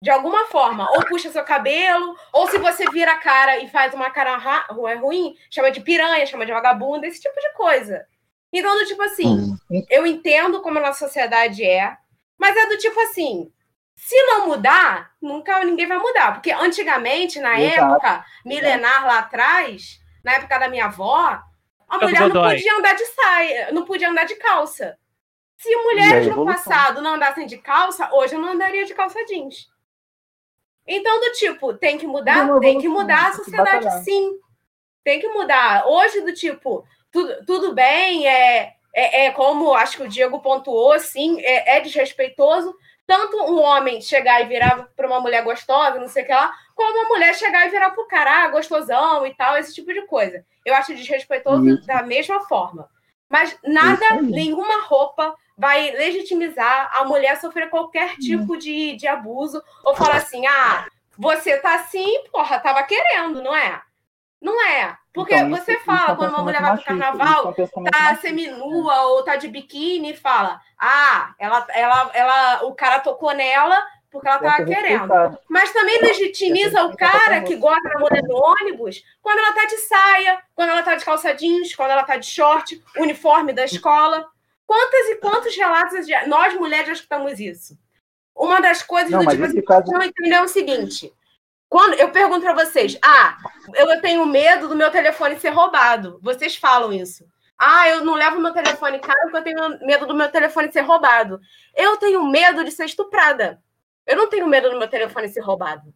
De 0.00 0.10
alguma 0.10 0.46
forma. 0.46 0.88
Ou 0.90 1.06
puxa 1.06 1.30
seu 1.30 1.44
cabelo, 1.44 2.16
ou 2.32 2.48
se 2.48 2.58
você 2.58 2.84
vira 2.90 3.12
a 3.12 3.18
cara 3.18 3.58
e 3.58 3.68
faz 3.68 3.94
uma 3.94 4.10
cara 4.10 4.36
ruim, 4.68 5.36
chama 5.50 5.70
de 5.70 5.80
piranha, 5.80 6.26
chama 6.26 6.44
de 6.44 6.52
vagabunda, 6.52 7.06
esse 7.06 7.20
tipo 7.20 7.40
de 7.40 7.52
coisa. 7.54 8.04
Então, 8.52 8.76
do 8.76 8.84
tipo 8.84 9.02
assim, 9.02 9.56
hum. 9.70 9.84
eu 9.88 10.06
entendo 10.06 10.60
como 10.60 10.78
a 10.78 10.82
nossa 10.82 11.06
sociedade 11.06 11.64
é, 11.64 11.96
mas 12.36 12.56
é 12.56 12.66
do 12.66 12.76
tipo 12.76 12.98
assim, 13.00 13.50
se 13.94 14.20
não 14.24 14.48
mudar, 14.48 15.12
nunca 15.22 15.64
ninguém 15.64 15.86
vai 15.86 15.98
mudar. 15.98 16.32
Porque 16.32 16.50
antigamente, 16.50 17.38
na 17.38 17.60
Exato. 17.60 17.92
época, 17.92 18.26
milenar 18.44 19.06
lá 19.06 19.20
atrás, 19.20 20.00
na 20.24 20.32
época 20.32 20.58
da 20.58 20.68
minha 20.68 20.86
avó, 20.86 21.40
a 21.88 21.98
mulher 21.98 22.28
não 22.28 22.42
podia 22.42 22.76
andar 22.76 22.94
de 22.94 23.04
saia, 23.06 23.72
não 23.72 23.84
podia 23.84 24.10
andar 24.10 24.24
de 24.24 24.34
calça. 24.34 24.98
Se 25.62 25.76
mulheres 25.76 26.26
no 26.26 26.44
passado 26.44 27.00
não 27.00 27.14
andassem 27.14 27.46
de 27.46 27.56
calça, 27.56 28.12
hoje 28.12 28.34
eu 28.34 28.40
não 28.40 28.48
andaria 28.48 28.84
de 28.84 28.92
calça 28.94 29.24
jeans. 29.26 29.70
Então, 30.84 31.20
do 31.20 31.30
tipo, 31.34 31.72
tem 31.74 31.96
que 31.96 32.06
mudar? 32.06 32.58
Tem 32.58 32.80
que 32.80 32.88
mudar 32.88 33.28
a 33.28 33.32
sociedade, 33.32 34.02
sim. 34.02 34.40
Tem 35.04 35.20
que 35.20 35.28
mudar. 35.28 35.86
Hoje, 35.86 36.20
do 36.22 36.34
tipo, 36.34 36.84
tudo, 37.12 37.46
tudo 37.46 37.72
bem, 37.72 38.26
é, 38.26 38.74
é, 38.92 39.26
é 39.26 39.30
como 39.30 39.72
acho 39.72 39.98
que 39.98 40.02
o 40.02 40.08
Diego 40.08 40.40
pontuou, 40.40 40.98
sim, 40.98 41.40
é, 41.40 41.76
é 41.76 41.80
desrespeitoso. 41.80 42.74
Tanto 43.06 43.36
um 43.36 43.62
homem 43.62 44.00
chegar 44.00 44.40
e 44.40 44.46
virar 44.46 44.88
para 44.96 45.06
uma 45.06 45.20
mulher 45.20 45.44
gostosa, 45.44 46.00
não 46.00 46.08
sei 46.08 46.24
o 46.24 46.26
que 46.26 46.32
lá, 46.32 46.52
como 46.74 46.92
uma 46.92 47.08
mulher 47.08 47.36
chegar 47.36 47.68
e 47.68 47.70
virar 47.70 47.90
para 47.90 48.02
o 48.02 48.08
cara, 48.08 48.44
ah, 48.44 48.48
gostosão 48.48 49.24
e 49.24 49.34
tal, 49.34 49.56
esse 49.56 49.72
tipo 49.72 49.92
de 49.92 50.04
coisa. 50.06 50.44
Eu 50.66 50.74
acho 50.74 50.92
desrespeitoso 50.92 51.68
Isso. 51.68 51.86
da 51.86 52.02
mesma 52.02 52.40
forma. 52.48 52.88
Mas 53.28 53.56
nada, 53.64 54.20
nenhuma 54.20 54.82
roupa 54.82 55.34
vai 55.56 55.90
legitimizar 55.92 56.90
a 56.94 57.04
mulher 57.04 57.36
sofrer 57.40 57.68
qualquer 57.70 58.16
tipo 58.16 58.56
de, 58.56 58.96
de 58.96 59.06
abuso 59.06 59.62
ou 59.84 59.94
falar 59.94 60.16
assim: 60.16 60.46
ah, 60.46 60.86
você 61.16 61.58
tá 61.58 61.74
assim, 61.74 62.24
porra, 62.30 62.58
tava 62.58 62.82
querendo, 62.82 63.42
não 63.42 63.54
é? 63.54 63.80
Não 64.40 64.60
é. 64.66 64.96
Porque 65.12 65.34
então, 65.34 65.50
você 65.50 65.74
isso, 65.74 65.84
fala, 65.84 66.06
isso 66.06 66.16
quando 66.16 66.30
uma 66.30 66.42
mulher 66.42 66.60
vai 66.60 66.74
pro 66.74 66.84
carnaval, 66.84 67.54
tá 67.92 68.16
seminua 68.16 69.02
ou 69.02 69.22
tá 69.22 69.36
de 69.36 69.46
biquíni 69.46 70.16
fala: 70.16 70.60
ah, 70.78 71.34
ela, 71.38 71.66
ela, 71.70 72.10
ela, 72.14 72.64
o 72.64 72.74
cara 72.74 72.98
tocou 73.00 73.32
nela 73.32 73.80
porque 74.12 74.28
ela 74.28 74.38
tava 74.38 74.64
querendo. 74.64 75.38
Mas 75.48 75.72
também 75.72 75.98
legitimiza 76.00 76.84
o 76.84 76.96
cara 76.96 77.40
que 77.42 77.56
gosta 77.56 77.88
da 77.88 77.98
mulher 77.98 78.22
do 78.22 78.36
ônibus 78.36 79.02
quando 79.22 79.38
ela 79.38 79.54
tá 79.54 79.64
de 79.64 79.78
saia, 79.78 80.38
quando 80.54 80.68
ela 80.68 80.82
tá 80.82 80.94
de 80.94 81.04
calça 81.04 81.34
jeans, 81.34 81.74
quando 81.74 81.90
ela 81.90 82.04
tá 82.04 82.18
de 82.18 82.26
short, 82.26 82.82
uniforme 82.98 83.54
da 83.54 83.64
escola. 83.64 84.28
Quantas 84.66 85.08
e 85.08 85.16
quantos 85.16 85.56
relatos 85.56 86.06
de... 86.06 86.26
nós 86.26 86.54
mulheres 86.54 86.86
já 86.86 86.92
escutamos 86.94 87.38
isso? 87.38 87.78
Uma 88.34 88.60
das 88.60 88.82
coisas 88.82 89.10
não, 89.10 89.24
do 89.24 89.30
tipo 89.30 89.44
assim, 89.44 89.62
caso... 89.62 89.92
não 89.92 90.02
entender 90.02 90.34
é 90.34 90.42
o 90.42 90.48
seguinte. 90.48 91.12
Quando 91.68 91.94
eu 91.94 92.10
pergunto 92.10 92.42
para 92.42 92.64
vocês, 92.64 92.98
ah, 93.02 93.38
eu 93.74 94.00
tenho 94.00 94.26
medo 94.26 94.68
do 94.68 94.76
meu 94.76 94.90
telefone 94.90 95.38
ser 95.38 95.50
roubado. 95.50 96.18
Vocês 96.22 96.56
falam 96.56 96.92
isso. 96.92 97.26
Ah, 97.58 97.88
eu 97.88 98.04
não 98.04 98.14
levo 98.14 98.40
meu 98.40 98.52
telefone 98.52 98.98
caro 98.98 99.30
porque 99.30 99.36
eu 99.38 99.42
tenho 99.42 99.86
medo 99.86 100.06
do 100.06 100.14
meu 100.14 100.30
telefone 100.30 100.72
ser 100.72 100.80
roubado. 100.80 101.40
Eu 101.74 101.96
tenho 101.96 102.22
medo 102.24 102.64
de 102.64 102.70
ser 102.70 102.84
estuprada. 102.86 103.62
Eu 104.06 104.16
não 104.16 104.28
tenho 104.28 104.46
medo 104.46 104.70
do 104.70 104.78
meu 104.78 104.88
telefone 104.88 105.28
ser 105.28 105.40
roubado. 105.40 105.94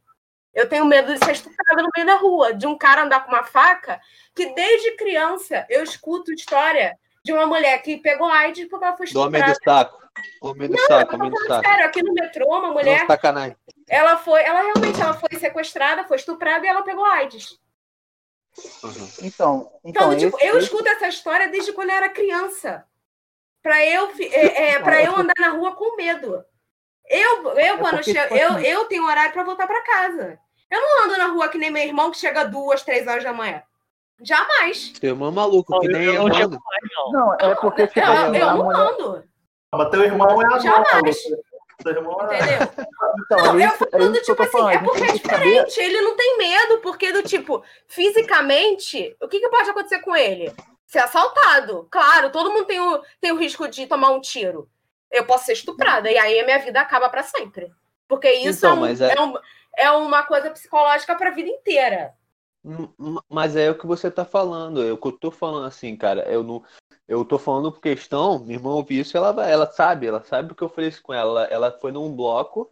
Eu 0.55 0.69
tenho 0.69 0.87
medo 0.87 1.13
de 1.13 1.23
ser 1.23 1.33
estuprada 1.33 1.83
no 1.83 1.91
meio 1.95 2.07
da 2.07 2.17
rua, 2.17 2.55
de 2.55 2.67
um 2.67 2.79
cara 2.79 3.03
andar 3.03 3.25
com 3.25 3.33
uma 3.33 3.45
faca, 3.45 4.01
que 4.35 4.55
desde 4.55 4.97
criança 4.97 5.67
eu 5.69 5.83
escuto 5.83 6.33
história 6.33 6.97
de 7.27 7.33
uma 7.33 7.45
mulher 7.45 7.83
que 7.83 7.97
pegou 7.97 8.29
AIDS 8.29 8.69
porque 8.69 8.85
ela 8.85 8.97
foi 8.97 9.07
estuprada. 9.07 9.31
Do 9.31 9.37
homem 9.37 9.53
do 9.53 9.65
saco. 9.65 10.07
Homem 10.41 10.69
do 10.69 10.77
não, 10.77 10.87
saco, 10.87 11.15
homem 11.17 11.31
do 11.31 11.47
saco. 11.47 11.69
Sério, 11.69 11.85
aqui 11.85 12.03
no 12.03 12.15
metrô, 12.15 12.47
uma 12.47 12.71
mulher. 12.71 13.01
Não, 13.01 13.07
sacanagem. 13.09 13.57
Ela 13.89 14.17
foi, 14.17 14.43
ela 14.45 14.63
realmente 14.63 15.01
ela 15.01 15.13
foi 15.13 15.37
sequestrada, 15.37 16.05
foi 16.05 16.17
estuprada 16.19 16.65
e 16.65 16.69
ela 16.69 16.83
pegou 16.83 17.05
AIDS. 17.05 17.59
Uhum. 18.85 19.09
Então, 19.23 19.73
então, 19.85 20.13
então 20.13 20.17
tipo, 20.17 20.37
esse, 20.39 20.47
eu 20.47 20.57
esse... 20.57 20.67
escuto 20.67 20.89
essa 20.89 21.09
história 21.09 21.49
desde 21.49 21.73
quando 21.73 21.91
eu 21.91 21.97
era 21.97 22.09
criança. 22.09 22.87
Para 23.61 23.85
eu, 23.85 24.09
é, 24.21 24.71
é 24.71 24.79
para 24.79 25.03
eu 25.03 25.17
andar 25.17 25.35
na 25.41 25.49
rua 25.49 25.75
com 25.75 25.97
medo. 25.97 26.45
Eu, 27.09 27.43
eu 27.43 27.59
é 27.59 27.77
quando 27.77 28.05
chego, 28.05 28.21
tipo 28.21 28.35
eu, 28.35 28.53
assim 28.53 28.67
eu 28.67 28.85
tenho 28.85 29.05
horário 29.05 29.33
para 29.33 29.43
voltar 29.43 29.67
para 29.67 29.83
casa. 29.83 30.39
Eu 30.71 30.81
não 30.81 31.05
ando 31.05 31.19
na 31.19 31.27
rua 31.27 31.49
que 31.49 31.59
nem 31.59 31.71
meu 31.71 31.83
irmão 31.83 32.13
que 32.13 32.19
chega 32.19 32.45
duas, 32.45 32.85
três 32.85 33.05
horas 33.07 33.25
da 33.25 33.33
manhã. 33.33 33.63
Jamais. 34.21 34.93
Seu 34.99 35.11
irmão 35.11 35.29
é 35.29 35.33
maluco, 35.33 35.79
que 35.81 35.89
nem 35.89 36.05
eu. 36.05 36.29
Não, 36.29 36.49
não, 36.49 37.13
não, 37.13 37.35
é 37.35 37.55
porque 37.55 37.87
tipo, 37.87 38.01
eu, 38.01 38.15
eu, 38.15 38.35
eu 38.35 38.57
não 38.57 38.71
ando. 38.71 39.25
Mas 39.73 39.91
teu 39.91 40.05
irmão 40.05 40.43
é 40.43 40.55
a 40.55 40.59
Jamais. 40.59 41.17
Teu 41.83 41.93
irmão 41.93 42.21
é... 42.31 42.37
Entendeu? 42.37 42.87
Então, 43.25 43.39
não, 43.39 43.59
é 43.59 43.67
eu 43.67 43.71
falando, 43.71 44.17
é 44.17 44.21
tipo 44.21 44.43
assim, 44.43 44.53
falando. 44.53 44.73
é 44.73 44.79
porque 44.79 45.05
é 45.05 45.13
diferente. 45.13 45.73
Saber... 45.73 45.87
Ele 45.87 46.01
não 46.01 46.17
tem 46.17 46.39
medo, 46.39 46.79
porque 46.79 47.13
do 47.13 47.23
tipo, 47.23 47.63
fisicamente, 47.87 49.15
o 49.21 49.29
que, 49.29 49.41
que 49.41 49.49
pode 49.49 49.71
acontecer 49.71 49.99
com 50.01 50.17
ele? 50.17 50.53
Ser 50.87 51.01
assaltado. 51.01 51.87
Claro, 51.91 52.31
todo 52.31 52.51
mundo 52.51 52.65
tem 52.65 52.81
o, 52.81 53.03
tem 53.21 53.33
o 53.33 53.37
risco 53.37 53.69
de 53.69 53.87
tomar 53.87 54.11
um 54.11 54.21
tiro. 54.21 54.69
Eu 55.11 55.25
posso 55.27 55.45
ser 55.47 55.53
estuprada, 55.53 56.11
e 56.11 56.17
aí 56.17 56.41
a 56.41 56.45
minha 56.45 56.59
vida 56.59 56.81
acaba 56.81 57.09
para 57.09 57.23
sempre. 57.23 57.71
Porque 58.09 58.31
isso 58.31 58.67
então, 58.67 58.87
é, 58.87 58.91
um, 58.91 59.05
é... 59.05 59.15
é, 59.15 59.21
um, 59.21 59.35
é 59.77 59.91
uma 59.91 60.23
coisa 60.23 60.51
psicológica 60.51 61.15
para 61.15 61.29
a 61.29 61.35
vida 61.35 61.51
inteira. 61.51 62.15
Mas 63.31 63.55
é 63.55 63.71
o 63.71 63.79
que 63.79 63.87
você 63.87 64.11
tá 64.11 64.25
falando, 64.25 64.83
é 64.83 64.93
o 64.93 64.97
que 64.97 65.07
eu 65.07 65.13
tô 65.13 65.31
falando 65.31 65.67
assim, 65.67 65.97
cara. 65.97 66.23
Eu 66.29 66.43
não. 66.43 66.63
Eu 67.07 67.25
tô 67.25 67.39
falando 67.39 67.71
por 67.71 67.81
questão, 67.81 68.41
minha 68.41 68.59
irmã 68.59 68.71
ouviu 68.71 69.01
isso, 69.01 69.17
ela, 69.17 69.49
ela 69.49 69.71
sabe, 69.71 70.07
ela 70.07 70.25
sabe 70.25 70.51
o 70.51 70.55
que 70.57 70.63
eu 70.63 70.69
falei 70.69 70.91
isso 70.91 71.03
com 71.03 71.15
ela. 71.15 71.45
Ela 71.45 71.71
foi 71.71 71.93
num 71.93 72.15
bloco, 72.15 72.71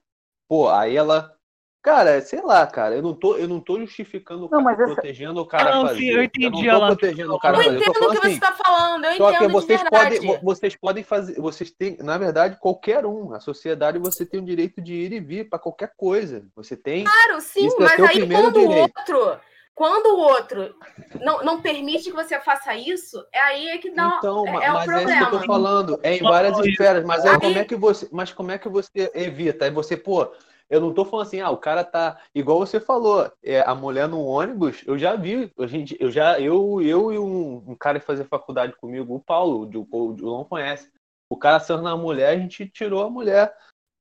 pô, 0.48 0.68
aí 0.68 0.96
ela. 0.96 1.32
Cara, 1.80 2.18
sei 2.22 2.40
lá, 2.40 2.66
cara, 2.66 2.96
eu 2.96 3.02
não 3.02 3.12
tô, 3.12 3.36
eu 3.36 3.46
não 3.46 3.60
tô 3.60 3.78
justificando 3.78 4.46
o 4.46 4.48
cara, 4.48 4.62
não, 4.62 4.94
protegendo 4.94 5.40
o 5.42 5.46
cara 5.46 5.74
não, 5.74 5.86
fazer. 5.86 5.98
Sim, 5.98 6.08
eu 6.08 6.24
entendi 6.24 6.46
eu 6.46 6.50
não 6.50 6.62
tô 6.62 6.68
ela. 6.70 6.86
protegendo 6.86 7.34
o 7.34 7.38
cara 7.38 7.58
eu 7.58 7.62
fazer. 7.62 7.76
Eu 7.76 7.80
entendo 7.82 7.90
o 7.90 8.10
que 8.10 8.16
assim, 8.16 8.34
você 8.34 8.40
tá 8.40 8.52
falando, 8.52 9.04
eu 9.04 9.16
só 9.18 9.30
entendo 9.30 9.46
que 9.46 9.52
vocês 9.52 9.84
podem, 9.84 10.40
vocês 10.42 10.76
podem 10.76 11.04
fazer, 11.04 11.40
vocês 11.40 11.70
têm, 11.70 11.98
na 11.98 12.16
verdade, 12.16 12.58
qualquer 12.58 13.04
um, 13.04 13.34
a 13.34 13.40
sociedade 13.40 13.98
você 13.98 14.24
tem 14.24 14.40
o 14.40 14.44
direito 14.46 14.80
de 14.80 14.94
ir 14.94 15.12
e 15.12 15.20
vir 15.20 15.50
para 15.50 15.58
qualquer 15.58 15.92
coisa. 15.94 16.46
Você 16.56 16.74
tem. 16.74 17.04
Claro, 17.04 17.38
sim, 17.42 17.66
é 17.66 17.70
mas 17.78 18.00
aí 18.00 18.28
quando 18.30 18.60
o 18.60 18.70
outro 18.70 19.38
quando 19.74 20.06
o 20.06 20.20
outro 20.20 20.74
não, 21.20 21.42
não 21.42 21.60
permite 21.60 22.04
que 22.04 22.12
você 22.12 22.38
faça 22.40 22.76
isso, 22.76 23.24
é 23.32 23.40
aí 23.40 23.68
é 23.68 23.78
que 23.78 23.90
dá 23.90 24.16
então, 24.18 24.46
é, 24.46 24.66
é 24.66 24.70
mas 24.70 24.82
o 24.82 24.86
problema. 24.86 25.10
É 25.10 25.14
isso 25.14 25.28
que 25.28 25.34
eu 25.34 25.40
tô 25.40 25.46
falando, 25.46 26.00
é 26.02 26.16
em 26.16 26.22
várias 26.22 26.58
esferas, 26.60 27.04
mas 27.04 27.26
aí 27.26 27.40
como 27.40 27.58
é 27.58 27.64
que 27.64 27.74
você, 27.74 28.08
mas 28.12 28.32
como 28.32 28.50
é 28.52 28.58
que 28.58 28.68
você 28.68 29.10
evita? 29.14 29.64
Aí 29.64 29.72
você, 29.72 29.96
pô, 29.96 30.32
eu 30.70 30.80
não 30.80 30.94
tô 30.94 31.04
falando 31.04 31.26
assim, 31.26 31.40
ah, 31.40 31.50
o 31.50 31.56
cara 31.56 31.82
tá 31.82 32.20
igual 32.32 32.58
você 32.58 32.78
falou, 32.78 33.30
é, 33.42 33.60
a 33.62 33.74
mulher 33.74 34.08
no 34.08 34.24
ônibus, 34.24 34.82
eu 34.86 34.96
já 34.96 35.16
vi, 35.16 35.52
a 35.58 35.66
gente, 35.66 35.96
eu 35.98 36.10
já 36.10 36.38
eu 36.38 36.80
eu 36.80 37.12
e 37.12 37.18
um, 37.18 37.64
um 37.66 37.74
cara 37.74 37.98
que 37.98 38.06
fazia 38.06 38.24
faculdade 38.24 38.74
comigo, 38.76 39.14
o 39.14 39.20
Paulo, 39.20 39.68
o, 39.74 39.88
o, 39.90 40.10
o 40.12 40.38
não 40.38 40.44
conhece. 40.44 40.88
O 41.28 41.36
cara 41.36 41.58
saiu 41.58 41.82
na 41.82 41.96
mulher, 41.96 42.28
a 42.28 42.38
gente 42.38 42.68
tirou 42.68 43.02
a 43.02 43.10
mulher. 43.10 43.52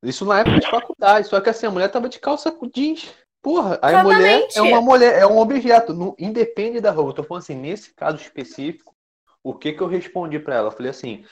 Isso 0.04 0.26
na 0.26 0.42
época 0.42 0.60
de 0.60 0.70
faculdade, 0.70 1.28
só 1.28 1.42
que 1.42 1.50
assim, 1.50 1.66
a 1.66 1.72
mulher 1.72 1.90
tava 1.90 2.10
de 2.10 2.20
calça 2.20 2.56
jeans 2.74 3.12
Porra, 3.44 3.78
a 3.82 4.02
mulher 4.02 4.48
é 4.56 4.62
uma 4.62 4.82
mulher, 4.82 5.20
é 5.20 5.28
um 5.28 5.38
objeto, 5.38 5.94
não, 5.94 6.16
independe 6.18 6.80
da 6.80 6.92
roupa. 6.92 7.10
Eu 7.12 7.16
tô 7.16 7.24
falando 7.24 7.44
assim, 7.44 7.56
nesse 7.56 7.94
caso 7.94 8.16
específico, 8.16 8.96
o 9.44 9.54
que 9.54 9.74
que 9.74 9.84
eu 9.84 9.88
respondi 9.88 10.40
para 10.40 10.56
ela? 10.56 10.68
Eu 10.70 10.72
falei 10.72 10.90
assim, 10.90 11.26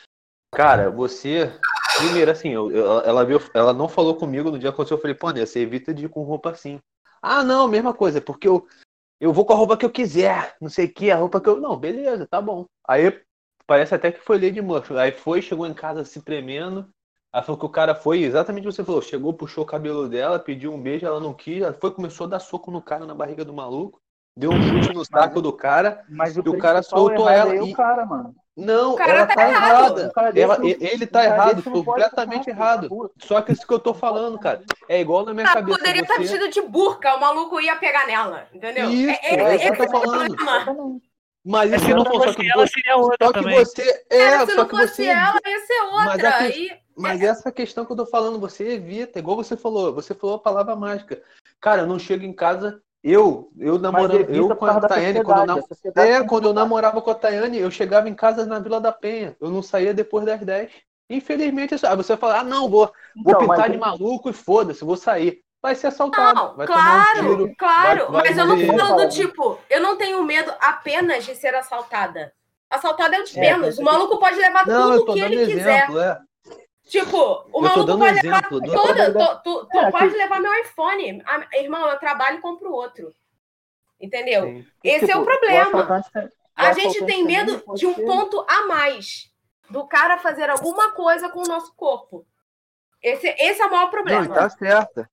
cara, 0.53 0.91
você. 0.91 1.57
Primeiro, 1.97 2.29
assim, 2.29 2.49
eu, 2.49 2.69
eu, 2.69 2.99
ela, 3.01 3.23
viu, 3.23 3.39
ela 3.53 3.71
não 3.71 3.87
falou 3.87 4.15
comigo 4.15 4.51
no 4.51 4.59
dia 4.59 4.69
que 4.69 4.73
aconteceu, 4.73 4.97
eu 4.97 5.01
falei, 5.01 5.15
pô, 5.15 5.31
né, 5.31 5.45
você 5.45 5.59
evita 5.59 5.93
de 5.93 6.05
ir 6.05 6.09
com 6.09 6.23
roupa 6.23 6.49
assim. 6.51 6.79
Ah, 7.21 7.43
não, 7.43 7.65
mesma 7.65 7.93
coisa, 7.93 8.19
porque 8.19 8.47
eu, 8.47 8.67
eu 9.17 9.31
vou 9.31 9.45
com 9.45 9.53
a 9.53 9.55
roupa 9.55 9.77
que 9.77 9.85
eu 9.85 9.89
quiser, 9.89 10.57
não 10.59 10.69
sei 10.69 10.87
o 10.87 10.93
que, 10.93 11.11
a 11.11 11.15
roupa 11.15 11.39
que 11.39 11.47
eu. 11.47 11.61
Não, 11.61 11.77
beleza, 11.77 12.27
tá 12.27 12.41
bom. 12.41 12.65
Aí 12.85 13.21
parece 13.65 13.95
até 13.95 14.11
que 14.11 14.19
foi 14.19 14.37
Lady 14.37 14.61
Murphy. 14.61 14.97
Aí 14.97 15.13
foi, 15.13 15.41
chegou 15.41 15.65
em 15.65 15.73
casa 15.73 16.03
se 16.03 16.21
tremendo. 16.21 16.89
Ela 17.33 17.43
falou 17.43 17.59
que 17.59 17.65
o 17.65 17.69
cara 17.69 17.95
foi 17.95 18.23
exatamente 18.23 18.67
o 18.67 18.69
que 18.69 18.75
você 18.75 18.83
falou. 18.83 19.01
Chegou, 19.01 19.33
puxou 19.33 19.63
o 19.63 19.67
cabelo 19.67 20.09
dela, 20.09 20.37
pediu 20.37 20.73
um 20.73 20.81
beijo, 20.81 21.05
ela 21.05 21.19
não 21.19 21.33
quis. 21.33 21.61
Ela 21.61 21.73
foi, 21.73 21.91
começou 21.91 22.25
a 22.27 22.31
dar 22.31 22.39
soco 22.39 22.69
no 22.69 22.81
cara 22.81 23.05
na 23.05 23.15
barriga 23.15 23.45
do 23.45 23.53
maluco. 23.53 24.01
Deu 24.35 24.51
um 24.51 24.61
chute 24.61 24.93
no 24.93 25.05
saco 25.05 25.35
mas, 25.35 25.43
do 25.43 25.53
cara. 25.53 26.05
Mas 26.09 26.37
o 26.37 26.43
e 26.45 26.49
o 26.49 26.57
cara 26.57 26.81
soltou 26.81 27.29
ela. 27.29 27.53
É 27.53 27.57
e... 27.57 27.61
o 27.61 27.73
cara, 27.73 28.05
mano. 28.05 28.35
Não, 28.55 28.99
ela 28.99 29.25
tá, 29.25 29.35
tá 29.35 29.49
errada. 29.49 30.11
Ela, 30.35 30.57
ele 30.61 31.07
tá 31.07 31.23
errado, 31.23 31.63
completamente 31.63 32.49
errado. 32.49 33.11
Só 33.17 33.41
que 33.41 33.53
isso 33.53 33.65
que 33.65 33.73
eu 33.73 33.79
tô 33.79 33.93
falando, 33.93 34.37
cara. 34.37 34.61
É 34.89 34.99
igual 34.99 35.25
na 35.25 35.33
minha 35.33 35.45
ela 35.45 35.55
cabeça. 35.55 35.77
poderia 35.77 36.01
estar 36.01 36.17
vestido 36.17 36.49
de 36.49 36.61
burca, 36.61 37.15
o 37.15 37.19
maluco 37.19 37.59
ia 37.61 37.77
pegar 37.77 38.05
nela, 38.05 38.47
entendeu? 38.53 38.89
Isso, 38.89 39.19
é, 39.23 39.35
é, 39.35 39.41
é, 39.41 39.55
isso 39.55 39.73
que 39.73 39.81
eu 39.81 39.89
tô 39.89 40.01
falando. 40.01 41.01
Mas 41.43 41.81
se 41.81 41.93
não 41.93 42.05
fosse 42.05 42.49
ela, 42.49 42.67
seria 42.67 42.97
outra 42.97 43.25
só 43.25 43.33
que 43.33 43.39
também. 43.39 43.57
você 43.57 44.05
é, 44.09 44.17
é 44.17 44.45
se 44.45 44.51
só 44.51 44.57
não 44.57 44.67
que 44.67 44.77
fosse 44.77 44.95
você 44.95 45.05
ela, 45.07 45.39
ia 45.43 45.59
ser 45.65 45.81
outra. 45.81 46.05
Mas, 46.05 46.23
a 46.23 46.51
que... 46.51 46.80
mas 47.01 47.21
essa 47.21 47.51
questão 47.51 47.85
que 47.85 47.91
eu 47.91 47.97
tô 47.97 48.05
falando, 48.05 48.39
você 48.39 48.73
evita, 48.73 49.19
igual 49.19 49.35
você 49.35 49.57
falou, 49.57 49.93
você 49.93 50.13
falou 50.13 50.35
a 50.35 50.39
palavra 50.39 50.75
mágica. 50.75 51.21
Cara, 51.59 51.81
eu 51.81 51.87
não 51.87 51.99
chego 51.99 52.23
em 52.23 52.33
casa, 52.33 52.81
eu, 53.03 53.51
eu 53.57 53.77
namorando, 53.77 54.29
eu 54.29 54.55
com 54.55 54.65
a 54.65 54.79
Tayane, 54.79 55.23
quando 55.23 55.39
eu, 55.39 55.45
nam... 55.45 55.61
é, 55.95 56.23
quando 56.23 56.47
eu 56.47 56.53
namorava 56.53 57.01
com 57.01 57.11
a 57.11 57.15
Tayane, 57.15 57.57
eu 57.57 57.71
chegava 57.71 58.07
em 58.07 58.15
casa 58.15 58.45
na 58.45 58.59
Vila 58.59 58.79
da 58.79 58.91
Penha, 58.91 59.35
eu 59.39 59.49
não 59.49 59.61
saía 59.61 59.93
depois 59.93 60.25
das 60.25 60.39
10. 60.41 60.71
Infelizmente, 61.09 61.75
aí 61.85 61.95
você 61.95 62.15
fala, 62.15 62.39
ah, 62.39 62.43
não, 62.43 62.69
vou, 62.69 62.91
vou 63.23 63.33
então, 63.33 63.39
pintar 63.41 63.69
de 63.69 63.77
maluco 63.77 64.29
e 64.29 64.33
foda-se, 64.33 64.85
vou 64.85 64.95
sair 64.95 65.43
vai 65.61 65.75
ser 65.75 65.87
assaltado. 65.87 66.33
Não, 66.33 66.55
vai 66.55 66.65
claro, 66.65 67.19
um 67.19 67.37
tiro, 67.37 67.55
claro. 67.57 68.11
Vai, 68.11 68.11
vai 68.11 68.29
mas 68.29 68.37
eu 68.37 68.45
não 68.45 68.59
tô 68.59 68.65
falando 68.65 69.03
do 69.03 69.09
tipo, 69.09 69.59
eu 69.69 69.79
não 69.79 69.95
tenho 69.95 70.23
medo 70.23 70.51
apenas 70.59 71.23
de 71.23 71.35
ser 71.35 71.53
assaltada. 71.53 72.33
Assaltada 72.69 73.17
é 73.17 73.19
o 73.19 73.23
de 73.23 73.37
é, 73.37 73.41
menos. 73.41 73.77
O 73.77 73.83
maluco 73.83 74.17
pode 74.17 74.37
levar 74.37 74.65
não, 74.65 74.97
tudo 74.97 75.11
o 75.11 75.13
que 75.13 75.19
ele 75.19 75.35
exemplo, 75.35 75.57
quiser. 75.57 75.97
É. 75.97 76.19
Tipo, 76.91 77.45
o 77.53 77.59
eu 77.59 77.61
maluco 77.61 77.97
pode 77.97 78.21
levar 78.21 78.49
toda. 78.49 78.67
Tu, 78.67 79.41
tu, 79.43 79.65
tu 79.65 79.77
é, 79.77 79.91
pode 79.91 80.09
que... 80.09 80.17
levar 80.17 80.41
meu 80.41 80.53
iPhone. 80.59 81.23
Ah, 81.25 81.47
irmão, 81.53 81.87
eu 81.87 81.97
trabalho 81.97 82.39
e 82.39 82.41
compro 82.41 82.69
outro. 82.69 83.15
Entendeu? 83.97 84.43
Sim. 84.43 84.67
Esse 84.83 85.05
tipo, 85.05 85.17
é 85.17 85.21
o 85.21 85.23
problema. 85.23 86.03
A 86.53 86.73
gente 86.73 87.05
tem 87.05 87.23
medo 87.23 87.63
de 87.75 87.87
um 87.87 87.93
ponto 87.93 88.45
a 88.45 88.67
mais 88.67 89.31
do 89.69 89.87
cara 89.87 90.17
fazer 90.17 90.49
alguma 90.49 90.91
coisa 90.91 91.29
com 91.29 91.39
o 91.39 91.47
nosso 91.47 91.73
corpo. 91.75 92.27
Esse, 93.01 93.29
esse 93.39 93.61
é 93.61 93.65
o 93.65 93.71
maior 93.71 93.89
problema. 93.89 94.25
Não, 94.25 94.35
tá 94.35 94.49
certo. 94.49 95.07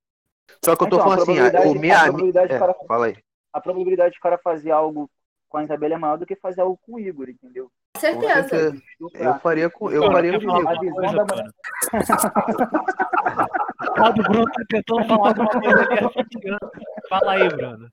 Só 0.64 0.74
que 0.74 0.82
eu 0.82 0.88
tô 0.90 0.96
então, 0.96 0.98
falando 0.98 1.22
assim, 1.22 1.68
o 1.68 1.74
minha 1.78 1.94
é, 2.42 2.58
cara, 2.58 2.74
fala 2.88 3.06
aí. 3.06 3.16
A 3.52 3.60
probabilidade 3.60 4.14
de 4.14 4.20
cara 4.20 4.36
fazer 4.36 4.72
algo 4.72 5.08
com 5.48 5.58
a 5.58 5.62
Isabela 5.62 5.94
é 5.94 5.98
maior 5.98 6.18
do 6.18 6.26
que 6.26 6.34
fazer 6.34 6.60
algo 6.60 6.76
com 6.82 6.94
o 6.94 6.98
Igor, 6.98 7.30
entendeu? 7.30 7.70
Com 7.98 8.18
certeza. 8.20 8.82
Eu 9.14 9.38
faria 9.40 9.70
com, 9.70 9.90
eu 9.90 10.10
faria 10.12 10.34
Igor. 10.34 10.66
A 10.66 10.74
da... 11.24 11.34
O 14.08 14.22
Bruno 14.22 14.44
tá 14.52 14.64
tentando 14.68 15.04
falar 15.06 15.28
alguma 15.28 15.48
coisa 15.48 15.80
ali. 15.82 15.98
Fala 17.08 17.32
aí, 17.32 17.48
Bruno. 17.48 17.90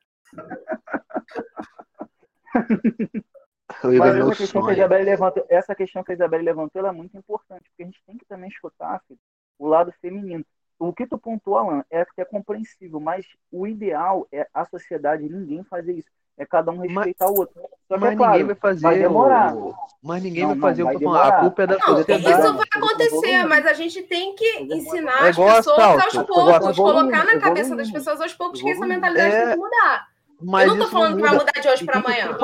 Mas 3.84 4.16
essa 4.16 4.36
questão, 4.36 4.64
que 4.64 4.70
a 4.70 4.74
Isabelle 4.74 5.04
levantou, 5.06 5.46
essa 5.50 5.76
questão 5.76 6.04
que 6.04 6.12
a 6.12 6.16
Isabelle 6.16 6.44
levantou 6.44 6.86
é 6.86 6.92
muito 6.92 7.18
importante, 7.18 7.64
porque 7.70 7.84
a 7.84 7.86
gente 7.86 8.02
tem 8.06 8.18
que 8.18 8.26
também 8.26 8.50
escutar 8.50 9.02
filho, 9.08 9.20
o 9.60 9.68
lado 9.68 9.92
feminino 10.02 10.46
o 10.78 10.94
que 10.94 11.08
tu 11.08 11.18
pontuou, 11.18 11.58
Alan, 11.58 11.86
é 11.90 12.04
que 12.06 12.22
é 12.22 12.26
compreensível, 12.26 13.00
mas 13.00 13.26
o 13.52 13.66
ideal 13.66 14.28
é 14.32 14.48
a 14.54 14.66
sociedade 14.66 15.30
ninguém 15.30 15.64
fazer 15.64 15.94
isso. 15.94 16.10
É 16.38 16.46
cada 16.46 16.72
um 16.72 16.80
respeitar 16.80 17.26
mas, 17.26 17.32
o 17.32 17.40
outro. 17.40 17.62
Só 17.88 17.98
mas 17.98 18.12
é 18.12 18.16
claro, 18.16 18.32
ninguém 18.34 18.48
vai 18.48 18.56
fazer. 18.56 18.82
Vai 18.82 19.00
demorar. 19.00 19.56
O... 19.56 19.74
Mas 20.04 20.24
ninguém 20.24 20.44
não, 20.44 20.50
vai 20.50 20.60
fazer 20.60 20.84
não, 20.84 20.94
vai 20.94 21.04
o 21.04 21.16
A 21.16 21.32
culpa 21.40 21.64
é 21.64 21.68
da 21.68 21.78
não, 21.78 21.88
sociedade. 21.98 22.42
Isso 22.42 22.54
vai 22.54 22.68
acontecer, 22.74 23.44
mas 23.46 23.66
a 23.66 23.74
gente 23.74 24.04
tem 24.04 24.36
que 24.36 24.58
ensinar 24.64 25.26
é 25.26 25.30
as 25.30 25.38
pessoas 25.38 25.78
aos 25.78 26.28
poucos, 26.28 26.76
colocar 26.76 27.26
na 27.26 27.40
cabeça 27.40 27.76
das 27.76 27.90
pessoas 27.90 28.20
aos 28.20 28.34
poucos 28.34 28.62
que 28.62 28.70
essa 28.70 28.86
mentalidade 28.86 29.34
é... 29.34 29.42
tem 29.42 29.50
que 29.52 29.58
mudar. 29.58 30.08
Mas 30.42 30.68
eu 30.68 30.76
não 30.76 30.86
tô 30.86 30.92
falando 30.92 31.16
que 31.16 31.22
vai 31.22 31.32
mudar 31.32 31.52
de 31.54 31.68
hoje 31.68 31.86
para 31.86 32.00
amanhã. 32.00 32.38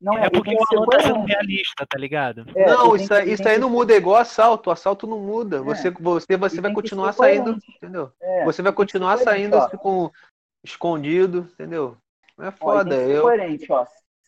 Não, 0.00 0.18
é, 0.18 0.26
é 0.26 0.30
porque 0.30 0.54
o 0.54 0.76
Alan 0.76 0.86
tá 0.86 1.00
sendo 1.00 1.24
realista, 1.24 1.86
tá 1.88 1.98
ligado? 1.98 2.44
É, 2.54 2.66
não, 2.66 2.94
isso, 2.94 3.12
aí, 3.12 3.32
isso 3.32 3.48
aí 3.48 3.58
não 3.58 3.70
muda, 3.70 3.94
é 3.94 3.96
igual 3.96 4.16
assalto. 4.16 4.68
O 4.68 4.72
assalto 4.72 5.06
não 5.06 5.18
muda. 5.18 5.56
É. 5.56 5.60
Você, 5.60 5.90
você, 5.90 6.36
você 6.36 6.60
vai 6.60 6.72
continuar 6.72 7.12
saindo, 7.12 7.56
entendeu? 7.76 8.12
É, 8.20 8.44
você 8.44 8.60
vai 8.60 8.72
continuar 8.72 9.16
saindo 9.18 9.56
com 9.78 10.10
escondido, 10.62 11.48
entendeu? 11.54 11.96
É 12.38 12.50
foda. 12.50 12.94
Ó, 12.94 12.98
eu... 12.98 13.22
coerente, 13.22 13.70
ó. 13.70 13.86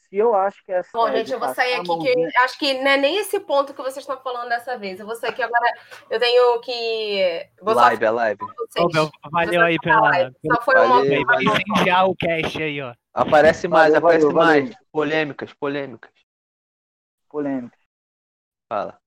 Se 0.08 0.16
eu 0.16 0.34
acho 0.34 0.64
que 0.64 0.72
essa. 0.72 0.88
Bom, 0.94 1.10
gente, 1.10 1.30
eu 1.30 1.38
vou 1.38 1.54
sair 1.54 1.74
aqui, 1.74 1.98
que 1.98 2.36
acho 2.38 2.58
que 2.58 2.74
não 2.74 2.90
é 2.90 2.96
nem 2.96 3.18
esse 3.18 3.38
ponto 3.40 3.74
que 3.74 3.82
vocês 3.82 3.98
estão 3.98 4.18
falando 4.22 4.48
dessa 4.48 4.78
vez. 4.78 4.98
Eu 4.98 5.04
vou 5.04 5.14
sair 5.14 5.30
aqui 5.30 5.42
agora. 5.42 5.74
Eu 6.08 6.18
tenho 6.18 6.60
que. 6.60 7.46
Vou 7.60 7.74
live, 7.74 8.06
a 8.06 8.10
live. 8.10 8.40
valeu 9.30 9.60
aí 9.60 9.78
pela. 9.78 10.00
Live. 10.00 10.36
Só 10.46 10.62
foi 10.62 10.74
uma. 10.76 11.04
Vai 11.04 11.44
incendiar 11.44 12.08
o 12.08 12.16
cast 12.16 12.62
aí, 12.62 12.80
ó. 12.80 12.94
Aparece 13.12 13.68
mais, 13.68 13.92
valeu, 13.92 13.98
aparece 13.98 14.24
valeu, 14.24 14.38
mais. 14.38 14.64
Valeu. 14.64 14.78
Polêmicas, 14.90 15.52
polêmicas. 15.52 16.12
Polêmicas. 17.28 17.78
Fala. 18.66 18.98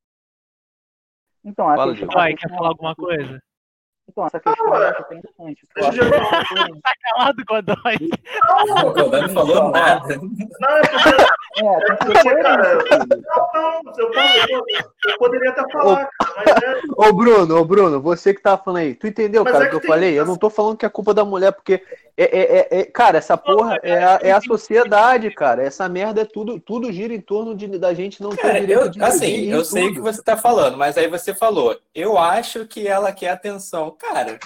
Então, 1.44 1.68
a 1.68 1.76
Fala, 1.76 1.96
questão, 1.96 2.10
Vai, 2.14 2.36
quer 2.36 2.50
falar 2.50 2.70
alguma 2.70 2.96
coisa? 2.96 3.42
Então, 4.12 4.26
essa 4.26 4.40
questão 4.42 4.74
ah, 4.74 4.94
é 5.40 5.52
interessante. 5.52 5.66
tá 6.82 6.94
calado, 7.02 7.46
Godoy. 7.48 8.10
O 8.84 8.92
Godoy 8.92 9.22
não 9.22 9.30
falou 9.30 9.72
nada. 9.72 10.18
Não, 10.18 10.70
é 10.70 10.82
porque... 10.82 11.41
É, 11.58 11.96
porque, 11.96 12.36
cara, 12.36 12.78
não, 12.98 13.82
não, 13.84 13.94
eu, 13.98 15.18
poderia 15.18 15.50
até 15.50 15.70
falar, 15.70 16.10
mas 16.38 16.48
é... 16.48 16.82
Ô, 16.96 17.12
Bruno, 17.12 17.58
ô, 17.58 17.66
Bruno, 17.66 18.02
você 18.02 18.34
que 18.34 18.42
tá 18.42 18.58
falando 18.58 18.80
aí, 18.80 18.96
tu 18.96 19.06
entendeu, 19.06 19.44
mas 19.44 19.52
cara, 19.52 19.66
o 19.66 19.68
é 19.68 19.70
que, 19.70 19.78
que 19.80 19.86
eu 19.86 19.88
falei? 19.88 20.18
Eu 20.18 20.26
não 20.26 20.38
tô 20.38 20.50
falando 20.50 20.78
que 20.78 20.86
é 20.86 20.90
culpa 20.90 21.14
da 21.14 21.26
mulher, 21.26 21.52
porque, 21.52 21.84
é, 22.16 22.24
é, 22.24 22.58
é, 22.58 22.80
é 22.80 22.86
cara, 22.86 23.18
essa 23.18 23.36
porra 23.36 23.78
é 23.84 24.02
a, 24.02 24.20
é 24.24 24.32
a 24.32 24.40
sociedade, 24.40 25.30
cara, 25.32 25.62
essa 25.62 25.90
merda 25.90 26.22
é 26.22 26.26
tudo, 26.26 26.58
tudo 26.58 26.92
gira 26.92 27.14
em 27.14 27.22
torno 27.22 27.54
de, 27.54 27.68
da 27.78 27.94
gente 27.94 28.24
não 28.24 28.30
cara, 28.30 28.54
ter 28.54 28.60
direito 28.62 28.82
eu, 28.84 28.90
de 28.90 29.04
Assim, 29.04 29.52
eu 29.52 29.66
sei 29.66 29.90
o 29.90 29.94
que 29.94 30.00
você 30.00 30.24
tá 30.24 30.38
falando, 30.38 30.78
mas 30.78 30.98
aí 30.98 31.10
você 31.10 31.34
falou, 31.34 31.78
eu 31.94 32.18
acho 32.18 32.66
que 32.66 32.88
ela 32.88 33.12
quer 33.12 33.32
atenção. 33.32 33.92
Cara, 34.00 34.40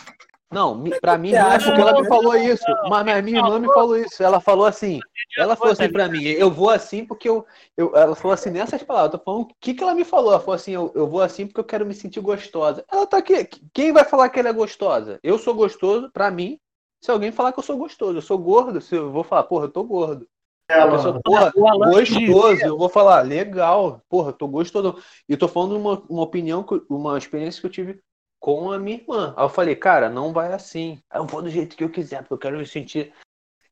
não, 0.51 0.83
pra 1.01 1.17
mim 1.17 1.31
não 1.31 1.51
é 1.51 1.57
porque 1.57 1.81
ela 1.81 2.01
me 2.01 2.07
falou 2.07 2.35
isso, 2.35 2.65
mas 2.87 3.07
a 3.07 3.21
minha 3.21 3.39
irmã 3.39 3.59
me 3.59 3.67
falou 3.67 3.97
isso. 3.97 4.21
Ela 4.21 4.39
falou 4.39 4.65
assim, 4.65 4.99
ela 5.37 5.55
falou 5.55 5.73
assim 5.73 5.91
pra 5.91 6.07
mim, 6.07 6.23
eu 6.23 6.51
vou 6.51 6.69
assim 6.69 7.05
porque 7.05 7.27
eu, 7.27 7.45
eu 7.75 7.95
ela 7.95 8.15
falou 8.15 8.33
assim 8.33 8.51
nessas 8.51 8.83
palavras, 8.83 9.13
eu 9.13 9.19
tô 9.19 9.25
falando, 9.25 9.43
o 9.43 9.55
que 9.59 9.73
que 9.73 9.83
ela 9.83 9.95
me 9.95 10.05
falou? 10.05 10.31
Ela 10.31 10.39
falou 10.39 10.55
assim, 10.55 10.71
eu, 10.71 10.91
eu 10.95 11.07
vou 11.07 11.21
assim 11.21 11.47
porque 11.47 11.59
eu 11.59 11.65
quero 11.65 11.85
me 11.85 11.93
sentir 11.93 12.19
gostosa. 12.19 12.85
Ela 12.91 13.07
tá 13.07 13.17
aqui, 13.17 13.47
quem 13.73 13.91
vai 13.91 14.05
falar 14.05 14.29
que 14.29 14.39
ela 14.39 14.49
é 14.49 14.53
gostosa? 14.53 15.19
Eu 15.23 15.37
sou 15.39 15.53
gostoso, 15.53 16.09
pra 16.11 16.29
mim, 16.29 16.59
se 17.03 17.11
alguém 17.11 17.31
falar 17.31 17.51
que 17.51 17.59
eu 17.59 17.63
sou 17.63 17.77
gostoso, 17.77 18.17
eu 18.17 18.21
sou 18.21 18.37
gordo, 18.37 18.79
se 18.79 18.95
eu 18.95 19.11
vou 19.11 19.23
falar, 19.23 19.43
porra, 19.43 19.65
eu 19.65 19.71
tô 19.71 19.83
gordo. 19.83 20.27
A 20.69 20.87
pessoa, 20.87 21.21
porra, 21.23 21.51
gostoso, 21.53 22.61
eu 22.65 22.77
vou 22.77 22.89
falar, 22.89 23.21
legal, 23.21 24.01
porra, 24.09 24.29
eu 24.29 24.33
tô 24.33 24.47
gostoso. 24.47 24.97
E 25.27 25.37
tô 25.37 25.47
falando 25.47 25.77
uma, 25.77 26.01
uma 26.09 26.23
opinião, 26.23 26.65
uma 26.89 27.17
experiência 27.17 27.61
que 27.61 27.67
eu 27.67 27.71
tive 27.71 28.01
com 28.45 28.71
a 28.71 28.77
minha 28.77 28.97
irmã. 28.97 29.33
Aí 29.35 29.43
eu 29.43 29.49
falei, 29.49 29.75
cara, 29.75 30.07
não 30.07 30.31
vai 30.31 30.53
assim. 30.53 31.01
Eu 31.11 31.25
vou 31.25 31.41
do 31.41 31.49
jeito 31.49 31.75
que 31.75 31.83
eu 31.83 31.89
quiser, 31.89 32.19
porque 32.19 32.35
eu 32.35 32.37
quero 32.37 32.59
me 32.59 32.65
sentir 32.67 33.11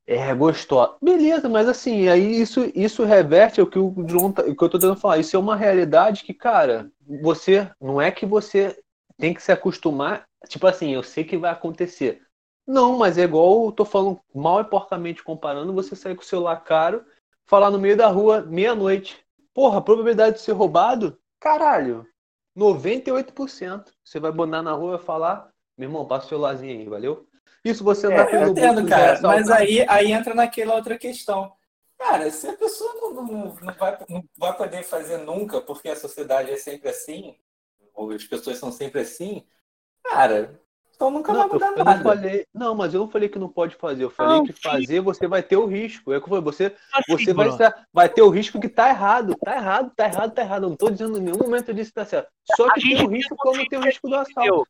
é, 0.04 0.34
gostosa. 0.34 0.96
Beleza, 1.00 1.48
mas 1.48 1.68
assim, 1.68 2.08
aí 2.08 2.40
isso, 2.40 2.68
isso 2.74 3.04
reverte 3.04 3.60
o 3.60 3.68
que 3.68 3.78
o 3.78 3.94
João 4.08 4.32
tá, 4.32 4.42
o 4.42 4.46
que 4.46 4.64
eu 4.64 4.68
tô 4.68 4.76
tentando 4.76 4.98
falar. 4.98 5.18
Isso 5.18 5.36
é 5.36 5.38
uma 5.38 5.54
realidade 5.54 6.24
que, 6.24 6.34
cara, 6.34 6.90
você. 7.22 7.70
Não 7.80 8.02
é 8.02 8.10
que 8.10 8.26
você 8.26 8.76
tem 9.16 9.32
que 9.32 9.40
se 9.40 9.52
acostumar. 9.52 10.24
Tipo 10.48 10.66
assim, 10.66 10.92
eu 10.92 11.04
sei 11.04 11.22
que 11.22 11.38
vai 11.38 11.52
acontecer. 11.52 12.20
Não, 12.66 12.98
mas 12.98 13.16
é 13.16 13.22
igual 13.22 13.66
eu 13.66 13.70
tô 13.70 13.84
falando 13.84 14.20
mal 14.34 14.60
e 14.60 14.64
porcamente 14.64 15.22
comparando, 15.22 15.72
você 15.72 15.94
sair 15.94 16.16
com 16.16 16.22
o 16.22 16.26
celular 16.26 16.56
caro, 16.64 17.04
falar 17.46 17.70
no 17.70 17.78
meio 17.78 17.96
da 17.96 18.08
rua, 18.08 18.40
meia-noite. 18.42 19.24
Porra, 19.54 19.78
a 19.78 19.82
probabilidade 19.82 20.38
de 20.38 20.42
ser 20.42 20.50
roubado? 20.50 21.16
Caralho, 21.38 22.04
98%. 22.56 23.92
Você 24.04 24.20
vai 24.20 24.32
bonar 24.32 24.62
na 24.62 24.72
rua 24.72 24.96
e 24.96 25.04
falar, 25.04 25.50
meu 25.76 25.88
irmão, 25.88 26.06
passa 26.06 26.26
o 26.26 26.28
celularzinho 26.28 26.80
aí, 26.80 26.88
valeu? 26.88 27.28
Isso 27.64 27.82
você 27.82 28.06
andar 28.06 28.28
é, 28.28 28.30
pelo 28.30 28.50
entendo, 28.50 28.86
cara, 28.86 29.20
mas 29.22 29.50
aí, 29.50 29.86
aí 29.88 30.12
entra 30.12 30.34
naquela 30.34 30.74
outra 30.74 30.98
questão. 30.98 31.52
Cara, 31.98 32.30
se 32.30 32.46
a 32.46 32.56
pessoa 32.56 32.92
não, 32.94 33.14
não, 33.14 33.24
não, 33.54 33.74
vai, 33.74 33.98
não 34.08 34.24
vai 34.36 34.56
poder 34.56 34.82
fazer 34.82 35.18
nunca, 35.18 35.60
porque 35.60 35.88
a 35.88 35.96
sociedade 35.96 36.50
é 36.50 36.56
sempre 36.56 36.90
assim, 36.90 37.38
ou 37.94 38.10
as 38.10 38.24
pessoas 38.24 38.58
são 38.58 38.70
sempre 38.70 39.00
assim, 39.00 39.46
cara, 40.04 40.60
Então 41.04 41.10
nunca 41.10 41.32
não, 41.32 41.40
vai 41.40 41.48
mudar 41.48 41.66
eu, 41.66 41.76
eu 41.76 41.84
nada. 41.84 41.96
Não, 41.96 42.02
falei, 42.02 42.46
não, 42.54 42.74
mas 42.74 42.94
eu 42.94 43.00
não 43.00 43.08
falei 43.08 43.28
que 43.28 43.38
não 43.38 43.48
pode 43.48 43.76
fazer. 43.76 44.04
Eu 44.04 44.10
falei 44.10 44.38
não, 44.38 44.44
que 44.46 44.52
fazer 44.52 45.00
você 45.00 45.26
vai 45.26 45.42
ter 45.42 45.56
o 45.56 45.66
risco. 45.66 46.12
É 46.12 46.20
que 46.20 46.28
foi 46.28 46.40
você, 46.40 46.74
assim, 46.92 47.12
você 47.12 47.34
vai, 47.34 47.48
vai 47.92 48.08
ter 48.08 48.22
o 48.22 48.30
risco 48.30 48.60
que 48.60 48.68
tá 48.68 48.88
errado. 48.88 49.36
Tá 49.44 49.56
errado, 49.56 49.92
tá 49.94 50.06
errado, 50.06 50.34
tá 50.34 50.42
errado. 50.42 50.62
Eu 50.64 50.68
não 50.70 50.76
tô 50.76 50.90
dizendo 50.90 51.18
em 51.18 51.22
nenhum 51.22 51.38
momento 51.38 51.74
disso 51.74 51.90
que 51.90 51.96
tá 51.96 52.06
certo. 52.06 52.28
Só 52.56 52.72
que 52.72 52.80
tem 52.80 53.04
o 53.04 53.08
risco 53.08 53.36
como 53.36 53.66
tem 53.68 53.78
o 53.78 53.82
risco 53.82 54.08
do 54.08 54.14
assalto. 54.14 54.66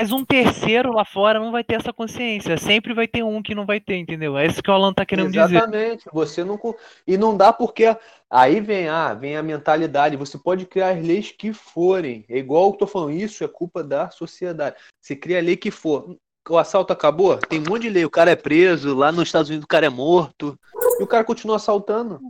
Mas 0.00 0.12
um 0.12 0.24
terceiro 0.24 0.92
lá 0.92 1.04
fora 1.04 1.40
não 1.40 1.50
vai 1.50 1.64
ter 1.64 1.74
essa 1.74 1.92
consciência. 1.92 2.56
Sempre 2.56 2.94
vai 2.94 3.08
ter 3.08 3.24
um 3.24 3.42
que 3.42 3.52
não 3.52 3.66
vai 3.66 3.80
ter, 3.80 3.96
entendeu? 3.96 4.38
É 4.38 4.46
isso 4.46 4.62
que 4.62 4.70
o 4.70 4.72
Alan 4.72 4.94
tá 4.94 5.04
querendo 5.04 5.34
Exatamente. 5.34 5.64
dizer. 5.64 5.78
Exatamente. 5.86 6.04
Você 6.12 6.44
não. 6.44 6.60
E 7.04 7.16
não 7.16 7.36
dá 7.36 7.52
porque. 7.52 7.84
Aí 8.30 8.60
vem, 8.60 8.88
ah, 8.88 9.12
vem 9.12 9.36
a 9.36 9.42
mentalidade. 9.42 10.16
Você 10.16 10.38
pode 10.38 10.66
criar 10.66 10.90
as 10.90 11.04
leis 11.04 11.32
que 11.32 11.52
forem. 11.52 12.24
É 12.28 12.38
igual 12.38 12.70
eu 12.70 12.76
tô 12.76 12.86
falando, 12.86 13.12
isso 13.12 13.42
é 13.42 13.48
culpa 13.48 13.82
da 13.82 14.08
sociedade. 14.10 14.76
Você 15.00 15.16
cria 15.16 15.38
a 15.38 15.42
lei 15.42 15.56
que 15.56 15.72
for. 15.72 16.16
O 16.48 16.56
assalto 16.56 16.92
acabou? 16.92 17.36
Tem 17.36 17.58
um 17.58 17.64
monte 17.68 17.82
de 17.82 17.90
lei. 17.90 18.04
O 18.04 18.10
cara 18.10 18.30
é 18.30 18.36
preso, 18.36 18.94
lá 18.94 19.10
nos 19.10 19.24
Estados 19.24 19.48
Unidos 19.48 19.64
o 19.64 19.68
cara 19.68 19.86
é 19.86 19.90
morto. 19.90 20.56
E 21.00 21.02
o 21.02 21.06
cara 21.08 21.24
continua 21.24 21.56
assaltando. 21.56 22.20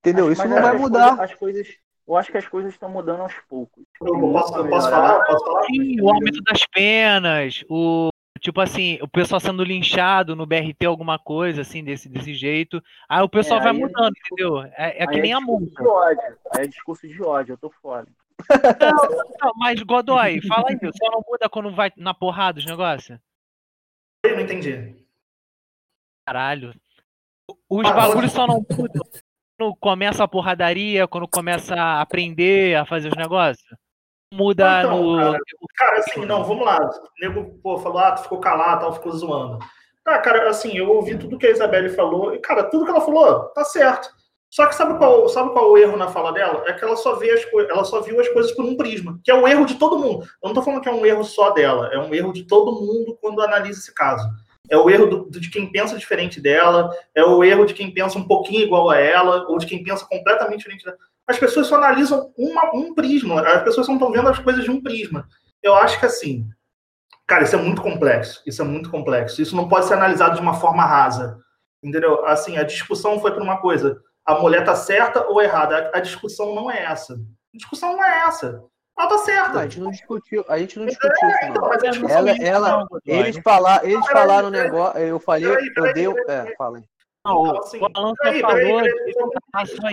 Entendeu? 0.00 0.26
Mas, 0.26 0.38
isso 0.38 0.46
mas 0.46 0.50
não 0.50 0.62
vai 0.62 0.74
as 0.74 0.80
mudar. 0.80 1.16
Coisas, 1.16 1.30
as 1.30 1.38
coisas 1.38 1.68
eu 2.08 2.16
acho 2.16 2.32
que 2.32 2.38
as 2.38 2.48
coisas 2.48 2.72
estão 2.72 2.88
mudando 2.88 3.20
aos 3.20 3.34
poucos. 3.48 3.84
Eu 4.00 4.18
posso, 4.32 4.56
eu 4.56 4.68
posso 4.68 4.90
falar? 4.90 5.24
Posso 5.24 5.44
falar? 5.44 5.62
Sim, 5.64 6.00
o 6.00 6.08
aumento 6.08 6.40
das 6.42 6.66
penas, 6.66 7.62
o 7.68 8.08
tipo 8.40 8.60
assim, 8.60 8.98
o 9.02 9.08
pessoal 9.08 9.40
sendo 9.40 9.64
linchado 9.64 10.34
no 10.36 10.46
BRT, 10.46 10.86
alguma 10.86 11.18
coisa 11.18 11.62
assim, 11.62 11.82
desse, 11.84 12.08
desse 12.08 12.32
jeito. 12.34 12.82
Aí 13.08 13.20
o 13.22 13.28
pessoal 13.28 13.58
É, 13.60 13.62
vai 13.64 13.72
aí 13.72 13.76
é 13.78 13.80
mudando, 13.80 14.12
discurso- 14.12 14.32
entendeu? 14.32 14.62
É, 14.76 15.02
é 15.02 15.06
que 15.06 15.14
Aí 15.16 15.20
nem 15.20 15.32
a 15.32 15.38
discurso 15.38 15.60
multa. 15.60 15.82
de 15.82 15.88
ódio. 15.88 16.38
É 16.56 16.66
discurso 16.66 17.08
de 17.08 17.22
ódio, 17.22 17.52
eu 17.54 17.58
tô 17.58 17.70
fora. 17.82 18.06
Não, 18.80 19.26
não, 19.42 19.52
mas 19.56 19.82
Godoy, 19.82 20.40
fala 20.46 20.68
aí, 20.70 20.78
só 20.96 21.10
não 21.10 21.22
muda 21.28 21.48
quando 21.48 21.72
vai 21.74 21.92
na 21.96 22.14
porrada 22.14 22.60
os 22.60 22.64
negócios? 22.64 23.18
Eu 24.24 24.36
não 24.36 24.42
entendi. 24.42 24.94
Caralho. 26.26 26.72
Os 27.68 27.86
Ah, 27.88 27.92
bagulhos 27.92 28.32
só 28.32 28.46
não 28.46 28.64
mudam 28.70 29.02
começa 29.80 30.24
a 30.24 30.28
porradaria, 30.28 31.06
quando 31.08 31.28
começa 31.28 31.74
a 31.74 32.00
aprender 32.00 32.76
a 32.76 32.84
fazer 32.86 33.08
os 33.08 33.16
negócios. 33.16 33.68
Muda 34.32 34.80
Então, 34.80 35.02
no. 35.02 35.16
cara, 35.16 35.38
Cara, 35.76 35.98
assim, 35.98 36.24
não, 36.24 36.44
vamos 36.44 36.64
lá. 36.64 36.78
O 36.78 37.20
nego, 37.20 37.58
pô, 37.62 37.78
falou, 37.78 37.98
ah, 37.98 38.12
tu 38.12 38.22
ficou 38.22 38.40
calado, 38.40 38.82
tal, 38.82 38.92
ficou 38.92 39.12
zoando. 39.12 39.58
Ah, 40.06 40.18
cara, 40.18 40.48
assim, 40.48 40.76
eu 40.76 40.88
ouvi 40.90 41.18
tudo 41.18 41.38
que 41.38 41.46
a 41.46 41.50
Isabelle 41.50 41.88
falou, 41.90 42.34
e, 42.34 42.38
cara, 42.38 42.64
tudo 42.64 42.84
que 42.84 42.90
ela 42.90 43.00
falou, 43.00 43.44
tá 43.50 43.64
certo. 43.64 44.08
Só 44.50 44.66
que 44.66 44.74
sabe 44.74 44.96
qual, 44.96 45.28
sabe 45.28 45.50
qual 45.50 45.66
é 45.66 45.68
o 45.68 45.76
erro 45.76 45.96
na 45.96 46.08
fala 46.08 46.32
dela? 46.32 46.64
É 46.66 46.72
que 46.72 46.82
ela 46.82 46.96
só 46.96 47.16
vê 47.16 47.30
as 47.30 47.44
coisas, 47.46 47.70
ela 47.70 47.84
só 47.84 48.00
viu 48.00 48.18
as 48.18 48.28
coisas 48.28 48.52
por 48.52 48.64
um 48.64 48.76
prisma, 48.76 49.20
que 49.22 49.30
é 49.30 49.34
o 49.34 49.46
erro 49.46 49.66
de 49.66 49.74
todo 49.74 49.98
mundo. 49.98 50.24
Eu 50.42 50.48
não 50.48 50.54
tô 50.54 50.62
falando 50.62 50.80
que 50.80 50.88
é 50.88 50.92
um 50.92 51.04
erro 51.04 51.22
só 51.22 51.50
dela, 51.50 51.90
é 51.92 51.98
um 51.98 52.14
erro 52.14 52.32
de 52.32 52.44
todo 52.44 52.72
mundo 52.72 53.18
quando 53.20 53.42
analisa 53.42 53.78
esse 53.78 53.94
caso. 53.94 54.26
É 54.70 54.76
o 54.76 54.88
erro 54.90 55.06
do- 55.06 55.30
de 55.40 55.50
quem 55.50 55.70
pensa 55.70 55.96
diferente 55.96 56.40
dela, 56.40 56.90
é 57.14 57.24
o 57.24 57.42
erro 57.42 57.64
de 57.64 57.74
quem 57.74 57.90
pensa 57.92 58.18
um 58.18 58.26
pouquinho 58.26 58.62
igual 58.62 58.90
a 58.90 58.98
ela, 58.98 59.46
ou 59.48 59.58
de 59.58 59.66
quem 59.66 59.82
pensa 59.82 60.06
completamente 60.06 60.58
diferente 60.60 60.84
dela. 60.84 60.96
As 61.26 61.38
pessoas 61.38 61.66
só 61.66 61.76
analisam 61.76 62.32
uma- 62.36 62.74
um 62.74 62.94
prisma, 62.94 63.40
as 63.42 63.62
pessoas 63.62 63.86
só 63.86 63.92
estão 63.92 64.10
vendo 64.12 64.28
as 64.28 64.38
coisas 64.38 64.64
de 64.64 64.70
um 64.70 64.82
prisma. 64.82 65.26
Eu 65.62 65.74
acho 65.74 65.98
que 66.00 66.06
assim, 66.06 66.46
cara, 67.26 67.44
isso 67.44 67.54
é 67.56 67.58
muito 67.58 67.82
complexo, 67.82 68.42
isso 68.46 68.62
é 68.62 68.64
muito 68.64 68.90
complexo. 68.90 69.40
Isso 69.42 69.54
não 69.56 69.68
pode 69.68 69.86
ser 69.86 69.94
analisado 69.94 70.36
de 70.36 70.40
uma 70.40 70.54
forma 70.54 70.84
rasa, 70.84 71.38
entendeu? 71.82 72.24
Assim, 72.26 72.56
a 72.56 72.62
discussão 72.62 73.20
foi 73.20 73.32
para 73.32 73.42
uma 73.42 73.58
coisa, 73.60 74.00
a 74.24 74.34
mulher 74.34 74.64
tá 74.64 74.74
certa 74.74 75.26
ou 75.26 75.40
errada? 75.42 75.90
A, 75.94 75.98
a 75.98 76.00
discussão 76.00 76.54
não 76.54 76.70
é 76.70 76.82
essa. 76.84 77.14
A 77.14 77.56
discussão 77.56 77.92
não 77.92 78.04
é 78.04 78.20
essa. 78.26 78.62
Ela 78.98 79.08
tá 79.08 79.18
certa. 79.18 79.52
Não, 79.52 79.60
a 79.60 79.62
gente 79.64 79.80
não 79.80 79.90
discutiu, 79.90 80.44
a 80.48 80.58
gente 80.58 80.78
não 80.78 80.86
discutiu 80.86 81.28
isso, 81.28 81.38
Então, 81.44 81.62
não. 81.62 81.78
discussão 81.78 82.16
Ela, 82.18 82.34
não- 82.34 82.44
ela, 82.46 82.70
não, 82.70 82.86
eles, 83.06 83.38
falar, 83.38 83.84
eles 83.84 84.06
Peraí, 84.06 84.12
falaram 84.12 84.50
peraí. 84.50 84.64
negócio, 84.70 85.00
eu 85.00 85.20
falei, 85.20 85.48
Peraí, 85.48 85.72
peraí, 85.74 86.04
eu 86.04 86.14
dei, 86.14 86.24
peraí. 86.24 86.48
é, 86.52 86.56
fala 86.56 86.78
aí. 86.78 86.84
Não, 87.24 87.32
Então, 87.46 87.54
o 87.54 87.58
assim, 87.58 87.80
Alan 87.94 88.14
peraí, 88.20 88.40
falou 88.40 88.56
peraí, 88.56 88.72
peraí, 88.74 89.10
isso. 89.10 89.30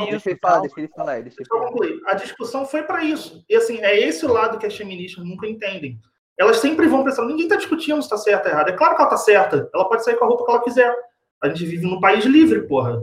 Deixa 0.10 0.30
ele 0.30 0.40
falar, 0.40 0.54
tal. 0.54 0.62
deixa 0.62 0.80
ele 0.80 0.88
falar, 0.90 1.12
deixa 1.14 1.20
ele 1.20 1.30
Deixa 1.36 1.42
eu 1.42 1.58
falar. 1.58 1.68
concluir. 1.72 2.02
A 2.08 2.14
discussão 2.16 2.66
foi 2.66 2.84
para 2.84 3.04
isso. 3.04 3.44
E 3.50 3.56
assim, 3.56 3.78
é 3.84 4.00
esse 4.00 4.26
o 4.26 4.32
lado 4.32 4.58
que 4.58 4.66
as 4.66 4.76
feministas 4.76 5.24
nunca 5.26 5.48
entendem. 5.48 6.00
Elas 6.40 6.58
sempre 6.58 6.88
vão 6.88 7.04
pensando, 7.04 7.28
ninguém 7.30 7.46
está 7.46 7.56
discutindo 7.58 7.96
se 8.02 8.08
está 8.08 8.18
certo 8.18 8.46
ou 8.48 8.52
errado. 8.52 8.70
É 8.70 8.74
claro 8.74 8.96
que 8.96 9.02
ela 9.02 9.10
está 9.10 9.18
certa. 9.18 9.70
Ela 9.74 9.88
pode 9.88 10.04
sair 10.04 10.16
com 10.18 10.26
a 10.26 10.28
roupa 10.28 10.46
que 10.46 10.52
ela 10.52 10.64
quiser. 10.64 10.96
A 11.44 11.48
gente 11.48 11.66
vive 11.66 11.86
num 11.86 12.00
país 12.00 12.26
livre, 12.26 12.62
porra. 12.68 13.02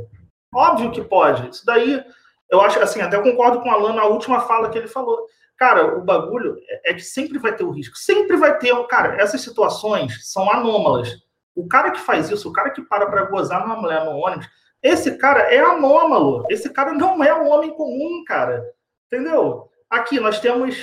Óbvio 0.55 0.90
que 0.90 1.00
pode. 1.03 1.48
Isso 1.48 1.64
daí, 1.64 2.03
eu 2.50 2.61
acho, 2.61 2.78
assim, 2.80 3.00
até 3.00 3.16
eu 3.16 3.22
concordo 3.22 3.61
com 3.61 3.68
o 3.68 3.72
Alan 3.72 3.94
na 3.94 4.05
última 4.05 4.40
fala 4.40 4.68
que 4.68 4.76
ele 4.78 4.88
falou. 4.88 5.26
Cara, 5.62 5.96
o 5.96 6.00
bagulho 6.02 6.56
é 6.68 6.90
é 6.90 6.94
que 6.94 7.02
sempre 7.02 7.38
vai 7.38 7.54
ter 7.54 7.62
o 7.62 7.70
risco. 7.70 7.96
Sempre 7.96 8.36
vai 8.36 8.58
ter. 8.58 8.74
Cara, 8.88 9.14
essas 9.22 9.42
situações 9.42 10.28
são 10.32 10.50
anômalas. 10.50 11.22
O 11.54 11.68
cara 11.68 11.92
que 11.92 12.00
faz 12.00 12.28
isso, 12.30 12.48
o 12.48 12.52
cara 12.52 12.70
que 12.70 12.82
para 12.82 13.06
para 13.06 13.26
gozar 13.26 13.60
numa 13.60 13.76
mulher 13.76 14.04
no 14.04 14.10
ônibus, 14.16 14.48
esse 14.82 15.16
cara 15.18 15.42
é 15.54 15.60
anômalo. 15.60 16.44
Esse 16.50 16.68
cara 16.68 16.92
não 16.92 17.22
é 17.22 17.32
um 17.32 17.48
homem 17.48 17.70
comum, 17.74 18.24
cara. 18.26 18.60
Entendeu? 19.06 19.70
Aqui 19.88 20.18
nós 20.18 20.40
temos 20.40 20.74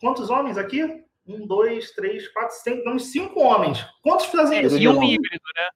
quantos 0.00 0.30
homens 0.30 0.56
aqui? 0.56 0.84
Um, 1.26 1.44
dois, 1.44 1.90
três, 1.90 2.28
quatro, 2.28 2.54
cinco. 2.58 2.84
Temos 2.84 3.10
cinco 3.10 3.40
homens. 3.40 3.84
Quantos 4.04 4.26
fazem 4.26 4.60
É, 4.60 4.62
isso? 4.62 4.78
e 4.78 4.86
um 4.86 5.02
híbrido, 5.02 5.42
né? 5.56 5.68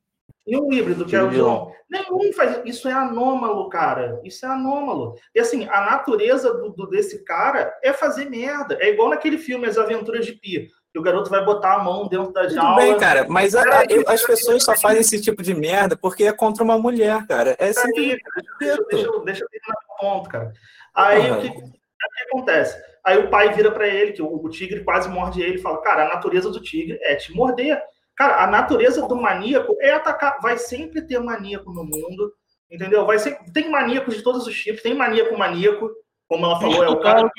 E 0.47 0.57
um 0.59 0.73
híbrido, 0.73 1.05
que 1.07 1.15
é 1.15 1.23
o. 1.23 1.31
João. 1.31 1.73
Nenhum 1.89 2.33
faz 2.33 2.61
isso. 2.65 2.89
É 2.89 2.93
anômalo, 2.93 3.69
cara. 3.69 4.21
Isso 4.25 4.45
é 4.45 4.49
anômalo. 4.49 5.15
E 5.35 5.41
assim, 5.41 5.69
a 5.71 5.83
natureza 5.83 6.53
do, 6.53 6.71
do- 6.71 6.89
desse 6.89 7.25
cara 7.25 7.73
é 7.83 7.93
fazer 7.93 8.29
merda. 8.29 8.77
É 8.81 8.91
igual 8.91 9.11
naquele 9.11 9.39
filme 9.39 9.67
As 9.67 9.79
Aventuras 9.79 10.27
de 10.27 10.33
Pi. 10.33 10.69
Que 10.93 10.99
o 10.99 11.03
garoto 11.03 11.31
vai 11.31 11.43
botar 11.45 11.75
a 11.77 11.79
mão 11.85 12.07
dentro 12.09 12.33
da 12.33 12.43
Tudo 12.43 12.55
jaula. 12.55 12.77
bem, 12.77 12.99
cara, 12.99 13.27
mas 13.29 13.55
a- 13.55 13.63
a- 13.63 13.85
eu- 13.89 14.05
as 14.07 14.23
pessoas 14.23 14.63
só 14.63 14.77
fazem 14.77 15.01
esse 15.01 15.21
tipo 15.23 15.43
de 15.43 15.55
merda 15.55 15.97
porque 15.97 16.25
é 16.25 16.33
contra 16.33 16.63
uma 16.63 16.77
mulher, 16.79 17.27
cara. 17.27 17.57
É. 17.59 17.67
Aí, 17.69 17.73
deixa, 17.95 18.21
eu- 18.61 18.87
deixa, 18.89 19.21
deixa 19.25 19.45
eu 19.45 19.49
terminar 19.49 19.75
o 19.89 20.01
ponto, 20.01 20.29
cara. 20.29 20.53
Aí 20.95 21.29
Ah, 21.31 21.39
o 21.39 21.41
que, 21.41 21.49
o 21.49 21.53
que 21.53 22.23
acontece? 22.29 22.77
Aí 23.05 23.19
o 23.19 23.31
pai 23.31 23.53
vira 23.55 23.71
pra 23.71 23.87
ele, 23.89 24.13
que 24.13 24.21
o, 24.23 24.27
o 24.45 24.49
tigre 24.51 24.85
quase 24.85 25.09
morde 25.09 25.41
ele, 25.41 25.55
e 25.57 25.63
fala: 25.63 25.81
Cara, 25.83 26.05
a 26.07 26.15
natureza 26.15 26.51
do 26.51 26.61
tigre 26.61 26.99
é 27.03 27.17
te 27.17 27.33
morder. 27.35 27.83
Cara, 28.17 28.45
a 28.45 28.47
natureza 28.47 29.07
do 29.07 29.17
maníaco 29.17 29.77
é 29.81 29.93
atacar. 29.93 30.39
Vai 30.41 30.59
sempre 30.59 31.03
ter 31.03 31.19
maníaco 31.19 31.73
no 31.73 31.85
mundo, 31.85 32.33
entendeu? 32.71 33.07
Vai 33.07 33.19
ser, 33.19 33.39
tem 33.53 33.71
maníacos 33.71 34.17
de 34.17 34.23
todos 34.23 34.47
os 34.47 34.55
tipos, 34.55 34.83
tem 34.83 34.95
maníaco 34.95 35.37
maníaco, 35.37 35.91
como 36.29 36.47
ela 36.47 36.61
falou, 36.61 36.85
é 36.85 36.89
o 36.89 37.01
cara 37.01 37.31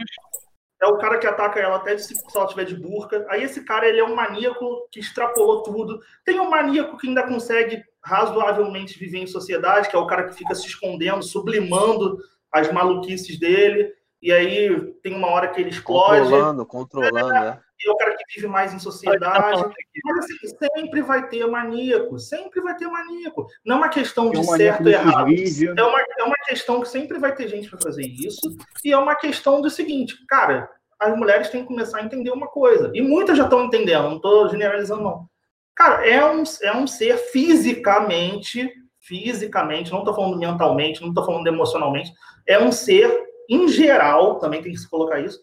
é 0.83 0.87
o 0.87 0.97
cara 0.97 1.17
que 1.17 1.25
ataca 1.25 1.59
ela 1.61 1.77
até 1.77 1.95
de, 1.95 2.03
se 2.03 2.13
se 2.13 2.37
ela 2.37 2.45
tiver 2.45 2.65
de 2.65 2.75
burca. 2.75 3.25
Aí 3.29 3.41
esse 3.41 3.63
cara, 3.63 3.87
ele 3.87 4.01
é 4.01 4.03
um 4.03 4.13
maníaco 4.13 4.87
que 4.91 4.99
extrapolou 4.99 5.63
tudo. 5.63 6.01
Tem 6.25 6.39
um 6.39 6.49
maníaco 6.49 6.97
que 6.97 7.07
ainda 7.07 7.23
consegue 7.23 7.81
razoavelmente 8.03 8.99
viver 8.99 9.19
em 9.19 9.27
sociedade, 9.27 9.89
que 9.89 9.95
é 9.95 9.99
o 9.99 10.05
cara 10.05 10.27
que 10.27 10.35
fica 10.35 10.53
se 10.53 10.67
escondendo, 10.67 11.23
sublimando 11.23 12.17
as 12.51 12.69
maluquices 12.69 13.39
dele. 13.39 13.93
E 14.21 14.31
aí 14.31 14.93
tem 15.01 15.15
uma 15.15 15.29
hora 15.29 15.47
que 15.47 15.61
ele 15.61 15.69
explode. 15.69 16.23
Controlando, 16.23 16.65
controlando, 16.65 17.29
né? 17.29 17.59
E 17.61 17.62
é 17.85 17.91
o 17.91 17.97
cara 17.97 18.15
que 18.15 18.35
vive 18.35 18.47
mais 18.47 18.73
em 18.73 18.79
sociedade. 18.79 19.71
Mas 20.05 20.17
assim, 20.19 20.55
sempre 20.73 21.01
vai 21.01 21.27
ter 21.27 21.45
maníaco. 21.45 22.17
Sempre 22.19 22.61
vai 22.61 22.75
ter 22.75 22.87
maníaco. 22.87 23.47
Não 23.65 23.75
é 23.75 23.79
uma 23.79 23.89
questão 23.89 24.29
de 24.29 24.37
um 24.37 24.43
certo 24.43 24.87
e 24.87 24.93
errado. 24.93 25.29
É 25.29 25.83
uma, 25.83 25.99
é 26.19 26.23
uma 26.23 26.35
questão 26.47 26.81
que 26.81 26.87
sempre 26.87 27.19
vai 27.19 27.35
ter 27.35 27.47
gente 27.47 27.69
para 27.69 27.81
fazer 27.81 28.05
isso, 28.05 28.55
e 28.83 28.91
é 28.91 28.97
uma 28.97 29.15
questão 29.15 29.61
do 29.61 29.69
seguinte, 29.69 30.15
cara, 30.27 30.69
as 30.99 31.17
mulheres 31.17 31.49
têm 31.49 31.61
que 31.61 31.67
começar 31.67 31.99
a 31.99 32.03
entender 32.03 32.31
uma 32.31 32.47
coisa, 32.47 32.91
e 32.93 33.01
muitas 33.01 33.37
já 33.37 33.43
estão 33.43 33.65
entendendo, 33.65 34.09
não 34.09 34.15
estou 34.17 34.49
generalizando, 34.49 35.03
não. 35.03 35.27
Cara, 35.75 36.07
é 36.07 36.23
um, 36.23 36.43
é 36.61 36.75
um 36.75 36.85
ser 36.85 37.17
fisicamente, 37.17 38.71
fisicamente, 38.99 39.91
não 39.91 39.99
estou 39.99 40.13
falando 40.13 40.37
mentalmente, 40.37 41.01
não 41.01 41.09
estou 41.09 41.25
falando 41.25 41.47
emocionalmente, 41.47 42.13
é 42.47 42.59
um 42.59 42.71
ser, 42.71 43.23
em 43.49 43.67
geral, 43.67 44.39
também 44.39 44.61
tem 44.61 44.71
que 44.71 44.77
se 44.77 44.89
colocar 44.89 45.19
isso, 45.19 45.39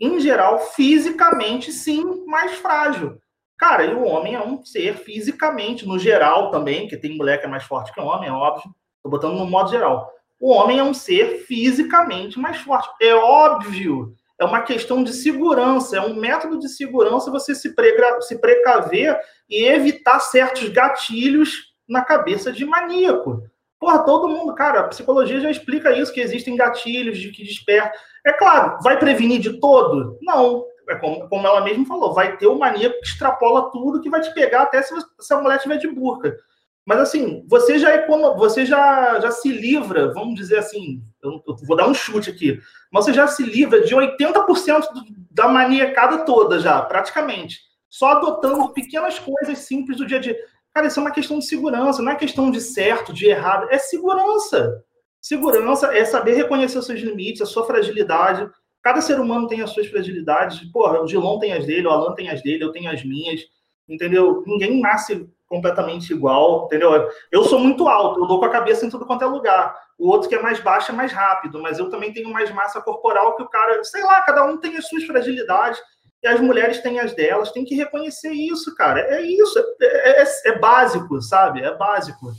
em 0.00 0.18
geral, 0.20 0.58
fisicamente, 0.58 1.72
sim, 1.72 2.24
mais 2.26 2.54
frágil. 2.54 3.18
Cara, 3.56 3.84
e 3.84 3.94
o 3.94 4.02
homem 4.04 4.34
é 4.34 4.42
um 4.42 4.64
ser 4.64 4.96
fisicamente, 4.96 5.86
no 5.86 5.98
geral 5.98 6.50
também, 6.50 6.88
que 6.88 6.96
tem 6.96 7.16
mulher 7.16 7.38
que 7.38 7.46
é 7.46 7.48
mais 7.48 7.64
forte 7.64 7.92
que 7.92 8.00
o 8.00 8.04
homem, 8.04 8.28
é 8.28 8.32
óbvio, 8.32 8.74
Estou 9.04 9.10
botando 9.10 9.36
no 9.38 9.46
modo 9.46 9.68
geral. 9.68 10.10
O 10.40 10.50
homem 10.50 10.78
é 10.78 10.82
um 10.82 10.94
ser 10.94 11.44
fisicamente 11.46 12.38
mais 12.38 12.56
forte. 12.56 12.88
É 13.02 13.14
óbvio. 13.14 14.14
É 14.40 14.44
uma 14.46 14.62
questão 14.62 15.04
de 15.04 15.12
segurança. 15.12 15.98
É 15.98 16.00
um 16.00 16.14
método 16.14 16.58
de 16.58 16.70
segurança 16.70 17.30
você 17.30 17.54
se, 17.54 17.74
pregra- 17.74 18.22
se 18.22 18.40
precaver 18.40 19.20
e 19.46 19.62
evitar 19.62 20.20
certos 20.20 20.70
gatilhos 20.70 21.74
na 21.86 22.02
cabeça 22.02 22.50
de 22.50 22.64
maníaco. 22.64 23.42
Porra, 23.78 23.98
todo 24.04 24.28
mundo, 24.28 24.54
cara, 24.54 24.80
a 24.80 24.88
psicologia 24.88 25.40
já 25.40 25.50
explica 25.50 25.92
isso, 25.96 26.12
que 26.12 26.20
existem 26.20 26.56
gatilhos 26.56 27.18
de 27.18 27.30
que 27.30 27.42
desperta. 27.44 27.92
É 28.26 28.32
claro, 28.32 28.78
vai 28.82 28.98
prevenir 28.98 29.40
de 29.40 29.60
todo? 29.60 30.18
Não. 30.22 30.64
É 30.88 30.96
como, 30.96 31.28
como 31.30 31.46
ela 31.46 31.62
mesma 31.62 31.86
falou, 31.86 32.12
vai 32.12 32.36
ter 32.36 32.46
o 32.46 32.58
maníaco 32.58 32.98
que 33.00 33.06
extrapola 33.06 33.70
tudo, 33.70 34.00
que 34.02 34.10
vai 34.10 34.20
te 34.20 34.32
pegar 34.34 34.62
até 34.62 34.82
se, 34.82 34.94
se 35.18 35.32
a 35.32 35.40
mulher 35.40 35.58
tiver 35.58 35.78
de 35.78 35.88
burca. 35.88 36.36
Mas 36.84 36.98
assim, 36.98 37.42
você 37.48 37.78
já 37.78 37.94
econo... 37.94 38.36
você 38.36 38.66
já, 38.66 39.18
já 39.18 39.30
se 39.30 39.48
livra, 39.50 40.12
vamos 40.12 40.34
dizer 40.34 40.58
assim, 40.58 41.02
eu, 41.22 41.42
eu 41.48 41.56
vou 41.66 41.74
dar 41.76 41.88
um 41.88 41.94
chute 41.94 42.28
aqui, 42.28 42.60
mas 42.92 43.06
você 43.06 43.14
já 43.14 43.26
se 43.26 43.42
livra 43.42 43.80
de 43.80 43.94
80% 43.94 44.80
do- 44.92 45.04
da 45.30 45.48
maniacada 45.48 46.26
toda 46.26 46.58
já, 46.58 46.82
praticamente. 46.82 47.60
só 47.88 48.08
adotando 48.12 48.70
pequenas 48.74 49.18
coisas 49.18 49.58
simples 49.60 49.96
do 49.96 50.04
dia 50.06 50.18
a 50.18 50.20
dia. 50.20 50.36
Cara, 50.74 50.88
isso 50.88 50.98
é 50.98 51.02
uma 51.02 51.12
questão 51.12 51.38
de 51.38 51.46
segurança, 51.46 52.02
não 52.02 52.10
é 52.10 52.16
questão 52.16 52.50
de 52.50 52.60
certo, 52.60 53.12
de 53.12 53.26
errado, 53.26 53.68
é 53.70 53.78
segurança. 53.78 54.82
Segurança 55.22 55.96
é 55.96 56.04
saber 56.04 56.34
reconhecer 56.34 56.78
os 56.78 56.86
seus 56.86 57.00
limites, 57.00 57.40
a 57.40 57.46
sua 57.46 57.64
fragilidade. 57.64 58.50
Cada 58.82 59.00
ser 59.00 59.20
humano 59.20 59.46
tem 59.46 59.62
as 59.62 59.70
suas 59.70 59.86
fragilidades. 59.86 60.60
Porra, 60.72 61.00
o 61.00 61.06
Gilon 61.06 61.38
tem 61.38 61.52
as 61.52 61.64
dele, 61.64 61.86
o 61.86 61.90
Alan 61.90 62.14
tem 62.14 62.28
as 62.28 62.42
dele, 62.42 62.64
eu 62.64 62.72
tenho 62.72 62.90
as 62.90 63.04
minhas. 63.04 63.40
Entendeu? 63.88 64.42
Ninguém 64.46 64.80
nasce 64.80 65.30
completamente 65.46 66.12
igual, 66.12 66.64
entendeu? 66.64 67.08
Eu 67.30 67.44
sou 67.44 67.60
muito 67.60 67.86
alto, 67.86 68.20
eu 68.20 68.26
dou 68.26 68.40
com 68.40 68.46
a 68.46 68.50
cabeça 68.50 68.84
em 68.84 68.90
tudo 68.90 69.06
quanto 69.06 69.22
é 69.22 69.26
lugar. 69.26 69.78
O 69.96 70.08
outro 70.08 70.28
que 70.28 70.34
é 70.34 70.42
mais 70.42 70.58
baixo 70.58 70.90
é 70.90 70.94
mais 70.94 71.12
rápido, 71.12 71.62
mas 71.62 71.78
eu 71.78 71.88
também 71.88 72.12
tenho 72.12 72.30
mais 72.30 72.50
massa 72.50 72.80
corporal 72.80 73.36
que 73.36 73.42
o 73.42 73.48
cara, 73.48 73.84
sei 73.84 74.02
lá, 74.02 74.20
cada 74.22 74.44
um 74.44 74.58
tem 74.58 74.76
as 74.76 74.88
suas 74.88 75.04
fragilidades 75.04 75.80
e 76.24 76.26
as 76.26 76.40
mulheres 76.40 76.80
têm 76.80 76.98
as 76.98 77.14
delas, 77.14 77.52
tem 77.52 77.66
que 77.66 77.74
reconhecer 77.74 78.32
isso, 78.32 78.74
cara. 78.74 78.98
É 78.98 79.20
isso, 79.20 79.58
é, 79.58 80.22
é, 80.22 80.24
é 80.46 80.58
básico, 80.58 81.20
sabe? 81.20 81.60
É 81.60 81.76
básico. 81.76 82.32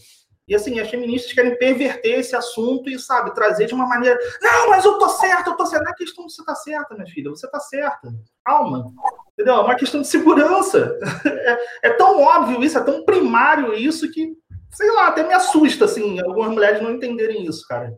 E 0.48 0.56
assim, 0.56 0.80
as 0.80 0.90
feministas 0.90 1.34
querem 1.34 1.56
perverter 1.56 2.20
esse 2.20 2.36
assunto 2.36 2.90
e, 2.90 2.98
sabe, 2.98 3.34
trazer 3.36 3.68
de 3.68 3.76
uma 3.76 3.88
maneira. 3.88 4.18
Não, 4.42 4.72
mas 4.72 4.86
eu 4.86 4.98
tô 4.98 5.08
certa, 5.10 5.52
eu 5.52 5.56
tô 5.56 5.68
certa. 5.68 5.86
Não 5.86 5.92
é 5.92 5.96
questão 5.96 6.26
de 6.26 6.34
você 6.34 6.44
tá 6.44 6.56
certa, 6.56 6.96
minha 6.96 7.06
filha. 7.06 7.30
Você 7.30 7.48
tá 7.48 7.60
certa. 7.60 8.12
Calma. 8.44 8.92
Entendeu? 9.34 9.54
É 9.54 9.62
uma 9.62 9.76
questão 9.76 10.02
de 10.02 10.08
segurança. 10.08 10.98
É, 11.46 11.90
é, 11.90 11.90
tão 11.92 12.20
óbvio 12.24 12.64
isso, 12.64 12.76
é 12.76 12.84
tão 12.84 13.06
primário 13.06 13.72
isso 13.76 14.10
que, 14.12 14.34
sei 14.72 14.90
lá, 14.92 15.10
até 15.10 15.22
me 15.22 15.32
assusta, 15.32 15.86
assim, 15.86 16.20
algumas 16.20 16.50
mulheres 16.50 16.82
não 16.82 16.90
entenderem 16.90 17.46
isso, 17.46 17.64
cara. 17.68 17.94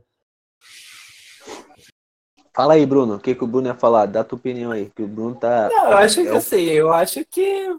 Fala 2.57 2.73
aí, 2.73 2.87
Bruno. 2.87 3.15
O 3.15 3.19
que, 3.19 3.35
que 3.35 3.43
o 3.43 3.47
Bruno 3.47 3.67
ia 3.67 3.75
falar? 3.75 4.07
Dá 4.07 4.23
tua 4.23 4.35
opinião 4.35 4.71
aí, 4.71 4.89
que 4.89 5.03
o 5.03 5.07
Bruno 5.07 5.35
tá. 5.35 5.69
Não, 5.69 5.91
eu 5.91 5.97
acho 5.97 6.23
que 6.23 6.27
é 6.27 6.35
assim, 6.35 6.63
eu 6.63 6.91
acho 6.91 7.23
que 7.25 7.69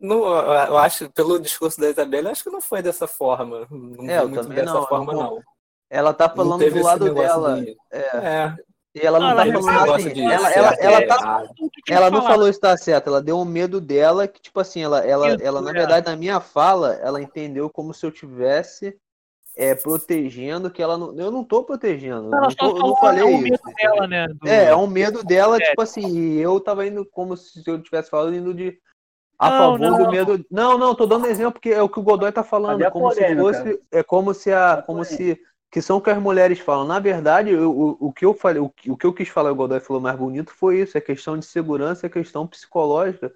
não, 0.00 0.24
eu 0.26 0.78
acho, 0.78 1.10
pelo 1.10 1.38
discurso 1.38 1.78
da 1.78 1.90
Isabela, 1.90 2.28
eu 2.28 2.32
acho 2.32 2.42
que 2.42 2.50
não 2.50 2.60
foi 2.60 2.82
dessa 2.82 3.06
forma. 3.06 3.66
Não 3.70 4.08
é, 4.08 4.18
eu 4.18 4.32
também 4.32 4.56
dessa 4.56 4.74
não, 4.74 4.86
forma, 4.86 5.12
não. 5.12 5.22
não. 5.22 5.42
Ela 5.90 6.14
tá 6.14 6.28
falando 6.28 6.70
do 6.70 6.82
lado 6.82 7.14
dela. 7.14 7.60
De... 7.60 7.76
É. 7.90 7.98
é. 8.16 8.56
E 8.94 9.00
ela 9.00 9.18
não, 9.18 9.28
não 9.28 9.36
tá 9.36 9.72
falando 9.72 9.94
assim. 9.94 10.12
De 10.12 10.22
ela, 10.22 10.50
ela, 10.52 10.74
ela, 10.74 11.06
tá, 11.06 11.44
ela 11.88 12.10
não 12.10 12.22
falou 12.22 12.48
está 12.48 12.76
certo, 12.76 13.08
ela 13.08 13.22
deu 13.22 13.38
um 13.38 13.44
medo 13.44 13.80
dela 13.80 14.26
que, 14.26 14.40
tipo 14.40 14.58
assim, 14.58 14.82
ela, 14.82 15.00
ela, 15.06 15.30
ela, 15.40 15.62
na 15.62 15.72
verdade, 15.72 16.06
na 16.06 16.16
minha 16.16 16.40
fala, 16.40 16.94
ela 16.96 17.22
entendeu 17.22 17.70
como 17.70 17.94
se 17.94 18.04
eu 18.04 18.10
tivesse 18.10 18.94
é, 19.56 19.74
protegendo 19.74 20.70
que 20.70 20.82
ela 20.82 20.96
não. 20.96 21.18
Eu 21.18 21.30
não 21.30 21.44
tô 21.44 21.62
protegendo. 21.62 22.34
Ela 22.34 22.48
não, 22.48 22.54
tô, 22.54 22.66
eu 22.66 22.78
não 22.78 22.96
falei. 22.96 23.22
É 23.22 23.26
um 23.26 23.38
medo 23.38 23.62
dela, 23.76 24.06
né? 24.06 24.28
Do... 24.28 24.48
É, 24.48 24.64
é 24.66 24.76
um 24.76 24.86
medo 24.86 25.24
dela, 25.24 25.56
é. 25.56 25.60
tipo 25.60 25.82
assim, 25.82 26.34
eu 26.36 26.58
tava 26.60 26.86
indo 26.86 27.04
como 27.04 27.36
se 27.36 27.62
eu 27.66 27.82
tivesse 27.82 28.10
falando 28.10 28.36
indo 28.36 28.54
de 28.54 28.78
a 29.38 29.50
não, 29.50 29.58
favor 29.58 29.78
não, 29.78 29.98
do 29.98 30.10
medo. 30.10 30.46
Não, 30.50 30.78
não, 30.78 30.94
tô 30.94 31.06
dando 31.06 31.26
exemplo 31.26 31.52
porque 31.52 31.70
é 31.70 31.82
o 31.82 31.88
que 31.88 31.98
o 31.98 32.02
Godoy 32.02 32.30
tá 32.30 32.44
falando, 32.44 32.82
é 32.82 32.90
como 32.90 33.08
polêmica. 33.08 33.34
se 33.34 33.40
fosse, 33.40 33.82
é 33.90 34.02
como 34.02 34.34
se 34.34 34.52
a, 34.52 34.76
é 34.78 34.82
como 34.82 35.04
se 35.04 35.40
que 35.70 35.80
são 35.80 35.98
o 35.98 36.00
que 36.00 36.10
as 36.10 36.18
mulheres 36.18 36.58
falam. 36.58 36.86
Na 36.86 36.98
verdade, 36.98 37.54
o, 37.54 37.96
o 38.00 38.12
que 38.12 38.24
eu 38.24 38.34
falei, 38.34 38.60
o, 38.60 38.72
o 38.88 38.96
que 38.96 39.06
eu 39.06 39.14
quis 39.14 39.28
falar, 39.28 39.52
o 39.52 39.54
Godoy 39.54 39.80
falou 39.80 40.02
mais 40.02 40.18
bonito 40.18 40.52
foi 40.52 40.80
isso, 40.80 40.98
é 40.98 41.00
questão 41.00 41.38
de 41.38 41.46
segurança, 41.46 42.06
é 42.06 42.10
questão 42.10 42.46
psicológica, 42.46 43.32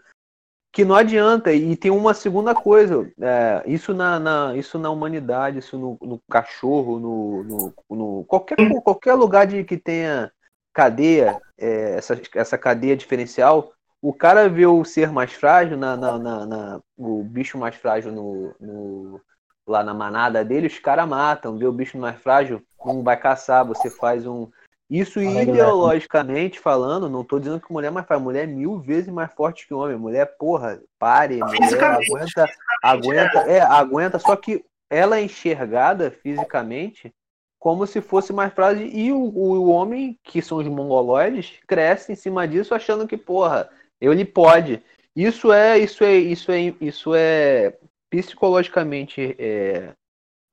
que 0.74 0.84
não 0.84 0.94
adianta. 0.94 1.52
E 1.52 1.76
tem 1.76 1.90
uma 1.90 2.12
segunda 2.12 2.54
coisa, 2.54 3.10
é, 3.20 3.62
isso 3.66 3.94
na, 3.94 4.18
na, 4.18 4.56
isso 4.56 4.78
na 4.78 4.90
humanidade, 4.90 5.60
isso 5.60 5.78
no, 5.78 5.96
no 6.02 6.20
cachorro, 6.28 6.98
no, 6.98 7.44
no, 7.44 7.74
no, 7.90 8.24
qualquer 8.24 8.56
qualquer 8.82 9.14
lugar 9.14 9.46
de 9.46 9.64
que 9.64 9.78
tenha 9.78 10.30
cadeia, 10.72 11.40
é, 11.56 11.96
essa, 11.96 12.20
essa 12.34 12.58
cadeia 12.58 12.96
diferencial 12.96 13.72
o 14.04 14.12
cara 14.12 14.50
vê 14.50 14.66
o 14.66 14.84
ser 14.84 15.10
mais 15.10 15.32
frágil, 15.32 15.78
na, 15.78 15.96
na, 15.96 16.18
na, 16.18 16.46
na 16.46 16.80
o 16.94 17.24
bicho 17.24 17.56
mais 17.56 17.74
frágil 17.74 18.12
no, 18.12 18.54
no, 18.60 19.20
lá 19.66 19.82
na 19.82 19.94
manada 19.94 20.44
dele, 20.44 20.66
os 20.66 20.78
caras 20.78 21.08
matam. 21.08 21.56
Vê 21.56 21.64
o 21.64 21.72
bicho 21.72 21.96
mais 21.96 22.20
frágil, 22.20 22.62
não 22.84 23.02
vai 23.02 23.16
caçar, 23.16 23.64
você 23.64 23.88
faz 23.88 24.26
um. 24.26 24.50
Isso 24.94 25.20
ideologicamente 25.20 26.60
falando, 26.60 27.10
não 27.10 27.24
tô 27.24 27.40
dizendo 27.40 27.60
que 27.60 27.72
mulher 27.72 27.88
é 27.88 27.90
mais 27.90 28.06
faz, 28.06 28.22
mulher 28.22 28.44
é 28.44 28.46
mil 28.46 28.78
vezes 28.78 29.12
mais 29.12 29.32
forte 29.32 29.66
que 29.66 29.74
homem. 29.74 29.96
Mulher, 29.96 30.36
porra, 30.38 30.80
pare, 31.00 31.38
mulher 31.38 31.82
aguenta, 31.82 32.46
aguenta, 32.80 33.38
é. 33.50 33.56
é, 33.56 33.60
aguenta, 33.60 34.20
só 34.20 34.36
que 34.36 34.64
ela 34.88 35.18
é 35.18 35.22
enxergada 35.22 36.12
fisicamente 36.12 37.12
como 37.58 37.88
se 37.88 38.00
fosse 38.00 38.32
mais 38.32 38.52
frágil. 38.54 38.86
E 38.86 39.10
o, 39.10 39.18
o 39.18 39.68
homem, 39.68 40.16
que 40.22 40.40
são 40.40 40.58
os 40.58 40.68
mongoloides, 40.68 41.58
cresce 41.66 42.12
em 42.12 42.14
cima 42.14 42.46
disso 42.46 42.72
achando 42.72 43.08
que, 43.08 43.16
porra, 43.16 43.68
ele 44.00 44.24
pode. 44.24 44.80
Isso 45.16 45.52
é, 45.52 45.76
isso 45.76 46.04
é, 46.04 46.14
isso 46.14 46.52
é, 46.52 46.72
isso 46.80 47.12
é 47.16 47.76
psicologicamente, 48.08 49.34
é, 49.40 49.92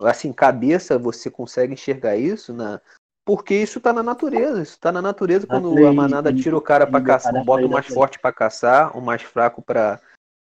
assim, 0.02 0.34
cabeça, 0.34 0.98
você 0.98 1.30
consegue 1.30 1.74
enxergar 1.74 2.18
isso 2.18 2.52
na, 2.52 2.82
porque 3.26 3.56
isso 3.56 3.78
está 3.78 3.94
na 3.94 4.04
natureza. 4.04 4.62
Isso 4.62 4.74
está 4.74 4.92
na 4.92 5.02
natureza 5.02 5.48
quando 5.48 5.86
a 5.86 5.94
manada 5.94 6.34
tira 6.34 6.58
o 6.58 6.62
cara 6.62 6.88
para 6.88 7.02
caçar, 7.02 7.44
bota 7.44 7.66
o 7.66 7.70
mais 7.70 7.88
forte 7.88 8.20
para 8.20 8.34
caçar, 8.34 8.98
o 8.98 9.02
mais 9.02 9.22
fraco 9.22 9.62
para 9.62 10.00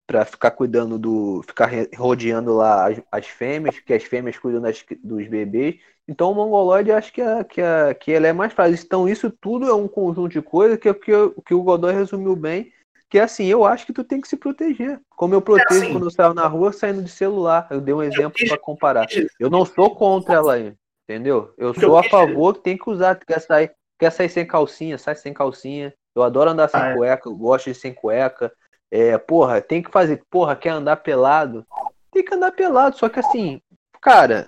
para 0.09 0.23
ficar 0.23 0.51
cuidando 0.51 0.97
do, 0.97 1.43
ficar 1.45 1.69
rodeando 1.97 2.55
lá 2.55 2.87
as, 2.87 3.01
as 3.11 3.27
fêmeas, 3.27 3.77
que 3.77 3.93
as 3.93 4.03
fêmeas 4.03 4.37
cuidam 4.37 4.61
das, 4.61 4.81
dos 5.03 5.27
bebês. 5.27 5.81
Então 6.07 6.31
o 6.31 6.33
mongoloide 6.33 6.93
acho 6.93 7.11
que, 7.11 7.21
é, 7.21 7.43
que, 7.43 7.59
é, 7.59 7.93
que 7.93 8.11
ele 8.11 8.25
é 8.25 8.31
mais 8.31 8.53
frágil. 8.53 8.79
Então 8.81 9.09
isso 9.09 9.29
tudo 9.29 9.67
é 9.67 9.73
um 9.73 9.85
conjunto 9.85 10.29
de 10.29 10.41
coisas 10.41 10.77
que, 10.77 10.93
que, 10.93 11.11
que 11.45 11.53
o 11.53 11.61
Godoy 11.61 11.93
resumiu 11.93 12.37
bem 12.37 12.71
que 13.09 13.19
assim, 13.19 13.45
eu 13.45 13.63
acho 13.63 13.85
que 13.85 13.93
tu 13.93 14.03
tem 14.03 14.19
que 14.19 14.27
se 14.27 14.35
proteger. 14.35 14.99
Como 15.15 15.33
eu 15.33 15.41
protejo 15.41 15.79
é 15.79 15.83
assim, 15.83 15.91
quando 15.91 16.05
eu 16.05 16.11
saio 16.11 16.33
na 16.33 16.47
rua 16.47 16.73
saindo 16.73 17.01
de 17.01 17.09
celular. 17.09 17.67
Eu 17.71 17.79
dei 17.79 17.93
um 17.93 18.03
exemplo 18.03 18.33
para 18.47 18.57
comparar. 18.57 19.07
Eu 19.39 19.49
não 19.49 19.65
sou 19.65 19.95
contra 19.95 20.35
ela 20.35 20.53
aí, 20.53 20.73
entendeu? 21.07 21.53
Eu 21.57 21.73
sou 21.73 21.97
a 21.97 22.03
favor 22.03 22.55
que 22.55 22.61
tem 22.61 22.77
que 22.77 22.89
usar. 22.89 23.15
Quer 23.15 23.39
sair, 23.39 23.71
quer 23.97 24.11
sair 24.11 24.29
sem 24.29 24.45
calcinha, 24.45 24.97
sai 24.97 25.15
sem 25.15 25.33
calcinha. 25.33 25.93
Eu 26.13 26.23
adoro 26.23 26.49
andar 26.49 26.67
sem 26.67 26.79
ah, 26.79 26.89
é. 26.89 26.95
cueca, 26.95 27.29
eu 27.29 27.35
gosto 27.35 27.65
de 27.65 27.75
sem 27.75 27.93
cueca. 27.93 28.51
É, 28.91 29.17
porra, 29.17 29.61
tem 29.61 29.81
que 29.81 29.91
fazer. 29.91 30.21
Porra, 30.29 30.55
quer 30.55 30.69
andar 30.69 30.97
pelado? 30.97 31.65
Tem 32.11 32.23
que 32.23 32.33
andar 32.33 32.51
pelado. 32.51 32.97
Só 32.97 33.07
que 33.07 33.19
assim, 33.19 33.61
cara, 34.01 34.47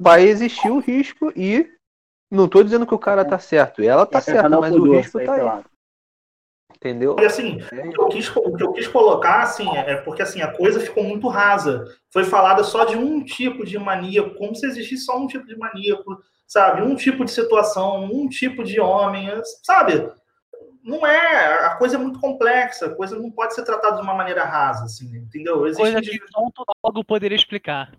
vai 0.00 0.22
existir 0.22 0.70
o 0.70 0.78
risco 0.78 1.32
e 1.36 1.68
não 2.30 2.48
tô 2.48 2.62
dizendo 2.62 2.86
que 2.86 2.94
o 2.94 2.98
cara 2.98 3.24
tá 3.24 3.38
certo. 3.38 3.82
Ela 3.82 4.06
tá 4.06 4.20
certa, 4.20 4.48
mas 4.48 4.74
o 4.74 4.92
risco 4.92 5.22
tá 5.24 5.34
aí. 5.34 5.64
Entendeu? 6.82 7.14
E 7.20 7.24
assim, 7.24 7.62
o 7.62 7.92
que, 7.92 8.00
eu 8.00 8.08
quis, 8.08 8.36
o 8.36 8.56
que 8.56 8.64
eu 8.64 8.72
quis 8.72 8.88
colocar, 8.88 9.42
assim, 9.42 9.68
é, 9.76 9.92
é 9.92 9.96
porque 9.98 10.20
assim, 10.20 10.42
a 10.42 10.50
coisa 10.50 10.80
ficou 10.80 11.04
muito 11.04 11.28
rasa. 11.28 11.84
Foi 12.10 12.24
falada 12.24 12.64
só 12.64 12.84
de 12.84 12.96
um 12.96 13.22
tipo 13.22 13.64
de 13.64 13.78
maníaco, 13.78 14.34
como 14.34 14.52
se 14.52 14.66
existisse 14.66 15.04
só 15.04 15.16
um 15.16 15.28
tipo 15.28 15.46
de 15.46 15.56
maníaco, 15.56 16.20
sabe? 16.44 16.82
Um 16.82 16.96
tipo 16.96 17.24
de 17.24 17.30
situação, 17.30 18.06
um 18.12 18.28
tipo 18.28 18.64
de 18.64 18.80
homem, 18.80 19.30
sabe? 19.62 20.10
Não 20.82 21.06
é, 21.06 21.66
a 21.66 21.76
coisa 21.76 21.94
é 21.94 21.98
muito 22.00 22.18
complexa, 22.18 22.86
a 22.86 22.94
coisa 22.96 23.16
não 23.16 23.30
pode 23.30 23.54
ser 23.54 23.62
tratada 23.62 23.98
de 23.98 24.02
uma 24.02 24.14
maneira 24.14 24.42
rasa, 24.42 24.86
assim, 24.86 25.16
entendeu? 25.16 25.64
Existe 25.68 25.80
coisa 25.80 26.00
que 26.00 26.20
só 26.32 26.44
um 26.44 26.50
tudólogo 26.50 27.04
poderia 27.04 27.36
explicar. 27.36 27.92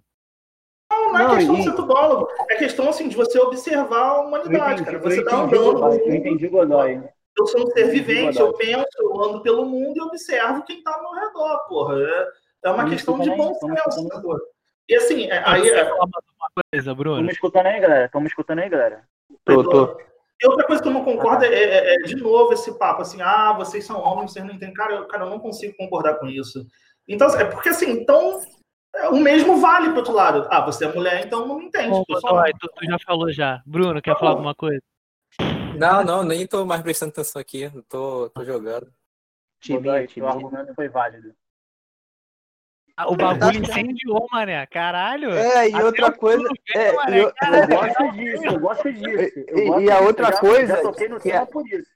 Não, 0.92 1.14
não 1.14 1.20
é 1.20 1.24
não, 1.24 1.36
questão 1.38 1.56
e... 1.56 1.58
de 1.60 1.64
ser 1.64 1.76
tudólogo, 1.76 2.28
é 2.50 2.56
questão, 2.56 2.90
assim, 2.90 3.08
de 3.08 3.16
você 3.16 3.40
observar 3.40 4.10
a 4.10 4.20
humanidade, 4.20 4.82
entendi, 4.82 4.84
cara. 4.84 5.00
Você 5.00 5.24
tá 5.24 5.38
andando... 5.38 5.88
Eu 5.88 6.14
entendi, 6.14 6.50
Godoy. 6.50 7.02
Eu 7.38 7.48
sou 7.48 7.66
um 7.66 7.72
ser 7.72 7.90
vivente, 7.90 8.40
eu 8.40 8.54
penso, 8.54 8.88
eu 9.00 9.24
ando 9.24 9.42
pelo 9.42 9.66
mundo 9.66 9.98
e 9.98 10.02
observo 10.02 10.64
quem 10.64 10.78
está 10.78 10.94
ao 10.94 11.02
meu 11.02 11.12
redor, 11.12 11.68
porra. 11.68 12.00
É, 12.00 12.28
é 12.66 12.70
uma 12.70 12.88
questão 12.88 13.20
de 13.20 13.30
bom 13.32 13.54
senso, 13.56 14.04
né, 14.04 14.40
E 14.88 14.96
assim, 14.96 15.26
é, 15.26 15.44
aí. 15.46 15.68
É... 15.68 15.94
Uma 15.94 16.64
coisa, 16.72 16.94
Bruno. 16.94 17.16
Estamos 17.16 17.34
escutando 17.34 17.66
aí, 17.68 17.80
galera. 17.80 18.06
Estamos 18.06 18.30
escutando 18.30 18.60
aí, 18.60 18.70
galera. 18.70 19.04
Tô, 19.46 19.64
tô. 19.64 19.98
E 20.42 20.48
outra 20.48 20.66
coisa 20.66 20.82
que 20.82 20.88
eu 20.90 20.94
não 20.94 21.06
concordo 21.06 21.46
é, 21.46 21.54
é, 21.54 21.96
é, 21.96 21.98
de 22.00 22.16
novo, 22.16 22.52
esse 22.54 22.78
papo 22.78 23.02
assim, 23.02 23.22
ah, 23.22 23.54
vocês 23.54 23.86
são 23.86 24.02
homens, 24.02 24.34
vocês 24.34 24.46
não 24.46 24.54
entendem. 24.54 24.74
Cara, 24.74 24.94
eu, 24.96 25.08
cara, 25.08 25.24
eu 25.24 25.30
não 25.30 25.40
consigo 25.40 25.76
concordar 25.78 26.16
com 26.16 26.28
isso. 26.28 26.66
Então, 27.08 27.28
é 27.40 27.46
porque 27.46 27.70
assim, 27.70 27.92
então, 27.92 28.42
é, 28.96 29.08
o 29.08 29.16
mesmo 29.18 29.58
vale 29.58 29.90
pro 29.90 30.00
outro 30.00 30.14
lado. 30.14 30.48
Ah, 30.52 30.62
você 30.62 30.86
é 30.86 30.94
mulher, 30.94 31.26
então 31.26 31.48
não 31.48 31.62
entende. 31.62 31.90
Bom, 31.90 32.04
tu, 32.06 32.20
tu, 32.76 32.86
já 32.86 32.98
falou 33.06 33.32
já. 33.32 33.62
Bruno, 33.66 34.02
quer 34.02 34.14
tá 34.14 34.20
falar 34.20 34.32
alguma 34.32 34.54
coisa? 34.54 34.82
Não, 35.84 36.04
não, 36.04 36.24
nem 36.24 36.48
tô 36.48 36.66
mais 36.66 36.82
prestando 36.82 37.12
atenção 37.12 37.42
aqui. 37.42 37.70
Tô, 37.90 38.30
tô 38.30 38.46
jogando. 38.46 38.92
Timinha. 39.60 40.08
O 40.18 40.28
argumento 40.28 40.74
foi 40.74 40.88
válido. 40.88 41.36
Ah, 42.96 43.12
o 43.12 43.16
bagulho 43.16 43.60
incendiou, 43.60 44.28
mané. 44.32 44.66
Caralho. 44.68 45.32
É, 45.32 45.70
e 45.70 45.76
outra 45.76 46.12
coisa. 46.12 46.48
É, 46.74 46.92
mané, 46.94 47.20
eu, 47.22 47.34
eu, 47.34 47.68
gosto 47.68 48.12
disso, 48.12 48.46
eu 48.46 48.60
gosto 48.60 48.94
disso. 48.94 49.40
Eu 49.48 49.68
gosto 49.68 49.82
e, 49.82 49.92
a 49.92 50.00
outra 50.00 50.28
já, 50.28 50.40
coisa. 50.40 50.76
Já 50.76 50.82
toquei 50.82 51.10
no 51.10 51.20
que, 51.20 51.32
é, 51.32 51.46
por 51.46 51.68
isso. 51.68 51.90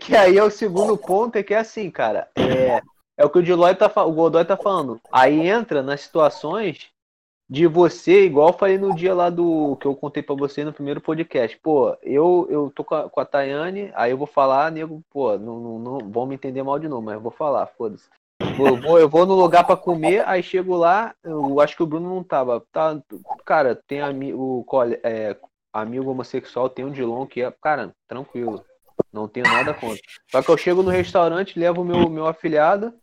que 0.00 0.16
aí 0.16 0.38
é 0.38 0.42
o 0.42 0.50
segundo 0.50 0.96
ponto, 0.96 1.36
é 1.36 1.42
que 1.42 1.54
é 1.54 1.58
assim, 1.58 1.90
cara. 1.90 2.28
É, 2.34 2.80
é 3.16 3.24
o 3.24 3.30
que 3.30 3.38
o 3.38 3.42
Deloy 3.42 3.74
tá, 3.74 3.92
o 4.02 4.12
Godoy 4.12 4.44
tá 4.44 4.56
falando. 4.56 5.00
Aí 5.12 5.46
entra 5.46 5.82
nas 5.82 6.00
situações 6.00 6.90
de 7.50 7.66
você, 7.66 8.26
igual 8.26 8.56
falei 8.56 8.78
no 8.78 8.94
dia 8.94 9.12
lá 9.12 9.28
do 9.28 9.76
que 9.80 9.86
eu 9.86 9.96
contei 9.96 10.22
para 10.22 10.36
você 10.36 10.64
no 10.64 10.72
primeiro 10.72 11.00
podcast. 11.00 11.58
Pô, 11.58 11.96
eu, 12.00 12.46
eu 12.48 12.72
tô 12.72 12.84
com 12.84 12.94
a, 12.94 13.10
com 13.10 13.20
a 13.20 13.24
Tayane, 13.24 13.90
aí 13.96 14.12
eu 14.12 14.16
vou 14.16 14.28
falar, 14.28 14.70
nego, 14.70 15.02
pô, 15.10 15.36
não, 15.36 15.58
não, 15.58 15.78
não 15.80 15.98
vão 16.10 16.26
me 16.26 16.36
entender 16.36 16.62
mal 16.62 16.78
de 16.78 16.86
novo, 16.86 17.02
mas 17.02 17.14
eu 17.14 17.20
vou 17.20 17.32
falar, 17.32 17.66
foda-se. 17.66 18.08
Eu 18.40 18.76
vou, 18.80 19.00
eu 19.00 19.08
vou 19.08 19.26
no 19.26 19.34
lugar 19.34 19.66
para 19.66 19.76
comer, 19.76 20.26
aí 20.28 20.44
chego 20.44 20.76
lá, 20.76 21.12
eu 21.24 21.60
acho 21.60 21.76
que 21.76 21.82
o 21.82 21.86
Bruno 21.86 22.14
não 22.14 22.22
tava. 22.22 22.62
Tá, 22.72 22.96
cara, 23.44 23.74
tem 23.74 24.00
amigo, 24.00 24.64
é, 25.02 25.36
amigo 25.72 26.08
homossexual, 26.08 26.68
tem 26.68 26.84
um 26.84 26.92
Dilon 26.92 27.26
que 27.26 27.42
é, 27.42 27.52
cara, 27.60 27.90
tranquilo. 28.06 28.64
Não 29.12 29.26
tenho 29.26 29.46
nada 29.46 29.74
contra. 29.74 30.00
Só 30.30 30.40
que 30.40 30.48
eu 30.50 30.56
chego 30.56 30.84
no 30.84 30.90
restaurante, 30.90 31.58
levo 31.58 31.84
meu, 31.84 32.08
meu 32.08 32.26
afilhado, 32.26 32.94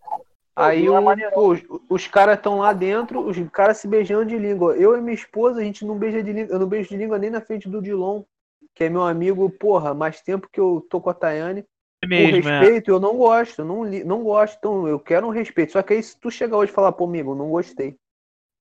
aí 0.58 0.90
o, 0.90 0.96
pô, 1.34 1.52
os, 1.52 1.62
os 1.90 2.08
caras 2.08 2.38
estão 2.38 2.60
lá 2.60 2.74
dentro, 2.74 3.20
os 3.20 3.38
caras 3.52 3.78
se 3.78 3.88
beijando 3.88 4.26
de 4.26 4.38
língua. 4.38 4.76
Eu 4.76 4.98
e 4.98 5.02
minha 5.02 5.14
esposa, 5.14 5.62
a 5.62 5.64
gente 5.64 5.86
não 5.86 5.98
beija 5.98 6.24
de 6.24 6.34
língua, 6.34 6.56
eu 6.56 6.60
não 6.60 6.68
beijo 6.68 6.90
de 6.90 6.98
língua 6.98 7.18
nem 7.18 7.30
na 7.30 7.42
frente 7.42 7.70
do 7.70 7.82
Dilon, 7.82 8.24
que 8.74 8.84
é 8.84 8.90
meu 8.90 9.04
amigo, 9.04 9.50
porra, 9.50 9.94
mais 9.94 10.22
tempo 10.22 10.50
que 10.52 10.60
eu 10.60 10.86
tô 10.90 11.00
com 11.00 11.10
a 11.10 11.14
Tayane. 11.14 11.66
É 12.04 12.08
mesmo, 12.08 12.36
o 12.36 12.50
é. 12.50 12.60
respeito, 12.60 12.92
é. 12.92 12.94
eu 12.94 13.00
não 13.00 13.18
gosto, 13.18 13.64
não, 13.64 13.84
não 13.84 14.24
gosto, 14.24 14.58
então 14.58 14.88
eu 14.88 15.00
quero 15.00 15.28
um 15.28 15.32
respeito. 15.32 15.74
Só 15.74 15.82
que 15.82 15.94
aí 15.94 16.04
se 16.04 16.20
tu 16.20 16.30
chegar 16.30 16.58
hoje 16.58 16.72
e 16.72 16.76
falar, 16.76 16.92
pô, 16.92 17.06
amigo, 17.06 17.36
não 17.36 17.50
gostei. 17.50 17.98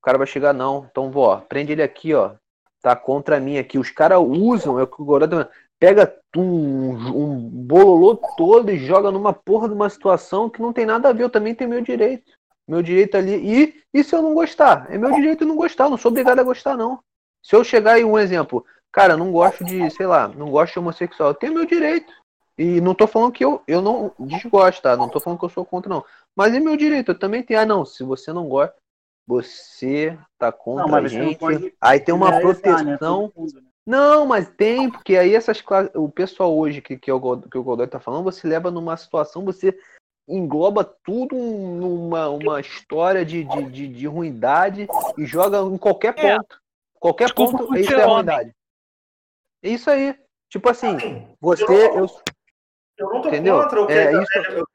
O 0.01 0.03
cara 0.03 0.19
vai 0.19 0.27
chegar, 0.27 0.53
não. 0.53 0.87
Então, 0.91 1.11
vó, 1.11 1.45
prende 1.49 1.73
ele 1.73 1.83
aqui, 1.83 2.15
ó. 2.15 2.35
Tá 2.81 2.95
contra 2.95 3.41
mim 3.41 3.59
aqui. 3.59 3.79
Os 3.79 3.91
caras 3.91 4.21
usam, 4.21 4.79
é 4.79 4.85
o 4.85 4.87
que 4.87 5.03
o 5.03 5.05
Gordo 5.05 5.49
pega 5.79 6.15
um, 6.37 6.91
um 6.91 7.39
bololô 7.49 8.17
todo 8.37 8.71
e 8.71 8.79
joga 8.79 9.11
numa 9.11 9.33
porra 9.33 9.69
de 9.69 9.75
uma 9.75 9.91
situação 9.91 10.49
que 10.49 10.61
não 10.61 10.73
tem 10.73 10.87
nada 10.87 11.09
a 11.09 11.13
ver. 11.13 11.25
Eu 11.25 11.31
também 11.31 11.55
tenho 11.55 11.71
meu 11.71 11.81
direito. 11.81 12.33
Meu 12.69 12.83
direito 12.83 13.17
ali. 13.17 13.35
E, 13.35 13.83
e 13.95 14.05
se 14.05 14.15
eu 14.15 14.23
não 14.23 14.35
gostar? 14.35 14.87
É 14.91 14.99
meu 14.99 15.13
direito 15.13 15.45
não 15.45 15.57
gostar. 15.57 15.89
não 15.89 15.97
sou 15.97 16.11
obrigado 16.11 16.39
a 16.39 16.45
gostar, 16.45 16.77
não. 16.77 17.01
Se 17.43 17.55
eu 17.55 17.63
chegar 17.63 17.99
e 17.99 18.05
um 18.05 18.19
exemplo, 18.19 18.65
cara, 18.91 19.17
não 19.17 19.31
gosto 19.31 19.65
de, 19.65 19.89
sei 19.91 20.07
lá, 20.07 20.27
não 20.27 20.51
gosto 20.51 20.73
de 20.73 20.79
homossexual, 20.81 21.31
eu 21.31 21.35
tenho 21.35 21.55
meu 21.55 21.65
direito. 21.65 22.13
E 22.59 22.81
não 22.81 22.95
tô 22.95 23.07
falando 23.07 23.33
que 23.33 23.45
eu, 23.45 23.63
eu 23.69 23.83
não 23.83 24.13
desgosto, 24.19 24.83
tá? 24.83 24.97
Não 24.97 25.09
tô 25.09 25.21
falando 25.21 25.39
que 25.39 25.45
eu 25.45 25.51
sou 25.51 25.65
contra, 25.65 25.91
não. 25.91 26.05
Mas 26.35 26.55
é 26.55 26.59
meu 26.59 26.77
direito, 26.77 27.13
eu 27.13 27.19
também 27.19 27.43
tenho. 27.43 27.61
Ah, 27.61 27.67
não, 27.67 27.85
se 27.85 28.03
você 28.03 28.33
não 28.33 28.49
gosta, 28.49 28.75
você 29.27 30.19
tá 30.39 30.51
contra 30.51 30.87
não, 30.87 30.95
a 30.95 31.07
gente. 31.07 31.39
Pode... 31.39 31.75
Aí 31.81 32.01
tem 32.01 32.15
uma 32.15 32.41
proteção. 32.41 33.33
Né? 33.37 33.63
Não, 33.87 34.27
mas 34.27 34.49
tem, 34.49 34.91
porque 34.91 35.17
aí 35.17 35.35
essas 35.35 35.61
classes. 35.63 35.93
O 35.95 36.09
pessoal 36.09 36.57
hoje 36.57 36.83
que, 36.83 36.99
que, 36.99 37.11
o, 37.13 37.41
que 37.43 37.57
o 37.57 37.63
Godoy 37.63 37.87
tá 37.87 38.01
falando, 38.01 38.25
você 38.25 38.47
leva 38.47 38.69
numa 38.69 38.97
situação, 38.97 39.45
você 39.45 39.79
engloba 40.29 40.83
tudo 40.83 41.37
numa 41.37 42.29
uma 42.29 42.61
história 42.61 43.25
de, 43.25 43.45
de, 43.45 43.71
de, 43.71 43.89
de 43.89 44.07
ruindade 44.09 44.89
e 45.17 45.25
joga 45.25 45.59
em 45.59 45.79
qualquer 45.79 46.19
é. 46.19 46.37
ponto. 46.37 46.61
Qualquer 46.99 47.27
Desculpa 47.27 47.59
ponto, 47.59 47.79
isso 47.79 47.95
é 47.95 48.05
ruindade. 48.05 48.53
É 49.63 49.69
isso 49.69 49.89
aí. 49.89 50.19
Tipo 50.51 50.69
assim, 50.69 50.97
você. 51.41 51.65
Eu, 51.65 52.09
eu 52.99 53.11
não 53.11 53.21
tô 53.21 53.29
Entendeu? 53.29 53.63
contra 53.63 53.83
o 53.83 53.87
que, 53.87 53.93
é, 53.93 54.13
isso... 54.13 54.67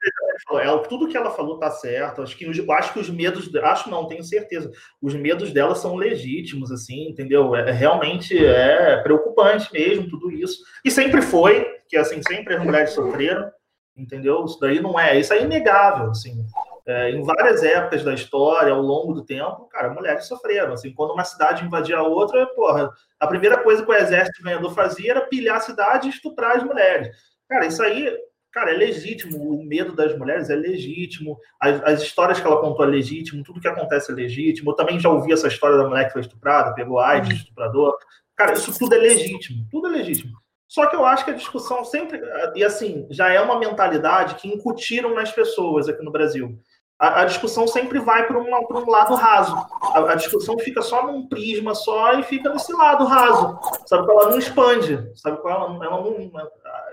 é, 0.52 0.66
é, 0.66 0.78
tudo 0.88 1.08
que 1.08 1.16
ela 1.16 1.30
falou 1.30 1.58
tá 1.58 1.70
certo. 1.70 2.22
Acho 2.22 2.36
que, 2.36 2.46
acho 2.72 2.92
que 2.92 2.98
os 2.98 3.10
medos, 3.10 3.54
acho 3.56 3.90
não, 3.90 4.06
tenho 4.06 4.22
certeza. 4.22 4.70
Os 5.00 5.14
medos 5.14 5.52
dela 5.52 5.74
são 5.74 5.94
legítimos, 5.94 6.70
assim, 6.70 7.08
entendeu? 7.08 7.54
É, 7.54 7.70
realmente 7.70 8.36
é 8.44 8.96
preocupante 9.02 9.72
mesmo 9.72 10.08
tudo 10.08 10.30
isso. 10.30 10.62
E 10.84 10.90
sempre 10.90 11.22
foi, 11.22 11.66
que 11.88 11.96
assim, 11.96 12.20
sempre 12.26 12.54
as 12.54 12.64
mulheres 12.64 12.90
sofreram, 12.90 13.50
entendeu? 13.96 14.44
Isso 14.44 14.58
daí 14.60 14.80
não 14.80 14.98
é, 14.98 15.18
isso 15.18 15.32
é 15.32 15.42
inegável, 15.42 16.10
assim. 16.10 16.44
É, 16.84 17.10
em 17.10 17.22
várias 17.22 17.62
épocas 17.62 18.02
da 18.02 18.12
história, 18.12 18.72
ao 18.72 18.82
longo 18.82 19.12
do 19.12 19.24
tempo, 19.24 19.68
cara, 19.68 19.94
mulheres 19.94 20.26
sofreram. 20.26 20.72
Assim, 20.72 20.92
quando 20.92 21.12
uma 21.12 21.24
cidade 21.24 21.64
invadia 21.64 21.98
a 21.98 22.02
outra, 22.02 22.44
porra, 22.48 22.90
a 23.20 23.26
primeira 23.26 23.62
coisa 23.62 23.84
que 23.84 23.90
o 23.90 23.94
exército 23.94 24.42
ganhador 24.42 24.74
fazia 24.74 25.12
era 25.12 25.20
pilhar 25.20 25.56
a 25.56 25.60
cidade 25.60 26.08
e 26.08 26.10
estuprar 26.10 26.56
as 26.56 26.64
mulheres. 26.64 27.16
Cara, 27.48 27.66
isso 27.66 27.82
aí, 27.82 28.12
cara, 28.52 28.70
é 28.70 28.74
legítimo. 28.74 29.38
O 29.38 29.64
medo 29.64 29.96
das 29.96 30.16
mulheres 30.16 30.50
é 30.50 30.54
legítimo. 30.54 31.38
As, 31.60 31.82
as, 31.82 32.02
histórias 32.02 32.38
que 32.38 32.46
ela 32.46 32.60
contou 32.60 32.84
é 32.84 32.88
legítimo. 32.88 33.42
Tudo 33.42 33.60
que 33.60 33.68
acontece 33.68 34.12
é 34.12 34.14
legítimo. 34.14 34.70
Eu 34.70 34.76
também 34.76 35.00
já 35.00 35.08
ouvi 35.08 35.32
essa 35.32 35.48
história 35.48 35.76
da 35.76 35.88
mulher 35.88 36.06
que 36.06 36.12
foi 36.12 36.20
estuprada, 36.20 36.74
pegou 36.74 37.00
AIDS, 37.00 37.30
uhum. 37.30 37.36
estuprador. 37.36 37.96
Cara, 38.36 38.52
isso 38.52 38.78
tudo 38.78 38.94
é 38.94 38.98
legítimo. 38.98 39.66
Tudo 39.70 39.88
é 39.88 39.90
legítimo. 39.90 40.32
Só 40.68 40.86
que 40.86 40.96
eu 40.96 41.04
acho 41.04 41.24
que 41.24 41.30
a 41.30 41.34
discussão 41.34 41.84
sempre. 41.84 42.20
E 42.54 42.64
assim, 42.64 43.06
já 43.10 43.30
é 43.30 43.40
uma 43.40 43.58
mentalidade 43.58 44.36
que 44.36 44.48
incutiram 44.48 45.14
nas 45.14 45.30
pessoas 45.30 45.88
aqui 45.88 46.02
no 46.02 46.10
Brasil. 46.10 46.58
A, 46.98 47.22
a 47.22 47.24
discussão 47.24 47.66
sempre 47.66 47.98
vai 47.98 48.26
para 48.26 48.38
um 48.38 48.88
lado 48.88 49.14
raso. 49.14 49.56
A, 49.82 50.12
a, 50.12 50.14
discussão 50.14 50.56
fica 50.60 50.80
só 50.80 51.04
num 51.04 51.28
prisma 51.28 51.74
só 51.74 52.14
e 52.14 52.22
fica 52.22 52.48
nesse 52.48 52.72
lado 52.72 53.04
raso. 53.04 53.58
Sabe? 53.86 54.10
Ela 54.10 54.30
não 54.30 54.38
expande. 54.38 55.10
Sabe? 55.14 55.38
Ela, 55.44 55.84
ela 55.84 56.00
não 56.00 56.30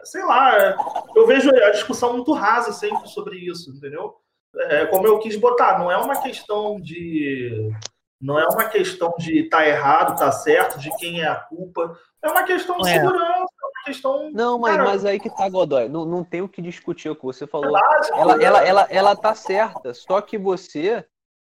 sei 0.03 0.23
lá, 0.23 0.75
eu 1.15 1.25
vejo 1.27 1.49
a 1.49 1.71
discussão 1.71 2.13
muito 2.13 2.33
rasa 2.33 2.71
sempre 2.71 3.07
sobre 3.07 3.37
isso, 3.37 3.71
entendeu? 3.71 4.15
É, 4.55 4.85
como 4.87 5.07
eu 5.07 5.19
quis 5.19 5.35
botar, 5.35 5.77
não 5.77 5.91
é 5.91 5.97
uma 5.97 6.21
questão 6.21 6.79
de 6.79 7.71
não 8.19 8.37
é 8.37 8.45
uma 8.47 8.65
questão 8.65 9.13
de 9.17 9.43
estar 9.43 9.59
tá 9.59 9.67
errado, 9.67 10.17
tá 10.17 10.31
certo, 10.31 10.77
de 10.77 10.93
quem 10.97 11.21
é 11.21 11.27
a 11.27 11.35
culpa. 11.35 11.97
É 12.21 12.29
uma 12.29 12.43
questão 12.43 12.77
de 12.77 12.89
é. 12.89 12.93
segurança, 12.93 13.23
é 13.23 13.65
uma 13.65 13.83
questão. 13.85 14.31
Não, 14.31 14.59
mas, 14.59 14.77
mas 14.77 15.05
aí 15.05 15.19
que 15.19 15.29
tá, 15.29 15.47
Godoy. 15.47 15.87
Não, 15.87 16.03
não 16.03 16.23
tem 16.23 16.41
o 16.41 16.49
que 16.49 16.61
discutir 16.61 17.09
o 17.09 17.15
que 17.15 17.23
você 17.23 17.47
falou. 17.47 17.77
ela, 18.13 18.43
ela, 18.43 18.63
ela, 18.65 18.87
ela 18.89 19.15
tá 19.15 19.33
certa, 19.33 19.93
só 19.93 20.19
que 20.19 20.37
você 20.37 21.05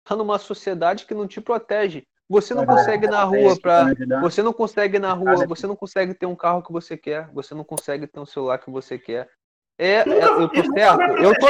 tá 0.04 0.14
numa 0.14 0.38
sociedade 0.38 1.04
que 1.04 1.14
não 1.14 1.26
te 1.26 1.40
protege. 1.40 2.06
Você 2.32 2.54
não 2.54 2.64
consegue 2.64 3.06
na 3.06 3.24
rua 3.24 3.60
para, 3.60 3.92
você 4.22 4.42
não 4.42 4.54
consegue 4.54 4.98
na 4.98 5.12
rua, 5.12 5.46
você 5.46 5.66
não 5.66 5.76
consegue 5.76 6.14
ter 6.14 6.24
um 6.24 6.34
carro 6.34 6.62
que 6.62 6.72
você 6.72 6.96
quer, 6.96 7.28
você 7.30 7.54
não 7.54 7.62
consegue 7.62 8.06
ter 8.06 8.18
um 8.18 8.24
celular 8.24 8.56
que 8.56 8.70
você 8.70 8.98
quer. 8.98 9.28
É, 9.78 9.96
é 9.96 10.24
eu 10.24 10.48
tô 10.48 10.64
certo, 10.72 11.00
eu 11.18 11.38
tô 11.38 11.46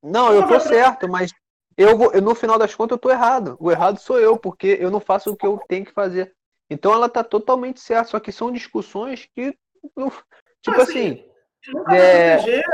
Não, 0.00 0.32
eu 0.32 0.46
tô 0.46 0.60
certo, 0.60 1.08
mas 1.08 1.32
eu 1.76 1.98
vou, 1.98 2.12
no 2.20 2.36
final 2.36 2.56
das 2.56 2.72
contas 2.72 2.94
eu 2.94 3.00
tô 3.00 3.10
errado. 3.10 3.56
O 3.58 3.68
errado 3.68 3.98
sou 3.98 4.16
eu, 4.20 4.36
porque 4.36 4.78
eu 4.80 4.92
não 4.92 5.00
faço 5.00 5.32
o 5.32 5.36
que 5.36 5.44
eu 5.44 5.60
tenho 5.66 5.84
que 5.84 5.92
fazer. 5.92 6.32
Então 6.70 6.94
ela 6.94 7.08
tá 7.08 7.24
totalmente 7.24 7.80
certa, 7.80 8.10
só 8.10 8.20
que 8.20 8.30
são 8.30 8.52
discussões 8.52 9.28
que 9.34 9.58
tipo 10.62 10.80
assim, 10.80 11.24
assim 11.64 11.96
é, 11.96 12.36
proteger, 12.36 12.64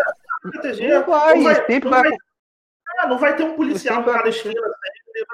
proteger, 0.43 1.01
não 1.01 1.07
vai, 1.07 1.43
vai, 1.43 1.55
sempre 1.67 1.89
vai, 1.89 2.03
vai, 2.03 2.19
ah, 2.99 3.07
não 3.07 3.19
vai 3.19 3.35
ter 3.35 3.45
um 3.45 3.57
policial 3.57 4.03
em 4.03 4.05
cada 4.05 4.29
esquina 4.29 4.61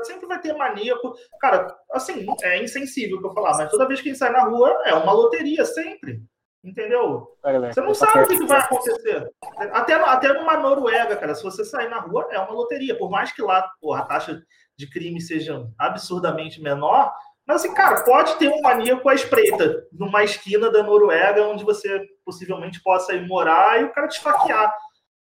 sempre 0.03 0.27
vai 0.27 0.41
ter 0.41 0.53
maníaco. 0.55 1.15
Cara, 1.41 1.75
assim, 1.93 2.27
é 2.43 2.63
insensível 2.63 3.21
pra 3.21 3.31
eu 3.31 3.35
falar, 3.35 3.57
mas 3.57 3.71
toda 3.71 3.87
vez 3.87 4.01
que 4.01 4.09
a 4.09 4.13
gente 4.13 4.19
sai 4.19 4.31
na 4.31 4.45
rua 4.45 4.83
é 4.85 4.95
uma 4.95 5.13
loteria, 5.13 5.65
sempre. 5.65 6.23
Entendeu? 6.65 7.29
Você 7.43 7.81
não 7.83 7.93
sabe 7.93 8.21
o 8.21 8.27
que, 8.27 8.47
vai 8.47 8.61
acontecer. 8.61 9.31
Até, 9.71 9.95
até 9.95 10.33
numa 10.33 10.57
Noruega, 10.57 11.15
cara, 11.15 11.35
se 11.35 11.43
você 11.43 11.63
sair 11.63 11.91
na 11.91 12.01
rua, 12.01 12.27
é 12.31 12.39
uma 12.39 12.53
loteria. 12.53 12.97
Por 12.97 13.11
mais 13.11 13.33
que 13.33 13.43
lá 13.43 13.71
porra, 13.83 14.01
a 14.01 14.07
taxa 14.07 14.43
de 14.75 14.89
crime 14.91 15.21
seja 15.21 15.63
absurdamente 15.79 16.63
menor, 16.63 17.13
mas 17.47 17.57
assim, 17.57 17.75
cara, 17.75 18.03
pode 18.03 18.37
ter 18.37 18.49
um 18.49 18.63
maníaco 18.63 19.07
à 19.07 19.15
espreita 19.15 19.87
numa 19.93 20.25
esquina 20.25 20.71
da 20.71 20.83
Noruega 20.83 21.47
onde 21.47 21.65
você 21.65 22.03
possivelmente 22.25 22.83
possa 22.83 23.13
ir 23.13 23.29
morar 23.29 23.81
e 23.81 23.85
o 23.85 23.93
cara 23.93 24.09
te 24.09 24.17
esfaquear. 24.17 24.75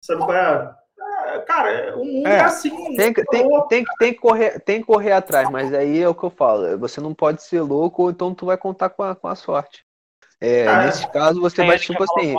Sabe 0.03 0.21
qual 0.21 0.35
é? 0.35 0.75
Cara, 1.39 1.97
o 1.97 2.05
mundo 2.05 2.27
é, 2.27 2.39
é 2.39 2.41
assim. 2.41 2.71
Tem, 2.97 3.13
tem, 3.13 3.25
tem, 3.25 3.69
tem, 3.69 3.85
tem, 3.99 4.15
que 4.15 4.21
correr, 4.21 4.61
tem 4.61 4.81
que 4.81 4.87
correr 4.87 5.13
atrás, 5.13 5.49
mas 5.51 5.73
aí 5.73 6.01
é 6.01 6.09
o 6.09 6.15
que 6.15 6.25
eu 6.25 6.31
falo. 6.31 6.79
Você 6.79 7.01
não 7.01 7.15
pode 7.15 7.43
ser 7.43 7.61
louco, 7.61 8.03
ou 8.03 8.11
então 8.11 8.35
tu 8.35 8.47
vai 8.47 8.57
contar 8.57 8.91
com 8.91 9.03
a, 9.03 9.15
com 9.15 9.29
a 9.29 9.35
sorte. 9.35 9.85
É, 10.41 10.67
ah, 10.67 10.87
nesse 10.87 11.07
caso, 11.11 11.41
você 11.41 11.65
vai, 11.65 11.79
tipo 11.79 12.03
assim. 12.03 12.35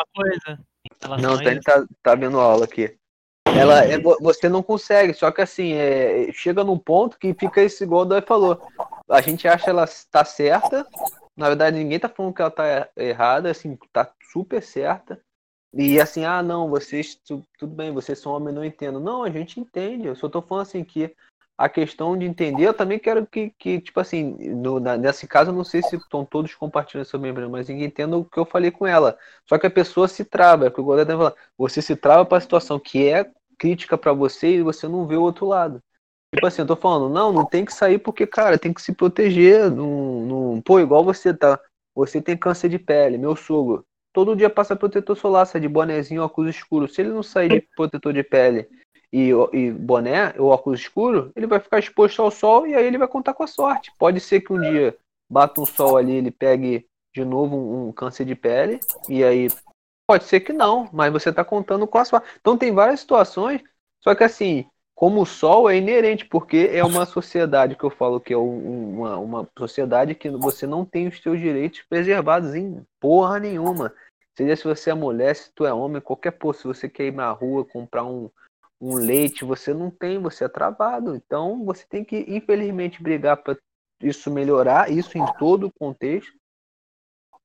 Não, 1.22 1.38
tem, 1.38 1.60
tá, 1.62 1.86
tá 2.02 2.16
vendo 2.16 2.40
aula 2.40 2.66
aqui. 2.66 2.98
Ela, 3.46 3.86
é, 3.86 4.00
você 4.00 4.48
não 4.48 4.64
consegue, 4.64 5.14
só 5.14 5.32
que 5.32 5.42
assim, 5.42 5.74
é, 5.74 6.32
chega 6.32 6.64
num 6.64 6.78
ponto 6.78 7.18
que 7.18 7.34
fica 7.34 7.62
esse 7.62 7.84
igual 7.84 8.02
o 8.02 8.06
Dói 8.06 8.22
falou. 8.22 8.62
A 9.10 9.22
gente 9.22 9.48
acha 9.48 9.70
ela 9.70 9.86
tá 10.10 10.24
certa, 10.24 10.88
na 11.36 11.48
verdade 11.48 11.78
ninguém 11.78 12.00
tá 12.00 12.08
falando 12.08 12.34
que 12.34 12.42
ela 12.42 12.52
tá 12.52 12.90
errada, 12.96 13.52
assim, 13.52 13.78
tá 13.92 14.10
super 14.32 14.62
certa. 14.62 15.22
E 15.74 16.02
assim, 16.02 16.26
ah, 16.26 16.44
não, 16.44 16.70
vocês, 16.70 17.18
tudo 17.58 17.74
bem, 17.74 17.92
vocês 17.92 18.20
são 18.20 18.34
homens, 18.34 18.54
não 18.54 18.66
entendo. 18.66 19.00
Não, 19.00 19.24
a 19.24 19.30
gente 19.30 19.60
entende. 19.60 20.08
Eu 20.08 20.16
só 20.16 20.28
tô 20.28 20.42
falando 20.42 20.64
assim 20.64 20.84
que 20.84 21.16
a 21.58 21.70
questão 21.70 22.18
de 22.18 22.26
entender, 22.26 22.66
eu 22.68 22.74
também 22.74 23.00
quero 23.00 23.26
que, 23.26 23.52
que 23.58 23.80
tipo 23.80 24.00
assim, 24.00 24.34
no, 24.56 24.80
na, 24.80 24.98
nesse 24.98 25.28
caso, 25.28 25.52
eu 25.52 25.56
não 25.56 25.64
sei 25.64 25.82
se 25.82 25.96
estão 25.96 26.26
todos 26.26 26.54
compartilhando 26.56 27.06
essa 27.06 27.18
membro, 27.18 27.50
mas 27.50 27.70
ninguém 27.70 27.86
entenda 27.86 28.18
o 28.18 28.26
que 28.26 28.38
eu 28.38 28.46
falei 28.46 28.72
com 28.72 28.86
ela. 28.86 29.18
Só 29.48 29.58
que 29.58 29.68
a 29.68 29.72
pessoa 29.72 30.08
se 30.08 30.26
trava, 30.26 30.66
é 30.66 30.68
o 30.68 30.72
que 30.72 30.82
o 30.82 30.84
Godoy 30.84 31.06
tá. 31.06 31.34
Você 31.58 31.82
se 31.82 31.96
trava 31.96 32.26
para 32.26 32.40
a 32.40 32.42
situação 32.42 32.80
que 32.80 33.08
é 33.08 33.32
crítica 33.58 33.98
para 33.98 34.12
você 34.12 34.56
e 34.56 34.64
você 34.64 34.88
não 34.88 35.08
vê 35.08 35.16
o 35.16 35.22
outro 35.22 35.46
lado. 35.46 35.82
Tipo 36.34 36.48
assim, 36.48 36.64
eu 36.64 36.68
tô 36.68 36.76
falando, 36.76 37.14
não, 37.14 37.32
não 37.32 37.46
tem 37.46 37.64
que 37.64 37.74
sair 37.74 38.00
porque, 38.00 38.26
cara, 38.26 38.58
tem 38.58 38.74
que 38.74 38.82
se 38.82 38.94
proteger. 38.94 39.70
Não, 39.70 40.22
não... 40.22 40.62
Pô, 40.62 40.80
igual 40.80 41.04
você 41.04 41.34
tá. 41.34 41.60
Você 41.96 42.22
tem 42.22 42.38
câncer 42.38 42.70
de 42.70 42.80
pele, 42.80 43.18
meu 43.18 43.36
sogro 43.36 43.86
todo 44.14 44.36
dia 44.36 44.50
passa 44.50 44.76
protetor 44.76 45.16
solar, 45.16 45.46
sai 45.46 45.62
de 45.62 45.68
bonezinho, 45.68 46.24
óculos 46.24 46.56
escuro. 46.56 46.88
Se 46.88 47.02
ele 47.02 47.10
não 47.12 47.24
sair 47.24 47.50
de 47.50 47.62
protetor 47.76 48.14
de 48.14 48.24
pele 48.24 48.68
e, 49.12 49.32
e 49.54 49.72
boné 49.72 50.34
ou 50.38 50.50
óculos 50.50 50.80
escuro, 50.80 51.32
ele 51.36 51.48
vai 51.48 51.60
ficar 51.60 51.80
exposto 51.80 52.22
ao 52.22 52.32
sol 52.32 52.68
e 52.68 52.76
aí 52.76 52.86
ele 52.86 52.98
vai 52.98 53.08
contar 53.08 53.34
com 53.34 53.44
a 53.44 53.48
sorte. 53.48 53.92
Pode 53.98 54.20
ser 54.20 54.42
que 54.42 54.54
um 54.54 54.60
dia 54.60 54.96
bata 55.30 55.62
um 55.62 55.66
sol 55.66 55.98
ali, 55.98 56.14
ele 56.14 56.32
pegue 56.32 56.86
de 57.14 57.26
novo 57.26 57.56
um, 57.56 57.88
um 57.88 57.92
câncer 57.92 58.26
de 58.26 58.36
pele 58.36 58.80
e 59.10 59.24
aí 59.24 59.48
pode 60.08 60.26
ser 60.26 60.42
que 60.42 60.54
não, 60.54 60.90
mas 60.92 61.12
você 61.12 61.30
está 61.30 61.44
contando 61.44 61.88
com 61.88 61.98
a 61.98 62.06
sorte. 62.06 62.28
Então 62.40 62.58
tem 62.58 62.74
várias 62.74 63.00
situações, 63.00 63.62
só 64.04 64.14
que 64.14 64.24
assim, 64.24 64.66
como 65.02 65.24
o 65.24 65.26
Sol 65.26 65.68
é 65.68 65.76
inerente, 65.76 66.24
porque 66.26 66.70
é 66.72 66.84
uma 66.84 67.08
sociedade 67.08 67.76
que 67.76 67.84
eu 67.84 67.90
falo 67.90 68.22
que 68.22 68.32
é 68.32 68.38
uma, 68.38 69.18
uma 69.18 69.50
sociedade 69.58 70.14
que 70.14 70.30
você 70.30 70.68
não 70.68 70.86
tem 70.86 71.08
os 71.08 71.20
seus 71.20 71.40
direitos 71.40 71.82
preservados 71.90 72.54
em 72.54 72.86
porra 73.00 73.40
nenhuma. 73.40 73.92
Seja 74.38 74.56
se 74.56 74.64
você 74.64 74.92
é 74.92 74.94
mulher, 74.94 75.36
se 75.36 75.52
tu 75.56 75.66
é 75.66 75.74
homem, 75.74 76.00
qualquer 76.00 76.30
porra, 76.30 76.54
se 76.54 76.66
você 76.66 76.88
quer 76.88 77.06
ir 77.06 77.14
na 77.14 77.32
rua 77.32 77.66
comprar 77.66 78.04
um, 78.04 78.30
um 78.80 78.94
leite, 78.94 79.44
você 79.44 79.74
não 79.74 79.90
tem, 79.90 80.20
você 80.20 80.44
é 80.44 80.48
travado. 80.48 81.16
Então 81.16 81.66
você 81.66 81.84
tem 81.90 82.04
que, 82.04 82.24
infelizmente, 82.28 83.02
brigar 83.02 83.38
para 83.38 83.58
isso 84.04 84.30
melhorar, 84.30 84.92
isso 84.92 85.18
em 85.18 85.26
todo 85.40 85.66
o 85.66 85.74
contexto. 85.74 86.32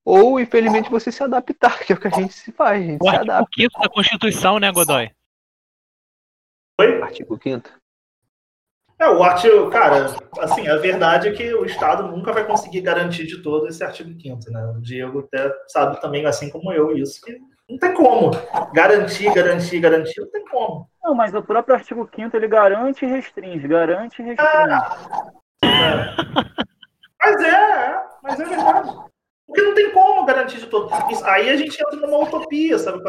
Ou, 0.05 0.39
infelizmente, 0.39 0.91
você 0.91 1.11
se 1.11 1.23
adaptar, 1.23 1.79
que 1.87 1.95
é 1.95 1.97
o 1.97 1.99
que 1.99 2.09
a 2.09 2.11
gente 2.11 2.35
se 2.35 2.53
faz, 2.53 2.83
a 2.83 2.87
gente 2.87 3.01
o 3.01 3.09
se 3.09 3.17
adapta. 3.17 3.43
O 3.43 3.47
quinto 3.47 3.81
da 3.81 3.89
Constituição, 3.89 4.59
né, 4.59 4.71
Godoy? 4.71 5.11
Oi? 6.79 7.03
Artigo 7.03 7.39
5 7.43 7.71
é, 8.99 9.11
o 9.11 9.23
artigo, 9.23 9.69
cara, 9.69 10.07
assim, 10.39 10.67
a 10.69 10.77
verdade 10.79 11.29
é 11.29 11.33
que 11.33 11.53
o 11.53 11.67
Estado 11.67 12.05
nunca 12.09 12.33
vai 12.33 12.47
conseguir 12.47 12.81
garantir 12.81 13.27
de 13.27 13.43
todo 13.43 13.69
esse 13.69 13.85
artigo 13.85 14.09
5 14.19 14.51
né? 14.51 14.73
O 14.75 14.81
Diego 14.81 15.21
até 15.21 15.55
sabe 15.69 16.01
também, 16.01 16.25
assim 16.25 16.49
como 16.49 16.73
eu, 16.73 16.97
isso, 16.97 17.21
que 17.21 17.39
não 17.69 17.79
tem 17.79 17.93
como 17.93 18.31
garantir, 18.73 19.31
garantir, 19.35 19.81
garantir, 19.81 20.19
não 20.19 20.31
tem 20.31 20.45
como. 20.47 20.89
Não, 21.05 21.15
mas 21.15 21.35
o 21.35 21.43
próprio 21.43 21.75
artigo 21.75 22.09
5 22.15 22.35
ele 22.35 22.49
garante 22.49 23.05
e 23.05 23.09
restringe, 23.09 23.69
garante 23.69 24.23
e 24.23 24.25
restringe. 24.25 24.73
É. 25.63 25.69
É. 25.69 26.17
Mas 27.21 27.43
é, 27.43 27.49
é, 27.49 28.03
mas 28.23 28.41
é 28.41 28.45
verdade. 28.45 28.91
Porque 29.47 29.63
não 29.63 29.75
tem 29.75 29.93
como 29.93 30.25
garantir 30.25 30.59
de 30.59 30.67
todo. 30.67 30.91
Isso, 31.11 31.25
aí 31.27 31.51
a 31.51 31.57
gente 31.57 31.81
entra 31.81 31.97
numa 31.97 32.25
utopia, 32.25 32.79
sabe? 32.79 33.03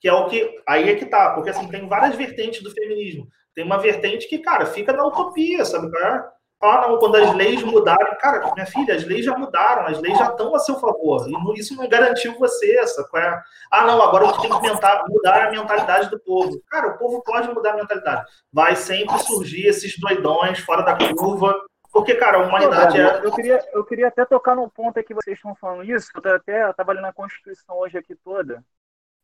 Que 0.00 0.08
é 0.08 0.12
o 0.12 0.26
que. 0.26 0.62
Aí 0.66 0.88
é 0.88 0.94
que 0.94 1.06
tá, 1.06 1.30
porque 1.34 1.50
assim, 1.50 1.68
tem 1.68 1.88
várias 1.88 2.14
vertentes 2.14 2.62
do 2.62 2.70
feminismo. 2.70 3.26
Tem 3.54 3.64
uma 3.64 3.78
vertente 3.78 4.28
que, 4.28 4.38
cara, 4.38 4.66
fica 4.66 4.92
na 4.92 5.06
utopia, 5.06 5.64
sabe? 5.64 5.90
É? 5.96 6.24
Ah, 6.64 6.88
não, 6.88 6.98
quando 6.98 7.16
as 7.16 7.34
leis 7.34 7.62
mudarem, 7.62 8.16
cara, 8.18 8.52
minha 8.54 8.64
filha, 8.64 8.94
as 8.94 9.04
leis 9.04 9.24
já 9.24 9.36
mudaram, 9.36 9.86
as 9.86 10.00
leis 10.00 10.16
já 10.16 10.28
estão 10.30 10.54
a 10.54 10.58
seu 10.58 10.76
favor, 10.76 11.26
e 11.28 11.60
isso 11.60 11.76
não 11.76 11.86
garantiu 11.86 12.38
você, 12.38 12.86
sabe? 12.86 13.08
É? 13.16 13.40
Ah, 13.70 13.86
não, 13.86 14.00
agora 14.00 14.32
tem 14.40 14.50
que 14.50 14.60
tentar 14.62 15.04
mudar 15.06 15.48
a 15.48 15.50
mentalidade 15.50 16.08
do 16.08 16.18
povo. 16.18 16.58
Cara, 16.70 16.94
o 16.94 16.98
povo 16.98 17.22
pode 17.22 17.52
mudar 17.52 17.72
a 17.72 17.76
mentalidade. 17.76 18.24
Vai 18.50 18.76
sempre 18.76 19.18
surgir 19.18 19.66
esses 19.66 19.98
doidões 19.98 20.58
fora 20.60 20.82
da 20.82 20.96
curva, 20.96 21.54
porque, 21.92 22.14
cara, 22.14 22.38
a 22.38 22.46
humanidade 22.46 22.98
é. 22.98 23.20
Eu 23.22 23.32
queria, 23.32 23.60
eu 23.72 23.84
queria 23.84 24.08
até 24.08 24.24
tocar 24.24 24.56
num 24.56 24.68
ponto 24.68 24.98
aqui 24.98 25.08
que 25.08 25.14
vocês 25.14 25.36
estão 25.36 25.54
falando 25.54 25.84
isso, 25.84 26.08
eu 26.14 26.34
até 26.34 26.70
estava 26.70 26.92
lendo 26.92 27.06
a 27.06 27.12
Constituição 27.12 27.76
hoje 27.76 27.98
aqui 27.98 28.16
toda. 28.16 28.64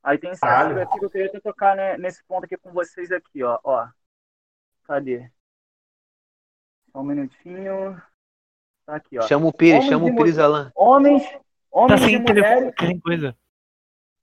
Aí 0.03 0.19
tem 0.19 0.31
esse 0.31 0.45
artigo 0.45 0.81
aqui 0.81 0.99
que 0.99 1.05
eu 1.05 1.11
queria 1.11 1.27
até 1.27 1.41
tocar 1.41 1.77
né, 1.77 1.99
nesse 1.99 2.25
ponto 2.25 2.45
aqui 2.45 2.57
com 2.57 2.73
vocês 2.73 3.13
aqui, 3.13 3.43
ó. 3.43 3.59
ó. 3.63 3.87
Cadê? 4.85 5.31
Só 6.91 7.01
um 7.01 7.05
minutinho. 7.05 8.01
Tá 8.87 8.97
aqui, 8.97 9.19
ó. 9.19 9.23
Chama 9.23 9.47
o 9.47 9.53
Pires, 9.53 9.85
chama 9.85 10.07
o 10.07 10.17
Pires 10.17 10.39
Alan. 10.39 10.73
Homens, 10.75 11.23
homens 11.71 12.01
tá 12.01 12.09
e 12.09 12.19
mulheres. 12.19 12.75
coisa. 13.03 13.37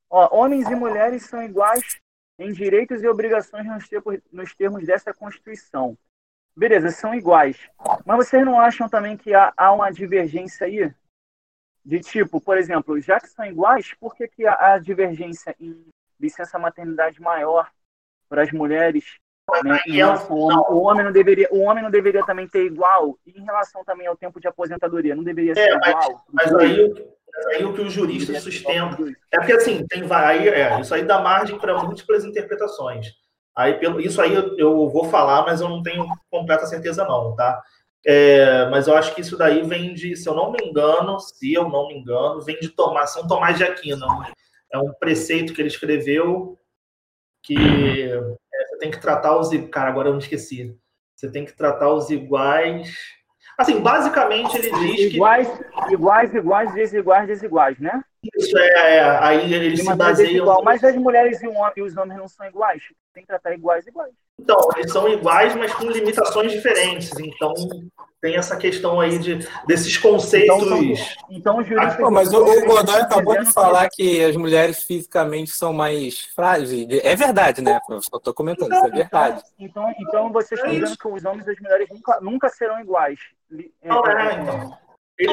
Ó, 0.09 0.39
homens 0.39 0.67
e 0.69 0.75
mulheres 0.75 1.25
são 1.25 1.43
iguais 1.43 1.99
em 2.39 2.51
direitos 2.51 3.03
e 3.03 3.07
obrigações 3.07 3.65
nos 3.65 3.87
termos, 3.87 4.19
nos 4.31 4.55
termos 4.55 4.85
dessa 4.85 5.13
Constituição. 5.13 5.97
Beleza, 6.55 6.89
são 6.89 7.13
iguais. 7.13 7.57
Mas 8.05 8.17
vocês 8.17 8.43
não 8.43 8.59
acham 8.59 8.89
também 8.89 9.15
que 9.15 9.33
há, 9.33 9.53
há 9.55 9.71
uma 9.71 9.91
divergência 9.91 10.65
aí? 10.65 10.91
De 11.87 12.01
tipo, 12.01 12.41
por 12.41 12.57
exemplo, 12.57 12.99
já 12.99 13.17
que 13.17 13.29
são 13.29 13.45
iguais, 13.45 13.93
por 13.93 14.13
que, 14.13 14.27
que 14.27 14.45
há 14.45 14.73
a 14.73 14.77
divergência 14.77 15.55
em 15.57 15.85
licença 16.19 16.59
maternidade 16.59 17.21
maior 17.21 17.71
para 18.27 18.43
as 18.43 18.51
mulheres 18.51 19.05
né? 19.63 19.79
Homem, 20.29 20.57
o 20.67 20.81
homem 20.81 21.05
não 21.05 21.11
deveria, 21.13 21.47
o 21.49 21.61
homem 21.61 21.81
não 21.81 21.89
deveria 21.89 22.25
também 22.25 22.45
ter 22.45 22.65
igual. 22.65 23.17
E 23.25 23.31
em 23.31 23.45
relação 23.45 23.81
também 23.85 24.05
ao 24.05 24.17
tempo 24.17 24.41
de 24.41 24.47
aposentadoria, 24.49 25.15
não 25.15 25.23
deveria 25.23 25.55
ser 25.55 25.61
é, 25.61 25.77
mas, 25.77 25.87
igual. 25.87 26.25
Mas 26.33 26.55
aí, 26.55 27.07
aí 27.53 27.63
o 27.63 27.73
que 27.73 27.79
os 27.79 27.93
juristas 27.93 28.43
sustentam 28.43 29.07
é 29.31 29.37
porque 29.37 29.53
assim 29.53 29.87
tem 29.87 30.03
aí, 30.11 30.49
é, 30.49 30.81
isso 30.81 30.93
aí 30.93 31.03
dá 31.03 31.21
margem 31.21 31.57
para 31.57 31.81
múltiplas 31.81 32.25
interpretações. 32.25 33.13
Aí 33.55 33.75
pelo 33.75 34.01
isso 34.01 34.21
aí 34.21 34.33
eu, 34.33 34.57
eu, 34.57 34.89
vou 34.89 35.05
falar, 35.05 35.43
mas 35.45 35.61
eu 35.61 35.69
não 35.69 35.81
tenho 35.81 36.05
completa 36.29 36.65
certeza 36.65 37.05
não, 37.05 37.33
tá? 37.33 37.63
É, 38.05 38.69
mas 38.69 38.87
eu 38.87 38.95
acho 38.95 39.13
que 39.13 39.21
isso 39.21 39.37
daí 39.37 39.61
vem 39.63 39.93
de, 39.93 40.15
se 40.15 40.27
eu 40.27 40.33
não 40.33 40.51
me 40.51 40.63
engano, 40.63 41.19
se 41.19 41.53
eu 41.53 41.67
não 41.67 41.87
me 41.87 41.95
engano, 41.95 42.41
vem 42.41 42.57
de 42.59 42.69
Tomás, 42.69 43.11
São 43.11 43.27
Tomás 43.27 43.57
de 43.57 43.63
Aquino. 43.63 44.05
É 44.71 44.77
um 44.77 44.93
preceito 44.93 45.53
que 45.53 45.61
ele 45.61 45.67
escreveu 45.67 46.57
que 47.43 47.55
você 47.55 48.77
tem 48.79 48.91
que 48.91 48.99
tratar 48.99 49.37
os. 49.37 49.49
Cara, 49.69 49.89
agora 49.89 50.09
eu 50.09 50.13
me 50.13 50.19
esqueci. 50.19 50.75
Você 51.15 51.31
tem 51.31 51.45
que 51.45 51.53
tratar 51.53 51.91
os 51.91 52.09
iguais. 52.09 52.95
Assim, 53.57 53.79
basicamente 53.79 54.55
ele 54.57 54.71
diz 54.71 55.13
iguais, 55.13 55.47
que. 55.47 55.93
Iguais, 55.93 56.33
iguais, 56.33 56.73
desiguais, 56.73 57.27
desiguais, 57.27 57.79
né? 57.79 58.03
Isso 58.35 58.57
é, 58.57 58.97
é. 58.97 59.01
aí 59.19 59.53
eles 59.53 59.79
se 59.79 59.95
baseiam. 59.95 60.29
Desigual, 60.29 60.63
mas 60.63 60.83
as 60.83 60.95
mulheres 60.95 61.41
e, 61.41 61.47
um, 61.47 61.53
e 61.75 61.81
os 61.81 61.95
homens 61.95 62.17
não 62.17 62.27
são 62.27 62.45
iguais. 62.45 62.83
Tem 63.13 63.23
que 63.23 63.27
tratar 63.27 63.53
iguais 63.53 63.85
iguais. 63.87 64.13
Então, 64.39 64.57
eles 64.75 64.91
são 64.91 65.07
iguais, 65.07 65.55
mas 65.55 65.73
com 65.73 65.85
limitações 65.85 66.51
diferentes. 66.51 67.11
Então, 67.19 67.53
tem 68.21 68.35
essa 68.35 68.55
questão 68.57 68.99
aí 68.99 69.17
de, 69.17 69.47
desses 69.65 69.97
conceitos. 69.97 70.63
Então, 71.29 71.61
então 71.61 71.77
ah, 71.79 72.11
mas 72.11 72.33
o, 72.33 72.43
o 72.43 72.65
Godoy 72.65 73.01
acabou 73.01 73.37
de 73.37 73.51
falar 73.51 73.89
que 73.89 74.23
as 74.23 74.35
mulheres 74.35 74.83
fisicamente 74.83 75.51
são 75.51 75.73
mais 75.73 76.25
frágeis. 76.35 76.87
É 77.03 77.15
verdade, 77.15 77.61
né? 77.61 77.79
Eu 77.89 78.01
só 78.01 78.17
estou 78.17 78.33
comentando, 78.33 78.73
isso 78.73 78.85
é 78.85 78.89
verdade. 78.89 79.43
Então, 79.59 79.91
então 79.99 80.31
vocês 80.31 80.59
estão 80.59 80.73
dizendo 80.73 80.97
que 80.97 81.07
os 81.07 81.25
homens 81.25 81.47
e 81.47 81.51
as 81.51 81.59
mulheres 81.59 81.89
nunca, 81.89 82.19
nunca 82.21 82.49
serão 82.49 82.79
iguais. 82.79 83.19
Não, 83.83 84.05
é, 84.07 84.33
então. 84.33 84.77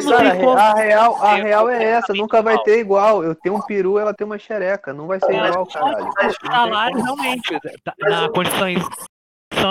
Cara, 0.09 0.31
a 0.31 0.75
real, 0.75 1.23
a 1.23 1.35
real 1.35 1.69
é 1.69 1.85
essa, 1.85 2.15
nunca 2.15 2.41
vai 2.41 2.59
ter 2.63 2.79
igual. 2.79 3.23
Eu 3.23 3.35
tenho 3.35 3.57
um 3.57 3.61
peru, 3.61 3.99
ela 3.99 4.15
tem 4.15 4.27
uma 4.27 4.39
xereca. 4.39 4.95
Não 4.95 5.07
vai 5.07 5.21
ser 5.21 5.33
igual, 5.35 5.67
caralho. 5.67 6.11
Mas 6.17 6.37
salário 6.43 7.03
realmente, 7.03 7.59
tá, 7.85 7.95
na 8.01 8.29
Constituição 8.31 8.89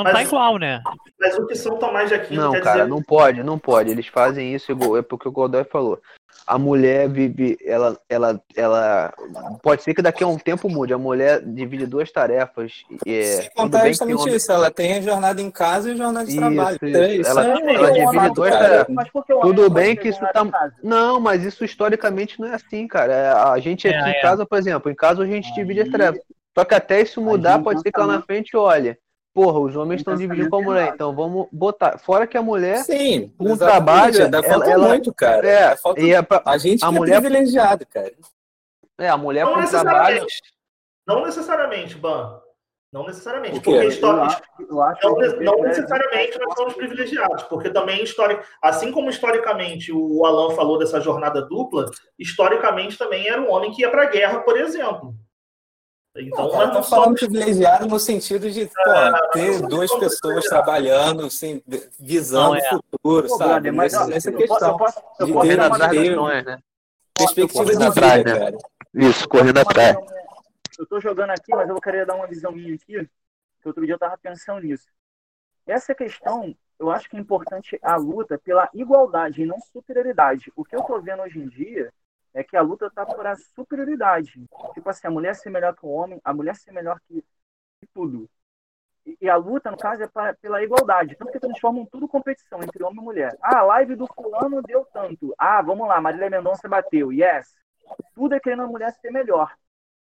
tá 0.03 0.21
igual, 0.21 0.57
né? 0.57 0.81
Mas 1.19 1.37
o 1.37 1.47
que 1.47 1.55
São 1.55 1.77
Tomás 1.77 2.09
de 2.09 2.15
Aquino 2.15 2.41
Não, 2.41 2.51
cara, 2.61 2.83
dizer... 2.83 2.87
não 2.87 3.01
pode, 3.01 3.43
não 3.43 3.57
pode. 3.57 3.91
Eles 3.91 4.07
fazem 4.07 4.53
isso, 4.53 4.71
é 4.97 5.01
porque 5.01 5.27
o 5.27 5.31
Godoy 5.31 5.63
falou 5.63 5.99
a 6.45 6.57
mulher 6.57 7.09
vive, 7.09 7.57
ela, 7.65 7.97
ela, 8.09 8.41
ela 8.55 9.13
pode 9.61 9.83
ser 9.83 9.93
que 9.93 10.01
daqui 10.01 10.23
a 10.23 10.27
um 10.27 10.37
tempo 10.37 10.69
mude. 10.69 10.93
A 10.93 10.97
mulher 10.97 11.41
divide 11.41 11.85
duas 11.85 12.11
tarefas. 12.11 12.83
É, 13.05 13.23
Se 13.23 13.49
contar 13.51 13.87
justamente 13.87 14.29
isso, 14.29 14.51
ela 14.51 14.69
tem 14.69 14.93
a 14.93 15.01
jornada 15.01 15.41
em 15.41 15.49
casa 15.49 15.89
e 15.89 15.93
a 15.93 15.95
jornada 15.95 16.25
de 16.25 16.31
isso, 16.31 16.39
trabalho. 16.39 16.79
Isso. 16.81 17.03
isso 17.03 17.29
ela, 17.29 17.47
é, 17.47 17.75
ela 17.75 17.91
divide 17.91 18.29
duas 18.33 18.51
tarefas. 18.51 18.95
Tudo 19.41 19.69
bem 19.69 19.95
que 19.95 20.09
isso 20.09 20.19
tá. 20.19 20.71
Não, 20.83 21.19
mas 21.19 21.43
isso 21.43 21.63
historicamente 21.63 22.39
não 22.39 22.47
é 22.47 22.55
assim, 22.55 22.87
cara. 22.87 23.13
É, 23.13 23.31
a 23.31 23.59
gente 23.59 23.87
aqui 23.87 24.09
é, 24.09 24.19
em 24.19 24.21
casa, 24.21 24.45
por 24.45 24.57
exemplo, 24.57 24.91
em 24.91 24.95
casa 24.95 25.23
a 25.23 25.27
gente 25.27 25.53
divide 25.53 25.81
as 25.81 25.89
tarefas. 25.89 26.21
Só 26.57 26.63
que 26.63 26.75
até 26.75 27.01
isso 27.01 27.21
mudar, 27.21 27.59
pode 27.59 27.81
ser 27.81 27.91
que 27.91 27.99
lá 27.99 28.05
na 28.05 28.21
frente, 28.21 28.55
olha, 28.55 28.97
Porra, 29.33 29.59
os 29.59 29.75
homens 29.75 30.01
estão 30.01 30.15
dividindo 30.15 30.49
com 30.49 30.57
a 30.57 30.61
mulher, 30.61 30.91
então 30.93 31.15
vamos 31.15 31.47
botar. 31.51 31.97
Fora 31.97 32.27
que 32.27 32.37
a 32.37 32.41
mulher, 32.41 32.77
Sim, 32.83 33.33
com 33.35 33.57
trabalho, 33.57 34.29
dá 34.29 34.39
ela, 34.43 34.69
ela, 34.69 34.87
muito, 34.89 35.11
cara. 35.11 35.47
É, 35.47 35.75
falta, 35.75 36.01
e 36.01 36.15
a, 36.15 36.19
é 36.19 36.25
a 36.45 36.57
gente 36.59 36.85
a 36.85 36.91
mulher 36.91 37.19
privilegiada, 37.19 37.83
cara. 37.83 38.13
É, 38.99 39.09
a 39.09 39.17
mulher 39.17 39.43
não 39.43 39.55
com 39.55 39.65
trabalho. 39.65 40.25
Não 41.07 41.25
necessariamente, 41.25 41.97
Ban. 41.97 42.39
Não 42.93 43.07
necessariamente. 43.07 43.59
Porque 43.59 43.85
história, 43.85 44.39
não, 44.69 45.15
não 45.41 45.63
necessariamente 45.63 46.37
nós 46.37 46.53
somos 46.53 46.75
privilegiados, 46.75 47.41
porque 47.45 47.71
também 47.71 48.03
história, 48.03 48.39
assim 48.61 48.91
como 48.91 49.09
historicamente 49.09 49.91
o 49.91 50.23
Alan 50.23 50.51
falou 50.51 50.77
dessa 50.77 51.01
jornada 51.01 51.41
dupla, 51.41 51.89
historicamente 52.19 52.95
também 52.95 53.27
era 53.27 53.41
um 53.41 53.51
homem 53.51 53.71
que 53.71 53.81
ia 53.81 53.89
para 53.89 54.03
a 54.03 54.09
guerra, 54.11 54.41
por 54.41 54.55
exemplo. 54.55 55.15
Então, 56.15 56.47
não, 56.47 56.73
não 56.75 56.83
falando 56.83 57.15
privilegiado 57.15 57.87
no 57.87 57.99
sentido 57.99 58.49
de 58.51 58.67
pô, 58.67 58.91
ah, 58.91 59.29
ter 59.33 59.61
duas 59.61 59.91
pessoas 59.95 60.45
trabalhando, 60.45 61.25
assim, 61.25 61.61
visando 61.99 62.55
é. 62.55 62.59
o 62.59 62.69
futuro, 62.69 63.27
pô, 63.27 63.37
sabe? 63.37 63.71
Mas, 63.71 63.93
Nessa, 63.93 64.07
nessa 64.07 64.31
questão. 64.31 64.77
Posso, 64.77 65.01
eu 65.19 65.25
de 65.25 65.33
ter, 65.33 65.59
atrás, 65.59 66.15
não 66.15 66.29
é, 66.29 66.43
né? 66.43 66.59
Perspectiva 67.15 67.65
de 67.65 67.71
vida, 67.71 67.87
atrás, 67.87 68.23
né? 68.23 68.39
cara. 68.39 68.57
Isso, 68.93 69.27
correndo 69.27 69.57
atrás. 69.57 69.97
Eu 70.77 70.85
tô 70.85 70.99
jogando 70.99 71.31
aqui, 71.31 71.49
mas 71.49 71.67
eu 71.67 71.73
vou 71.73 71.81
querer 71.81 72.05
dar 72.05 72.15
uma 72.15 72.27
visão 72.27 72.51
minha 72.51 72.75
aqui, 72.75 73.09
que 73.61 73.67
outro 73.67 73.83
dia 73.83 73.95
eu 73.95 73.99
tava 73.99 74.17
pensando 74.17 74.61
nisso. 74.61 74.85
Essa 75.65 75.95
questão, 75.95 76.55
eu 76.77 76.91
acho 76.91 77.09
que 77.09 77.15
é 77.15 77.19
importante 77.19 77.79
a 77.81 77.95
luta 77.95 78.37
pela 78.37 78.69
igualdade 78.73 79.41
e 79.41 79.45
não 79.45 79.59
superioridade. 79.59 80.51
O 80.55 80.63
que 80.63 80.75
eu 80.75 80.83
tô 80.83 81.01
vendo 81.01 81.23
hoje 81.23 81.39
em 81.39 81.47
dia 81.47 81.91
é 82.33 82.43
que 82.43 82.57
a 82.57 82.61
luta 82.61 82.89
tá 82.89 83.05
por 83.05 83.25
a 83.25 83.35
superioridade. 83.35 84.43
Tipo 84.73 84.89
assim, 84.89 85.07
a 85.07 85.11
mulher 85.11 85.35
ser 85.35 85.49
melhor 85.49 85.75
que 85.75 85.85
o 85.85 85.89
homem, 85.89 86.19
a 86.23 86.33
mulher 86.33 86.55
ser 86.55 86.71
melhor 86.71 86.99
que, 87.07 87.23
tudo. 87.93 88.29
E, 89.05 89.17
e, 89.21 89.29
a 89.29 89.35
luta, 89.35 89.69
no 89.69 89.77
caso, 89.77 90.03
é 90.03 90.07
pra, 90.07 90.33
pela 90.35 90.63
igualdade. 90.63 91.15
Tanto 91.15 91.31
que 91.31 91.39
transformam 91.39 91.85
tudo 91.85 92.07
competição 92.07 92.63
entre 92.63 92.83
homem 92.83 92.99
e 92.99 93.03
mulher. 93.03 93.37
Ah, 93.41 93.59
a 93.59 93.63
live 93.63 93.95
do 93.95 94.07
fulano 94.07 94.61
deu 94.61 94.85
tanto. 94.85 95.33
Ah, 95.37 95.61
vamos 95.61 95.87
lá, 95.87 95.99
Marília 95.99 96.29
Mendonça 96.29 96.67
bateu. 96.67 97.11
Yes. 97.11 97.55
Tudo 98.15 98.33
é 98.33 98.39
querendo 98.39 98.63
a 98.63 98.67
mulher 98.67 98.91
ser 98.93 99.11
melhor. 99.11 99.53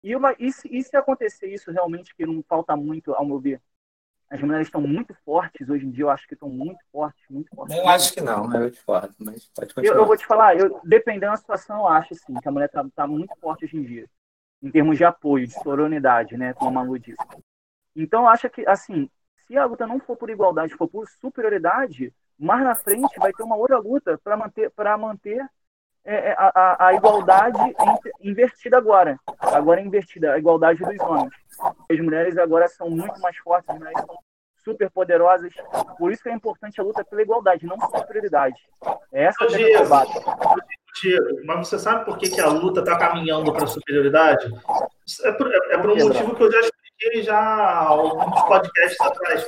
E, 0.04 0.16
uma, 0.16 0.36
e, 0.40 0.52
se, 0.52 0.68
e 0.72 0.82
se 0.84 0.96
acontecer 0.96 1.48
isso 1.48 1.72
realmente, 1.72 2.16
que 2.16 2.26
não 2.26 2.44
falta 2.44 2.76
muito, 2.76 3.14
ao 3.14 3.26
meu 3.26 3.40
ver, 3.40 3.62
as 4.32 4.40
mulheres 4.40 4.68
estão 4.68 4.80
muito 4.80 5.14
fortes 5.26 5.70
hoje 5.70 5.86
em 5.86 5.92
dia, 5.92 6.06
eu 6.06 6.10
acho 6.10 6.26
que 6.26 6.36
estão 6.36 6.48
muito 6.48 6.80
fortes, 6.90 7.22
muito 7.30 7.54
fortes. 7.54 7.76
Eu 7.76 7.88
acho 7.90 8.14
que 8.14 8.22
não, 8.22 8.52
eu 8.56 8.70
discordo, 8.70 9.14
mas 9.20 9.46
pode 9.54 9.74
continuar. 9.74 9.94
Eu, 9.94 10.02
eu, 10.02 10.08
vou 10.08 10.16
te 10.16 10.26
falar, 10.26 10.56
eu, 10.56 10.80
dependendo 10.86 11.34
da 11.34 11.38
situação, 11.38 11.80
eu 11.80 11.88
acho 11.88 12.16
sim, 12.16 12.34
que 12.36 12.48
a 12.48 12.52
mulher 12.52 12.68
está 12.68 12.86
tá 12.96 13.06
muito 13.06 13.36
forte 13.42 13.66
hoje 13.66 13.76
em 13.76 13.84
dia, 13.84 14.06
em 14.64 14.72
termos 14.72 14.98
de 14.98 15.04
apoio, 15.04 15.46
de 15.46 15.54
sororidade, 15.54 16.38
né, 16.38 16.54
como 16.54 16.70
a 16.70 16.84
Malu 16.84 16.98
disse. 16.98 17.18
Então, 17.94 18.22
eu 18.22 18.30
acho 18.30 18.50
que, 18.50 18.66
assim, 18.66 19.10
se 19.46 19.58
a 19.58 19.66
luta 19.66 19.86
não 19.86 20.00
for 20.00 20.16
por 20.16 20.30
igualdade, 20.30 20.76
for 20.76 20.88
por 20.88 21.06
superioridade, 21.20 22.14
mais 22.40 22.64
na 22.64 22.74
frente 22.74 23.20
vai 23.20 23.34
ter 23.34 23.44
uma 23.44 23.58
outra 23.58 23.80
luta 23.80 24.18
para 24.24 24.38
manter, 24.38 24.72
pra 24.72 24.98
manter 24.98 25.46
é, 26.06 26.30
é 26.30 26.36
a, 26.38 26.88
a, 26.88 26.94
igualdade 26.94 27.60
invertida 28.22 28.78
agora. 28.78 29.20
Agora 29.40 29.82
é 29.82 29.84
invertida, 29.84 30.34
a 30.34 30.40
igualdade 30.40 30.80
dos 30.80 31.00
homens. 31.00 31.34
As 31.90 32.00
mulheres 32.00 32.38
agora 32.38 32.68
são 32.68 32.90
muito 32.90 33.20
mais 33.20 33.38
fortes, 33.38 33.70
as 33.70 33.78
mulheres 33.78 34.00
são 34.06 34.18
super 34.64 34.90
poderosas. 34.92 35.54
Por 35.98 36.12
isso 36.12 36.24
que 36.24 36.30
é 36.30 36.34
importante 36.34 36.80
a 36.80 36.84
luta 36.84 37.04
pela 37.04 37.22
igualdade, 37.22 37.66
não 37.66 37.78
por 37.78 37.98
superioridade. 38.00 38.58
É 39.12 39.26
essa 39.26 39.46
é 39.46 39.76
a 39.76 39.82
debate. 39.82 40.14
mas 41.46 41.68
você 41.68 41.80
sabe 41.80 42.06
por 42.06 42.18
que, 42.18 42.30
que 42.30 42.42
a 42.42 42.48
luta 42.48 42.82
está 42.82 42.98
caminhando 42.98 43.52
para 43.54 43.64
a 43.64 43.68
superioridade? 43.68 44.52
É 45.24 45.32
por, 45.32 45.54
é 45.54 45.78
por 45.78 45.90
um 45.92 45.96
motivo 45.96 46.36
que 46.36 46.44
eu 46.44 46.52
já 46.52 46.60
expliquei 46.60 47.24
já 47.24 47.40
alguns 47.40 48.42
podcasts 48.44 49.02
atrás 49.02 49.48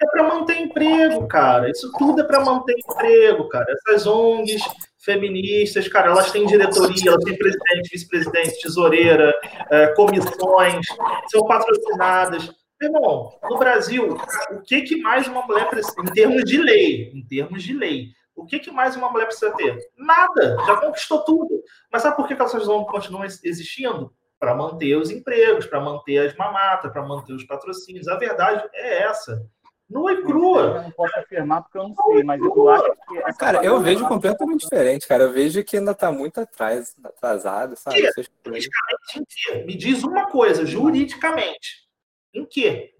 é 0.00 0.06
para 0.06 0.22
manter 0.24 0.56
emprego, 0.58 1.26
cara. 1.28 1.70
Isso 1.70 1.90
tudo 1.98 2.20
é 2.20 2.24
para 2.24 2.40
manter 2.40 2.74
emprego, 2.78 3.48
cara. 3.48 3.66
Essas 3.70 4.06
ONGs 4.06 4.62
feministas, 5.04 5.86
cara, 5.88 6.10
elas 6.10 6.32
têm 6.32 6.46
diretoria, 6.46 7.10
elas 7.10 7.24
têm 7.24 7.36
presidente, 7.36 7.90
vice-presidente, 7.92 8.60
tesoureira, 8.60 9.34
é, 9.70 9.88
comissões, 9.88 10.86
são 11.30 11.46
patrocinadas. 11.46 12.50
Irmão, 12.80 13.30
no 13.42 13.58
Brasil, 13.58 14.16
o 14.50 14.60
que, 14.60 14.82
que 14.82 14.96
mais 15.00 15.26
uma 15.28 15.42
mulher 15.42 15.68
precisa, 15.70 16.00
em 16.00 16.12
termos 16.12 16.44
de 16.44 16.58
lei, 16.58 17.10
em 17.14 17.24
termos 17.26 17.62
de 17.62 17.72
lei, 17.72 18.08
o 18.34 18.44
que, 18.44 18.58
que 18.58 18.70
mais 18.70 18.96
uma 18.96 19.10
mulher 19.10 19.26
precisa 19.26 19.52
ter? 19.52 19.78
Nada, 19.96 20.56
já 20.66 20.76
conquistou 20.76 21.24
tudo. 21.24 21.62
Mas 21.90 22.02
sabe 22.02 22.16
por 22.16 22.26
que 22.26 22.34
essas 22.34 22.66
ONGs 22.66 22.90
continuam 22.90 23.24
existindo? 23.24 24.12
Para 24.38 24.54
manter 24.54 24.96
os 24.96 25.10
empregos, 25.10 25.66
para 25.66 25.80
manter 25.80 26.18
as 26.18 26.36
mamatas, 26.36 26.92
para 26.92 27.06
manter 27.06 27.32
os 27.32 27.44
patrocínios. 27.44 28.08
A 28.08 28.16
verdade 28.16 28.68
é 28.74 29.02
essa. 29.04 29.40
Nua 29.88 30.12
e 30.12 30.22
crua. 30.22 30.62
Eu 30.62 30.82
não 30.82 30.90
posso 30.92 31.18
afirmar 31.18 31.62
porque 31.62 31.78
eu 31.78 31.88
não 31.88 31.94
sei, 31.94 32.22
mas 32.24 32.40
eu 32.40 32.70
acho 32.70 32.90
que. 33.08 33.38
Cara, 33.38 33.64
eu 33.64 33.80
vejo 33.80 34.06
completamente 34.08 34.62
diferente, 34.62 35.06
cara. 35.06 35.24
Eu 35.24 35.32
vejo 35.32 35.62
que 35.62 35.76
ainda 35.76 35.94
tá 35.94 36.10
muito 36.10 36.40
atrás, 36.40 36.96
atrasado, 37.04 37.76
sabe? 37.76 37.98
Juridicamente, 38.44 39.18
em 39.18 39.24
quê? 39.24 39.64
Me 39.64 39.76
diz 39.76 40.02
uma 40.02 40.26
coisa, 40.30 40.64
juridicamente. 40.64 41.84
Em 42.32 42.44
quê? 42.44 42.94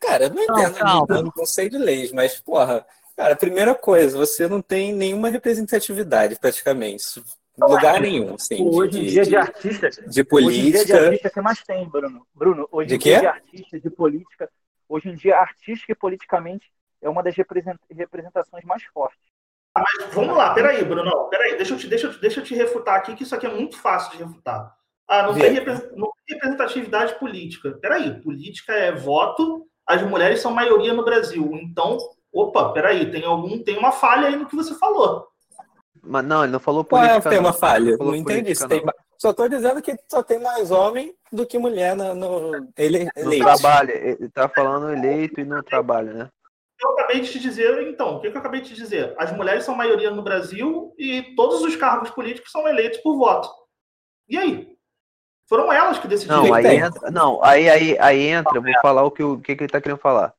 Cara, 0.00 0.24
eu 0.24 0.30
não 0.30 0.42
entendo, 0.42 0.78
não, 0.80 1.06
não, 1.08 1.32
não 1.34 1.46
sei 1.46 1.68
de 1.68 1.78
leis, 1.78 2.12
mas, 2.12 2.38
porra, 2.40 2.86
cara, 3.16 3.36
primeira 3.36 3.74
coisa, 3.74 4.18
você 4.18 4.46
não 4.48 4.60
tem 4.60 4.92
nenhuma 4.92 5.30
representatividade, 5.30 6.38
praticamente. 6.38 7.22
Lugar 7.56 8.00
nenhum, 8.00 8.36
sim. 8.36 8.68
Hoje 8.68 8.98
em 8.98 9.06
dia 9.06 9.22
de, 9.22 9.30
de 9.30 9.36
artista. 9.36 9.88
De 9.88 10.24
política. 10.24 10.50
Hoje 10.50 10.68
em 10.68 10.70
dia 10.72 10.84
de 10.84 10.92
artista 10.92 11.30
que 11.30 11.40
mais 11.40 11.62
tem, 11.62 11.88
Bruno. 11.88 12.26
Bruno, 12.34 12.68
hoje 12.72 12.88
de 12.88 12.94
em 12.96 12.98
dia 12.98 13.20
de 13.20 13.26
artista, 13.26 13.80
de 13.80 13.90
política, 13.90 14.50
hoje 14.94 15.08
em 15.08 15.14
dia, 15.14 15.36
artística 15.36 15.92
e 15.92 15.96
politicamente, 15.96 16.70
é 17.02 17.08
uma 17.08 17.22
das 17.22 17.34
representações 17.34 18.64
mais 18.64 18.84
fortes. 18.84 19.20
Ah, 19.74 19.82
mas 19.82 20.14
vamos 20.14 20.36
lá, 20.36 20.54
peraí, 20.54 20.84
Bruno. 20.84 21.28
Peraí, 21.28 21.56
deixa 21.56 21.74
eu, 21.74 21.78
te, 21.78 21.88
deixa, 21.88 22.06
eu, 22.06 22.20
deixa 22.20 22.40
eu 22.40 22.44
te 22.44 22.54
refutar 22.54 22.94
aqui, 22.94 23.16
que 23.16 23.24
isso 23.24 23.34
aqui 23.34 23.46
é 23.46 23.52
muito 23.52 23.76
fácil 23.76 24.12
de 24.12 24.22
refutar. 24.22 24.72
Ah, 25.08 25.24
não, 25.24 25.34
tem, 25.34 25.52
não 25.96 26.12
tem 26.24 26.36
representatividade 26.36 27.18
política. 27.18 27.72
Peraí, 27.72 28.20
política 28.22 28.72
é 28.72 28.92
voto, 28.92 29.66
as 29.84 30.00
mulheres 30.02 30.40
são 30.40 30.52
maioria 30.52 30.94
no 30.94 31.04
Brasil. 31.04 31.50
Então, 31.54 31.98
opa, 32.32 32.72
peraí, 32.72 33.10
tem 33.10 33.24
algum, 33.24 33.62
tem 33.62 33.76
uma 33.76 33.90
falha 33.90 34.28
aí 34.28 34.36
no 34.36 34.46
que 34.46 34.56
você 34.56 34.74
falou. 34.76 35.26
Mas 36.00 36.24
não, 36.24 36.44
ele 36.44 36.52
não 36.52 36.60
falou 36.60 36.84
política. 36.84 37.20
Qual 37.20 37.32
é 37.32 37.36
tem 37.36 37.44
uma 37.44 37.52
falha? 37.52 37.96
Não, 37.96 38.06
não 38.06 38.14
entendi. 38.14 38.54
Tem, 38.68 38.84
só 39.18 39.30
estou 39.30 39.48
dizendo 39.48 39.82
que 39.82 39.96
só 40.10 40.22
tem 40.22 40.38
mais 40.38 40.70
homem 40.70 41.14
do 41.32 41.46
que 41.46 41.58
mulher 41.58 41.96
no, 41.96 42.14
no, 42.14 42.68
ele, 42.76 43.08
no 43.16 43.38
trabalho. 43.38 43.90
Ele 43.90 44.26
está 44.26 44.48
falando 44.48 44.90
eleito 44.90 45.40
e 45.40 45.44
no 45.44 45.62
trabalho, 45.62 46.14
né? 46.14 46.28
Eu 46.80 46.90
acabei 46.90 47.20
de 47.20 47.30
te 47.30 47.38
dizer, 47.38 47.82
então, 47.88 48.16
o 48.16 48.20
que 48.20 48.26
eu 48.26 48.36
acabei 48.36 48.60
de 48.60 48.70
te 48.70 48.74
dizer? 48.74 49.14
As 49.16 49.32
mulheres 49.32 49.64
são 49.64 49.74
maioria 49.74 50.10
no 50.10 50.22
Brasil 50.22 50.92
e 50.98 51.34
todos 51.34 51.62
os 51.62 51.76
cargos 51.76 52.10
políticos 52.10 52.50
são 52.50 52.66
eleitos 52.68 52.98
por 53.00 53.16
voto. 53.16 53.48
E 54.28 54.36
aí? 54.36 54.74
Foram 55.48 55.72
elas 55.72 55.98
que 55.98 56.08
decidiram. 56.08 56.44
Não, 56.44 56.54
aí 56.54 56.76
entra, 56.76 57.10
não, 57.10 57.44
aí, 57.44 57.68
aí, 57.68 57.98
aí 57.98 58.26
entra, 58.28 58.56
eu 58.56 58.62
vou 58.62 58.72
falar 58.80 59.04
o 59.04 59.10
que, 59.10 59.22
o 59.22 59.38
que, 59.38 59.54
que 59.54 59.62
ele 59.62 59.68
está 59.68 59.80
querendo 59.80 59.98
falar. 59.98 60.34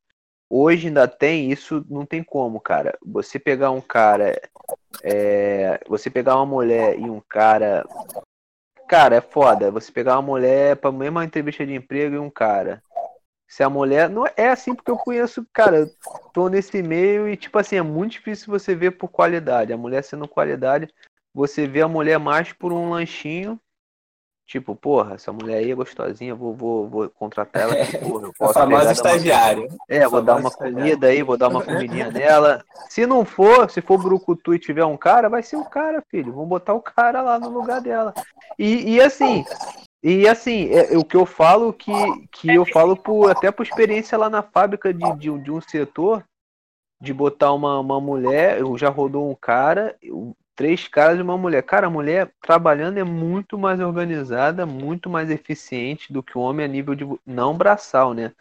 Hoje 0.49 0.87
ainda 0.87 1.07
tem, 1.07 1.51
isso 1.51 1.85
não 1.89 2.05
tem 2.05 2.23
como, 2.23 2.59
cara. 2.59 2.97
Você 3.05 3.39
pegar 3.39 3.71
um 3.71 3.81
cara, 3.81 4.39
é, 5.03 5.79
você 5.87 6.09
pegar 6.09 6.35
uma 6.35 6.45
mulher 6.45 6.99
e 6.99 7.09
um 7.09 7.21
cara 7.27 7.83
Cara, 8.87 9.15
é 9.15 9.21
foda. 9.21 9.71
Você 9.71 9.91
pegar 9.91 10.15
uma 10.15 10.21
mulher 10.21 10.75
pra 10.77 10.91
mesma 10.91 11.25
entrevista 11.25 11.65
de 11.65 11.73
emprego 11.73 12.15
e 12.15 12.19
um 12.19 12.29
cara. 12.29 12.83
Se 13.47 13.63
a 13.63 13.69
mulher. 13.69 14.09
Não 14.09 14.25
é 14.37 14.49
assim 14.49 14.75
porque 14.75 14.91
eu 14.91 14.97
conheço, 14.97 15.45
cara, 15.53 15.89
tô 16.33 16.49
nesse 16.49 16.81
meio 16.81 17.27
e, 17.27 17.35
tipo 17.35 17.57
assim, 17.57 17.77
é 17.77 17.81
muito 17.81 18.13
difícil 18.13 18.47
você 18.47 18.75
ver 18.75 18.91
por 18.91 19.07
qualidade. 19.09 19.73
A 19.73 19.77
mulher 19.77 20.03
sendo 20.03 20.27
qualidade, 20.27 20.87
você 21.33 21.67
vê 21.67 21.81
a 21.81 21.87
mulher 21.87 22.19
mais 22.19 22.53
por 22.53 22.71
um 22.71 22.89
lanchinho 22.89 23.59
Tipo, 24.45 24.75
porra, 24.75 25.15
essa 25.15 25.33
mulher 25.33 25.57
aí 25.57 25.71
é 25.71 25.75
gostosinha, 25.75 26.35
vou, 26.35 26.53
vou, 26.53 26.87
vou 26.87 27.09
contratar 27.09 27.63
ela. 27.63 27.73
Porra, 27.99 28.27
eu 28.27 28.33
posso 28.37 28.59
a 28.59 28.61
famosa 28.61 28.91
estagiária. 28.91 29.67
Uma... 29.67 29.77
É, 29.89 30.07
vou 30.07 30.21
dar 30.21 30.35
uma 30.35 30.51
comida 30.51 31.07
aí, 31.07 31.23
vou 31.23 31.35
dar 31.35 31.47
uma 31.47 31.63
comidinha 31.63 32.11
nela. 32.11 32.63
Se 32.87 33.07
não 33.07 33.25
for, 33.25 33.69
se 33.71 33.81
for 33.81 33.97
Brucutu 33.97 34.53
e 34.53 34.59
tiver 34.59 34.85
um 34.85 34.97
cara, 34.97 35.29
vai 35.29 35.41
ser 35.41 35.55
o 35.55 35.65
cara, 35.65 36.03
filho. 36.11 36.31
Vamos 36.31 36.47
botar 36.47 36.75
o 36.75 36.81
cara 36.81 37.23
lá 37.23 37.39
no 37.39 37.49
lugar 37.49 37.81
dela. 37.81 38.13
E, 38.59 38.93
e 38.93 39.01
assim, 39.01 39.43
e 40.03 40.27
assim, 40.27 40.69
é, 40.69 40.93
é, 40.93 40.97
o 40.97 41.03
que 41.03 41.17
eu 41.17 41.25
falo 41.25 41.73
que, 41.73 41.91
que 42.31 42.53
eu 42.53 42.63
falo 42.67 42.95
por, 42.95 43.31
até 43.31 43.49
por 43.49 43.63
experiência 43.63 44.15
lá 44.15 44.29
na 44.29 44.43
fábrica 44.43 44.93
de, 44.93 45.11
de, 45.17 45.39
de 45.39 45.51
um 45.51 45.59
setor, 45.59 46.23
de 47.01 47.11
botar 47.11 47.51
uma, 47.51 47.79
uma 47.79 47.99
mulher, 47.99 48.59
já 48.77 48.89
rodou 48.89 49.27
um 49.27 49.33
cara, 49.33 49.95
três 50.55 50.87
caras 50.87 51.19
e 51.19 51.21
uma 51.21 51.37
mulher. 51.37 51.61
Cara, 51.63 51.87
a 51.87 51.89
mulher 51.89 52.31
trabalhando 52.41 52.97
é 52.97 53.03
muito 53.03 53.57
mais 53.57 53.79
organizada, 53.79 54.65
muito 54.65 55.09
mais 55.09 55.29
eficiente 55.29 56.11
do 56.11 56.23
que 56.23 56.37
o 56.37 56.41
homem 56.41 56.65
a 56.65 56.69
nível 56.69 56.95
de 56.95 57.05
não 57.25 57.55
braçal, 57.55 58.13
né? 58.13 58.31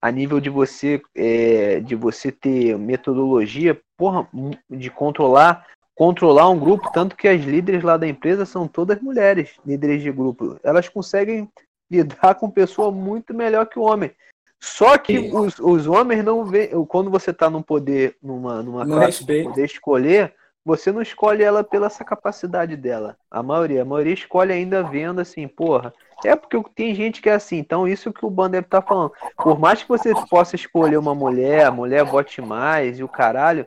A 0.00 0.10
nível 0.10 0.40
de 0.40 0.48
você 0.48 1.02
é, 1.14 1.80
de 1.80 1.94
você 1.94 2.30
ter 2.30 2.78
metodologia, 2.78 3.78
porra, 3.96 4.28
de 4.70 4.90
controlar 4.90 5.66
controlar 5.94 6.48
um 6.48 6.60
grupo, 6.60 6.92
tanto 6.92 7.16
que 7.16 7.26
as 7.26 7.42
líderes 7.42 7.82
lá 7.82 7.96
da 7.96 8.06
empresa 8.06 8.46
são 8.46 8.68
todas 8.68 9.00
mulheres, 9.00 9.56
líderes 9.66 10.00
de 10.00 10.12
grupo. 10.12 10.56
Elas 10.62 10.88
conseguem 10.88 11.48
lidar 11.90 12.36
com 12.36 12.48
pessoa 12.48 12.92
muito 12.92 13.34
melhor 13.34 13.66
que 13.66 13.80
o 13.80 13.82
homem. 13.82 14.12
Só 14.60 14.96
que 14.96 15.18
os, 15.18 15.58
os 15.58 15.86
homens 15.88 16.24
não 16.24 16.44
vê 16.44 16.68
quando 16.88 17.10
você 17.10 17.30
está 17.30 17.50
num 17.50 17.62
poder, 17.62 18.16
numa, 18.22 18.62
numa 18.62 18.84
classe, 18.84 19.24
poder 19.24 19.64
escolher, 19.64 20.34
você 20.64 20.92
não 20.92 21.02
escolhe 21.02 21.42
ela 21.42 21.64
pela 21.64 21.86
essa 21.86 22.04
capacidade 22.04 22.76
dela. 22.76 23.18
A 23.30 23.42
maioria, 23.42 23.82
a 23.82 23.84
maioria 23.84 24.14
escolhe 24.14 24.52
ainda 24.52 24.82
vendo 24.82 25.20
assim, 25.20 25.46
porra. 25.46 25.92
É 26.24 26.34
porque 26.34 26.60
tem 26.74 26.94
gente 26.94 27.22
que 27.22 27.28
é 27.28 27.34
assim. 27.34 27.58
Então, 27.58 27.86
isso 27.86 28.12
que 28.12 28.26
o 28.26 28.30
Bander 28.30 28.64
tá 28.64 28.82
falando. 28.82 29.12
Por 29.36 29.58
mais 29.58 29.82
que 29.82 29.88
você 29.88 30.12
possa 30.28 30.56
escolher 30.56 30.96
uma 30.96 31.14
mulher, 31.14 31.66
a 31.66 31.70
mulher 31.70 32.04
vote 32.04 32.40
mais 32.40 32.98
e 32.98 33.04
o 33.04 33.08
caralho, 33.08 33.64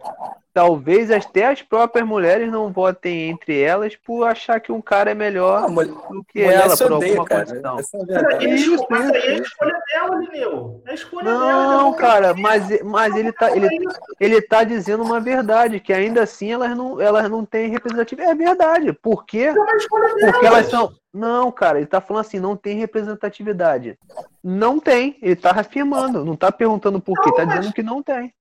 talvez 0.54 1.10
até 1.10 1.48
as 1.48 1.62
próprias 1.62 2.06
mulheres 2.06 2.52
não 2.52 2.72
votem 2.72 3.30
entre 3.30 3.60
elas 3.62 3.96
por 3.96 4.26
achar 4.26 4.60
que 4.60 4.72
um 4.72 4.82
cara 4.82 5.12
é 5.12 5.14
melhor 5.14 5.64
ah, 5.64 5.68
do 5.68 6.24
que 6.26 6.42
ela, 6.42 6.76
por 6.76 6.92
odeia, 6.92 7.12
alguma 7.12 7.26
cara. 7.26 7.46
condição. 7.46 7.78
É, 8.10 8.46
é 8.46 8.50
isso, 8.50 8.86
mas 8.90 9.10
aí 9.12 9.22
é 9.22 9.32
a 9.32 9.38
escolha 9.38 9.80
dela, 9.92 10.16
Lineu. 10.18 10.82
É 10.86 10.92
a 10.92 10.94
escolha 10.94 11.32
não, 11.32 11.48
dela. 11.48 11.78
Não, 11.78 11.94
cara, 11.94 12.34
mas, 12.34 12.82
mas 12.84 13.16
ele, 13.16 13.32
tá, 13.32 13.56
ele, 13.56 13.70
ele 14.20 14.42
tá 14.42 14.64
dizendo 14.64 15.04
uma 15.04 15.20
verdade, 15.20 15.80
que 15.80 15.94
ainda 15.94 16.24
assim 16.24 16.52
elas 16.52 16.76
não, 16.76 17.00
elas 17.00 17.30
não 17.30 17.46
têm 17.46 17.70
representatividade. 17.70 18.32
É 18.32 18.36
verdade. 18.36 18.94
Por 18.94 19.26
quê? 19.26 19.51
É 19.52 20.32
Porque 20.32 20.46
elas 20.46 20.68
são. 20.68 20.92
Não, 21.14 21.52
cara, 21.52 21.78
ele 21.78 21.88
tá 21.88 22.00
falando 22.00 22.26
assim, 22.26 22.40
não 22.40 22.56
tem 22.56 22.78
representatividade. 22.78 23.98
Não 24.44 24.80
tem, 24.80 25.18
ele 25.22 25.36
tá 25.36 25.52
afirmando, 25.52 26.24
não 26.24 26.36
tá 26.36 26.52
perguntando 26.52 27.02
por 27.02 27.20
quê, 27.22 27.34
tá 27.36 27.44
dizendo 27.44 27.74
que 27.74 27.84
não 27.84 28.02
tem 28.02 28.34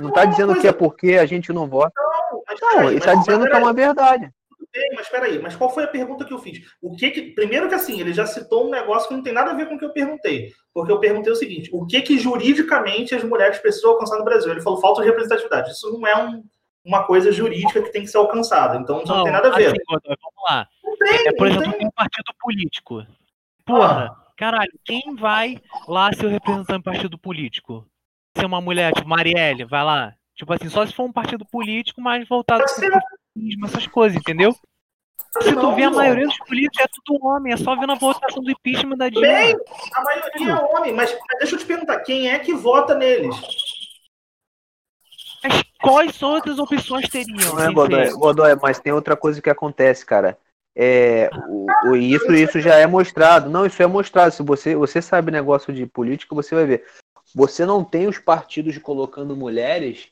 não 0.00 0.08
está 0.08 0.22
é 0.22 0.26
dizendo 0.26 0.46
coisa... 0.48 0.60
que 0.60 0.68
é 0.68 0.72
porque 0.72 1.12
a 1.14 1.26
gente 1.26 1.52
não 1.52 1.68
vota. 1.68 1.92
Não, 1.96 2.42
mas 2.46 2.60
não 2.60 2.88
ele 2.88 2.98
está 2.98 3.14
dizendo 3.14 3.46
que 3.46 3.52
é 3.52 3.58
uma 3.58 3.72
verdade. 3.72 4.30
Bem, 4.72 4.88
mas 4.94 5.08
peraí, 5.08 5.38
mas 5.40 5.56
qual 5.56 5.72
foi 5.72 5.84
a 5.84 5.88
pergunta 5.88 6.24
que 6.24 6.32
eu 6.32 6.38
fiz? 6.38 6.60
O 6.80 6.94
que 6.94 7.10
que. 7.10 7.22
Primeiro 7.32 7.68
que 7.68 7.74
assim, 7.74 8.00
ele 8.00 8.12
já 8.12 8.24
citou 8.26 8.66
um 8.66 8.70
negócio 8.70 9.08
que 9.08 9.14
não 9.14 9.22
tem 9.22 9.32
nada 9.32 9.50
a 9.50 9.54
ver 9.54 9.68
com 9.68 9.74
o 9.74 9.78
que 9.78 9.84
eu 9.84 9.92
perguntei. 9.92 10.52
Porque 10.72 10.92
eu 10.92 11.00
perguntei 11.00 11.32
o 11.32 11.36
seguinte: 11.36 11.70
o 11.72 11.86
que 11.86 12.00
que 12.02 12.18
juridicamente 12.18 13.14
as 13.14 13.24
mulheres 13.24 13.58
precisam 13.58 13.90
alcançar 13.90 14.18
no 14.18 14.24
Brasil? 14.24 14.50
Ele 14.50 14.60
falou 14.60 14.80
falta 14.80 15.02
de 15.02 15.08
representatividade. 15.08 15.72
Isso 15.72 15.90
não 15.92 16.06
é 16.06 16.16
um, 16.16 16.44
uma 16.84 17.04
coisa 17.04 17.30
jurídica 17.32 17.82
que 17.82 17.92
tem 17.92 18.02
que 18.02 18.08
ser 18.08 18.18
alcançada. 18.18 18.76
Então 18.76 19.02
não, 19.04 19.16
não 19.16 19.24
tem 19.24 19.32
nada 19.32 19.48
a 19.48 19.56
ver. 19.56 19.66
Assim, 19.66 19.76
vamos 19.88 20.16
lá. 20.48 20.68
Tem, 20.98 21.28
é, 21.28 21.32
por 21.32 21.46
exemplo, 21.46 21.72
tem. 21.72 21.86
um 21.86 21.90
partido 21.90 22.32
político. 22.40 23.06
Porra, 23.64 24.06
ah. 24.06 24.32
caralho, 24.36 24.72
quem 24.84 25.14
vai 25.16 25.60
lá 25.86 26.12
ser 26.12 26.26
o 26.26 26.30
representante 26.30 26.78
do 26.78 26.82
partido 26.82 27.18
político? 27.18 27.86
ser 28.36 28.46
uma 28.46 28.60
mulher, 28.60 28.92
tipo 28.92 29.08
Marielle, 29.08 29.64
vai 29.64 29.84
lá. 29.84 30.14
Tipo 30.34 30.52
assim, 30.52 30.68
só 30.68 30.86
se 30.86 30.94
for 30.94 31.04
um 31.04 31.12
partido 31.12 31.44
político 31.44 32.00
mais 32.00 32.26
voltado 32.26 32.64
para 32.64 33.00
essas 33.64 33.86
coisas, 33.86 34.16
entendeu? 34.16 34.54
Se 35.42 35.54
tu 35.54 35.72
vê 35.74 35.84
a 35.84 35.90
maioria 35.90 36.26
dos 36.26 36.38
políticos 36.38 36.80
é 36.80 36.88
tudo 37.04 37.24
homem, 37.24 37.52
é 37.52 37.56
só 37.56 37.76
vendo 37.76 37.92
a 37.92 37.96
votação 37.96 38.42
do 38.42 38.50
impeachment 38.50 38.96
da 38.96 39.08
Dilma. 39.08 39.26
Bem, 39.26 39.54
a 39.94 40.02
maioria 40.02 40.52
é 40.52 40.76
homem, 40.76 40.92
mas 40.92 41.16
deixa 41.38 41.54
eu 41.54 41.58
te 41.58 41.66
perguntar, 41.66 42.00
quem 42.00 42.30
é 42.30 42.38
que 42.38 42.52
vota 42.54 42.94
neles? 42.94 43.36
Mas 45.42 45.64
quais 45.80 46.22
outras 46.22 46.58
opções 46.58 47.08
teriam? 47.08 47.54
Não 47.54 47.62
é, 47.62 47.72
Godoy, 47.72 48.10
Godoy, 48.10 48.56
mas 48.60 48.78
tem 48.78 48.92
outra 48.92 49.16
coisa 49.16 49.40
que 49.40 49.50
acontece, 49.50 50.04
cara. 50.04 50.38
É, 50.76 51.30
o, 51.48 51.66
o, 51.90 51.96
isso, 51.96 52.32
isso 52.32 52.60
já 52.60 52.76
é 52.76 52.86
mostrado. 52.86 53.50
Não, 53.50 53.66
isso 53.66 53.82
é 53.82 53.86
mostrado. 53.86 54.32
Se 54.32 54.42
você, 54.42 54.74
você 54.74 55.02
sabe 55.02 55.30
negócio 55.30 55.72
de 55.72 55.86
política, 55.86 56.34
você 56.34 56.54
vai 56.54 56.66
ver. 56.66 56.86
Você 57.34 57.64
não 57.64 57.84
tem 57.84 58.06
os 58.06 58.18
partidos 58.18 58.76
colocando 58.78 59.36
mulheres 59.36 60.10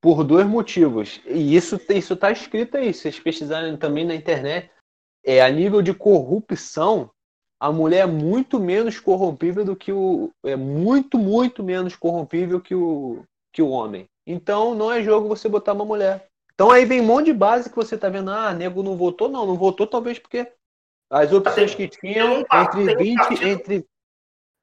por 0.00 0.22
dois 0.22 0.46
motivos. 0.46 1.20
E 1.26 1.56
isso 1.56 1.80
isso 1.88 2.14
está 2.14 2.30
escrito 2.30 2.76
aí. 2.76 2.92
Se 2.92 3.02
vocês 3.02 3.20
pesquisarem 3.20 3.76
também 3.76 4.04
na 4.04 4.14
internet, 4.14 4.70
é 5.24 5.42
a 5.42 5.50
nível 5.50 5.80
de 5.80 5.94
corrupção, 5.94 7.10
a 7.58 7.72
mulher 7.72 8.00
é 8.00 8.06
muito 8.06 8.60
menos 8.60 9.00
corrompível 9.00 9.64
do 9.64 9.74
que 9.74 9.92
o 9.92 10.30
é 10.44 10.56
muito 10.56 11.18
muito 11.18 11.62
menos 11.62 11.96
corrompível 11.96 12.60
que 12.60 12.74
o 12.74 13.24
que 13.52 13.62
o 13.62 13.70
homem. 13.70 14.06
Então 14.26 14.74
não 14.74 14.90
é 14.90 15.02
jogo 15.02 15.28
você 15.28 15.48
botar 15.48 15.72
uma 15.72 15.84
mulher. 15.84 16.28
Então 16.54 16.70
aí 16.70 16.84
vem 16.84 17.00
um 17.00 17.04
monte 17.04 17.26
de 17.26 17.32
base 17.32 17.68
que 17.68 17.76
você 17.76 17.98
tá 17.98 18.08
vendo, 18.08 18.30
ah, 18.30 18.52
nego 18.54 18.82
não 18.82 18.96
votou, 18.96 19.28
não, 19.28 19.44
não 19.44 19.56
votou 19.56 19.86
talvez 19.86 20.18
porque 20.18 20.50
as 21.10 21.32
opções 21.32 21.74
que 21.74 21.88
tinham 21.88 22.44
entre 22.52 22.96
20 22.96 23.44
entre 23.44 23.86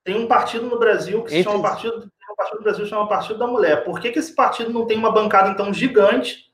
tem 0.04 0.16
um 0.16 0.28
partido 0.28 0.66
no 0.66 0.80
Brasil 0.80 1.24
que 1.24 1.30
se 1.30 1.44
chama 1.44 1.62
partido 1.62 2.12
o 2.32 2.36
partido 2.36 2.58
do 2.58 2.64
Brasil 2.64 2.86
chama 2.86 3.08
Partido 3.08 3.40
da 3.40 3.48
Mulher. 3.48 3.84
Por 3.84 4.00
que, 4.00 4.12
que 4.12 4.20
esse 4.20 4.34
partido 4.34 4.72
não 4.72 4.86
tem 4.86 4.98
uma 4.98 5.12
bancada, 5.12 5.50
então, 5.50 5.74
gigante 5.74 6.52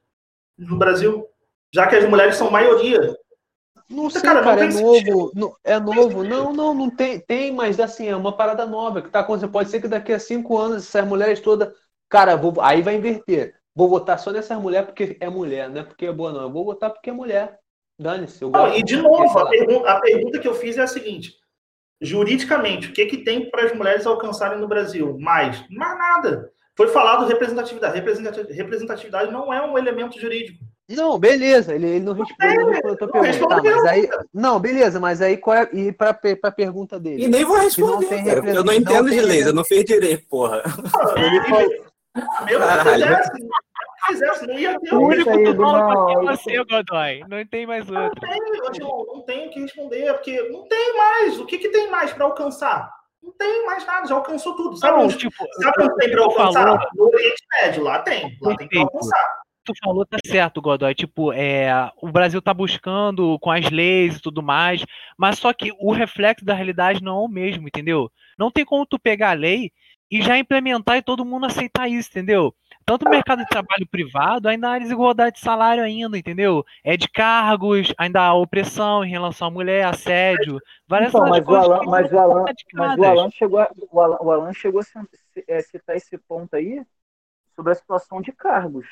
no 0.58 0.78
Brasil, 0.78 1.28
já 1.74 1.88
que 1.88 1.96
as 1.96 2.10
mulheres 2.10 2.36
são 2.36 2.50
maioria? 2.50 3.16
Não 3.90 4.10
sei, 4.10 4.22
cara, 4.22 4.42
cara 4.42 4.66
é 4.66 4.68
novo. 4.68 5.32
Não, 5.34 5.56
é 5.64 5.80
novo. 5.80 6.24
Não, 6.24 6.52
não, 6.52 6.74
não 6.74 6.90
tem, 6.90 7.20
tem, 7.20 7.54
mas 7.54 7.80
assim, 7.80 8.08
é 8.08 8.16
uma 8.16 8.36
parada 8.36 8.66
nova 8.66 9.02
que 9.02 9.10
tá 9.10 9.20
acontecendo. 9.20 9.52
Pode 9.52 9.70
ser 9.70 9.80
que 9.80 9.88
daqui 9.88 10.12
a 10.12 10.20
cinco 10.20 10.58
anos 10.58 10.84
essas 10.84 11.08
mulheres 11.08 11.40
todas. 11.40 11.74
Cara, 12.10 12.36
vou, 12.36 12.54
aí 12.62 12.82
vai 12.82 12.96
inverter. 12.96 13.56
Vou 13.76 13.90
votar 13.90 14.18
só 14.18 14.32
nessas 14.32 14.60
mulheres 14.60 14.88
porque 14.88 15.18
é 15.20 15.30
mulher, 15.30 15.70
não 15.70 15.82
é 15.82 15.84
porque 15.84 16.06
é 16.06 16.12
boa, 16.12 16.32
não. 16.32 16.42
Eu 16.42 16.52
vou 16.52 16.66
votar 16.66 16.90
porque 16.90 17.10
é 17.10 17.14
mulher. 17.14 17.60
Dane-se. 18.00 18.44
E 18.76 18.84
de 18.84 18.98
novo, 18.98 19.40
a 19.40 19.50
pergunta, 19.50 19.90
a 19.90 20.00
pergunta 20.00 20.40
que 20.40 20.48
eu 20.48 20.54
fiz 20.54 20.78
é 20.78 20.82
a 20.82 20.88
seguinte: 20.88 21.34
Juridicamente, 22.00 22.90
o 22.90 22.94
que, 22.94 23.06
que 23.08 23.18
tem 23.18 23.50
para 23.50 23.66
as 23.66 23.74
mulheres 23.74 24.06
alcançarem 24.06 24.60
no 24.60 24.68
Brasil? 24.68 25.18
Mais? 25.20 25.64
Mais 25.70 25.98
nada. 25.98 26.52
Foi 26.76 26.88
falado 26.90 27.26
representatividade. 27.26 28.00
Representatividade 28.52 29.32
não 29.32 29.52
é 29.52 29.66
um 29.66 29.78
elemento 29.78 30.20
jurídico. 30.20 30.64
Não, 30.90 31.20
beleza, 31.20 31.76
ele, 31.76 31.88
ele 31.88 32.06
não 32.06 32.14
respondeu 32.14 32.72
é, 32.72 32.78
a 32.78 32.96
tua 32.96 33.08
pergunta. 33.10 33.48
Tá, 33.48 33.62
mas 33.62 33.86
aí, 33.86 34.10
não, 34.34 34.58
beleza, 34.58 35.02
mas 35.02 35.22
aí 35.22 35.36
qual 35.36 35.58
é, 35.58 35.70
e 35.74 35.92
para 35.92 36.18
a 36.44 36.52
pergunta 36.52 36.98
dele? 36.98 37.26
E 37.26 37.28
nem 37.28 37.44
vou 37.44 37.58
responder, 37.58 38.42
não 38.42 38.54
eu 38.54 38.64
não 38.64 38.72
entendo 38.72 39.04
não 39.04 39.10
de 39.10 39.20
leis, 39.20 39.48
eu 39.48 39.54
não 39.54 39.66
fiz 39.66 39.84
direito, 39.84 40.26
porra. 40.30 40.64
Ele 41.18 41.44
falou... 41.50 41.87
Meu 42.46 42.60
Deus, 42.60 43.28
fizesse, 44.08 44.48
não 44.48 44.58
ia 44.58 44.80
ter 44.80 44.94
o 44.94 45.02
único 45.02 45.32
que 45.32 45.56
fala 45.56 46.12
é 46.12 46.36
você, 46.36 46.64
Godoy. 46.64 47.24
Não 47.28 47.46
tem 47.46 47.66
mais 47.66 47.90
outro. 47.90 48.22
Não 48.22 48.72
tem, 48.72 48.80
não 48.80 49.22
tem 49.22 49.48
o 49.48 49.52
que 49.52 49.60
responder, 49.60 50.14
porque 50.14 50.42
não 50.50 50.68
tem 50.68 50.98
mais. 50.98 51.40
O 51.40 51.46
que, 51.46 51.58
que 51.58 51.70
tem 51.70 51.90
mais 51.90 52.14
para 52.14 52.26
alcançar? 52.26 52.92
Não 53.22 53.32
tem 53.34 53.66
mais 53.66 53.86
nada, 53.86 54.08
já 54.08 54.16
alcançou 54.16 54.56
tudo. 54.56 54.78
Sabe, 54.78 54.98
não, 54.98 55.06
onde, 55.06 55.18
tipo, 55.18 55.46
sabe 55.62 55.96
tem 55.96 56.12
para 56.12 56.24
alcançar? 56.24 56.64
Falou... 56.64 56.80
No 56.96 57.06
Oriente 57.08 57.44
Médio, 57.62 57.84
lá 57.84 58.00
tem. 58.00 58.38
Lá 58.42 58.56
tem 58.56 58.68
para 58.68 58.82
alcançar 58.82 59.38
tu 59.68 59.74
falou 59.84 60.06
tá 60.06 60.18
certo, 60.26 60.62
Godoy. 60.62 60.96
Tipo, 60.96 61.34
é, 61.34 61.92
o 62.02 62.10
Brasil 62.10 62.42
tá 62.42 62.54
buscando 62.54 63.38
com 63.40 63.52
as 63.52 63.70
leis 63.70 64.16
e 64.16 64.22
tudo 64.22 64.42
mais, 64.42 64.86
mas 65.18 65.40
só 65.40 65.52
que 65.52 65.72
o 65.78 65.92
reflexo 65.92 66.46
da 66.46 66.54
realidade 66.54 67.04
não 67.04 67.18
é 67.18 67.26
o 67.26 67.28
mesmo, 67.28 67.68
entendeu? 67.68 68.10
Não 68.40 68.50
tem 68.50 68.64
como 68.64 68.86
tu 68.86 68.98
pegar 68.98 69.32
a 69.32 69.34
lei 69.34 69.72
e 70.10 70.22
já 70.22 70.38
implementar 70.38 70.98
e 70.98 71.02
todo 71.02 71.26
mundo 71.26 71.46
aceitar 71.46 71.88
isso, 71.88 72.10
entendeu? 72.10 72.54
tanto 72.88 73.04
no 73.04 73.12
mercado 73.12 73.40
de 73.40 73.50
trabalho 73.50 73.86
privado, 73.86 74.48
ainda 74.48 74.72
há 74.72 74.80
desigualdade 74.80 75.36
de 75.36 75.42
salário 75.42 75.84
ainda, 75.84 76.18
entendeu? 76.18 76.66
É 76.86 76.96
de 76.96 77.10
cargos, 77.10 77.94
ainda 77.98 78.22
há 78.22 78.34
opressão 78.34 79.04
em 79.04 79.10
relação 79.10 79.50
à 79.50 79.52
mulher, 79.52 79.86
assédio, 79.86 80.58
várias 80.88 81.10
então, 81.10 81.28
mas 81.28 81.44
coisas. 81.44 81.68
O 81.68 81.74
Alan, 81.74 81.84
mas, 81.86 82.12
o 82.14 82.18
Alan, 82.18 82.46
mas 82.74 82.98
o 82.98 83.04
Alan 83.04 83.30
chegou 83.30 83.60
a, 83.60 83.70
o 83.92 84.00
Alan, 84.00 84.18
o 84.22 84.32
Alan 84.32 84.54
chegou 84.54 84.80
a 84.80 85.04
é, 85.50 85.62
citar 85.64 85.98
esse 85.98 86.18
ponto 86.18 86.56
aí 86.56 86.82
sobre 87.58 87.74
a 87.74 87.76
situação 87.76 88.22
de 88.22 88.32
cargos, 88.32 88.88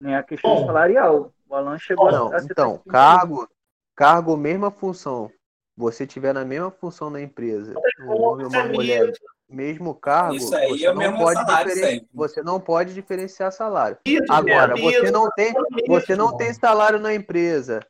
né? 0.00 0.16
A 0.16 0.22
questão 0.22 0.54
Bom, 0.54 0.66
salarial. 0.66 1.32
O 1.48 1.54
Alan 1.56 1.76
chegou 1.76 2.12
não, 2.12 2.32
a 2.32 2.38
citar 2.38 2.52
Então, 2.52 2.78
cargo, 2.88 3.48
cargo, 3.96 4.36
mesma 4.36 4.70
função. 4.70 5.28
Você 5.76 6.06
tiver 6.06 6.32
na 6.32 6.44
mesma 6.44 6.70
função 6.70 7.10
na 7.10 7.20
empresa, 7.20 7.74
um 8.02 8.10
homem 8.22 8.46
ou 8.46 8.52
uma 8.52 8.64
mulher 8.66 9.12
mesmo 9.50 9.94
cargo, 9.94 10.36
isso 10.36 10.54
aí 10.54 10.68
você, 10.68 10.86
é 10.86 10.94
não 10.94 11.18
pode 11.18 11.44
diferen... 11.46 12.08
você 12.14 12.42
não 12.42 12.60
pode 12.60 12.94
diferenciar 12.94 13.52
salário. 13.52 13.98
Isso, 14.04 14.32
Agora, 14.32 14.76
você 14.76 15.10
não 15.10 15.30
tem, 15.30 15.52
você 15.86 16.16
não 16.16 16.36
tem 16.36 16.54
salário 16.54 16.98
na 16.98 17.14
empresa, 17.14 17.80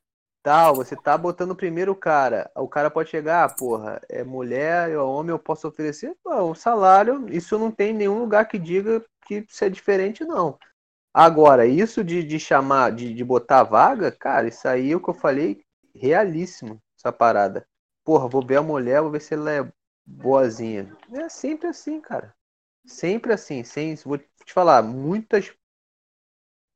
tal, 0.43 0.75
você 0.75 0.97
tá 0.97 1.17
botando 1.17 1.55
primeiro 1.55 1.93
o 1.93 1.97
cara. 1.97 2.51
O 2.57 2.69
cara 2.69 2.91
pode 2.91 3.11
chegar, 3.11 3.45
ah, 3.45 3.49
porra, 3.49 4.01
é 4.09 4.25
mulher, 4.25 4.91
é 4.91 4.99
homem, 4.99 5.31
eu 5.31 5.39
posso 5.39 5.69
oferecer 5.69 6.17
o 6.25 6.55
salário. 6.55 7.27
Isso 7.29 7.59
não 7.59 7.71
tem 7.71 7.93
nenhum 7.93 8.19
lugar 8.19 8.47
que 8.49 8.59
diga 8.59 9.05
que 9.27 9.45
isso 9.49 9.65
é 9.65 9.69
diferente, 9.69 10.25
não. 10.25 10.59
Agora, 11.13 11.67
isso 11.67 12.05
de, 12.05 12.23
de 12.23 12.39
chamar, 12.39 12.93
de, 12.93 13.13
de 13.13 13.25
botar 13.25 13.65
vaga, 13.65 14.13
cara, 14.13 14.49
isso 14.49 14.67
aí 14.67 14.93
é 14.93 14.97
o 14.97 15.01
que 15.01 15.11
eu 15.11 15.15
falei, 15.15 15.61
realíssimo, 15.95 16.81
essa 16.97 17.13
parada. 17.13 17.67
Porra, 18.05 18.29
vou 18.29 18.45
ver 18.45 18.57
a 18.57 18.63
mulher, 18.63 19.03
vou 19.03 19.11
ver 19.11 19.21
se 19.21 19.35
ela 19.35 19.51
é 19.51 19.73
boazinha. 20.11 20.97
É 21.13 21.29
sempre 21.29 21.69
assim, 21.69 22.01
cara. 22.01 22.35
Sempre 22.87 23.33
assim. 23.33 23.63
Sem, 23.65 23.95
vou 23.97 24.19
te 24.19 24.53
falar, 24.53 24.83
muitas 24.83 25.53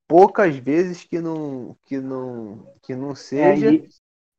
poucas 0.06 0.56
vezes 0.56 1.04
que 1.04 1.20
não 1.20 1.76
que 1.84 1.98
não 1.98 2.72
que 2.82 2.94
não 2.94 3.14
seja. 3.14 3.70
É, 3.70 3.86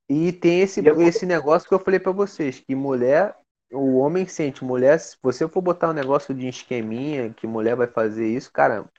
e, 0.09 0.27
e, 0.27 0.31
tem 0.31 0.61
esse 0.61 0.85
eu... 0.85 1.01
esse 1.01 1.25
negócio 1.25 1.67
que 1.67 1.73
eu 1.73 1.79
falei 1.79 1.99
para 1.99 2.11
vocês, 2.11 2.59
que 2.59 2.75
mulher 2.75 3.35
o 3.71 3.97
homem 3.97 4.27
sente 4.27 4.63
mulher, 4.63 4.99
se 4.99 5.17
você 5.21 5.47
for 5.47 5.61
botar 5.61 5.89
um 5.89 5.93
negócio 5.93 6.33
de 6.33 6.47
esqueminha, 6.47 7.33
que 7.33 7.47
mulher 7.47 7.75
vai 7.75 7.87
fazer 7.87 8.27
isso, 8.27 8.51
cara, 8.51 8.89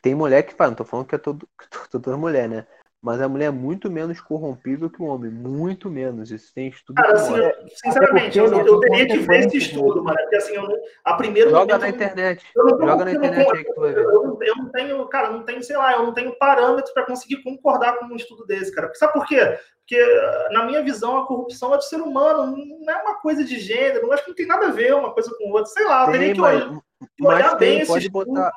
tem 0.00 0.14
mulher 0.14 0.44
que 0.44 0.54
faz, 0.54 0.70
não 0.70 0.76
tô 0.76 0.84
falando 0.84 1.06
que 1.06 1.14
é 1.14 1.18
todo, 1.18 1.48
toda 1.90 2.16
mulher, 2.16 2.48
né? 2.48 2.66
Mas 3.00 3.20
a 3.20 3.28
mulher 3.28 3.46
é 3.46 3.50
muito 3.50 3.88
menos 3.88 4.20
corrompível 4.20 4.90
que 4.90 5.00
o 5.00 5.04
homem. 5.04 5.30
Muito 5.30 5.88
menos. 5.88 6.32
Isso 6.32 6.52
tem 6.52 6.68
estudo. 6.68 6.96
Cara, 6.96 7.14
assim, 7.14 7.36
eu, 7.36 7.52
sinceramente, 7.68 8.36
eu, 8.36 8.46
eu, 8.46 8.80
teria 8.80 9.06
que 9.06 9.18
ver 9.18 9.46
esse 9.46 9.56
estudo, 9.58 10.02
mano. 10.02 10.18
Porque 10.18 10.36
assim, 10.36 10.54
eu 10.54 10.62
não, 10.62 10.76
a 11.04 11.14
primeiro 11.14 11.50
Joga 11.50 11.78
momento, 11.78 11.80
na 11.80 11.88
internet. 11.90 12.44
Joga 12.56 13.04
na 13.04 13.12
internet 13.12 13.52
aí 13.52 13.64
que 13.64 13.72
tu 13.72 13.80
vai 13.80 13.92
ver. 13.92 14.04
Eu, 14.04 14.38
eu, 14.40 14.56
não 14.56 14.68
tenho, 14.70 15.06
cara, 15.06 15.30
não 15.30 15.44
tenho, 15.44 15.62
sei 15.62 15.76
lá, 15.76 15.92
eu 15.92 16.02
não 16.02 16.12
tenho 16.12 16.36
parâmetros 16.38 16.92
para 16.92 17.06
conseguir 17.06 17.40
concordar 17.44 17.98
com 17.98 18.06
um 18.06 18.16
estudo 18.16 18.44
desse, 18.44 18.74
cara. 18.74 18.92
Sabe 18.94 19.12
por 19.12 19.26
quê? 19.26 19.58
Porque, 19.78 20.04
na 20.50 20.64
minha 20.64 20.82
visão, 20.82 21.18
a 21.18 21.26
corrupção 21.26 21.72
é 21.74 21.78
de 21.78 21.88
ser 21.88 22.00
humano, 22.00 22.56
não 22.56 22.92
é 22.92 23.00
uma 23.00 23.14
coisa 23.20 23.44
de 23.44 23.60
gênero, 23.60 24.06
eu 24.06 24.12
acho 24.12 24.24
que 24.24 24.30
não 24.30 24.36
tem 24.36 24.46
nada 24.46 24.66
a 24.66 24.72
ver 24.72 24.92
uma 24.94 25.14
coisa 25.14 25.32
com 25.38 25.50
outra. 25.50 25.66
Sei 25.66 25.84
lá, 25.84 26.04
eu 26.04 26.12
teria 26.12 26.34
que 26.34 26.40
mas, 26.40 26.62
olhar, 26.62 26.82
mas 27.20 27.54
tem, 27.54 27.78
bem 27.78 27.86
pode 27.86 28.06
estudo, 28.06 28.26
botar. 28.26 28.52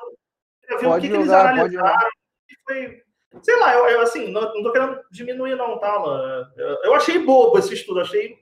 Ver 0.68 0.84
pode 0.84 1.06
o 1.06 1.10
que, 1.10 1.16
jogar, 1.16 1.54
que 1.54 1.60
eles 1.60 1.78
analisaram. 1.78 2.10
Foi 2.66 3.02
Sei 3.42 3.58
lá, 3.58 3.74
eu, 3.74 3.86
eu 3.86 4.00
assim, 4.02 4.30
não, 4.30 4.42
não 4.42 4.62
tô 4.62 4.72
querendo 4.72 5.00
diminuir, 5.10 5.56
não, 5.56 5.78
tá, 5.78 5.98
mano? 5.98 6.50
Eu, 6.56 6.78
eu, 6.84 6.94
achei 6.94 7.18
bobo 7.18 7.58
esse 7.58 7.72
estudo, 7.72 8.00
achei, 8.00 8.38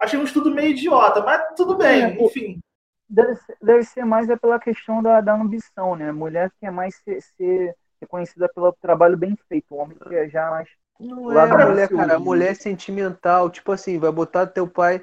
achei 0.00 0.18
um 0.18 0.24
estudo 0.24 0.50
meio 0.50 0.70
idiota, 0.70 1.20
mas 1.22 1.42
tudo 1.56 1.76
bem, 1.76 2.04
é, 2.04 2.24
enfim. 2.24 2.60
Deve 3.08 3.34
ser, 3.36 3.56
deve 3.60 3.82
ser 3.82 4.04
mais 4.04 4.30
é 4.30 4.36
pela 4.36 4.58
questão 4.58 5.02
da, 5.02 5.20
da 5.20 5.34
ambição, 5.34 5.96
né? 5.96 6.10
Mulher 6.12 6.50
que 6.58 6.66
é 6.66 6.70
mais 6.70 6.94
ser, 6.96 7.20
ser 7.20 7.74
reconhecida 8.00 8.48
pelo 8.54 8.72
trabalho 8.80 9.16
bem 9.16 9.36
feito, 9.48 9.74
o 9.74 9.78
homem 9.78 9.98
que 9.98 10.14
é 10.14 10.28
já 10.28 10.50
mais. 10.50 10.68
Não 10.98 11.32
é 11.32 11.66
mulher, 11.66 11.88
cara, 11.88 12.18
mulher 12.18 12.54
sentimental, 12.54 13.50
tipo 13.50 13.72
assim, 13.72 13.98
vai 13.98 14.12
botar 14.12 14.46
teu 14.46 14.68
pai 14.68 15.02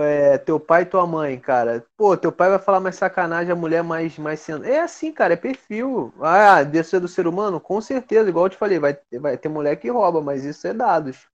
é, 0.00 0.38
teu 0.38 0.58
pai 0.58 0.82
e 0.82 0.86
tua 0.86 1.06
mãe, 1.06 1.38
cara. 1.38 1.84
Pô, 1.96 2.16
teu 2.16 2.32
pai 2.32 2.50
vai 2.50 2.58
falar 2.58 2.80
mais 2.80 2.96
sacanagem, 2.96 3.52
a 3.52 3.56
mulher 3.56 3.82
mais, 3.82 4.18
mais 4.18 4.40
sendo. 4.40 4.64
É 4.64 4.80
assim, 4.80 5.12
cara, 5.12 5.34
é 5.34 5.36
perfil. 5.36 6.12
Ah, 6.20 6.62
desse 6.62 6.96
é 6.96 7.00
do 7.00 7.08
ser 7.08 7.26
humano? 7.26 7.60
Com 7.60 7.80
certeza, 7.80 8.28
igual 8.28 8.46
eu 8.46 8.50
te 8.50 8.56
falei, 8.56 8.78
vai, 8.78 8.98
vai 9.20 9.36
ter 9.36 9.48
mulher 9.48 9.76
que 9.76 9.90
rouba, 9.90 10.20
mas 10.20 10.44
isso 10.44 10.66
é 10.66 10.72
dados. 10.72 11.26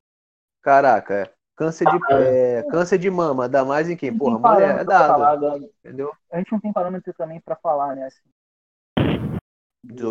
Caraca, 0.62 1.32
câncer 1.56 1.86
de, 1.86 1.98
é, 2.12 2.62
câncer 2.70 2.98
de 2.98 3.10
mama, 3.10 3.48
dá 3.48 3.64
mais 3.64 3.88
em 3.88 3.96
quem? 3.96 4.16
Porra, 4.16 4.38
mulher, 4.38 4.80
é 4.80 4.84
dado. 4.84 5.12
Falar, 5.12 5.58
entendeu? 5.58 6.12
A 6.30 6.38
gente 6.38 6.52
não 6.52 6.60
tem 6.60 6.72
parâmetro 6.72 7.12
também 7.14 7.40
para 7.40 7.56
falar, 7.56 7.96
né? 7.96 8.06
Assim. 8.06 8.22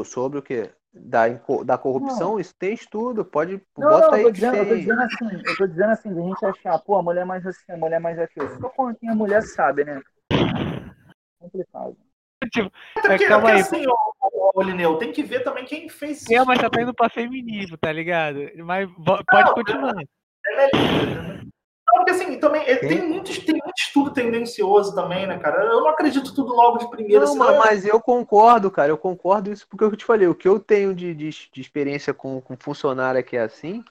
Sobre 0.04 0.40
o 0.40 0.42
quê? 0.42 0.72
Da, 0.94 1.24
da 1.66 1.78
corrupção, 1.78 2.32
não. 2.32 2.40
isso 2.40 2.54
tem 2.56 2.74
estudo, 2.74 3.24
pode 3.24 3.62
não, 3.78 3.90
bota 3.90 4.08
não, 4.08 4.14
aí. 4.14 4.22
Eu 4.22 4.28
tô, 4.28 4.32
dizendo, 4.32 4.58
eu 4.58 4.68
tô 4.68 4.76
dizendo 4.76 5.02
assim, 5.02 5.42
eu 5.46 5.58
tô 5.58 5.68
dizendo 5.68 5.90
assim, 5.92 6.10
a 6.10 6.22
gente 6.22 6.46
achar, 6.46 6.80
pô, 6.80 6.96
a 6.98 7.04
mulher 7.04 7.26
mais 7.26 7.46
assim, 7.46 7.72
a 7.72 7.78
mulher 7.78 8.00
mais 8.00 8.20
aquilo. 8.20 8.50
Só 8.60 8.70
quando 8.70 8.98
quem 8.98 9.10
a 9.10 9.16
mulher 9.16 9.42
sabe, 9.42 9.86
né? 9.86 10.02
Complicado. 11.40 11.98
tipo, 12.52 12.72
é, 13.10 13.18
calma 13.28 13.52
aí. 13.52 13.62
Assim, 13.62 13.86
ô, 14.54 14.62
Lineu, 14.62 14.98
tem 14.98 15.12
que 15.12 15.24
ver 15.24 15.44
também 15.44 15.66
quem 15.66 15.88
fez 15.88 16.24
isso. 16.24 16.34
É, 16.34 16.44
mas 16.44 16.60
já 16.60 16.70
tá 16.70 16.82
indo 16.82 16.94
pra 16.94 17.10
feminismo, 17.10 17.78
tá 17.78 17.92
ligado? 17.92 18.40
Mas 18.66 18.90
pode 19.06 19.48
não, 19.48 19.54
continuar. 19.54 19.94
Ela 20.46 20.62
é 20.64 20.70
livre, 20.74 21.22
né? 21.22 21.31
Porque 21.92 22.12
assim, 22.12 22.40
também 22.40 22.64
é, 22.64 22.78
tem 22.78 23.02
muito, 23.02 23.46
tem 23.46 23.56
muito 23.56 23.78
estudo 23.78 24.12
tendencioso 24.12 24.96
também, 24.96 25.28
né, 25.28 25.38
cara? 25.38 25.64
Eu 25.64 25.82
não 25.82 25.90
acredito 25.90 26.34
tudo 26.34 26.56
logo 26.56 26.78
de 26.78 26.90
primeira. 26.90 27.26
Não, 27.26 27.36
mas, 27.36 27.58
mas 27.58 27.86
eu 27.86 28.00
concordo, 28.00 28.72
cara. 28.72 28.90
Eu 28.90 28.98
concordo 28.98 29.52
isso 29.52 29.68
porque 29.68 29.84
eu 29.84 29.96
te 29.96 30.06
falei. 30.06 30.28
O 30.28 30.36
que 30.36 30.48
eu 30.48 30.60
tenho 30.60 30.96
de, 30.96 31.14
de, 31.14 31.30
de 31.30 31.62
experiência 31.62 32.14
com, 32.14 32.40
com 32.42 32.56
funcionária 32.58 33.22
que 33.22 33.36
é 33.36 33.42
assim, 33.42 33.84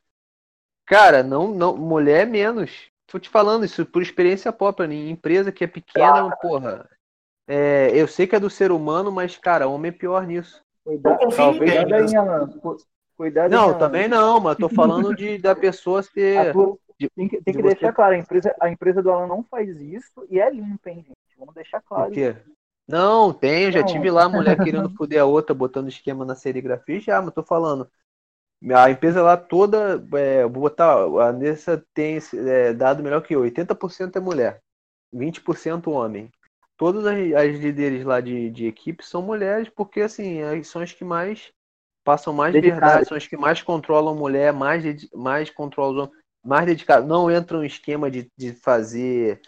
cara, 0.86 1.22
não, 1.22 1.48
não, 1.48 1.76
mulher 1.76 2.22
é 2.22 2.26
menos. 2.26 2.90
Tô 3.06 3.18
te 3.18 3.28
falando 3.28 3.64
isso 3.64 3.84
por 3.84 4.02
experiência 4.02 4.52
própria. 4.52 4.86
Em 4.86 5.10
empresa 5.10 5.52
que 5.52 5.64
é 5.64 5.66
pequena, 5.66 6.12
claro. 6.12 6.36
porra. 6.40 6.88
É, 7.46 7.90
eu 7.94 8.06
sei 8.06 8.26
que 8.26 8.36
é 8.36 8.40
do 8.40 8.48
ser 8.48 8.70
humano, 8.72 9.10
mas, 9.10 9.36
cara, 9.36 9.68
homem 9.68 9.90
é 9.90 9.92
pior 9.92 10.26
nisso. 10.26 10.62
Cuidado, 10.84 11.28
talvez 11.36 12.12
Cuidado 13.16 13.50
não, 13.50 13.76
também 13.76 14.08
não, 14.08 14.40
mas 14.40 14.56
tô 14.56 14.66
falando 14.68 15.14
de 15.14 15.36
da 15.36 15.54
pessoa 15.54 16.00
ser. 16.02 16.52
Tua, 16.52 16.78
tem 17.08 17.28
que, 17.28 17.42
tem 17.42 17.54
que 17.54 17.62
deixar 17.62 17.92
claro, 17.92 18.14
a 18.14 18.18
empresa, 18.18 18.54
a 18.60 18.70
empresa 18.70 19.02
do 19.02 19.10
Alan 19.10 19.26
não 19.26 19.42
faz 19.44 19.80
isso 19.80 20.26
e 20.28 20.38
é 20.38 20.50
limpa, 20.50 20.90
hein, 20.90 21.04
gente? 21.06 21.16
Vamos 21.38 21.54
deixar 21.54 21.80
claro. 21.80 22.12
Não, 22.86 23.32
tem, 23.32 23.70
já 23.70 23.84
tive 23.84 24.10
lá 24.10 24.28
mulher 24.28 24.62
querendo 24.62 24.90
foder 24.96 25.22
a 25.22 25.24
outra, 25.24 25.54
botando 25.54 25.88
esquema 25.88 26.24
na 26.24 26.34
serigrafia, 26.34 27.00
já, 27.00 27.22
mas 27.22 27.32
tô 27.32 27.42
falando. 27.42 27.88
A 28.74 28.90
empresa 28.90 29.22
lá 29.22 29.36
toda, 29.36 30.04
é, 30.14 30.42
vou 30.42 30.62
botar, 30.62 31.04
a 31.04 31.32
Nessa 31.32 31.82
tem 31.94 32.18
é, 32.34 32.74
dado 32.74 33.02
melhor 33.02 33.22
que 33.22 33.34
eu, 33.34 33.42
80% 33.42 34.16
é 34.16 34.20
mulher, 34.20 34.60
20% 35.14 35.88
homem. 35.88 36.30
Todas 36.76 37.06
as, 37.06 37.16
as 37.32 37.56
líderes 37.56 38.04
lá 38.04 38.20
de, 38.20 38.50
de 38.50 38.66
equipe 38.66 39.04
são 39.04 39.22
mulheres, 39.22 39.68
porque 39.68 40.02
assim, 40.02 40.40
são 40.62 40.82
as 40.82 40.92
que 40.92 41.04
mais 41.04 41.52
passam 42.04 42.32
mais 42.32 42.52
Dedicado. 42.52 42.80
verdade, 42.80 43.08
são 43.08 43.16
as 43.16 43.26
que 43.26 43.36
mais 43.36 43.62
controlam 43.62 44.16
mulher, 44.16 44.52
mais, 44.52 44.82
mais 45.14 45.48
controlam 45.48 46.10
mais 46.44 46.66
dedicado. 46.66 47.06
Não 47.06 47.30
entram 47.30 47.62
em 47.62 47.66
esquema 47.66 48.10
de, 48.10 48.30
de 48.36 48.52
fazer 48.52 49.40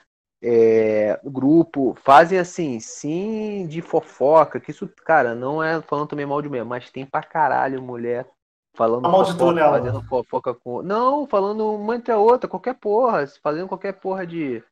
é, 0.42 1.20
grupo, 1.24 1.96
fazem 2.02 2.38
assim, 2.38 2.80
sim, 2.80 3.66
de 3.68 3.80
fofoca, 3.80 4.58
que 4.58 4.70
isso, 4.72 4.88
cara, 5.04 5.34
não 5.34 5.62
é 5.62 5.80
falando 5.82 6.08
também 6.08 6.26
mal 6.26 6.42
de 6.42 6.48
mulher, 6.48 6.64
mas 6.64 6.90
tem 6.90 7.06
pra 7.06 7.22
caralho 7.22 7.80
mulher 7.80 8.26
falando 8.74 9.02
mal 9.02 9.24
de 9.24 9.32
fofoca, 9.32 9.70
fazendo 9.70 10.02
fofoca 10.02 10.54
com. 10.54 10.82
Não, 10.82 11.26
falando 11.26 11.74
uma 11.74 11.94
entre 11.94 12.12
a 12.12 12.18
outra, 12.18 12.48
qualquer 12.48 12.74
porra, 12.74 13.26
fazendo 13.42 13.68
qualquer 13.68 13.92
porra 13.92 14.26
de. 14.26 14.62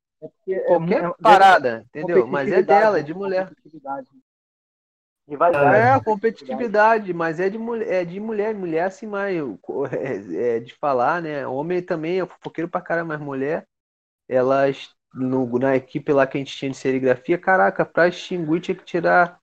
É, 0.49 0.53
é 0.53 0.61
qualquer 0.67 1.05
é, 1.05 1.15
parada, 1.23 1.85
entendeu? 1.89 2.27
Mas 2.27 2.51
é 2.51 2.63
dela, 2.63 2.99
é 2.99 3.03
de 3.03 3.15
mulher. 3.15 3.51
É, 5.75 6.01
competitividade, 6.05 7.13
mas 7.13 7.41
é 7.41 7.49
de 7.49 7.59
mulher, 7.59 7.93
é 7.93 8.05
de 8.05 8.19
mulher, 8.19 8.55
mulher 8.55 8.85
assim 8.85 9.07
mais 9.07 9.37
é, 9.93 10.57
é 10.57 10.61
de 10.61 10.75
falar, 10.75 11.23
né? 11.23 11.47
Homem 11.47 11.83
também 11.83 12.21
é 12.21 12.27
fofoqueiro 12.27 12.69
pra 12.69 12.81
caramba, 12.81 13.17
mas 13.17 13.25
mulher, 13.25 13.67
elas 14.29 14.91
no, 15.13 15.59
na 15.59 15.77
equipe 15.77 16.13
lá 16.13 16.27
que 16.27 16.39
a 16.39 16.41
gente 16.41 16.57
tinha 16.57 16.71
de 16.71 16.77
serigrafia, 16.77 17.37
caraca, 17.37 17.85
pra 17.85 18.09
extinguir 18.09 18.61
tinha 18.61 18.75
que 18.75 18.85
tirar 18.85 19.41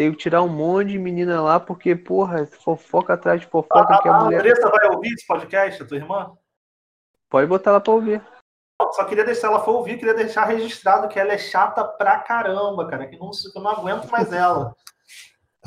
tem 0.00 0.12
que 0.12 0.16
tirar 0.16 0.40
um 0.40 0.48
monte 0.48 0.92
de 0.92 0.98
menina 0.98 1.42
lá, 1.42 1.60
porque, 1.60 1.94
porra, 1.94 2.46
fofoca 2.46 3.12
atrás 3.12 3.38
de 3.38 3.46
fofoca 3.46 3.94
a, 3.94 4.00
que 4.00 4.08
a, 4.08 4.16
a 4.16 4.24
mulher. 4.24 4.38
A 4.38 4.40
Andressa 4.40 4.70
vai 4.70 4.88
ouvir 4.94 5.12
esse 5.12 5.26
podcast, 5.26 5.82
a 5.82 5.86
tua 5.86 5.98
irmã? 5.98 6.32
Pode 7.28 7.46
botar 7.46 7.72
ela 7.72 7.80
pra 7.82 7.92
ouvir. 7.92 8.22
Só 8.92 9.04
queria 9.04 9.24
deixar 9.24 9.48
ela 9.48 9.62
for 9.62 9.72
ouvir, 9.72 9.98
queria 9.98 10.14
deixar 10.14 10.46
registrado 10.46 11.06
que 11.06 11.20
ela 11.20 11.34
é 11.34 11.38
chata 11.38 11.84
pra 11.84 12.18
caramba, 12.20 12.88
cara. 12.88 13.06
Que 13.06 13.18
não, 13.18 13.30
que 13.30 13.58
eu 13.58 13.62
não 13.62 13.70
aguento 13.72 14.10
mais 14.10 14.32
ela. 14.32 14.74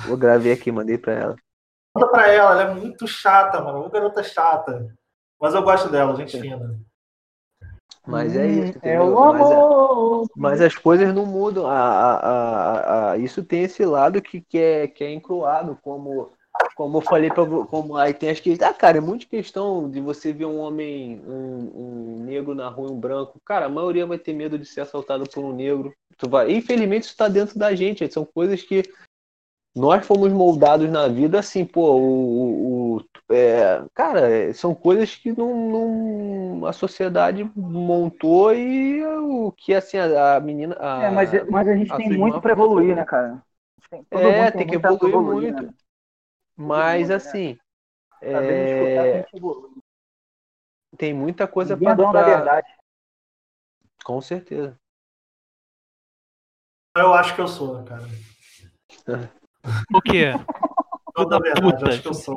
Vou 0.07 0.17
gravei 0.17 0.51
aqui, 0.51 0.71
mandei 0.71 0.97
pra 0.97 1.13
ela. 1.13 1.35
Manda 1.95 2.09
pra 2.09 2.27
ela, 2.27 2.51
ela 2.51 2.71
é 2.71 2.73
muito 2.73 3.07
chata, 3.07 3.61
mano. 3.61 3.81
Uma 3.81 3.89
garota 3.89 4.23
chata. 4.23 4.93
Mas 5.39 5.53
eu 5.53 5.61
gosto 5.61 5.89
dela, 5.89 6.15
gente 6.15 6.39
fina. 6.39 6.79
Mas 8.05 8.35
é 8.35 8.47
isso. 8.47 8.79
É 8.81 8.99
o 8.99 9.17
amor. 9.17 10.27
Mas, 10.35 10.59
mas, 10.59 10.61
as 10.61 10.75
coisas 10.75 11.13
não 11.13 11.25
mudam. 11.25 11.67
A, 11.67 11.79
a, 11.79 12.15
a, 12.15 13.11
a, 13.11 13.17
isso 13.17 13.43
tem 13.43 13.63
esse 13.63 13.85
lado 13.85 14.21
que, 14.21 14.41
que, 14.41 14.57
é, 14.57 14.87
que 14.87 15.03
é 15.03 15.13
encruado, 15.13 15.77
como, 15.81 16.31
como 16.75 16.97
eu 16.97 17.01
falei 17.01 17.29
para 17.29 17.45
como 17.45 17.95
aí 17.95 18.13
tem 18.13 18.29
as 18.29 18.39
que. 18.39 18.57
Ah, 18.61 18.73
cara, 18.73 18.97
é 18.97 19.01
muito 19.01 19.27
questão 19.27 19.89
de 19.89 20.01
você 20.01 20.33
ver 20.33 20.45
um 20.45 20.59
homem, 20.59 21.21
um, 21.25 21.71
um 21.75 22.23
negro 22.25 22.53
na 22.53 22.67
rua, 22.67 22.91
um 22.91 22.99
branco. 22.99 23.39
Cara, 23.45 23.67
a 23.67 23.69
maioria 23.69 24.05
vai 24.05 24.17
ter 24.17 24.33
medo 24.33 24.57
de 24.57 24.65
ser 24.65 24.81
assaltado 24.81 25.23
por 25.29 25.43
um 25.43 25.53
negro. 25.53 25.93
Tu 26.17 26.29
vai, 26.29 26.51
infelizmente, 26.51 27.03
isso 27.03 27.11
está 27.11 27.29
dentro 27.29 27.57
da 27.57 27.73
gente. 27.73 28.11
São 28.11 28.25
coisas 28.25 28.61
que 28.61 28.83
nós 29.75 30.05
fomos 30.05 30.31
moldados 30.31 30.89
na 30.89 31.07
vida 31.07 31.39
assim, 31.39 31.65
pô, 31.65 31.95
o, 31.95 32.97
o 32.97 33.05
é, 33.33 33.83
cara, 33.93 34.53
são 34.53 34.75
coisas 34.75 35.15
que 35.15 35.35
não, 35.35 36.59
não, 36.59 36.65
a 36.67 36.73
sociedade 36.73 37.49
montou 37.55 38.53
e 38.53 39.03
o 39.03 39.51
que 39.51 39.73
assim 39.73 39.97
a, 39.97 40.35
a 40.35 40.39
menina. 40.39 40.77
A, 40.79 41.03
é, 41.03 41.09
mas, 41.09 41.49
mas 41.49 41.67
a 41.67 41.75
gente 41.75 41.91
a 41.91 41.95
tem 41.95 42.09
muito 42.15 42.39
para 42.39 42.51
evoluir, 42.51 42.95
né, 42.95 43.03
cara? 43.03 43.41
Tem, 43.89 44.05
é, 44.11 44.51
tem, 44.51 44.59
tem 44.59 44.67
que 44.67 44.75
evoluir, 44.75 45.09
evoluir 45.09 45.53
muito. 45.53 45.67
Né? 45.67 45.73
Mas 46.55 47.09
assim, 47.09 47.57
né? 48.21 49.21
é... 49.21 49.25
tem 50.95 51.13
muita 51.13 51.47
coisa 51.47 51.75
para. 51.75 51.95
Pra... 51.95 52.23
verdade. 52.23 52.67
Com 54.03 54.21
certeza. 54.21 54.77
Eu 56.95 57.11
acho 57.13 57.33
que 57.33 57.41
eu 57.41 57.47
sou, 57.47 57.83
cara. 57.83 58.03
O 59.93 60.01
quê? 60.01 60.31
Toda 61.13 61.39
verdade, 61.39 61.61
puta. 61.61 61.89
acho 61.89 62.01
que 62.01 62.07
eu 62.07 62.13
sou. 62.13 62.35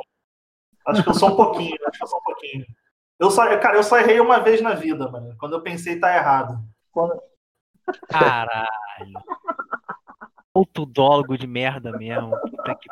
Acho 0.85 1.03
que 1.03 1.09
eu 1.09 1.13
sou 1.13 1.29
um 1.29 1.35
pouquinho, 1.35 1.75
acho 1.87 1.97
que 1.97 2.03
eu 2.03 2.07
sou 2.07 2.19
um 2.19 2.23
pouquinho. 2.23 2.65
Eu 3.19 3.31
só, 3.31 3.59
cara, 3.59 3.77
eu 3.77 3.83
só 3.83 3.97
errei 3.97 4.19
uma 4.19 4.39
vez 4.39 4.61
na 4.61 4.73
vida, 4.73 5.09
mano. 5.09 5.35
Quando 5.39 5.53
eu 5.53 5.61
pensei 5.61 5.99
tá 5.99 6.15
errado. 6.15 6.59
Quando... 6.91 7.19
Caralho. 8.07 8.67
Autodólogo 10.53 11.37
de 11.37 11.47
merda 11.47 11.91
mesmo. 11.97 12.39
Puta 12.39 12.75
que... 12.75 12.89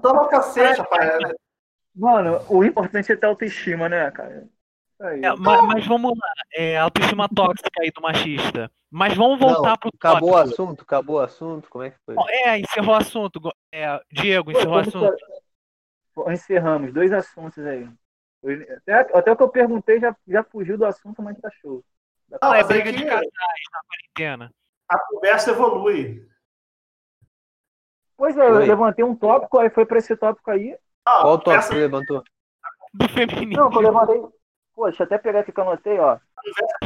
Toma 0.00 0.28
cacete, 0.28 0.80
rapaz. 0.80 1.18
Mano, 1.94 2.40
o 2.48 2.64
importante 2.64 3.10
é 3.10 3.16
ter 3.16 3.26
autoestima, 3.26 3.88
né, 3.88 4.10
cara? 4.10 4.48
É, 4.98 5.36
mas, 5.36 5.66
mas, 5.66 5.86
vamos 5.86 6.12
lá, 6.18 6.32
é, 6.54 6.78
autoestima 6.78 7.28
tóxica 7.28 7.82
aí 7.82 7.90
do 7.90 8.00
machista. 8.00 8.70
Mas 8.90 9.14
vamos 9.14 9.38
voltar 9.38 9.70
Não, 9.70 9.76
pro 9.76 9.90
Acabou 9.94 10.30
tóxico. 10.30 10.34
o 10.34 10.64
assunto, 10.64 10.82
acabou 10.82 11.16
o 11.16 11.20
assunto, 11.20 11.68
como 11.68 11.84
é 11.84 11.90
que 11.90 11.98
foi? 12.06 12.14
É, 12.30 12.58
encerrou 12.58 12.94
o 12.94 12.98
assunto. 12.98 13.40
É, 13.70 14.00
Diego, 14.10 14.52
encerrou 14.52 14.76
o 14.76 14.78
assunto. 14.78 15.16
Encerramos, 16.28 16.94
dois 16.94 17.12
assuntos 17.12 17.58
aí. 17.66 17.86
Até, 18.78 19.18
até 19.18 19.32
o 19.32 19.36
que 19.36 19.42
eu 19.42 19.48
perguntei 19.48 20.00
já, 20.00 20.16
já 20.26 20.42
fugiu 20.44 20.78
do 20.78 20.86
assunto, 20.86 21.22
mas 21.22 21.38
tá 21.38 21.50
show. 21.60 21.84
Não, 22.40 22.54
é 22.54 22.64
briga 22.64 22.92
de 22.92 23.04
casais 23.04 23.28
na 23.72 23.80
quarentena. 23.88 24.50
A 24.88 24.98
conversa 24.98 25.50
evolui. 25.50 26.26
Pois 28.16 28.36
é, 28.36 28.40
eu 28.40 28.58
levantei 28.58 29.04
um 29.04 29.14
tópico, 29.14 29.58
aí 29.58 29.68
foi 29.68 29.84
para 29.84 29.98
esse 29.98 30.16
tópico 30.16 30.50
aí. 30.50 30.76
Ah, 31.04 31.20
Qual 31.20 31.38
tópico 31.38 31.64
você 31.64 31.74
levantou? 31.74 32.24
Do 32.94 33.08
feminino. 33.10 33.68
Não, 33.68 33.72
eu 33.72 33.80
levantei. 33.80 34.22
Pô, 34.76 34.84
deixa 34.84 35.02
eu 35.02 35.06
até 35.06 35.16
pegar 35.16 35.40
aqui 35.40 35.50
que 35.50 35.58
eu 35.58 35.64
anotei, 35.64 35.98
ó. 35.98 36.18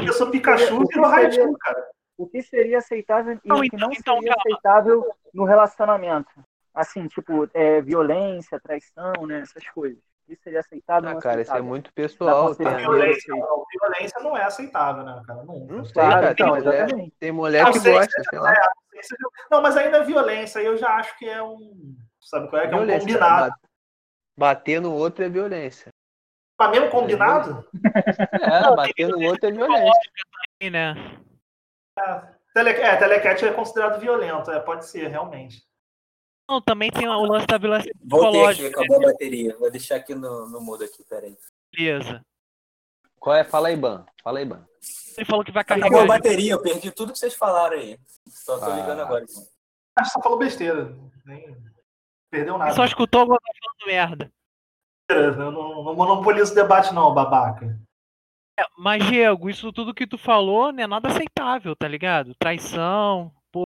Eu 0.00 0.12
sou 0.12 0.30
Pikachu 0.30 0.84
e 0.84 1.00
Raichu, 1.00 1.58
cara. 1.58 1.90
O 2.16 2.26
que 2.28 2.40
seria 2.40 2.78
aceitável 2.78 3.32
e 3.32 3.52
o 3.52 3.62
que 3.62 3.76
não 3.76 3.90
então, 3.92 4.16
seria 4.18 4.34
calma. 4.34 4.42
aceitável 4.46 5.04
no 5.34 5.44
relacionamento? 5.44 6.30
Assim, 6.72 7.08
tipo, 7.08 7.50
é, 7.52 7.80
violência, 7.80 8.60
traição, 8.60 9.26
né? 9.26 9.40
Essas 9.40 9.68
coisas. 9.70 9.98
Isso 10.28 10.40
seria 10.44 10.60
aceitável? 10.60 11.10
Ah, 11.10 11.20
cara, 11.20 11.40
isso 11.40 11.52
é 11.52 11.60
muito 11.60 11.92
pessoal. 11.92 12.54
Tem 12.54 12.76
violência, 12.76 13.34
não, 13.34 13.64
violência 13.68 14.20
não 14.20 14.36
é 14.36 14.44
aceitável, 14.44 15.02
né, 15.02 15.20
cara? 15.26 15.42
Não, 15.42 15.58
não 15.58 15.84
sei, 15.84 15.94
cara. 15.94 16.34
Tem, 16.34 16.46
mulher, 16.46 16.88
tem 17.18 17.32
mulher 17.32 17.72
que 17.72 17.80
gosta, 17.80 18.22
sei 18.30 18.38
lá. 18.38 18.52
É, 18.52 18.60
não, 19.50 19.60
mas 19.60 19.76
ainda 19.76 19.98
é 19.98 20.04
violência, 20.04 20.60
eu 20.60 20.76
já 20.76 20.90
acho 20.90 21.18
que 21.18 21.28
é 21.28 21.42
um. 21.42 21.96
Sabe 22.20 22.48
qual 22.48 22.62
é? 22.62 22.68
Que 22.68 22.74
é 22.74 22.76
um 22.76 22.86
combinado. 22.86 23.52
Bater 24.36 24.80
no 24.80 24.94
outro 24.94 25.24
é 25.24 25.28
violência. 25.28 25.89
Mas 26.60 26.70
mesmo 26.72 26.90
combinado? 26.90 27.66
É, 28.42 28.76
bater 28.76 29.08
no 29.08 29.22
outro 29.22 29.48
é 29.48 29.50
violência. 29.50 30.70
né? 30.70 30.94
É, 31.98 32.22
tele, 32.52 32.70
é, 32.70 32.96
telecat 32.96 33.42
é 33.46 33.52
considerado 33.52 33.98
violento, 33.98 34.50
é, 34.50 34.60
pode 34.60 34.86
ser, 34.86 35.08
realmente. 35.08 35.64
Não, 36.48 36.60
também 36.60 36.90
tem 36.90 37.08
o 37.08 37.22
lance 37.22 37.46
da 37.46 37.56
violência 37.56 37.90
psicológica. 37.98 38.68
Aqui, 38.68 38.76
acabou 38.76 38.96
a 38.96 39.12
bateria. 39.12 39.56
Vou 39.56 39.70
deixar 39.70 39.96
aqui 39.96 40.14
no, 40.14 40.48
no 40.48 40.60
mudo 40.60 40.84
aqui, 40.84 41.02
peraí. 41.08 41.34
Beleza. 41.74 42.22
Qual 43.18 43.36
é? 43.36 43.44
Fala 43.44 43.68
aí, 43.68 43.76
Ban. 43.76 44.04
Fala 44.22 44.40
aí, 44.40 44.44
Ban. 44.44 44.66
Ele 45.16 45.26
falou 45.26 45.44
que 45.44 45.52
vai 45.52 45.64
carregar. 45.64 45.86
Acabou 45.86 46.04
a 46.04 46.18
bateria, 46.18 46.52
eu 46.52 46.62
perdi 46.62 46.90
tudo 46.90 47.12
que 47.12 47.18
vocês 47.18 47.34
falaram 47.34 47.78
aí. 47.78 47.98
Só 48.28 48.58
tô 48.58 48.74
ligando 48.74 49.00
ah. 49.00 49.04
agora. 49.04 49.24
Acho 49.24 50.10
que 50.10 50.12
só 50.12 50.22
falou 50.22 50.38
besteira. 50.38 50.94
Nem... 51.24 51.56
Perdeu 52.30 52.58
nada. 52.58 52.72
só 52.72 52.84
escutou 52.84 53.22
agora 53.22 53.40
falando 53.40 53.86
merda. 53.86 54.32
Eu 55.12 55.52
não, 55.52 55.84
não 55.84 55.94
monopolizo 55.94 56.52
o 56.52 56.54
debate, 56.54 56.94
não, 56.94 57.12
babaca. 57.12 57.78
É, 58.58 58.64
mas, 58.76 59.04
Diego, 59.06 59.48
isso 59.48 59.72
tudo 59.72 59.94
que 59.94 60.06
tu 60.06 60.18
falou 60.18 60.72
não 60.72 60.82
é 60.82 60.86
nada 60.86 61.08
aceitável, 61.08 61.74
tá 61.74 61.88
ligado? 61.88 62.34
Traição. 62.38 63.32
Pô... 63.50 63.64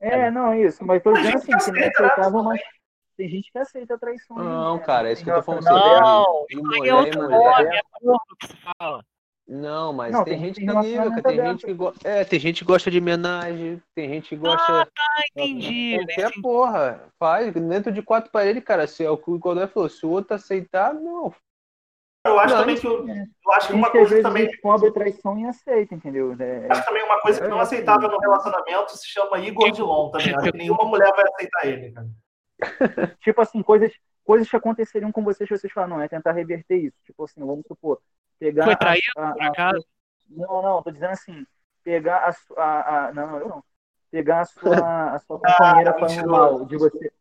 É, 0.00 0.30
não, 0.30 0.52
é 0.52 0.62
isso. 0.62 0.84
Mas 0.84 1.02
tô 1.02 1.12
dizendo 1.12 1.36
assim, 1.36 1.46
que 1.46 1.70
não 1.70 1.88
aceitava, 1.88 2.42
mas 2.42 2.60
tem 3.16 3.28
gente 3.28 3.52
que 3.52 3.58
aceita 3.58 3.94
a 3.94 3.98
traição. 3.98 4.36
Não, 4.36 4.78
cara, 4.78 5.08
é 5.08 5.12
isso 5.12 5.22
que 5.22 5.30
eu 5.30 5.36
tô 5.36 5.42
falando. 5.42 5.64
Não, 5.64 6.46
de 6.48 6.56
mulher, 6.56 6.88
é 6.88 6.94
outro 6.94 7.22
mulher. 7.22 7.66
é 7.66 7.80
que 8.40 8.46
se 8.46 8.56
fala. 8.56 9.04
Não, 9.46 9.92
mas 9.92 10.10
não, 10.10 10.24
tem, 10.24 10.34
tem, 10.34 10.46
gente 10.46 10.60
que 10.60 10.66
nível, 10.66 11.22
tem 11.22 11.36
gente 11.36 11.66
que 11.66 11.74
gosta. 11.74 12.08
É, 12.08 12.24
tem 12.24 12.40
gente 12.40 12.58
que 12.60 12.64
gosta 12.64 12.90
de 12.90 12.98
homenagem, 12.98 13.82
tem 13.94 14.08
gente 14.08 14.30
que 14.30 14.36
gosta. 14.36 14.82
Ah, 14.82 14.86
tá, 14.86 15.24
entendi. 15.30 15.96
Qualquer 15.98 16.32
porra. 16.40 17.12
Faz. 17.18 17.52
Dentro 17.52 17.92
de 17.92 18.00
quatro 18.00 18.30
paredes, 18.30 18.64
cara, 18.64 18.86
se 18.86 19.04
é 19.04 19.10
o 19.10 19.18
que 19.18 19.30
o 19.30 19.38
Godoy 19.38 19.66
falou, 19.66 19.88
se 19.88 20.06
o 20.06 20.10
outro 20.10 20.34
aceitar, 20.34 20.94
não. 20.94 21.34
Eu 22.26 22.38
acho 22.38 22.54
não, 22.54 22.60
também 22.62 22.76
que 22.76 22.86
eu, 22.86 23.06
eu 23.06 23.52
acho 23.52 23.66
que 23.66 23.74
uma 23.74 23.90
coisa 23.90 24.16
que 24.16 24.22
também. 24.22 24.60
Cobre 24.62 24.90
traição 24.92 25.38
e 25.38 25.44
aceita, 25.44 25.94
entendeu? 25.94 26.34
É... 26.40 26.66
Acho 26.70 26.86
também 26.86 27.02
uma 27.02 27.20
coisa 27.20 27.38
que 27.38 27.48
não 27.48 27.58
é 27.58 27.62
aceitável 27.62 28.08
no 28.08 28.18
relacionamento 28.18 28.96
se 28.96 29.08
chama 29.08 29.38
Igor 29.40 29.70
Dilon 29.72 30.10
também. 30.10 30.34
Acho 30.34 30.50
que 30.50 30.56
nenhuma 30.56 30.86
mulher 30.86 31.12
vai 31.14 31.24
aceitar 31.26 31.66
ele, 31.66 31.92
cara. 31.92 32.08
tipo 33.20 33.40
assim, 33.42 33.62
coisas, 33.62 33.92
coisas 34.24 34.48
que 34.48 34.56
aconteceriam 34.56 35.12
com 35.12 35.22
vocês 35.22 35.46
se 35.46 35.58
vocês 35.58 35.72
falam, 35.72 35.98
não, 35.98 36.00
é 36.00 36.08
tentar 36.08 36.32
reverter 36.32 36.78
isso. 36.78 36.96
Tipo 37.04 37.24
assim, 37.24 37.40
vamos 37.40 37.66
supor, 37.66 38.00
pegar. 38.44 38.64
Foi 38.64 38.76
traído, 38.76 39.12
a, 39.16 39.28
a, 39.28 39.70
a, 39.70 39.72
Não, 40.28 40.62
não, 40.62 40.82
tô 40.82 40.90
dizendo 40.90 41.12
assim, 41.12 41.46
pegar 41.82 42.28
a, 42.28 42.62
a, 42.62 43.06
a 43.06 43.14
não, 43.14 43.38
eu 43.38 43.48
não. 43.48 43.64
Pegar 44.10 44.40
a 44.40 44.44
sua, 44.44 45.14
a 45.14 45.18
sua 45.18 45.38
companheira 45.38 45.90
ah, 45.90 45.98
falando 45.98 46.30
mal 46.30 46.64
de 46.66 46.76
você, 46.76 47.12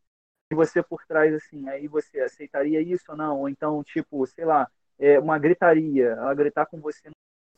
de 0.51 0.55
você 0.55 0.83
por 0.83 1.03
trás, 1.05 1.33
assim, 1.33 1.67
aí 1.69 1.87
você 1.87 2.19
aceitaria 2.19 2.81
isso 2.81 3.05
ou 3.09 3.17
não? 3.17 3.39
Ou 3.39 3.49
então, 3.49 3.83
tipo, 3.83 4.25
sei 4.27 4.45
lá, 4.45 4.69
é, 4.99 5.17
uma 5.17 5.39
gritaria, 5.39 6.09
ela 6.09 6.33
gritar 6.33 6.65
com 6.65 6.79
você, 6.79 7.09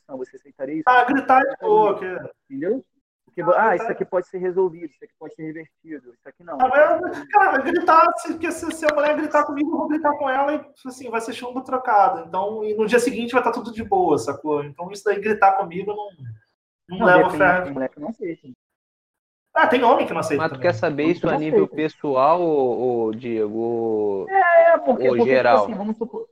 não, 0.07 0.17
você 0.17 0.35
aceitaria 0.35 0.75
isso? 0.75 0.83
Ah, 0.85 1.03
gritar 1.03 1.41
é 1.41 1.55
boa, 1.59 1.99
entendeu? 2.49 2.85
Porque, 3.25 3.41
ah, 3.41 3.75
isso 3.75 3.87
aqui 3.87 4.05
pode 4.05 4.27
ser 4.27 4.37
resolvido, 4.37 4.91
isso 4.91 5.03
aqui 5.03 5.13
pode 5.19 5.33
ser 5.33 5.43
revertido, 5.43 6.13
isso 6.13 6.29
aqui 6.29 6.43
não. 6.43 6.57
Ah, 6.61 6.69
mas, 7.01 7.27
cara, 7.27 7.57
gritar, 7.57 8.05
se, 8.17 8.51
se, 8.51 8.71
se, 8.71 8.85
a 8.85 8.95
mulher 8.95 9.17
gritar 9.17 9.43
comigo, 9.43 9.71
eu 9.71 9.77
vou 9.77 9.87
gritar 9.87 10.15
com 10.17 10.29
ela 10.29 10.53
e 10.53 10.87
assim, 10.87 11.09
vai 11.09 11.19
ser 11.19 11.33
chumbo 11.33 11.61
trocado. 11.61 12.25
Então, 12.27 12.63
e 12.63 12.73
no 12.75 12.85
dia 12.85 12.99
seguinte 12.99 13.33
vai 13.33 13.41
estar 13.41 13.51
tudo 13.51 13.73
de 13.73 13.83
boa, 13.83 14.17
sacou? 14.17 14.63
Então 14.63 14.89
isso 14.91 15.03
daí 15.03 15.19
gritar 15.19 15.53
comigo 15.53 15.93
não, 15.93 16.09
não, 16.87 16.99
não 16.99 17.05
leva 17.05 17.29
fé. 17.31 17.61
Tem 17.61 17.73
mulher 17.73 17.89
que 17.89 17.99
não 17.99 18.09
aceita. 18.09 18.47
Ah, 19.53 19.67
tem 19.67 19.83
homem 19.83 20.05
que 20.05 20.13
não 20.13 20.19
aceita. 20.19 20.43
Mas 20.43 20.51
tu 20.51 20.59
quer 20.59 20.73
saber 20.73 21.05
isso 21.05 21.27
a 21.29 21.37
nível 21.37 21.63
aceita. 21.63 21.75
pessoal, 21.75 22.41
ou, 22.41 23.13
Diego? 23.13 24.25
É, 24.29 24.73
é 24.73 24.77
porque, 24.77 24.89
ou 24.89 24.95
porque, 24.97 25.09
tipo 25.11 25.25
geral? 25.25 25.59
Tipo 25.61 25.71
assim, 25.71 25.77
vamos 25.77 25.97
supor. 25.97 26.27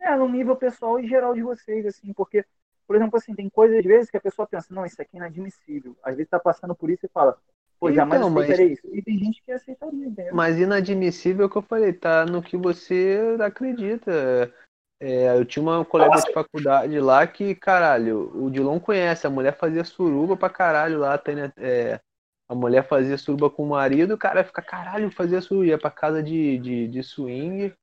É, 0.00 0.14
no 0.14 0.28
nível 0.28 0.56
pessoal 0.56 1.00
e 1.00 1.08
geral 1.08 1.34
de 1.34 1.42
vocês, 1.42 1.86
assim, 1.86 2.12
porque 2.12 2.44
por 2.86 2.96
exemplo, 2.96 3.16
assim, 3.16 3.34
tem 3.34 3.48
coisas 3.48 3.78
às 3.78 3.84
vezes 3.84 4.10
que 4.10 4.16
a 4.16 4.20
pessoa 4.20 4.46
pensa, 4.46 4.68
não, 4.70 4.86
isso 4.86 5.00
aqui 5.00 5.16
é 5.16 5.18
inadmissível. 5.18 5.96
Às 6.02 6.16
vezes 6.16 6.30
tá 6.30 6.38
passando 6.38 6.74
por 6.74 6.90
isso 6.90 7.06
e 7.06 7.08
fala, 7.08 7.36
pô, 7.80 7.92
jamais 7.92 8.20
então, 8.20 8.32
aceitarei 8.38 8.70
mas... 8.70 8.78
isso. 8.78 8.88
E 8.94 9.02
tem 9.02 9.18
gente 9.18 9.42
que 9.42 9.52
aceitaria, 9.52 10.06
entendeu? 10.06 10.34
Mas 10.34 10.58
inadmissível 10.58 11.44
é 11.44 11.46
o 11.46 11.50
que 11.50 11.58
eu 11.58 11.62
falei, 11.62 11.92
tá 11.92 12.24
no 12.24 12.42
que 12.42 12.56
você 12.56 13.36
acredita. 13.40 14.52
É, 14.98 15.36
eu 15.36 15.44
tinha 15.44 15.62
uma 15.62 15.84
colega 15.84 16.12
Nossa. 16.12 16.26
de 16.26 16.32
faculdade 16.32 16.98
lá 17.00 17.26
que, 17.26 17.54
caralho, 17.54 18.30
o 18.34 18.50
Dilon 18.50 18.80
conhece, 18.80 19.26
a 19.26 19.30
mulher 19.30 19.54
fazia 19.56 19.84
suruba 19.84 20.36
pra 20.36 20.48
caralho 20.48 20.98
lá, 20.98 21.18
tem, 21.18 21.34
né, 21.34 21.52
é, 21.58 22.00
a 22.48 22.54
mulher 22.54 22.86
fazia 22.88 23.18
suruba 23.18 23.50
com 23.50 23.64
o 23.64 23.68
marido, 23.68 24.14
o 24.14 24.18
cara 24.18 24.42
fica, 24.42 24.62
caralho, 24.62 25.10
fazia 25.10 25.42
suruba, 25.42 25.66
ia 25.66 25.78
pra 25.78 25.90
casa 25.90 26.22
de, 26.22 26.58
de, 26.58 26.88
de 26.88 27.02
swing 27.02 27.74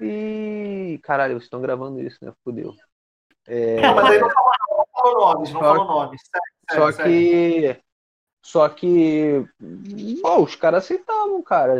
e, 0.00 0.98
caralho, 1.02 1.34
vocês 1.34 1.44
estão 1.44 1.60
gravando 1.60 2.00
isso, 2.00 2.18
né, 2.24 2.32
fudeu. 2.42 2.74
É... 3.46 3.82
Mas 3.94 4.06
aí 4.06 4.18
não 4.18 4.30
falou 5.04 5.34
nomes, 5.34 5.52
não 5.52 5.60
falou 5.60 5.84
nomes. 5.86 6.20
só 6.72 6.92
que. 6.92 7.76
Só 8.42 8.68
que. 8.68 9.44
Pô, 10.20 10.42
os 10.42 10.54
caras 10.54 10.84
aceitavam, 10.84 11.42
cara. 11.42 11.76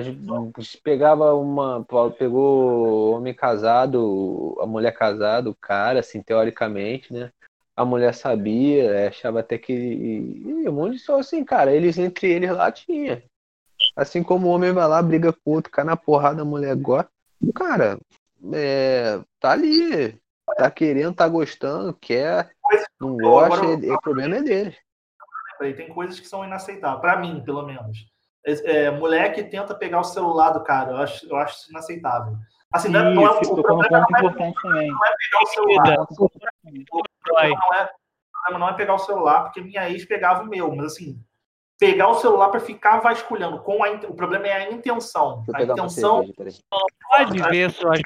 Pegava 0.82 1.34
uma. 1.34 1.84
Pegou 2.18 3.12
homem 3.14 3.34
casado, 3.34 4.56
a 4.60 4.66
mulher 4.66 4.92
casada, 4.92 5.50
o 5.50 5.54
cara, 5.54 6.00
assim, 6.00 6.22
teoricamente, 6.22 7.12
né? 7.12 7.30
A 7.76 7.84
mulher 7.84 8.14
sabia, 8.14 8.84
é, 8.84 9.08
achava 9.08 9.40
até 9.40 9.58
que. 9.58 9.72
E 9.72 10.68
um 10.68 10.72
monte 10.72 10.94
de 10.94 11.00
só 11.00 11.18
assim, 11.18 11.44
cara. 11.44 11.72
Eles 11.72 11.98
entre 11.98 12.30
eles 12.30 12.50
lá 12.50 12.70
tinha. 12.70 13.22
Assim 13.96 14.22
como 14.22 14.48
o 14.48 14.50
homem 14.50 14.72
vai 14.72 14.88
lá, 14.88 15.02
briga 15.02 15.32
com 15.32 15.50
o 15.50 15.54
outro, 15.54 15.70
cai 15.70 15.84
na 15.84 15.96
porrada, 15.96 16.42
a 16.42 16.44
mulher 16.44 16.74
gosta. 16.76 17.10
Cara, 17.54 17.98
é, 18.52 19.20
tá 19.38 19.50
ali 19.50 20.18
tá 20.56 20.70
querendo, 20.70 21.14
tá 21.14 21.28
gostando, 21.28 21.94
quer, 21.94 22.50
não 23.00 23.16
gosta, 23.16 23.66
o 23.66 24.00
problema 24.00 24.36
é 24.36 24.42
dele. 24.42 24.76
Tem 25.58 25.88
coisas 25.88 26.18
que 26.20 26.26
são 26.26 26.44
inaceitáveis, 26.44 27.00
para 27.00 27.16
mim, 27.16 27.42
pelo 27.44 27.64
menos. 27.64 27.98
É, 28.46 28.84
é, 28.84 28.90
mulher 28.90 29.32
que 29.32 29.42
tenta 29.42 29.74
pegar 29.74 30.00
o 30.00 30.04
celular 30.04 30.50
do 30.50 30.62
cara, 30.62 30.92
eu 30.92 30.96
acho, 30.98 31.26
eu 31.26 31.36
acho 31.36 31.70
inaceitável. 31.70 32.36
Assim, 32.72 32.88
não 32.88 33.00
é, 33.00 33.14
não 33.14 33.26
é, 33.26 33.30
o, 33.30 33.62
problema 33.62 33.88
não 33.90 33.98
é, 33.98 34.86
não 34.86 35.06
é 35.06 35.14
pegar 35.16 35.42
o 35.42 35.46
celular. 35.46 36.00
O 36.00 36.16
problema 37.24 37.56
não 37.56 37.74
é, 37.74 37.84
o 37.84 38.42
problema 38.42 38.58
não 38.58 38.68
é 38.68 38.72
pegar 38.74 38.94
o 38.94 38.98
celular, 38.98 39.44
porque 39.44 39.60
minha 39.60 39.88
ex 39.88 40.04
pegava 40.04 40.42
o 40.42 40.46
meu, 40.46 40.74
mas 40.74 40.86
assim, 40.86 41.18
pegar 41.78 42.08
o 42.08 42.14
celular 42.14 42.50
para 42.50 42.60
ficar 42.60 43.00
vasculhando. 43.00 43.60
Com 43.62 43.82
a, 43.84 43.90
o 44.08 44.14
problema 44.14 44.48
é 44.48 44.52
a 44.52 44.72
intenção. 44.72 45.44
A 45.54 45.62
intenção. 45.62 46.26
Pode 47.08 47.42
ver 47.50 47.70
suas 47.70 48.00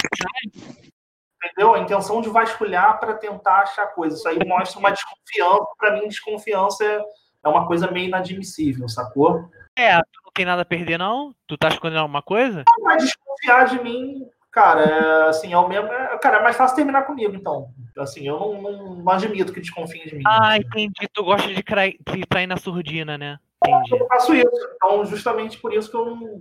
Entendeu? 1.44 1.74
A 1.74 1.78
intenção 1.78 2.20
de 2.20 2.28
vasculhar 2.28 2.98
para 2.98 3.14
tentar 3.14 3.60
achar 3.60 3.86
coisas. 3.88 4.18
Isso 4.18 4.28
aí 4.28 4.38
mostra 4.46 4.78
uma 4.78 4.90
desconfiança. 4.90 5.66
Para 5.78 5.92
mim, 5.94 6.08
desconfiança 6.08 6.84
é, 6.84 7.00
é 7.44 7.48
uma 7.48 7.66
coisa 7.66 7.90
meio 7.90 8.08
inadmissível, 8.08 8.88
sacou? 8.88 9.48
É, 9.76 9.96
tu 9.98 10.20
não 10.24 10.32
tem 10.34 10.44
nada 10.44 10.62
a 10.62 10.64
perder, 10.64 10.98
não? 10.98 11.32
Tu 11.46 11.56
tá 11.56 11.68
escondendo 11.68 12.00
alguma 12.00 12.22
coisa? 12.22 12.64
Não, 12.66 12.84
mas 12.84 13.04
desconfiar 13.04 13.66
de 13.66 13.80
mim, 13.82 14.26
cara, 14.50 14.82
é, 14.82 15.28
assim, 15.28 15.52
é 15.52 15.58
o 15.58 15.68
mesmo. 15.68 15.86
É, 15.86 16.18
cara, 16.18 16.38
é 16.38 16.42
mais 16.42 16.56
fácil 16.56 16.74
terminar 16.74 17.02
comigo, 17.02 17.36
então. 17.36 17.68
Assim, 17.96 18.26
eu 18.26 18.38
não, 18.38 18.60
não, 18.60 18.94
não 18.96 19.12
admito 19.12 19.52
que 19.52 19.60
desconfiem 19.60 20.06
de 20.06 20.16
mim. 20.16 20.24
Ah, 20.26 20.56
entendi. 20.56 21.08
Tu 21.12 21.24
gosta 21.24 21.46
de, 21.46 21.62
crai, 21.62 21.94
de 22.12 22.26
trair 22.26 22.48
na 22.48 22.56
surdina, 22.56 23.16
né? 23.16 23.38
Entendi. 23.64 23.92
Eu 23.92 24.06
faço 24.08 24.34
isso. 24.34 24.68
Então, 24.74 25.04
justamente 25.04 25.58
por 25.58 25.72
isso 25.72 25.88
que 25.88 25.96
eu 25.96 26.06
não. 26.06 26.40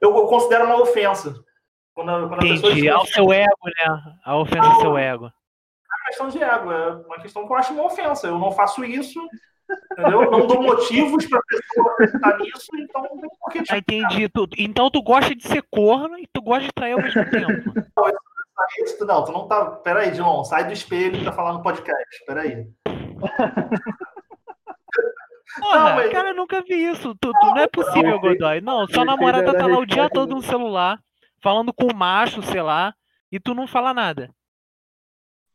Eu, 0.00 0.16
eu 0.16 0.26
considero 0.26 0.64
uma 0.64 0.80
ofensa. 0.80 1.34
Quando, 1.98 2.28
quando 2.28 2.46
Entendi. 2.46 2.88
Ao 2.88 3.04
seu 3.06 3.32
ego, 3.32 3.66
né? 3.66 4.14
A 4.24 4.36
ofensa 4.36 4.68
ao 4.68 4.80
seu 4.80 4.96
ego. 4.96 5.26
É 5.26 5.30
uma 5.90 6.06
questão 6.06 6.28
de 6.28 6.40
ego, 6.40 6.70
é 6.70 6.90
uma 6.92 7.18
questão 7.18 7.44
que 7.44 7.52
eu 7.52 7.56
acho 7.56 7.72
uma 7.72 7.86
ofensa. 7.86 8.28
Eu 8.28 8.38
não 8.38 8.52
faço 8.52 8.84
isso, 8.84 9.20
entendeu? 9.90 10.30
Não 10.30 10.46
dou 10.46 10.62
motivos 10.62 11.26
para 11.26 11.40
a 11.40 11.42
pessoa 11.42 11.92
acreditar 11.94 12.38
nisso, 12.38 12.68
então 12.78 13.02
não 13.02 13.20
tem 13.20 13.28
por 13.40 13.50
que. 13.50 13.64
Ah, 13.68 13.78
entendi. 13.78 14.28
Tu, 14.28 14.48
então 14.58 14.88
tu 14.92 15.02
gosta 15.02 15.34
de 15.34 15.42
ser 15.42 15.64
corno 15.72 16.16
e 16.20 16.28
tu 16.32 16.40
gosta 16.40 16.66
de 16.66 16.72
trair 16.72 16.92
ao 16.92 17.02
mesmo 17.02 17.28
tempo. 17.28 17.74
Não, 18.98 19.06
não, 19.06 19.24
tu 19.24 19.30
não 19.30 19.46
tá. 19.46 19.66
Peraí, 19.66 20.10
Dilon, 20.10 20.42
sai 20.42 20.66
do 20.66 20.72
espelho 20.72 21.22
pra 21.22 21.30
falar 21.30 21.52
no 21.52 21.62
podcast. 21.62 22.24
Peraí. 22.26 22.66
Porra, 25.60 25.78
não, 25.78 25.94
mas... 25.94 26.10
cara, 26.10 26.30
eu 26.30 26.34
nunca 26.34 26.60
vi 26.62 26.74
isso. 26.90 27.14
Tu, 27.20 27.30
tu 27.32 27.46
não, 27.46 27.54
não 27.54 27.62
é 27.62 27.68
possível, 27.68 28.18
Godoy. 28.18 28.60
Não, 28.60 28.84
sua 28.88 29.04
namorada 29.04 29.56
tá 29.56 29.64
lá 29.64 29.78
o 29.78 29.86
dia 29.86 30.10
todo 30.10 30.34
no 30.34 30.42
celular 30.42 30.98
falando 31.42 31.72
com 31.72 31.86
o 31.86 31.94
macho, 31.94 32.42
sei 32.42 32.62
lá, 32.62 32.94
e 33.30 33.38
tu 33.38 33.54
não 33.54 33.66
fala 33.66 33.94
nada. 33.94 34.30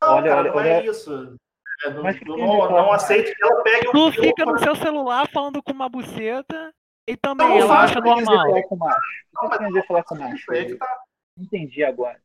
Não, 0.02 0.16
olha, 0.16 0.30
cara, 0.30 0.56
olha, 0.56 0.74
não 0.74 0.80
é 0.80 0.86
isso. 0.86 1.38
É, 1.84 1.90
não, 1.90 2.04
Mas 2.04 2.20
não, 2.22 2.38
não, 2.38 2.98
que 2.98 3.34
ela 3.42 3.64
pegue 3.64 3.88
o 3.88 3.92
Tu 3.92 4.12
fica 4.12 4.46
no 4.46 4.60
seu 4.60 4.76
celular 4.76 5.28
falando 5.30 5.62
com 5.62 5.72
uma 5.72 5.90
buceta 5.90 6.74
e 7.08 7.18
também 7.18 7.48
não, 7.48 7.58
ela 7.58 7.84
acha 7.84 8.00
normal. 8.00 8.24
Falar 8.24 8.64
com 8.64 8.76
macho. 8.76 9.00
Não, 9.34 9.50
mas 9.50 9.86
falar 9.86 10.04
com 10.04 10.16
macho. 10.16 10.46
Tá... 10.78 11.04
Entendi 11.38 11.84
agora. 11.84 12.22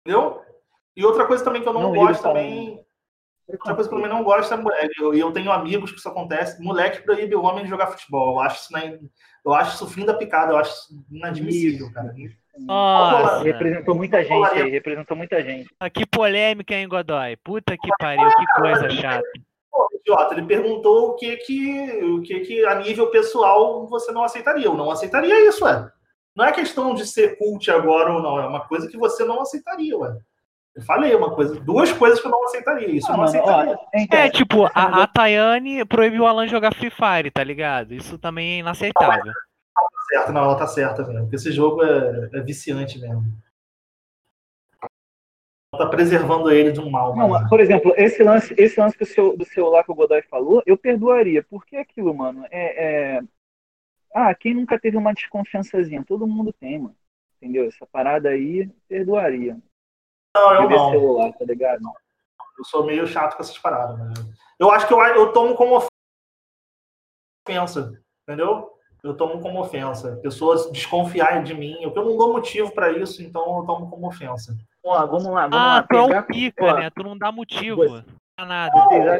Entendeu? 0.00 0.44
E 0.96 1.04
outra 1.04 1.26
coisa 1.26 1.42
também 1.42 1.62
que 1.62 1.68
eu 1.68 1.72
não, 1.72 1.82
não 1.82 1.94
gosto 1.94 2.22
também. 2.22 2.84
Outra 3.52 3.74
coisa 3.74 3.88
que 3.88 3.94
eu 3.94 4.08
não 4.08 4.24
gosto 4.24 4.52
é 4.52 4.56
mulher. 4.56 4.88
E 4.98 5.02
eu, 5.02 5.14
eu, 5.14 5.32
tenho 5.32 5.50
amigos 5.50 5.90
que 5.90 5.98
isso 5.98 6.08
acontece. 6.08 6.62
Moleque 6.62 7.02
proíbe 7.02 7.34
o 7.34 7.42
homem 7.42 7.64
de 7.64 7.70
jogar 7.70 7.88
futebol. 7.88 8.34
Eu 8.34 8.40
acho 8.40 8.62
isso, 8.62 8.72
né, 8.72 8.98
eu 9.44 9.52
acho 9.52 9.74
isso 9.74 9.86
fim 9.88 10.04
da 10.04 10.14
picada. 10.14 10.52
Eu 10.52 10.58
acho 10.58 10.70
isso 10.72 11.04
inadmissível, 11.10 11.92
cara. 11.92 12.14
Nossa. 12.58 13.42
Representou 13.42 13.94
muita 13.94 14.22
gente 14.22 14.54
aí, 14.54 14.70
representou 14.70 15.16
muita 15.16 15.42
gente. 15.42 15.68
Ah, 15.78 15.88
que 15.88 16.04
polêmica, 16.06 16.74
hein, 16.74 16.88
Godoy? 16.88 17.36
Puta 17.36 17.76
que 17.76 17.88
pariu, 17.98 18.28
que 18.28 18.60
coisa 18.60 18.90
chata. 18.90 19.22
Pô, 19.70 19.88
idiota, 19.94 20.34
ele 20.34 20.46
perguntou 20.46 21.10
o 21.10 21.14
que 21.14 21.36
que, 21.36 22.04
o 22.04 22.20
que 22.22 22.40
que 22.40 22.64
a 22.64 22.74
nível 22.74 23.10
pessoal 23.10 23.86
você 23.86 24.12
não 24.12 24.24
aceitaria. 24.24 24.66
Eu 24.66 24.74
não 24.74 24.90
aceitaria 24.90 25.48
isso, 25.48 25.64
ué. 25.64 25.90
Não 26.34 26.44
é 26.44 26.52
questão 26.52 26.94
de 26.94 27.06
ser 27.06 27.38
cult 27.38 27.70
agora 27.70 28.12
ou 28.12 28.22
não, 28.22 28.38
é 28.38 28.46
uma 28.46 28.66
coisa 28.66 28.88
que 28.88 28.96
você 28.96 29.24
não 29.24 29.40
aceitaria, 29.40 29.96
ué. 29.96 30.16
Eu 30.74 30.82
falei 30.82 31.14
uma 31.14 31.34
coisa, 31.34 31.58
duas 31.60 31.92
coisas 31.92 32.20
que 32.20 32.26
eu 32.26 32.30
não 32.30 32.44
aceitaria. 32.44 32.88
Isso 32.88 33.08
não, 33.08 33.14
eu 33.14 33.18
não 33.18 33.24
aceitaria. 33.24 33.78
é, 34.12 34.30
tipo, 34.30 34.66
a, 34.66 35.02
a 35.02 35.06
Tayane 35.06 35.84
proibiu 35.84 36.22
o 36.22 36.26
Alan 36.26 36.46
jogar 36.46 36.74
Free 36.74 36.90
Fire, 36.90 37.30
tá 37.30 37.42
ligado? 37.42 37.92
Isso 37.92 38.16
também 38.18 38.52
é 38.52 38.58
inaceitável. 38.60 39.24
Não, 39.26 39.32
tá 39.84 40.02
certo, 40.08 40.32
não, 40.32 40.44
ela 40.44 40.56
tá 40.56 40.66
certa 40.66 41.02
mesmo. 41.06 41.22
Porque 41.22 41.36
esse 41.36 41.50
jogo 41.50 41.82
é, 41.82 42.30
é 42.34 42.40
viciante 42.40 43.00
mesmo. 43.00 43.24
Ela 45.74 45.84
tá 45.84 45.88
preservando 45.90 46.50
ele 46.50 46.72
de 46.72 46.80
um 46.80 46.90
mal. 46.90 47.16
Não, 47.16 47.48
por 47.48 47.60
exemplo, 47.60 47.92
esse 47.96 48.22
lance, 48.22 48.54
esse 48.56 48.78
lance 48.80 48.98
do 48.98 49.06
seu, 49.06 49.36
do 49.36 49.44
seu 49.44 49.68
lá 49.68 49.82
que 49.82 49.90
o 49.90 49.94
Godoy 49.94 50.22
falou, 50.22 50.62
eu 50.66 50.76
perdoaria. 50.76 51.42
Porque 51.42 51.76
aquilo, 51.76 52.14
mano, 52.14 52.44
é, 52.50 53.16
é 53.16 53.20
Ah, 54.14 54.34
quem 54.34 54.54
nunca 54.54 54.78
teve 54.78 54.96
uma 54.96 55.12
desconfiançazinha? 55.14 56.04
Todo 56.06 56.26
mundo 56.26 56.52
tem, 56.52 56.78
mano. 56.78 56.96
Entendeu? 57.36 57.66
Essa 57.66 57.86
parada 57.86 58.28
aí, 58.28 58.68
perdoaria. 58.88 59.56
Não, 60.34 60.54
eu 60.54 60.70
não. 60.70 60.90
Celular, 60.90 61.32
tá 61.32 61.44
ligado? 61.44 61.82
Eu 62.58 62.64
sou 62.64 62.84
meio 62.84 63.06
chato 63.06 63.36
com 63.36 63.42
essas 63.42 63.58
paradas, 63.58 63.98
né? 63.98 64.12
Eu 64.58 64.70
acho 64.70 64.86
que 64.86 64.92
eu, 64.92 65.00
eu 65.00 65.32
tomo 65.32 65.54
como 65.54 65.82
ofensa, 67.48 68.00
entendeu? 68.22 68.70
Eu 69.02 69.16
tomo 69.16 69.40
como 69.40 69.60
ofensa. 69.60 70.16
Pessoas 70.22 70.70
desconfiarem 70.70 71.42
de 71.42 71.54
mim, 71.54 71.78
eu 71.80 71.94
não 71.94 72.16
dou 72.16 72.34
motivo 72.34 72.70
para 72.72 72.92
isso, 72.92 73.22
então 73.22 73.58
eu 73.58 73.64
tomo 73.64 73.88
como 73.88 74.06
ofensa. 74.06 74.54
Ó, 74.84 75.06
vamos 75.06 75.26
lá, 75.26 75.48
vamos 75.48 75.56
ah, 75.56 75.76
lá. 75.76 75.82
tu 75.82 75.96
é 75.96 76.18
um 76.18 76.22
pica, 76.22 76.74
né? 76.74 76.90
Tu 76.90 77.02
não 77.02 77.16
dá 77.16 77.32
motivo. 77.32 77.84
Não 78.38 78.46
nada. 78.46 78.72
Acham, 78.78 78.98
não 78.98 79.12
é 79.12 79.18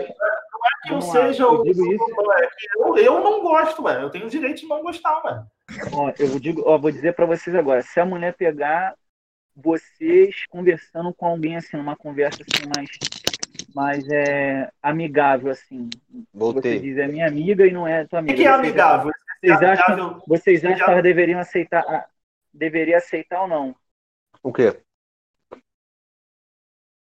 que 0.83 0.93
eu 0.93 1.01
seja 1.01 1.49
o. 1.49 1.67
É 1.67 1.71
eu, 2.77 2.97
eu 2.97 3.25
não 3.25 3.43
gosto, 3.43 3.83
ué. 3.83 4.03
Eu 4.03 4.11
tenho 4.11 4.27
o 4.27 4.31
direito 4.31 4.61
de 4.61 4.67
não 4.67 4.83
gostar, 4.83 5.23
ué. 5.25 5.45
Ó, 5.93 6.13
eu 6.19 6.39
digo, 6.39 6.63
ó, 6.67 6.79
vou 6.79 6.91
dizer 6.91 7.15
para 7.15 7.27
vocês 7.27 7.55
agora. 7.57 7.83
Se 7.83 8.01
a 8.01 8.05
mulher 8.05 8.35
pegar 8.35 8.95
vocês 9.55 10.47
conversando 10.49 11.13
com 11.15 11.27
alguém 11.27 11.57
assim, 11.57 11.77
numa 11.77 11.97
conversa 11.97 12.43
assim 12.43 12.69
mais, 12.75 12.91
mais 13.75 14.09
é, 14.09 14.71
amigável, 14.83 15.51
assim. 15.51 15.91
Voltei. 16.33 16.79
Você 16.79 16.81
diz 16.81 16.99
é 16.99 17.07
minha 17.07 17.27
amiga 17.27 17.67
e 17.67 17.71
não 17.71 17.87
é 17.87 18.07
tua 18.07 18.21
amiga. 18.21 18.35
O 18.35 18.37
que, 18.37 18.47
é 18.47 18.51
amigável? 18.51 19.13
Vocês 19.43 19.63
acham, 19.63 20.23
vocês 20.27 20.65
acham 20.65 20.85
que 20.85 20.91
ela 20.91 21.03
deveriam 21.03 21.41
aceitar, 21.41 22.09
deveria 22.53 22.99
aceitar 22.99 23.43
ou 23.43 23.49
não? 23.49 23.77
O 24.43 24.53
quê? 24.53 24.81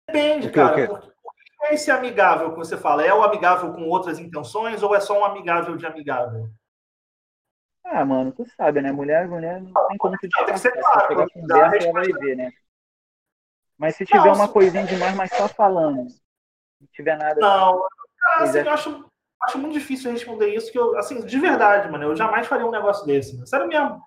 Depende, 0.07 0.49
cara. 0.51 0.91
O 0.91 0.99
que 0.99 1.65
é 1.65 1.73
esse 1.73 1.89
amigável 1.89 2.51
que 2.51 2.57
você 2.57 2.77
fala? 2.77 3.05
É 3.05 3.13
o 3.13 3.23
amigável 3.23 3.73
com 3.73 3.87
outras 3.87 4.19
intenções 4.19 4.83
ou 4.83 4.95
é 4.95 4.99
só 4.99 5.19
um 5.19 5.25
amigável 5.25 5.75
de 5.75 5.85
amigável? 5.85 6.49
Ah, 7.85 8.05
mano, 8.05 8.31
tu 8.31 8.45
sabe, 8.55 8.81
né? 8.81 8.91
Mulher, 8.91 9.27
mulher 9.27 9.61
não 9.61 9.87
tem 9.87 9.97
como 9.97 10.17
tu 10.17 10.27
disfarçar. 10.27 10.45
Tem 10.45 10.53
que 10.53 10.59
ser 10.59 10.81
claro. 10.81 11.07
Pegar 11.07 11.29
conversa, 11.29 11.87
ela 11.87 11.93
vai 11.93 12.05
ver, 12.05 12.37
né? 12.37 12.51
Mas 13.77 13.95
se 13.95 14.05
tiver 14.05 14.31
uma 14.31 14.47
coisinha 14.47 14.85
demais, 14.85 15.15
mas 15.15 15.31
só 15.31 15.47
falando, 15.47 16.07
não 16.79 16.87
tiver 16.93 17.17
nada... 17.17 17.39
Não, 17.39 17.85
cara, 18.19 18.43
assim, 18.43 18.59
eu 18.59 18.69
acho, 18.69 19.11
acho 19.41 19.57
muito 19.57 19.73
difícil 19.73 20.11
responder 20.11 20.55
isso, 20.55 20.71
que 20.71 20.79
eu, 20.79 20.97
assim, 20.97 21.25
de 21.25 21.39
verdade, 21.39 21.91
mano, 21.91 22.05
eu 22.05 22.15
jamais 22.15 22.47
faria 22.47 22.65
um 22.65 22.71
negócio 22.71 23.05
desse. 23.05 23.33
Mano. 23.33 23.47
Sério 23.47 23.67
mesmo. 23.67 24.01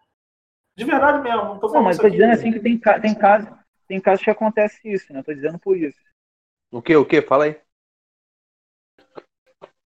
De 0.76 0.84
verdade 0.84 1.22
mesmo, 1.22 1.44
não 1.44 1.58
tô 1.58 1.68
falando 1.68 1.74
Não, 1.74 1.82
mas 1.82 1.98
tô 1.98 2.08
dizendo 2.08 2.32
assim 2.32 2.52
que 2.52 2.60
tem, 2.60 2.78
tem 2.78 3.14
casos 3.14 3.50
tem 3.86 4.00
casos 4.00 4.24
que 4.24 4.30
acontece 4.30 4.80
isso, 4.84 5.12
né? 5.12 5.20
Eu 5.20 5.24
tô 5.24 5.32
dizendo 5.32 5.58
por 5.58 5.76
isso. 5.76 5.98
O 6.70 6.82
que, 6.82 6.96
o 6.96 7.06
que? 7.06 7.22
Fala 7.22 7.44
aí. 7.44 7.60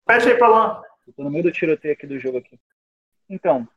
Fecha 0.08 0.30
aí 0.30 0.38
pra 0.38 0.48
lá. 0.48 0.82
Eu 1.08 1.14
tô 1.14 1.24
no 1.24 1.32
meio 1.32 1.44
do 1.44 1.52
tiroteio 1.52 1.94
aqui 1.94 2.06
do 2.06 2.20
jogo 2.20 2.38
aqui. 2.38 2.60
Então, 3.30 3.68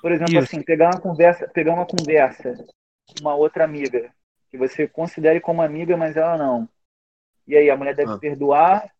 por 0.00 0.10
exemplo, 0.10 0.34
isso. 0.34 0.44
assim, 0.44 0.62
pegar 0.62 0.86
uma 0.86 1.00
conversa, 1.00 1.48
pegar 1.48 1.74
uma 1.74 1.86
conversa 1.86 2.54
com 2.54 3.20
uma 3.20 3.34
outra 3.34 3.64
amiga, 3.64 4.10
que 4.50 4.56
você 4.56 4.88
considere 4.88 5.40
como 5.40 5.60
amiga, 5.60 5.96
mas 5.96 6.16
ela 6.16 6.38
não. 6.38 6.68
E 7.46 7.56
aí, 7.56 7.68
a 7.68 7.76
mulher 7.76 7.94
deve 7.94 8.12
ah. 8.12 8.18
perdoar? 8.18 8.90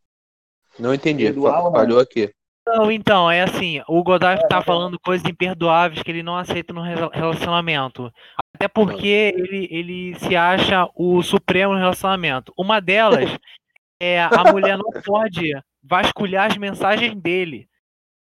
Não 0.78 0.92
entendi. 0.92 1.24
Perdoar 1.24 1.70
Falhou 1.70 2.00
aqui. 2.00 2.32
Não, 2.66 2.92
então, 2.92 3.28
é 3.30 3.42
assim, 3.42 3.82
o 3.88 4.02
Goddard 4.04 4.42
é, 4.44 4.46
tá 4.46 4.58
é. 4.58 4.62
falando 4.62 4.98
coisas 5.00 5.26
imperdoáveis 5.28 6.02
que 6.02 6.10
ele 6.10 6.22
não 6.22 6.36
aceita 6.36 6.72
no 6.72 6.82
relacionamento. 6.82 8.12
Até 8.54 8.68
porque 8.68 9.34
ele, 9.36 9.68
ele 9.70 10.14
se 10.20 10.36
acha 10.36 10.88
o 10.94 11.22
supremo 11.22 11.72
no 11.72 11.80
relacionamento. 11.80 12.52
Uma 12.56 12.80
delas 12.80 13.28
é 14.00 14.22
a 14.22 14.52
mulher 14.52 14.78
não 14.78 14.90
pode 15.04 15.52
vasculhar 15.82 16.50
as 16.50 16.56
mensagens 16.56 17.14
dele. 17.16 17.68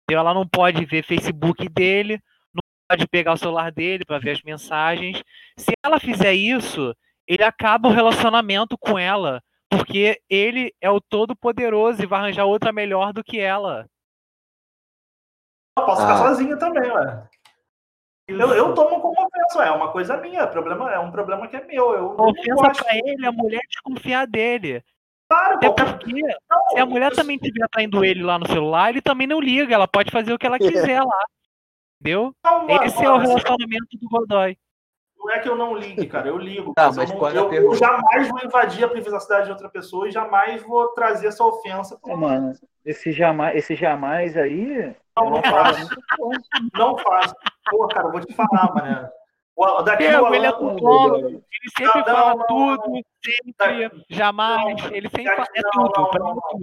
Ela 0.10 0.34
não 0.34 0.48
pode 0.48 0.86
ver 0.86 1.03
Facebook 1.03 1.68
dele, 1.69 2.19
não 2.53 2.61
pode 2.90 3.07
pegar 3.07 3.34
o 3.34 3.38
celular 3.38 3.72
dele 3.72 4.03
para 4.06 4.19
ver 4.19 4.32
as 4.32 4.41
mensagens. 4.41 5.23
Se 5.57 5.72
ela 5.84 5.99
fizer 5.99 6.34
isso, 6.34 6.95
ele 7.28 7.44
acaba 7.44 7.88
o 7.88 7.94
relacionamento 7.94 8.78
com 8.78 8.99
ela, 8.99 9.41
porque 9.69 10.22
ele 10.30 10.73
é 10.82 10.90
o 10.90 10.99
todo 10.99 11.36
poderoso 11.36 12.03
e 12.03 12.06
vai 12.06 12.19
arranjar 12.19 12.45
outra 12.45 12.73
melhor 12.73 13.14
do 13.14 13.23
que 13.23 13.40
ela. 13.40 13.88
Eu 15.78 15.86
posso 15.86 16.02
ficar 16.02 16.14
ah. 16.14 16.18
sozinho 16.18 16.60
também, 16.60 16.91
ué. 16.91 17.30
Eu, 18.28 18.53
eu 18.53 18.73
tomo 18.73 19.02
como 19.02 19.26
ofensa, 19.26 19.65
é 19.65 19.72
uma 19.72 19.91
coisa 19.91 20.18
minha, 20.18 20.48
problema, 20.48 20.91
é 20.91 20.99
um 20.99 21.11
problema 21.11 21.48
que 21.48 21.56
é 21.56 21.65
meu. 21.65 21.94
Eu 21.94 22.15
ofensa 22.18 22.84
pra 22.84 22.95
ele, 22.95 23.26
a 23.26 23.32
mulher 23.32 23.61
desconfiar 23.68 24.26
dele. 24.26 24.84
Claro, 25.32 25.60
qualquer... 25.60 25.98
porque 25.98 26.22
não, 26.22 26.70
se 26.72 26.78
a 26.78 26.86
mulher 26.86 27.12
eu... 27.12 27.16
também 27.16 27.38
estiver 27.38 27.66
traindo 27.72 28.03
ele 28.03 28.22
lá 28.22 28.38
no 28.38 28.45
celular, 28.48 28.90
ele 28.90 29.02
também 29.02 29.26
não 29.26 29.40
liga, 29.40 29.74
ela 29.74 29.88
pode 29.88 30.12
fazer 30.12 30.34
o 30.34 30.38
que 30.38 30.45
ela 30.45 30.60
quiser 30.60 31.02
lá. 31.02 31.26
Entendeu? 32.02 32.36
Não, 32.44 32.68
mano, 32.68 32.84
Esse 32.84 33.06
é 33.06 33.10
o 33.10 33.18
relacionamento 33.18 33.88
do 33.94 34.10
Godoy. 34.10 34.58
Não 35.18 35.30
é 35.30 35.40
que 35.40 35.48
eu 35.48 35.56
não 35.56 35.78
ligue, 35.78 36.06
cara, 36.08 36.28
eu 36.28 36.38
ligo. 36.38 36.74
Tá, 36.74 36.91
mas 36.91 37.10
eu, 37.10 37.18
não, 37.18 37.53
eu, 37.53 37.53
eu, 37.53 37.76
jamais 37.76 38.28
vou 38.28 38.44
invadir 38.44 38.84
a 38.84 38.90
privacidade 38.90 39.45
de 39.45 39.52
outra 39.52 39.70
pessoa 39.70 40.10
e 40.10 40.12
jamais 40.12 40.62
vou 40.64 40.90
trazer 40.90 41.28
essa 41.28 41.45
ofensa. 41.45 41.98
Pra... 42.02 42.18
Mano, 42.18 42.52
esse 42.84 43.14
jamais, 43.14 43.56
esse 43.56 43.76
jamais 43.76 44.36
aí. 44.36 44.94
Não, 45.16 45.30
não 45.30 45.44
faço. 45.44 45.95
não 46.74 46.98
faço. 46.98 47.36
Pô, 47.70 47.88
cara, 47.88 48.10
vou 48.10 48.20
te 48.20 48.34
falar, 48.34 48.74
mano. 48.74 49.10
O, 49.62 49.82
daqui 49.84 50.06
é, 50.06 50.20
o 50.20 50.34
ele 50.34 50.48
é 50.48 50.52
tudo, 50.52 51.20
ele 51.20 51.44
sempre 51.78 52.00
não, 52.00 52.04
fala 52.04 52.36
não, 52.36 52.48
tudo, 52.48 52.90
não, 52.90 53.02
sempre, 53.24 53.56
daqui, 53.60 54.06
jamais, 54.10 54.86
ele 54.92 55.08
sempre 55.08 55.36
fala, 55.36 55.48
é 55.56 55.62
tudo, 55.72 55.92
tudo. 55.92 56.60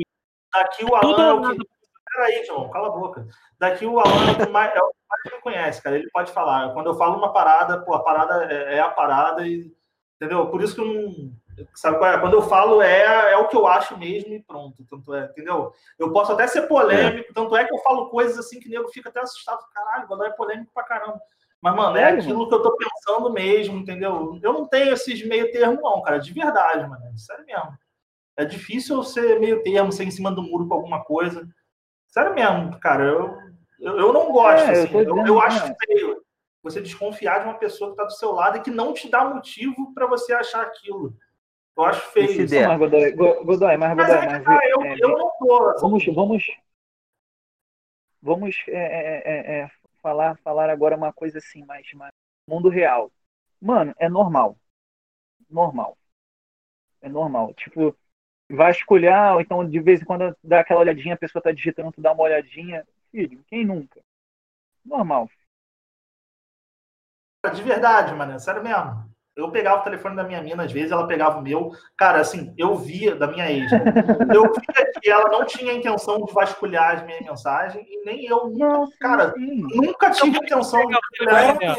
Daqui 0.52 0.84
o 0.84 0.94
Alan 0.96 1.00
tudo 1.00 1.22
é 1.22 1.32
o 1.32 1.56
que... 1.56 1.68
Peraí, 2.12 2.44
João, 2.44 2.70
cala 2.70 2.88
a 2.88 2.90
boca. 2.90 3.26
Daqui 3.60 3.86
o 3.86 4.00
Alan 4.00 4.28
é 4.28 4.32
o 4.32 4.36
que 4.36 4.50
mais, 4.50 4.74
é 4.74 4.80
o 4.80 4.88
que 4.88 4.96
mais 5.08 5.36
me 5.36 5.42
conhece, 5.42 5.80
cara, 5.80 5.96
ele 5.96 6.10
pode 6.10 6.32
falar. 6.32 6.72
Quando 6.72 6.86
eu 6.86 6.94
falo 6.94 7.16
uma 7.16 7.32
parada, 7.32 7.80
pô, 7.82 7.94
a 7.94 8.02
parada 8.02 8.52
é, 8.52 8.78
é 8.78 8.80
a 8.80 8.90
parada 8.90 9.46
e... 9.46 9.72
Entendeu? 10.16 10.48
Por 10.50 10.60
isso 10.60 10.74
que 10.74 10.80
eu 10.80 10.86
não 10.86 11.32
Sabe 11.74 11.98
qual 11.98 12.10
é? 12.10 12.18
Quando 12.18 12.34
eu 12.34 12.42
falo 12.42 12.82
é, 12.82 13.32
é 13.32 13.36
o 13.36 13.48
que 13.48 13.56
eu 13.56 13.66
acho 13.66 13.96
mesmo 13.96 14.32
e 14.34 14.42
pronto. 14.42 14.84
Tanto 14.88 15.14
é, 15.14 15.24
entendeu? 15.24 15.72
Eu 15.98 16.12
posso 16.12 16.32
até 16.32 16.46
ser 16.46 16.62
polêmico, 16.62 17.30
é. 17.30 17.32
tanto 17.32 17.56
é 17.56 17.64
que 17.64 17.74
eu 17.74 17.78
falo 17.78 18.10
coisas 18.10 18.38
assim 18.38 18.60
que 18.60 18.68
o 18.68 18.70
nego 18.70 18.88
fica 18.88 19.08
até 19.08 19.20
assustado. 19.20 19.60
Caralho, 19.72 20.06
o 20.08 20.24
é 20.24 20.30
polêmico 20.30 20.72
pra 20.72 20.84
caramba. 20.84 21.20
Mas, 21.60 21.74
mano, 21.74 21.96
é, 21.96 22.02
é 22.02 22.04
aquilo 22.10 22.38
mano. 22.38 22.48
que 22.48 22.54
eu 22.54 22.62
tô 22.62 22.76
pensando 22.76 23.32
mesmo, 23.32 23.78
entendeu? 23.78 24.38
Eu 24.42 24.52
não 24.52 24.66
tenho 24.66 24.92
esses 24.92 25.26
meio 25.26 25.50
termo, 25.50 25.80
não, 25.80 26.02
cara, 26.02 26.18
de 26.18 26.32
verdade, 26.32 26.88
mano. 26.88 27.18
Sério 27.18 27.44
mesmo. 27.44 27.76
É 28.36 28.44
difícil 28.44 29.02
ser 29.02 29.40
meio 29.40 29.62
termo, 29.62 29.90
ser 29.90 30.04
em 30.04 30.10
cima 30.10 30.30
do 30.30 30.42
muro 30.42 30.68
com 30.68 30.74
alguma 30.74 31.02
coisa. 31.02 31.48
Sério 32.06 32.34
mesmo, 32.34 32.78
cara. 32.78 33.04
Eu, 33.04 33.36
eu, 33.80 33.98
eu 33.98 34.12
não 34.12 34.30
gosto, 34.30 34.68
é, 34.68 34.82
assim. 34.82 34.94
Eu, 34.94 35.16
eu, 35.16 35.26
eu 35.26 35.40
acho 35.40 35.74
feio 35.84 36.22
você 36.62 36.80
desconfiar 36.80 37.40
de 37.40 37.44
uma 37.46 37.58
pessoa 37.58 37.90
que 37.90 37.96
tá 37.96 38.04
do 38.04 38.12
seu 38.12 38.32
lado 38.32 38.58
e 38.58 38.60
que 38.60 38.70
não 38.70 38.92
te 38.92 39.08
dá 39.08 39.24
motivo 39.24 39.92
para 39.94 40.06
você 40.06 40.32
achar 40.32 40.62
aquilo. 40.62 41.16
Eu 41.76 41.84
acho 41.84 42.00
feio 42.12 42.42
isso. 42.42 42.54
Mas, 42.54 42.78
Godoy, 42.78 43.12
Godoy, 43.12 43.76
mas, 43.76 43.96
Godoy, 43.96 43.96
mas, 43.96 43.98
é, 44.10 44.38
mas 44.40 44.70
eu, 44.70 44.82
é, 44.82 44.96
eu 45.00 45.08
não 45.10 45.30
tô. 45.38 45.68
Assim. 45.70 45.80
Vamos, 45.80 46.06
vamos, 46.06 46.46
vamos 48.20 48.56
é, 48.68 48.72
é, 48.74 49.60
é, 49.60 49.70
falar, 50.02 50.36
falar 50.38 50.70
agora 50.70 50.96
uma 50.96 51.12
coisa 51.12 51.38
assim, 51.38 51.64
mais, 51.64 51.86
mais 51.94 52.12
mundo 52.48 52.68
real. 52.68 53.12
Mano, 53.60 53.94
é 53.98 54.08
normal. 54.08 54.58
Normal. 55.50 55.96
É 57.00 57.08
normal. 57.08 57.54
Tipo, 57.54 57.96
vasculhar, 58.50 59.34
ou 59.34 59.40
então 59.40 59.68
de 59.68 59.80
vez 59.80 60.00
em 60.00 60.04
quando 60.04 60.36
dá 60.42 60.60
aquela 60.60 60.80
olhadinha, 60.80 61.14
a 61.14 61.18
pessoa 61.18 61.42
tá 61.42 61.52
digitando, 61.52 61.92
tu 61.92 62.00
dá 62.00 62.12
uma 62.12 62.22
olhadinha. 62.22 62.86
Filho, 63.10 63.42
quem 63.48 63.64
nunca? 63.64 64.00
Normal. 64.84 65.28
De 67.54 67.62
verdade, 67.62 68.14
mano, 68.14 68.38
sério 68.38 68.62
mesmo. 68.62 69.08
Eu 69.38 69.52
pegava 69.52 69.80
o 69.80 69.84
telefone 69.84 70.16
da 70.16 70.24
minha 70.24 70.42
mina, 70.42 70.64
às 70.64 70.72
vezes 70.72 70.90
ela 70.90 71.06
pegava 71.06 71.38
o 71.38 71.42
meu. 71.42 71.70
Cara, 71.96 72.20
assim, 72.20 72.52
eu 72.58 72.76
via 72.76 73.14
da 73.14 73.28
minha 73.28 73.48
ex. 73.48 73.70
Né? 73.70 73.78
Eu 74.34 74.42
via 74.52 74.92
que 75.00 75.08
ela 75.08 75.28
não 75.30 75.44
tinha 75.44 75.72
intenção 75.72 76.24
de 76.24 76.32
vasculhar 76.32 76.96
as 76.96 77.06
minhas 77.06 77.20
mensagens 77.20 77.86
e 77.88 78.04
nem 78.04 78.26
eu. 78.26 78.50
Não, 78.50 78.88
cara, 78.98 79.32
sim. 79.32 79.66
nunca 79.74 80.10
tive 80.10 80.36
intenção 80.38 80.84
de. 80.86 80.96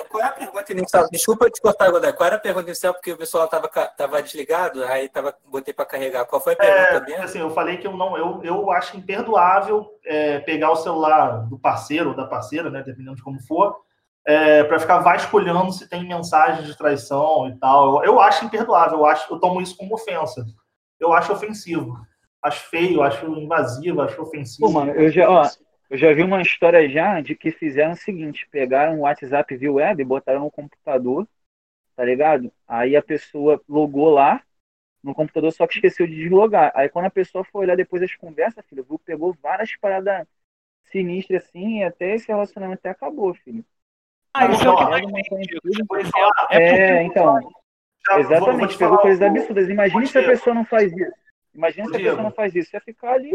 Qual 0.07 0.23
era 0.23 0.29
a 0.29 0.31
pergunta 0.31 0.71
inicial? 0.71 1.09
Desculpa 1.11 1.49
te 1.49 1.61
cortar, 1.61 1.91
Godé. 1.91 2.13
Qual 2.13 2.27
era 2.27 2.37
a 2.37 2.39
pergunta 2.39 2.67
inicial? 2.67 2.93
Porque 2.93 3.11
o 3.11 3.17
pessoal 3.17 3.45
estava 3.45 3.67
tava 3.67 4.21
desligado, 4.23 4.83
aí 4.85 5.09
tava, 5.09 5.35
botei 5.45 5.73
para 5.73 5.85
carregar. 5.85 6.25
Qual 6.25 6.41
foi 6.41 6.53
a 6.53 6.55
pergunta 6.55 7.03
é, 7.05 7.09
mesmo? 7.09 7.23
Assim, 7.23 7.39
eu 7.39 7.49
falei 7.49 7.77
que 7.77 7.87
eu 7.87 7.95
não, 7.95 8.17
eu, 8.17 8.41
eu 8.43 8.71
acho 8.71 8.95
imperdoável 8.95 9.85
é, 10.05 10.39
pegar 10.39 10.71
o 10.71 10.77
celular 10.77 11.45
do 11.49 11.59
parceiro 11.59 12.11
ou 12.11 12.15
da 12.15 12.25
parceira, 12.25 12.69
né? 12.69 12.81
Dependendo 12.81 13.17
de 13.17 13.23
como 13.23 13.39
for 13.41 13.88
é, 14.29 14.63
para 14.63 14.79
ficar 14.79 14.99
vasculhando 14.99 15.73
se 15.73 15.89
tem 15.89 16.07
mensagem 16.07 16.63
de 16.63 16.77
traição 16.77 17.49
e 17.49 17.57
tal. 17.57 18.03
Eu, 18.03 18.13
eu, 18.13 18.19
acho 18.19 18.45
imperdoável, 18.45 18.99
eu, 18.99 19.05
acho, 19.07 19.33
eu 19.33 19.39
tomo 19.39 19.59
isso 19.59 19.75
como 19.75 19.95
ofensa. 19.95 20.45
Eu 20.99 21.11
acho 21.13 21.33
ofensivo. 21.33 21.99
Acho 22.39 22.69
feio, 22.69 23.01
acho 23.01 23.25
invasivo, 23.25 24.01
acho 24.01 24.21
ofensivo. 24.21 24.67
Pô, 24.67 24.71
mano, 24.71 24.91
eu 24.91 25.09
já, 25.09 25.27
ó, 25.27 25.49
eu 25.89 25.97
já 25.97 26.13
vi 26.13 26.21
uma 26.21 26.43
história 26.43 26.87
já 26.87 27.19
de 27.21 27.35
que 27.35 27.51
fizeram 27.51 27.93
o 27.93 27.97
seguinte: 27.97 28.47
pegaram 28.51 28.99
o 28.99 29.01
WhatsApp 29.01 29.57
via 29.57 29.73
web, 29.73 30.03
botaram 30.03 30.41
no 30.41 30.51
computador, 30.51 31.27
tá 31.95 32.05
ligado? 32.05 32.53
Aí 32.67 32.95
a 32.95 33.01
pessoa 33.01 33.59
logou 33.67 34.11
lá 34.11 34.43
no 35.03 35.15
computador, 35.15 35.51
só 35.51 35.65
que 35.65 35.75
esqueceu 35.75 36.05
de 36.05 36.15
deslogar. 36.15 36.71
Aí 36.75 36.87
quando 36.87 37.05
a 37.05 37.11
pessoa 37.11 37.43
foi 37.43 37.61
olhar 37.65 37.75
depois 37.75 38.01
das 38.01 38.15
conversas, 38.15 38.63
filho, 38.69 38.85
pegou 39.03 39.35
várias 39.41 39.75
paradas 39.77 40.27
sinistras 40.83 41.43
assim, 41.43 41.79
e 41.79 41.83
até 41.83 42.13
esse 42.13 42.27
relacionamento 42.27 42.79
até 42.79 42.89
acabou, 42.89 43.33
filho. 43.33 43.65
Ah, 44.33 44.45
isso 44.47 44.63
é 44.63 44.69
o 44.69 44.77
que 44.77 44.85
mais 44.85 46.11
É, 46.51 47.03
então. 47.03 47.39
Exatamente, 48.17 48.77
pegou 48.77 48.97
coisas 48.99 49.21
absurdas. 49.21 49.69
Imagina 49.69 50.05
se 50.05 50.17
a 50.17 50.23
pessoa 50.23 50.53
não 50.53 50.65
faz 50.65 50.91
isso. 50.91 51.11
Imagina 51.53 51.87
se 51.87 51.95
a 51.95 51.99
pessoa 51.99 52.23
não 52.23 52.31
faz 52.31 52.55
isso. 52.55 52.69
Ia 52.73 52.81
ficar 52.81 53.13
ali. 53.13 53.33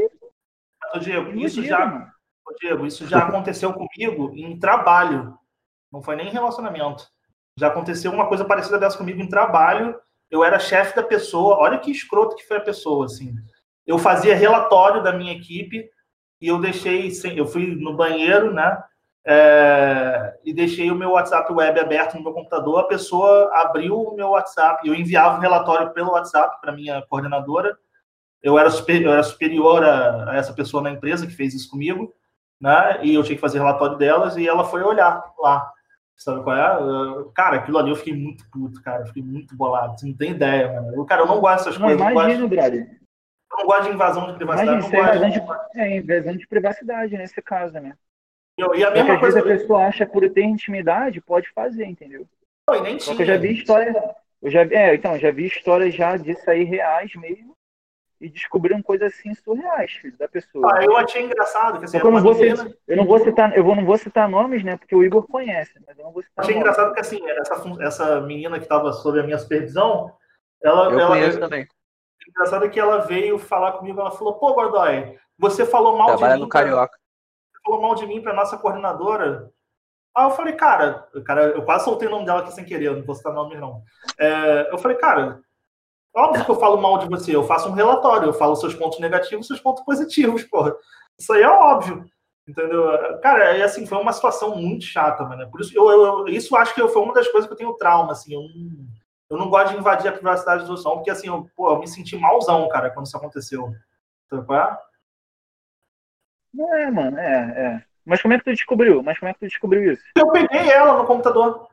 Ô, 0.94 0.98
Diego, 0.98 1.30
isso 1.32 1.62
já, 1.62 2.12
ô, 2.46 2.54
Diego, 2.60 2.86
isso 2.86 3.06
já 3.06 3.18
aconteceu 3.18 3.72
comigo 3.72 4.32
em 4.34 4.58
trabalho. 4.58 5.36
Não 5.92 6.02
foi 6.02 6.16
nem 6.16 6.28
em 6.28 6.32
relacionamento. 6.32 7.06
Já 7.58 7.68
aconteceu 7.68 8.10
uma 8.10 8.28
coisa 8.28 8.44
parecida 8.44 8.78
dessa 8.78 8.98
comigo 8.98 9.20
em 9.20 9.28
trabalho. 9.28 9.98
Eu 10.30 10.42
era 10.42 10.58
chefe 10.58 10.96
da 10.96 11.02
pessoa. 11.02 11.58
Olha 11.58 11.78
que 11.78 11.90
escroto 11.90 12.34
que 12.36 12.46
foi 12.46 12.56
a 12.56 12.62
pessoa, 12.62 13.06
assim. 13.06 13.34
Eu 13.86 13.98
fazia 13.98 14.34
relatório 14.34 15.02
da 15.02 15.12
minha 15.12 15.32
equipe 15.32 15.88
e 16.40 16.48
eu 16.48 16.60
deixei, 16.60 17.10
eu 17.36 17.46
fui 17.46 17.66
no 17.76 17.96
banheiro, 17.96 18.52
né? 18.52 18.82
É, 19.26 20.38
e 20.44 20.52
deixei 20.52 20.90
o 20.90 20.94
meu 20.94 21.12
WhatsApp 21.12 21.50
web 21.50 21.80
aberto 21.80 22.14
no 22.14 22.22
meu 22.22 22.32
computador. 22.32 22.80
A 22.80 22.84
pessoa 22.84 23.50
abriu 23.54 23.98
o 23.98 24.14
meu 24.14 24.30
WhatsApp, 24.30 24.86
eu 24.86 24.94
enviava 24.94 25.38
um 25.38 25.40
relatório 25.40 25.90
pelo 25.92 26.12
WhatsApp 26.12 26.60
para 26.60 26.72
minha 26.72 27.02
coordenadora. 27.08 27.76
Eu 28.42 28.58
era, 28.58 28.68
super, 28.70 29.00
eu 29.00 29.10
era 29.10 29.22
superior 29.22 29.82
a, 29.82 30.32
a, 30.32 30.36
essa 30.36 30.52
pessoa 30.52 30.82
na 30.82 30.90
empresa 30.90 31.26
que 31.26 31.32
fez 31.32 31.54
isso 31.54 31.70
comigo, 31.70 32.14
né? 32.60 32.98
E 33.02 33.14
eu 33.14 33.22
tinha 33.22 33.34
que 33.34 33.40
fazer 33.40 33.58
relatório 33.58 33.96
delas 33.96 34.36
e 34.36 34.46
ela 34.46 34.64
foi 34.64 34.82
olhar 34.82 35.24
lá. 35.38 35.72
Sabe 36.16 36.42
qual 36.42 36.56
é? 36.56 37.24
Cara, 37.34 37.56
aquilo 37.56 37.78
ali 37.78 37.90
eu 37.90 37.96
fiquei 37.96 38.14
muito 38.14 38.48
puto, 38.50 38.80
cara. 38.82 39.02
Eu 39.02 39.06
fiquei 39.06 39.22
muito 39.22 39.56
bolado. 39.56 39.98
Você 39.98 40.06
não 40.06 40.14
tem 40.14 40.30
ideia, 40.30 40.72
mano. 40.72 40.94
Eu, 40.94 41.04
cara, 41.04 41.22
eu 41.22 41.26
não 41.26 41.40
gosto 41.40 41.64
dessas 41.64 41.78
não, 41.78 41.88
coisas. 41.88 42.10
Imagino, 42.10 42.48
Brad. 42.48 42.74
Eu 42.74 43.58
não 43.58 43.66
gosto 43.66 43.84
de 43.84 43.90
invasão 43.90 44.26
de 44.26 44.34
privacidade. 44.34 44.86
Imagina, 44.86 44.96
é 44.96 45.16
invasão 45.16 45.30
de, 45.30 45.80
é, 45.80 45.96
invasão 45.96 46.36
de 46.36 46.46
privacidade 46.46 47.16
nesse 47.16 47.42
caso, 47.42 47.74
né? 47.74 47.96
E 48.56 48.84
a 48.84 48.90
mesma 48.90 49.18
coisa. 49.18 49.38
Às 49.40 49.44
vezes 49.44 49.60
a 49.60 49.62
pessoa 49.62 49.86
acha 49.86 50.06
que 50.06 50.12
por 50.12 50.28
ter 50.30 50.42
intimidade 50.42 51.20
pode 51.20 51.50
fazer, 51.50 51.86
entendeu? 51.86 52.26
Não, 52.68 52.76
e 52.76 52.80
nem 52.82 52.96
tinha. 52.96 53.20
eu 53.20 53.26
já 53.26 53.36
vi 53.36 53.52
histórias. 53.52 53.96
Eu 54.40 54.50
já, 54.50 54.62
é, 54.62 54.94
então, 54.94 55.18
já 55.18 55.30
vi 55.30 55.46
histórias 55.46 55.94
já 55.94 56.16
disso 56.16 56.48
aí 56.48 56.64
reais 56.64 57.14
mesmo. 57.16 57.54
E 58.20 58.28
descobriram 58.28 58.80
coisas 58.80 59.12
assim 59.12 59.34
surreais, 59.34 59.92
filho, 59.92 60.16
da 60.16 60.28
pessoa. 60.28 60.70
Ah, 60.72 60.84
eu 60.84 60.96
achei 60.96 61.22
engraçado 61.22 61.78
que 61.78 61.84
assim, 61.84 61.98
eu, 61.98 62.10
não 62.10 62.22
vou 62.22 62.34
citar, 62.34 62.70
eu 62.86 62.96
não 62.96 63.04
vou 63.04 63.18
citar, 63.18 63.56
eu 63.58 63.64
vou, 63.64 63.76
não 63.76 63.84
vou 63.84 63.98
citar 63.98 64.28
nomes, 64.28 64.62
né? 64.62 64.76
Porque 64.76 64.94
o 64.94 65.02
Igor 65.02 65.26
conhece, 65.26 65.72
mas 65.86 65.98
eu 65.98 66.04
não 66.04 66.12
vou 66.12 66.22
citar. 66.22 66.44
Achei 66.44 66.54
nomes. 66.54 66.68
engraçado 66.68 66.94
que 66.94 67.00
assim, 67.00 67.28
essa, 67.28 67.64
essa 67.80 68.20
menina 68.20 68.58
que 68.58 68.64
estava 68.64 68.92
sob 68.92 69.18
a 69.18 69.24
minha 69.24 69.36
supervisão, 69.36 70.12
ela. 70.62 70.90
Eu 70.90 71.00
ela, 71.00 71.08
conheço 71.08 71.40
também. 71.40 71.66
Engraçado 72.26 72.70
que 72.70 72.80
ela 72.80 72.98
veio 72.98 73.36
falar 73.38 73.72
comigo, 73.72 74.00
ela 74.00 74.12
falou, 74.12 74.34
pô, 74.34 74.54
Godoy, 74.54 75.18
você 75.36 75.66
falou 75.66 75.98
mal 75.98 76.06
Trabalha 76.06 76.34
de 76.34 76.38
mim. 76.38 76.44
no 76.44 76.48
Carioca 76.48 76.96
falou 77.64 77.80
mal 77.80 77.94
de 77.94 78.06
mim 78.06 78.20
para 78.20 78.34
nossa 78.34 78.56
coordenadora. 78.56 79.50
Aí 80.16 80.24
eu 80.24 80.30
falei, 80.30 80.54
cara, 80.54 81.08
cara, 81.24 81.46
eu 81.46 81.62
quase 81.64 81.84
soltei 81.84 82.06
o 82.06 82.10
nome 82.10 82.26
dela 82.26 82.40
aqui 82.40 82.52
sem 82.52 82.64
querer, 82.64 82.94
não 82.94 83.02
vou 83.02 83.14
citar 83.14 83.32
nome 83.32 83.56
não. 83.56 83.82
É, 84.18 84.72
eu 84.72 84.78
falei, 84.78 84.96
cara, 84.96 85.40
óbvio 86.14 86.44
que 86.44 86.50
eu 86.50 86.60
falo 86.60 86.80
mal 86.80 86.98
de 86.98 87.08
você, 87.08 87.34
eu 87.34 87.42
faço 87.42 87.68
um 87.68 87.72
relatório, 87.72 88.28
eu 88.28 88.34
falo 88.34 88.54
seus 88.54 88.74
pontos 88.74 89.00
negativos, 89.00 89.46
seus 89.46 89.60
pontos 89.60 89.82
positivos, 89.84 90.44
porra. 90.44 90.74
Isso 91.18 91.32
aí 91.32 91.42
é 91.42 91.48
óbvio, 91.48 92.04
entendeu? 92.46 92.86
Cara, 93.20 93.56
e 93.56 93.62
assim, 93.62 93.86
foi 93.86 93.98
uma 93.98 94.12
situação 94.12 94.56
muito 94.56 94.84
chata, 94.84 95.24
mano. 95.24 95.50
Por 95.50 95.60
isso, 95.60 95.76
eu, 95.76 95.90
eu, 95.90 96.28
isso 96.28 96.56
acho 96.56 96.74
que 96.74 96.88
foi 96.88 97.02
uma 97.02 97.14
das 97.14 97.26
coisas 97.28 97.48
que 97.48 97.52
eu 97.52 97.58
tenho 97.58 97.74
trauma, 97.74 98.12
assim, 98.12 98.34
eu 98.34 98.42
eu 99.34 99.38
não 99.38 99.48
gosto 99.48 99.72
de 99.72 99.78
invadir 99.78 100.08
a 100.08 100.12
privacidade 100.12 100.64
do 100.66 100.76
som, 100.76 100.96
porque 100.96 101.10
assim, 101.10 101.28
eu, 101.28 101.48
pô, 101.56 101.70
eu 101.70 101.78
me 101.78 101.88
senti 101.88 102.16
malzão, 102.16 102.68
cara, 102.68 102.90
quando 102.90 103.06
isso 103.06 103.16
aconteceu. 103.16 103.72
Então, 104.26 104.44
é, 106.58 106.90
mano, 106.90 107.18
é, 107.18 107.32
é. 107.56 107.84
Mas 108.04 108.20
como 108.20 108.34
é 108.34 108.38
que 108.38 108.44
tu 108.44 108.50
descobriu? 108.50 109.02
Mas 109.02 109.18
como 109.18 109.30
é 109.30 109.32
que 109.32 109.40
tu 109.40 109.46
descobriu 109.46 109.92
isso? 109.92 110.02
Eu 110.16 110.30
peguei 110.30 110.70
ela 110.70 110.98
no 110.98 111.06
computador. 111.06 111.68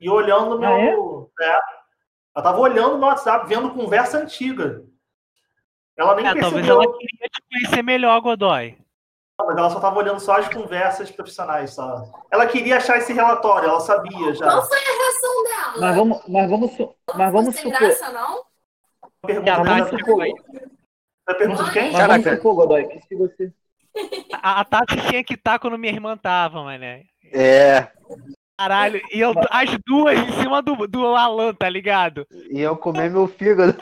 E 0.00 0.08
olhando 0.08 0.58
meu. 0.58 1.30
Ah, 1.38 1.44
é? 1.44 1.48
é? 1.48 1.60
Ela 2.34 2.44
tava 2.44 2.58
olhando 2.58 2.98
no 2.98 3.06
WhatsApp, 3.06 3.46
vendo 3.48 3.70
conversa 3.70 4.18
antiga. 4.18 4.84
Ela 5.96 6.14
nem 6.14 6.26
é, 6.26 6.34
percebeu. 6.34 6.50
Talvez 6.50 6.68
ela 6.68 6.98
queria 6.98 7.28
te 7.28 7.42
conhecer 7.50 7.82
melhor, 7.82 8.20
Godoy. 8.20 8.78
Não, 9.38 9.46
mas 9.46 9.56
ela 9.56 9.70
só 9.70 9.80
tava 9.80 9.98
olhando 9.98 10.20
só 10.20 10.36
as 10.36 10.48
conversas 10.48 11.10
profissionais. 11.10 11.74
Só. 11.74 12.04
Ela 12.30 12.46
queria 12.46 12.78
achar 12.78 12.98
esse 12.98 13.12
relatório, 13.12 13.68
ela 13.68 13.80
sabia 13.80 14.34
já. 14.34 14.50
Qual 14.50 14.66
foi 14.66 14.78
a 14.78 14.80
reação 14.80 15.44
dela? 15.44 15.80
Mas 15.80 15.96
vamos, 15.96 16.22
mas 16.28 16.50
vamos, 16.50 16.78
mas 17.14 17.32
vamos 17.32 17.56
supor. 17.56 17.78
Graça, 17.78 18.12
não? 18.12 18.44
Pergunta, 19.22 19.64
mas 19.64 19.88
supor. 19.88 20.26
Você 21.26 21.34
pergunta 21.34 21.64
de 21.64 21.72
quem? 21.72 21.92
Mas 21.92 22.06
vamos 22.06 22.24
supor, 22.24 22.54
Godoy, 22.54 22.86
que 22.86 23.00
se 23.00 23.16
você... 23.16 23.52
A, 24.42 24.60
a 24.60 24.64
Tati 24.64 24.96
tinha 25.08 25.24
que 25.24 25.34
estar 25.34 25.58
quando 25.58 25.78
minha 25.78 25.92
irmã 25.92 26.16
tava, 26.16 26.62
mané. 26.62 27.04
É. 27.32 27.88
Caralho, 28.58 29.02
e 29.12 29.20
eu, 29.20 29.34
as 29.50 29.70
duas 29.84 30.18
em 30.18 30.32
cima 30.40 30.62
do, 30.62 30.86
do 30.86 31.04
Alan, 31.14 31.52
tá 31.52 31.68
ligado? 31.68 32.26
E 32.50 32.60
eu 32.60 32.76
comer 32.76 33.10
meu 33.10 33.26
fígado. 33.26 33.76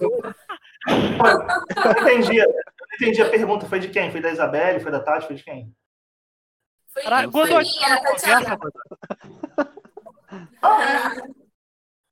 eu 0.00 0.32
entendi. 2.02 2.38
Eu 2.38 2.46
entendi 2.94 3.22
a 3.22 3.28
pergunta. 3.28 3.66
Foi 3.66 3.80
de 3.80 3.88
quem? 3.88 4.10
Foi 4.10 4.20
da 4.20 4.30
Isabelle? 4.30 4.80
Foi 4.80 4.92
da 4.92 5.00
Tati? 5.00 5.26
Foi 5.26 5.36
de 5.36 5.42
quem? 5.42 5.72
Foi, 6.92 7.02
Caralho, 7.02 7.32
foi 7.32 7.46
minha, 7.48 8.02
Tatiana. 8.02 8.58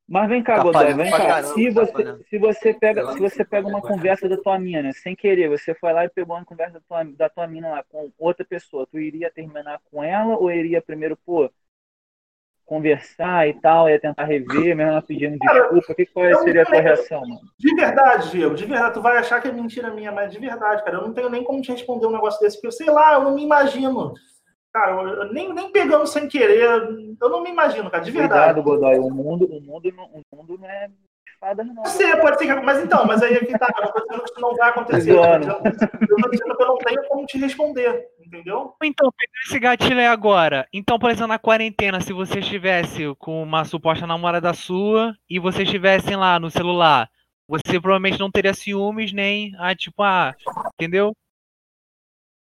Mas 0.08 0.26
vem 0.26 0.42
cá, 0.42 0.62
Godoy, 0.62 0.94
vem 0.94 1.10
cá. 1.10 1.42
Se 1.42 1.68
você, 1.68 2.16
se, 2.30 2.38
você 2.38 2.72
pega, 2.72 3.12
se 3.12 3.20
você 3.20 3.44
pega 3.44 3.68
uma 3.68 3.82
conversa 3.82 4.26
da 4.26 4.38
tua 4.38 4.58
mina, 4.58 4.90
sem 4.94 5.14
querer, 5.14 5.50
você 5.50 5.74
foi 5.74 5.92
lá 5.92 6.06
e 6.06 6.08
pegou 6.08 6.34
uma 6.34 6.46
conversa 6.46 6.74
da 6.74 6.80
tua, 6.80 7.04
da 7.04 7.28
tua 7.28 7.46
mina 7.46 7.68
lá 7.68 7.84
com 7.86 8.10
outra 8.18 8.42
pessoa, 8.42 8.86
tu 8.86 8.98
iria 8.98 9.30
terminar 9.30 9.78
com 9.90 10.02
ela 10.02 10.38
ou 10.38 10.50
iria 10.50 10.80
primeiro, 10.80 11.14
pô, 11.14 11.50
conversar 12.64 13.48
e 13.48 13.54
tal, 13.60 13.88
ia 13.88 14.00
tentar 14.00 14.24
rever, 14.24 14.74
mesmo 14.74 14.92
ela 14.92 15.02
pedindo 15.02 15.38
desculpa? 15.38 15.94
Que, 15.94 16.06
qual 16.06 16.34
seria 16.36 16.62
a 16.62 16.66
tua 16.66 16.80
reação, 16.80 17.20
mano? 17.20 17.40
De 17.58 17.74
verdade, 17.74 18.30
Diego, 18.30 18.54
de 18.54 18.64
verdade, 18.64 18.94
tu 18.94 19.02
vai 19.02 19.18
achar 19.18 19.42
que 19.42 19.48
é 19.48 19.52
mentira 19.52 19.90
minha, 19.90 20.10
mas 20.10 20.32
de 20.32 20.38
verdade, 20.38 20.82
cara, 20.84 20.96
eu 20.96 21.02
não 21.02 21.12
tenho 21.12 21.28
nem 21.28 21.44
como 21.44 21.60
te 21.60 21.70
responder 21.70 22.06
um 22.06 22.12
negócio 22.12 22.40
desse, 22.40 22.56
porque 22.56 22.68
eu 22.68 22.72
sei 22.72 22.90
lá, 22.90 23.14
eu 23.14 23.24
não 23.24 23.34
me 23.34 23.42
imagino. 23.42 24.14
Cara, 24.72 24.92
eu, 24.92 25.32
nem, 25.32 25.52
nem 25.52 25.72
pegando 25.72 26.06
sem 26.06 26.28
querer, 26.28 26.62
eu 27.20 27.28
não 27.28 27.42
me 27.42 27.50
imagino, 27.50 27.90
cara, 27.90 28.04
de 28.04 28.10
verdade. 28.10 28.60
Cuidado, 28.60 28.62
Godoy, 28.62 28.98
o 28.98 29.10
mundo, 29.10 29.46
o 29.46 29.60
mundo, 29.60 29.88
o 30.30 30.36
mundo 30.36 30.58
não 30.58 30.68
é 30.68 30.90
fada, 31.40 31.64
não. 31.64 31.74
Pode 31.76 31.90
ser, 31.90 32.20
pode 32.20 32.38
ser, 32.38 32.62
mas 32.62 32.84
então, 32.84 33.06
mas 33.06 33.22
aí 33.22 33.34
é 33.34 33.44
que 33.44 33.58
tá, 33.58 33.66
eu 33.80 33.92
tô 33.92 34.00
dizendo 34.00 34.22
que 34.22 34.30
isso 34.30 34.40
não 34.40 34.54
vai 34.54 34.68
acontecer. 34.68 35.12
Eu 35.12 35.22
tô, 35.22 36.28
dizendo, 36.28 36.56
que 36.56 36.62
eu 36.62 36.66
não 36.66 36.78
tenho 36.78 37.08
como 37.08 37.26
te 37.26 37.38
responder, 37.38 38.08
entendeu? 38.20 38.74
Então, 38.82 39.10
pegando 39.16 39.46
esse 39.46 39.58
gatilho 39.58 39.98
aí 39.98 40.06
agora. 40.06 40.66
Então, 40.72 40.98
por 40.98 41.10
exemplo, 41.10 41.28
na 41.28 41.38
quarentena, 41.38 42.00
se 42.00 42.12
você 42.12 42.40
estivesse 42.40 43.14
com 43.18 43.42
uma 43.42 43.64
suposta 43.64 44.06
namorada 44.06 44.52
sua 44.52 45.14
e 45.28 45.38
vocês 45.38 45.66
estivessem 45.66 46.16
lá 46.16 46.38
no 46.38 46.50
celular, 46.50 47.08
você 47.48 47.80
provavelmente 47.80 48.20
não 48.20 48.30
teria 48.30 48.52
ciúmes 48.52 49.12
nem, 49.12 49.54
ah, 49.58 49.74
tipo, 49.74 50.02
ah, 50.02 50.34
entendeu? 50.74 51.14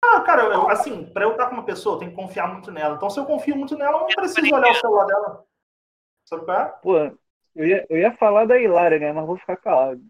Ah, 0.04 0.20
cara, 0.20 0.42
eu, 0.42 0.68
assim, 0.68 1.04
pra 1.06 1.24
eu 1.24 1.32
estar 1.32 1.46
com 1.46 1.54
uma 1.54 1.64
pessoa, 1.64 1.96
eu 1.96 1.98
tenho 1.98 2.10
que 2.10 2.16
confiar 2.16 2.52
muito 2.52 2.70
nela. 2.70 2.96
Então, 2.96 3.10
se 3.10 3.18
eu 3.18 3.26
confio 3.26 3.56
muito 3.56 3.76
nela, 3.76 3.98
eu 3.98 4.00
não 4.00 4.06
preciso 4.06 4.54
olhar 4.54 4.70
o 4.70 4.74
celular 4.74 5.06
dela. 5.06 5.44
Sabe 6.24 6.44
qual 6.44 6.60
é? 6.60 6.64
Pô, 6.82 6.98
eu 7.54 7.66
ia, 7.66 7.86
eu 7.88 7.98
ia 7.98 8.16
falar 8.16 8.46
da 8.46 8.58
Hilária, 8.58 8.98
né? 8.98 9.12
Mas 9.12 9.26
vou 9.26 9.36
ficar 9.36 9.56
calado. 9.56 10.02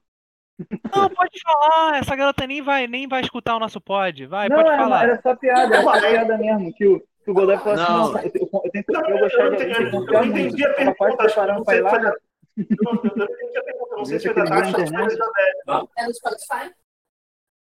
Não, 0.95 1.11
pode 1.11 1.39
falar. 1.43 1.99
Essa 1.99 2.17
garota 2.17 2.47
nem 2.47 2.63
vai, 2.63 2.87
nem 2.87 3.07
vai 3.07 3.21
escutar 3.21 3.57
o 3.57 3.61
nosso 3.61 3.81
pod. 3.81 4.27
Vai, 4.27 4.49
não, 4.49 4.57
pode 4.57 4.69
era, 4.69 4.79
falar. 4.79 5.03
Era 5.05 5.23
só 5.23 5.37
piada, 5.37 5.77
era 5.77 5.83
só 5.83 6.01
piada 6.01 6.39
mesmo. 6.39 6.75
Que 6.75 6.87
o, 6.87 7.01
que 7.01 7.31
o 7.31 7.35
Godoy 7.35 7.59
falou 7.59 7.75
assim: 7.75 7.93
não, 7.93 8.19
eu, 8.19 8.33
eu, 8.35 8.51
eu, 8.65 8.71
tenho, 8.71 8.85
eu 8.89 9.19
gostar 9.19 9.49
de 9.51 9.55
alguém, 9.55 9.93
eu, 9.93 10.07
eu 10.07 10.25
entendi 10.25 10.65
a 10.65 10.75
pergunta. 10.75 10.97
Quase 10.97 11.17
preparando 11.17 11.65
pra 11.65 11.77
Hilária. 11.77 12.15
Eu 12.57 12.95
entendi 12.95 13.59
a 13.59 13.65
pergunta, 13.65 13.97
não 13.97 14.05
sei 14.05 14.19
se 14.19 14.33
foi 14.33 14.35
da 14.35 14.45
Tati 14.45 14.81
ou 14.81 14.87
se 14.87 14.95
foi 14.95 15.17
da. 15.67 15.83
É 15.99 16.13
Spotify? 16.13 16.75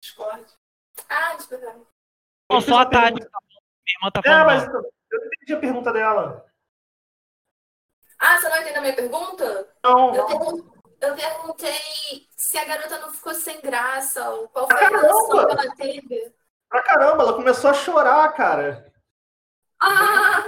Discord. 0.02 0.44
Ah, 1.08 1.36
Discord. 1.36 1.89
Não, 2.50 2.60
só 2.60 2.80
a 2.80 2.86
Tati. 2.86 3.14
Minha 3.14 3.28
irmã 3.96 4.10
tá 4.12 4.22
falando. 4.22 4.40
É, 4.40 4.44
mas 4.44 4.66
eu 4.66 5.20
não 5.20 5.26
entendi 5.26 5.54
a 5.54 5.60
pergunta 5.60 5.92
dela. 5.92 6.44
Ah, 8.18 8.38
você 8.38 8.48
não 8.48 8.56
entendeu 8.56 8.78
a 8.78 8.80
minha 8.82 8.96
pergunta? 8.96 9.68
Não. 9.84 10.14
Eu, 10.14 10.74
eu 11.00 11.14
perguntei 11.14 11.80
se 12.36 12.58
a 12.58 12.64
garota 12.64 12.98
não 12.98 13.12
ficou 13.12 13.34
sem 13.34 13.60
graça, 13.60 14.28
ou 14.30 14.48
qual 14.48 14.66
foi 14.68 14.84
a 14.84 14.88
relação 14.88 15.46
que 15.46 15.52
ela 15.52 15.74
teve. 15.76 16.34
Pra 16.68 16.82
caramba, 16.82 17.22
ela 17.22 17.32
começou 17.34 17.70
a 17.70 17.74
chorar, 17.74 18.28
cara. 18.34 18.92
Ah! 19.80 20.44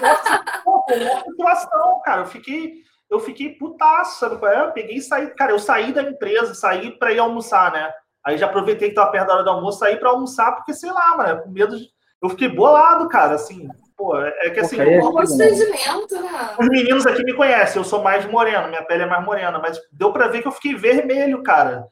Nossa, 0.00 1.24
situação, 1.28 2.00
cara. 2.04 2.22
Eu 2.22 2.26
fiquei, 2.26 2.82
eu 3.10 3.20
fiquei 3.20 3.56
putaço, 3.56 4.18
sabe 4.18 4.38
qual 4.38 4.50
é? 4.50 4.60
Eu 4.60 4.72
peguei 4.72 4.96
e 4.96 5.02
saí. 5.02 5.28
Cara, 5.34 5.52
eu 5.52 5.58
saí 5.58 5.92
da 5.92 6.02
empresa, 6.02 6.54
saí 6.54 6.98
pra 6.98 7.12
ir 7.12 7.18
almoçar, 7.18 7.70
né? 7.72 7.92
Aí 8.24 8.38
já 8.38 8.46
aproveitei 8.46 8.88
que 8.88 8.94
tava 8.94 9.10
perto 9.10 9.28
da 9.28 9.34
hora 9.34 9.42
do 9.42 9.50
almoço, 9.50 9.78
saí 9.78 9.96
pra 9.96 10.10
almoçar, 10.10 10.52
porque 10.52 10.72
sei 10.72 10.90
lá, 10.90 11.16
mano, 11.16 11.42
com 11.42 11.50
medo 11.50 11.76
de... 11.76 11.88
Eu 12.22 12.30
fiquei 12.30 12.48
bolado, 12.48 13.08
cara, 13.08 13.34
assim. 13.34 13.68
Pô, 13.96 14.16
é 14.16 14.50
que 14.50 14.60
assim. 14.60 14.80
É 14.80 15.00
constrangimento, 15.00 16.20
né? 16.20 16.54
Os 16.58 16.68
meninos 16.68 17.06
aqui 17.06 17.22
me 17.24 17.34
conhecem, 17.34 17.80
eu 17.80 17.84
sou 17.84 18.02
mais 18.02 18.24
moreno, 18.26 18.68
minha 18.68 18.84
pele 18.84 19.02
é 19.02 19.06
mais 19.06 19.24
morena, 19.24 19.58
mas 19.58 19.80
deu 19.92 20.12
pra 20.12 20.28
ver 20.28 20.40
que 20.40 20.48
eu 20.48 20.52
fiquei 20.52 20.74
vermelho, 20.74 21.42
cara. 21.42 21.86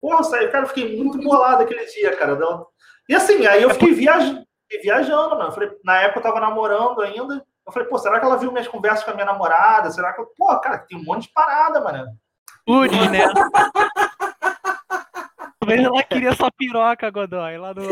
Porra, 0.00 0.22
saí, 0.24 0.48
cara, 0.48 0.64
eu 0.64 0.68
fiquei 0.68 0.96
muito 0.96 1.18
bolado 1.18 1.62
aquele 1.62 1.84
dia, 1.86 2.16
cara. 2.16 2.38
E 3.08 3.14
assim, 3.14 3.46
aí 3.46 3.62
eu 3.62 3.70
fiquei 3.70 3.92
viajando. 3.92 4.44
viajando, 4.82 5.36
mano. 5.36 5.48
Eu 5.48 5.52
falei, 5.52 5.70
na 5.84 6.00
época 6.00 6.20
eu 6.20 6.22
tava 6.22 6.40
namorando 6.40 7.00
ainda. 7.00 7.44
Eu 7.66 7.72
falei, 7.72 7.88
pô, 7.88 7.98
será 7.98 8.18
que 8.18 8.26
ela 8.26 8.36
viu 8.36 8.50
minhas 8.50 8.68
conversas 8.68 9.04
com 9.04 9.10
a 9.10 9.14
minha 9.14 9.26
namorada? 9.26 9.90
Será 9.90 10.12
que 10.12 10.20
eu. 10.20 10.26
Pô, 10.36 10.58
cara, 10.60 10.78
tem 10.78 10.98
um 10.98 11.04
monte 11.04 11.28
de 11.28 11.32
parada, 11.32 11.80
mano. 11.80 12.06
Tudo, 12.66 12.94
né? 13.10 13.24
Talvez 15.62 15.84
ela 15.84 16.02
queria 16.02 16.34
só 16.34 16.50
piroca, 16.50 17.08
Godoy, 17.08 17.56
lá 17.56 17.72
no. 17.72 17.82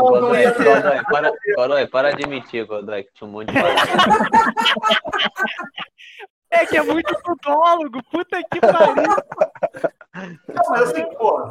Godoy. 0.00 0.46
Godoy, 0.46 1.04
para, 1.04 1.30
Godoy, 1.54 1.86
para 1.88 2.12
de 2.14 2.26
mentir, 2.26 2.66
Godoy, 2.66 3.04
que 3.04 3.12
tinha 3.12 3.28
um 3.28 3.32
monte 3.32 3.52
de 3.52 3.58
É 6.50 6.64
que 6.64 6.78
é 6.78 6.82
muito 6.82 7.14
podólogo, 7.20 8.02
puta 8.10 8.42
que 8.50 8.60
pariu. 8.60 9.12
Não, 10.48 10.70
mas 10.70 10.90
assim, 10.90 11.04
pô, 11.18 11.50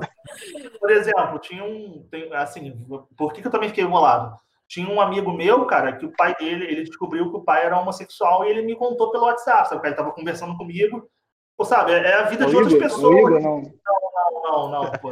por 0.79 0.89
exemplo, 0.89 1.37
tinha 1.37 1.63
um. 1.63 2.07
Tem, 2.09 2.33
assim, 2.33 2.73
por 3.15 3.33
que, 3.33 3.41
que 3.41 3.47
eu 3.47 3.51
também 3.51 3.69
fiquei 3.69 3.85
bolado? 3.85 4.35
Tinha 4.67 4.89
um 4.89 4.99
amigo 4.99 5.31
meu, 5.31 5.67
cara, 5.67 5.95
que 5.95 6.07
o 6.07 6.13
pai 6.17 6.33
dele, 6.39 6.65
ele 6.65 6.85
descobriu 6.85 7.29
que 7.29 7.37
o 7.37 7.43
pai 7.43 7.63
era 7.67 7.79
homossexual 7.79 8.43
e 8.45 8.49
ele 8.49 8.63
me 8.63 8.75
contou 8.75 9.11
pelo 9.11 9.25
WhatsApp, 9.25 9.69
sabe? 9.69 9.87
Ele 9.87 9.95
tava 9.95 10.11
conversando 10.11 10.57
comigo. 10.57 11.07
Pô, 11.57 11.63
sabe, 11.63 11.93
é, 11.93 11.97
é 11.97 12.13
a 12.15 12.23
vida 12.23 12.45
o 12.45 12.49
de 12.49 12.55
Igor, 12.55 12.63
outras 12.63 12.83
pessoas. 12.83 13.17
Igor, 13.17 13.41
não. 13.41 13.61
não, 13.61 14.43
não, 14.43 14.69
não, 14.69 14.83
não, 14.83 14.91
pô. 14.93 15.11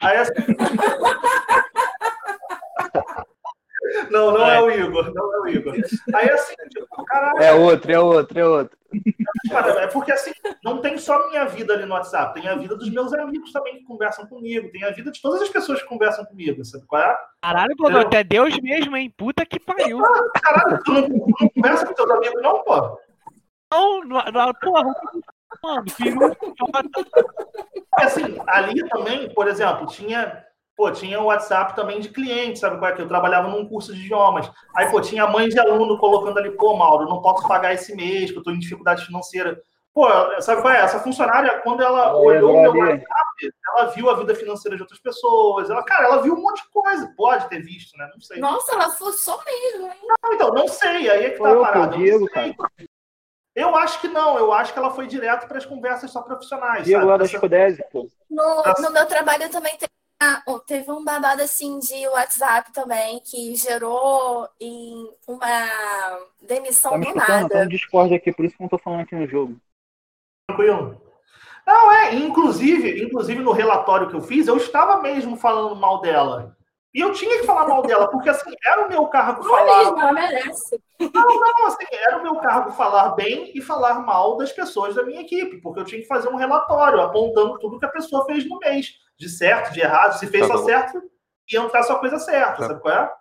Aí 0.00 0.16
assim. 0.18 0.32
Não, 4.10 4.32
não 4.32 4.46
é. 4.46 4.56
é 4.56 4.60
o 4.60 4.70
Igor, 4.70 5.12
não 5.14 5.34
é 5.34 5.40
o 5.40 5.48
Igor. 5.48 5.74
Aí 6.14 6.30
assim, 6.30 6.54
tipo, 6.70 7.04
caralho. 7.04 7.42
É 7.42 7.52
outro, 7.52 7.92
é 7.92 7.98
outro, 7.98 8.38
é 8.38 8.44
outro. 8.44 8.78
Cara, 9.48 9.82
é 9.82 9.86
porque 9.86 10.12
assim, 10.12 10.32
não 10.62 10.80
tem 10.80 10.98
só 10.98 11.28
minha 11.28 11.44
vida 11.44 11.74
ali 11.74 11.84
no 11.84 11.94
WhatsApp, 11.94 12.40
tem 12.40 12.48
a 12.48 12.56
vida 12.56 12.76
dos 12.76 12.90
meus 12.90 13.12
amigos 13.12 13.52
também 13.52 13.78
que 13.78 13.84
conversam 13.84 14.26
comigo, 14.26 14.70
tem 14.70 14.84
a 14.84 14.90
vida 14.90 15.10
de 15.10 15.20
todas 15.20 15.42
as 15.42 15.48
pessoas 15.48 15.82
que 15.82 15.88
conversam 15.88 16.24
comigo, 16.24 16.64
sabe 16.64 16.86
qual 16.86 17.02
é? 17.02 17.16
Caralho, 17.42 17.76
pô, 17.76 17.86
até 17.88 18.24
Deus 18.24 18.58
mesmo, 18.60 18.96
hein? 18.96 19.12
Puta 19.16 19.44
que 19.44 19.60
pariu. 19.60 20.04
Ah, 20.04 20.40
caralho, 20.40 20.82
tu 20.84 20.92
não, 20.92 21.02
tu 21.08 21.34
não 21.40 21.48
conversa 21.50 21.86
com 21.86 21.94
teus 21.94 22.10
amigos, 22.10 22.42
não, 22.42 22.62
pô? 22.62 22.98
Não, 23.72 24.04
não, 24.04 24.24
não 24.32 24.54
porra, 24.54 24.94
mano, 25.62 25.84
peru. 25.96 26.36
Assim, 27.92 28.38
ali 28.46 28.88
também, 28.88 29.32
por 29.34 29.48
exemplo, 29.48 29.86
tinha 29.86 30.46
Pô, 30.76 30.90
tinha 30.90 31.18
o 31.18 31.24
WhatsApp 31.24 31.74
também 31.74 32.00
de 32.00 32.10
cliente, 32.10 32.58
sabe 32.58 32.78
qual 32.78 32.90
é 32.90 32.94
que? 32.94 33.00
Eu 33.00 33.08
trabalhava 33.08 33.48
num 33.48 33.66
curso 33.66 33.94
de 33.94 34.04
idiomas. 34.04 34.50
Aí, 34.76 34.90
pô, 34.90 35.00
tinha 35.00 35.26
mãe 35.26 35.48
de 35.48 35.58
aluno 35.58 35.96
colocando 35.96 36.36
ali, 36.36 36.50
pô, 36.50 36.76
Mauro, 36.76 37.08
não 37.08 37.22
posso 37.22 37.48
pagar 37.48 37.72
esse 37.72 37.96
mês, 37.96 38.30
que 38.30 38.36
eu 38.36 38.42
tô 38.42 38.50
em 38.50 38.58
dificuldade 38.58 39.06
financeira. 39.06 39.58
Pô, 39.94 40.06
sabe 40.42 40.60
qual 40.60 40.74
é? 40.74 40.82
Essa 40.82 40.98
funcionária, 40.98 41.60
quando 41.60 41.82
ela 41.82 42.14
olhou 42.14 42.54
o 42.54 42.60
meu 42.60 42.74
WhatsApp, 42.74 43.54
ela 43.74 43.86
viu 43.86 44.10
a 44.10 44.16
vida 44.16 44.34
financeira 44.34 44.76
de 44.76 44.82
outras 44.82 45.00
pessoas. 45.00 45.70
Ela, 45.70 45.82
cara, 45.82 46.04
ela 46.04 46.20
viu 46.20 46.34
um 46.34 46.42
monte 46.42 46.62
de 46.62 46.68
coisa. 46.68 47.10
Pode 47.16 47.48
ter 47.48 47.62
visto, 47.62 47.96
né? 47.96 48.06
Não 48.12 48.20
sei. 48.20 48.38
Nossa, 48.38 48.74
ela 48.74 48.90
forçou 48.90 49.40
mesmo, 49.46 49.86
hein? 49.86 50.00
Não, 50.22 50.34
então, 50.34 50.50
não 50.50 50.68
sei. 50.68 51.08
Aí 51.08 51.24
é 51.24 51.30
que 51.30 51.42
tá 51.42 51.50
a 51.50 51.58
parada. 51.58 51.96
Diego, 51.96 52.26
cara. 52.26 52.54
Eu 53.56 53.74
acho 53.74 54.00
que 54.02 54.08
não, 54.08 54.38
eu 54.38 54.52
acho 54.52 54.72
que 54.72 54.78
ela 54.78 54.90
foi 54.90 55.06
direto 55.06 55.48
para 55.48 55.56
as 55.56 55.64
conversas 55.64 56.10
só 56.10 56.20
profissionais. 56.20 56.84
Diego 56.84 57.06
lá 57.06 57.16
da 57.16 57.24
pô. 57.90 58.06
No, 58.28 58.62
no 58.82 58.90
meu 58.92 59.06
trabalho 59.06 59.48
também 59.48 59.74
tem 59.78 59.88
ah, 60.18 60.42
teve 60.66 60.90
um 60.90 61.04
babado 61.04 61.42
assim 61.42 61.78
de 61.78 62.08
WhatsApp 62.08 62.72
também 62.72 63.20
que 63.20 63.54
gerou 63.54 64.48
em 64.58 65.10
uma 65.28 65.68
demissão 66.40 66.92
tá 66.92 66.98
do 66.98 67.14
nada. 67.14 67.48
Tá 67.48 67.58
um 67.60 67.68
Discord 67.68 68.14
aqui, 68.14 68.32
por 68.32 68.44
isso 68.46 68.56
que 68.56 68.62
não 68.62 68.68
tô 68.68 68.78
falando 68.78 69.00
aqui 69.00 69.14
no 69.14 69.26
jogo. 69.26 69.56
Tranquilo. 70.48 71.02
Não, 71.66 71.92
é, 71.92 72.14
inclusive, 72.14 73.04
inclusive 73.04 73.42
no 73.42 73.52
relatório 73.52 74.08
que 74.08 74.16
eu 74.16 74.22
fiz, 74.22 74.46
eu 74.46 74.56
estava 74.56 75.02
mesmo 75.02 75.36
falando 75.36 75.76
mal 75.76 76.00
dela. 76.00 76.56
E 76.94 77.00
eu 77.00 77.12
tinha 77.12 77.38
que 77.38 77.46
falar 77.46 77.68
mal 77.68 77.82
dela, 77.82 78.08
porque 78.08 78.30
assim, 78.30 78.54
era 78.64 78.86
o 78.86 78.88
meu 78.88 79.06
cargo 79.08 79.42
falar. 79.42 79.82
Ela 79.82 80.12
merece. 80.12 80.80
Não, 80.98 81.26
não, 81.26 81.66
assim, 81.66 81.86
era 81.92 82.18
o 82.18 82.22
meu 82.22 82.36
cargo 82.36 82.72
falar 82.72 83.10
bem 83.10 83.52
e 83.54 83.60
falar 83.60 84.00
mal 84.00 84.36
das 84.38 84.50
pessoas 84.50 84.94
da 84.94 85.02
minha 85.02 85.20
equipe, 85.20 85.60
porque 85.60 85.80
eu 85.80 85.84
tinha 85.84 86.00
que 86.00 86.06
fazer 86.06 86.28
um 86.28 86.36
relatório 86.36 87.00
apontando 87.00 87.58
tudo 87.58 87.78
que 87.78 87.84
a 87.84 87.90
pessoa 87.90 88.24
fez 88.24 88.48
no 88.48 88.58
mês 88.58 88.94
de 89.18 89.28
certo, 89.28 89.72
de 89.72 89.80
errado, 89.80 90.18
se 90.18 90.26
fez 90.26 90.46
tá 90.46 90.56
só 90.56 90.64
certo, 90.64 91.02
ia 91.50 91.60
entrar 91.60 91.82
só 91.82 91.96
coisa 91.98 92.18
certa, 92.18 92.56
tá. 92.56 92.66
sabe 92.66 92.80
qual 92.80 92.94
é? 92.94 93.12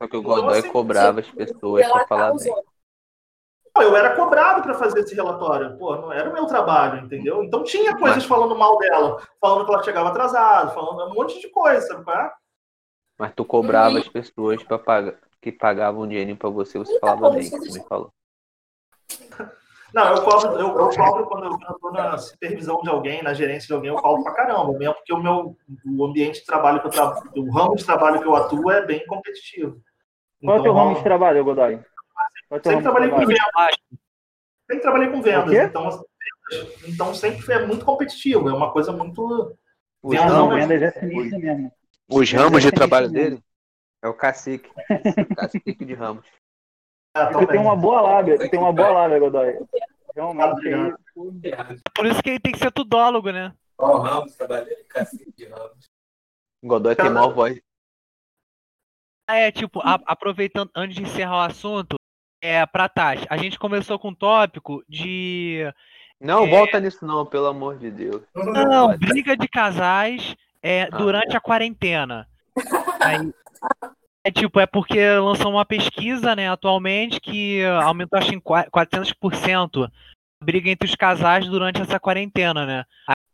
Só 0.00 0.08
que 0.08 0.16
o 0.16 0.20
então, 0.20 0.34
Godoy 0.34 0.58
assim, 0.58 0.70
cobrava 0.70 1.20
as 1.20 1.30
pessoas 1.30 1.86
para 1.86 2.06
falar 2.06 2.34
bem. 2.34 2.54
Eu 3.76 3.96
era 3.96 4.16
cobrado 4.16 4.62
para 4.62 4.74
fazer 4.74 5.00
esse 5.00 5.14
relatório. 5.14 5.76
Pô, 5.76 5.94
não 5.96 6.12
era 6.12 6.28
o 6.28 6.32
meu 6.32 6.46
trabalho, 6.46 7.04
entendeu? 7.04 7.44
Então 7.44 7.62
tinha 7.62 7.96
coisas 7.96 8.18
Mas... 8.18 8.26
falando 8.26 8.56
mal 8.56 8.76
dela, 8.78 9.22
falando 9.40 9.64
que 9.64 9.72
ela 9.72 9.82
chegava 9.82 10.08
atrasada, 10.08 10.70
falando 10.70 11.10
um 11.10 11.14
monte 11.14 11.40
de 11.40 11.48
coisa, 11.50 11.86
sabe 11.86 12.04
qual 12.04 12.16
é? 12.16 12.32
Mas 13.18 13.32
tu 13.34 13.44
cobrava 13.44 13.98
as 13.98 14.08
pessoas 14.08 14.62
para 14.62 14.78
pagar, 14.78 15.14
que 15.40 15.50
pagavam 15.50 16.06
dinheiro 16.06 16.36
para 16.36 16.48
você, 16.48 16.78
você 16.78 16.94
então, 16.94 17.08
falava 17.08 17.36
bem, 17.36 17.50
você 17.50 17.78
me 17.78 17.84
falou. 17.86 18.12
Não, 19.92 20.14
eu 20.14 20.22
cobro, 20.22 20.52
eu, 20.52 20.68
eu 20.68 20.90
cobro 20.90 21.26
quando 21.26 21.44
eu 21.44 21.56
estou 21.56 21.92
na 21.92 22.18
supervisão 22.18 22.80
de 22.82 22.90
alguém, 22.90 23.22
na 23.22 23.32
gerência 23.32 23.66
de 23.66 23.72
alguém, 23.72 23.90
eu 23.90 23.96
cobro 23.96 24.22
pra 24.22 24.34
caramba, 24.34 24.78
mesmo 24.78 24.94
porque 24.94 25.14
o 25.14 25.22
meu 25.22 25.56
o 25.86 26.04
ambiente 26.04 26.40
de 26.40 26.46
trabalho 26.46 26.80
que 26.80 26.86
eu 26.86 26.90
trabalho, 26.90 27.30
o 27.34 27.50
ramo 27.50 27.74
de 27.74 27.84
trabalho 27.84 28.20
que 28.20 28.28
eu 28.28 28.36
atuo 28.36 28.70
é 28.70 28.84
bem 28.84 29.04
competitivo. 29.06 29.80
Qual 30.44 30.56
é 30.56 30.60
o 30.60 30.62
teu 30.62 30.72
então, 30.72 30.84
ramo 30.84 30.96
de 30.96 31.02
trabalho, 31.02 31.44
Godoy? 31.44 31.80
É 32.50 32.60
sempre 32.62 32.82
trabalhei 32.82 33.10
com 33.10 33.18
vendas. 33.18 33.40
Sempre 34.66 34.82
trabalhei 34.82 35.08
com 35.10 35.22
vendas, 35.22 35.54
então, 35.54 36.04
então 36.86 37.14
sempre 37.14 37.52
é 37.52 37.66
muito 37.66 37.84
competitivo, 37.84 38.48
é 38.48 38.52
uma 38.52 38.70
coisa 38.70 38.92
muito. 38.92 39.56
Os 40.02 40.14
não, 40.14 40.50
vendas 40.50 40.82
é 40.82 40.90
sinistro 40.92 41.38
mesmo. 41.40 41.72
Os 42.10 42.32
ramos 42.32 42.62
de 42.62 42.72
trabalho 42.72 43.10
dele 43.10 43.42
é 44.02 44.08
o 44.08 44.14
cacique. 44.14 44.70
o 45.30 45.34
cacique 45.34 45.84
de 45.84 45.94
ramos. 45.94 46.26
Ah, 47.14 47.30
você 47.32 47.46
tem 47.46 47.60
uma 47.60 47.76
boa 47.76 48.00
lábia, 48.00 48.36
você 48.36 48.48
tem 48.48 48.58
uma 48.58 48.72
boa 48.72 48.90
lábia, 48.90 49.18
Godoy. 49.18 49.58
Realmente. 50.14 50.96
Por 51.94 52.06
isso 52.06 52.22
que 52.22 52.30
ele 52.30 52.40
tem 52.40 52.52
que 52.52 52.58
ser 52.58 52.72
tudólogo, 52.72 53.30
né? 53.30 53.54
Ó, 53.76 53.96
oh, 53.96 53.98
Ramos, 53.98 54.34
trabalhei 54.36 54.74
cacete 54.88 55.32
de 55.36 55.46
Ramos. 55.46 55.84
Godoy 56.64 56.96
tem 56.96 57.10
maior 57.10 57.34
voz. 57.34 57.60
Ah, 59.28 59.36
é, 59.36 59.52
tipo, 59.52 59.80
a, 59.80 60.00
aproveitando, 60.06 60.70
antes 60.74 60.96
de 60.96 61.02
encerrar 61.02 61.36
o 61.36 61.40
assunto, 61.40 61.96
é, 62.42 62.64
pra 62.64 62.88
Tati, 62.88 63.26
a 63.28 63.36
gente 63.36 63.58
começou 63.58 63.98
com 63.98 64.08
um 64.08 64.14
tópico 64.14 64.82
de. 64.88 65.62
Não, 66.20 66.44
é... 66.44 66.50
volta 66.50 66.80
nisso 66.80 67.04
não, 67.04 67.26
pelo 67.26 67.46
amor 67.46 67.78
de 67.78 67.90
Deus. 67.90 68.22
Não, 68.34 68.96
briga 68.96 69.36
de 69.36 69.46
casais 69.46 70.34
é, 70.62 70.82
ah, 70.84 70.96
durante 70.96 71.34
é. 71.34 71.36
a 71.36 71.40
quarentena. 71.40 72.28
Aí, 73.00 73.32
é 74.24 74.30
tipo, 74.30 74.60
é 74.60 74.66
porque 74.66 75.10
lançou 75.18 75.50
uma 75.50 75.64
pesquisa, 75.64 76.34
né, 76.36 76.48
atualmente, 76.48 77.20
que 77.20 77.64
aumentou 77.64 78.18
acho 78.18 78.34
em 78.34 78.40
400% 78.40 79.86
a 79.86 80.44
briga 80.44 80.70
entre 80.70 80.88
os 80.88 80.94
casais 80.94 81.46
durante 81.46 81.80
essa 81.80 81.98
quarentena, 81.98 82.66
né? 82.66 82.84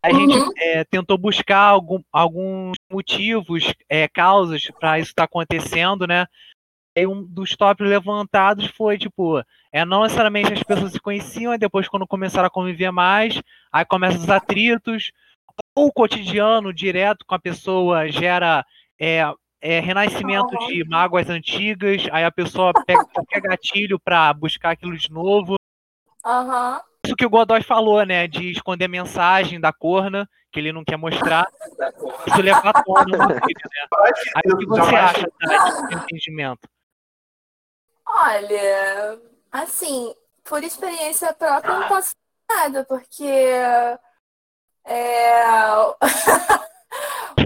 A 0.03 0.11
uhum. 0.11 0.31
gente 0.31 0.53
é, 0.59 0.85
tentou 0.85 1.17
buscar 1.17 1.61
algum, 1.61 2.01
alguns 2.13 2.77
motivos, 2.93 3.73
é, 3.89 4.07
causas 4.07 4.71
para 4.79 4.99
isso 4.99 5.11
estar 5.11 5.23
tá 5.23 5.25
acontecendo, 5.25 6.07
né? 6.07 6.27
E 6.97 7.07
um 7.07 7.25
dos 7.25 7.57
tópicos 7.57 7.89
levantados 7.89 8.67
foi, 8.67 8.97
tipo, 8.99 9.43
é, 9.73 9.85
não 9.85 10.03
necessariamente 10.03 10.53
as 10.53 10.63
pessoas 10.63 10.93
se 10.93 11.01
conheciam, 11.01 11.55
e 11.55 11.59
depois 11.59 11.89
quando 11.89 12.07
começaram 12.07 12.47
a 12.47 12.51
conviver 12.51 12.93
mais, 12.93 13.43
aí 13.73 13.85
começam 13.85 14.21
os 14.21 14.31
atritos, 14.31 15.11
ou 15.77 15.87
o 15.87 15.93
cotidiano 15.93 16.73
direto 16.73 17.25
com 17.27 17.35
a 17.35 17.39
pessoa 17.39 18.09
gera 18.09 18.65
é, 19.01 19.23
é, 19.61 19.81
renascimento 19.81 20.57
de 20.67 20.85
mágoas 20.85 21.29
antigas, 21.31 22.07
aí 22.13 22.25
a 22.25 22.31
pessoa 22.31 22.73
pega 22.87 23.05
qualquer 23.13 23.41
gatilho 23.41 23.99
para 23.99 24.33
buscar 24.33 24.73
aquilo 24.73 24.97
de 24.97 25.11
novo. 25.11 25.57
Uhum. 26.25 26.81
Isso 27.05 27.17
que 27.17 27.27
o 27.27 27.31
Godoy 27.31 27.63
falou, 27.63 28.05
né? 28.05 28.27
De 28.27 28.51
esconder 28.51 28.89
mensagem 28.89 29.61
da 29.61 29.73
corna, 29.73 30.29
que 30.51 30.59
ele 30.59 30.73
não 30.73 30.85
quer 30.85 30.97
mostrar. 30.97 31.47
Isso 32.27 32.41
leva 32.41 32.71
à 32.71 32.83
tona 32.83 33.17
no 33.17 33.29
vídeo, 33.29 33.71
né? 33.71 34.11
Aí 34.37 34.53
o 34.53 34.57
que 34.57 34.67
você 34.67 34.95
acha 34.95 35.27
desse 35.41 35.95
entendimento? 35.95 36.69
Olha, 38.07 39.19
assim, 39.51 40.15
por 40.45 40.63
experiência 40.63 41.33
própria, 41.33 41.73
eu 41.73 41.81
não 41.81 41.89
posso 41.89 42.13
falar 42.47 42.65
nada, 42.65 42.85
porque. 42.85 43.29
É... 44.85 45.44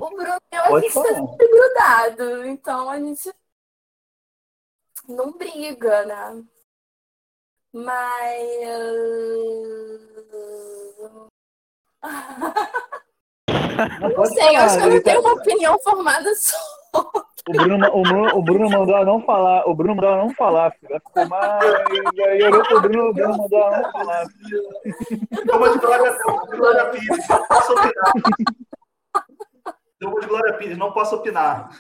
O 0.01 0.11
Bruno 0.11 0.39
e 0.53 0.57
eu, 0.57 0.77
a 0.77 0.81
gente 0.81 0.95
tá 0.95 1.03
sempre 1.03 1.49
grudado. 1.49 2.47
Então 2.47 2.91
a 2.91 2.99
gente 2.99 3.33
não 5.09 5.33
briga, 5.33 6.05
né? 6.05 6.45
Mas. 7.73 8.29
Não, 14.01 14.09
não 14.11 14.27
sei, 14.27 14.57
eu 14.57 14.61
acho 14.61 14.79
que 14.79 14.85
eu 14.85 14.91
não 14.91 15.03
tenho 15.03 15.21
uma 15.21 15.33
opinião 15.33 15.79
formada 15.81 16.35
só. 16.35 16.57
O 17.49 17.53
Bruno, 17.53 17.89
o, 17.95 18.03
Bruno, 18.03 18.37
o 18.37 18.43
Bruno 18.43 18.71
mandou 18.71 18.95
ela 18.95 19.07
não 19.07 19.23
falar. 19.23 19.67
O 19.67 19.75
Bruno 19.75 19.95
mandou 19.95 20.11
ela 20.11 20.23
não 20.23 20.35
falar, 20.35 20.71
filho. 20.73 20.91
Vai 20.91 21.01
ficou 21.01 21.29
mais. 21.29 21.65
E 22.15 22.23
aí 22.23 22.43
olhou 22.43 22.63
pro 22.63 22.83
Bruno, 22.83 23.11
o 23.11 23.15
Bruno 23.15 23.39
mandou 23.39 23.59
ela 23.59 23.81
não 23.81 23.93
falar. 23.93 24.27
Toma 25.47 25.71
de 25.71 25.79
glória, 25.79 26.19
glória, 26.51 26.91
Deu 30.01 30.11
uma 30.11 30.21
de 30.21 30.27
Glória 30.27 30.53
Pires, 30.55 30.79
não 30.79 30.93
posso 30.93 31.17
opinar. 31.17 31.71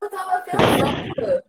Eu 0.00 0.10
tava 0.10 0.40
pensando. 0.40 1.47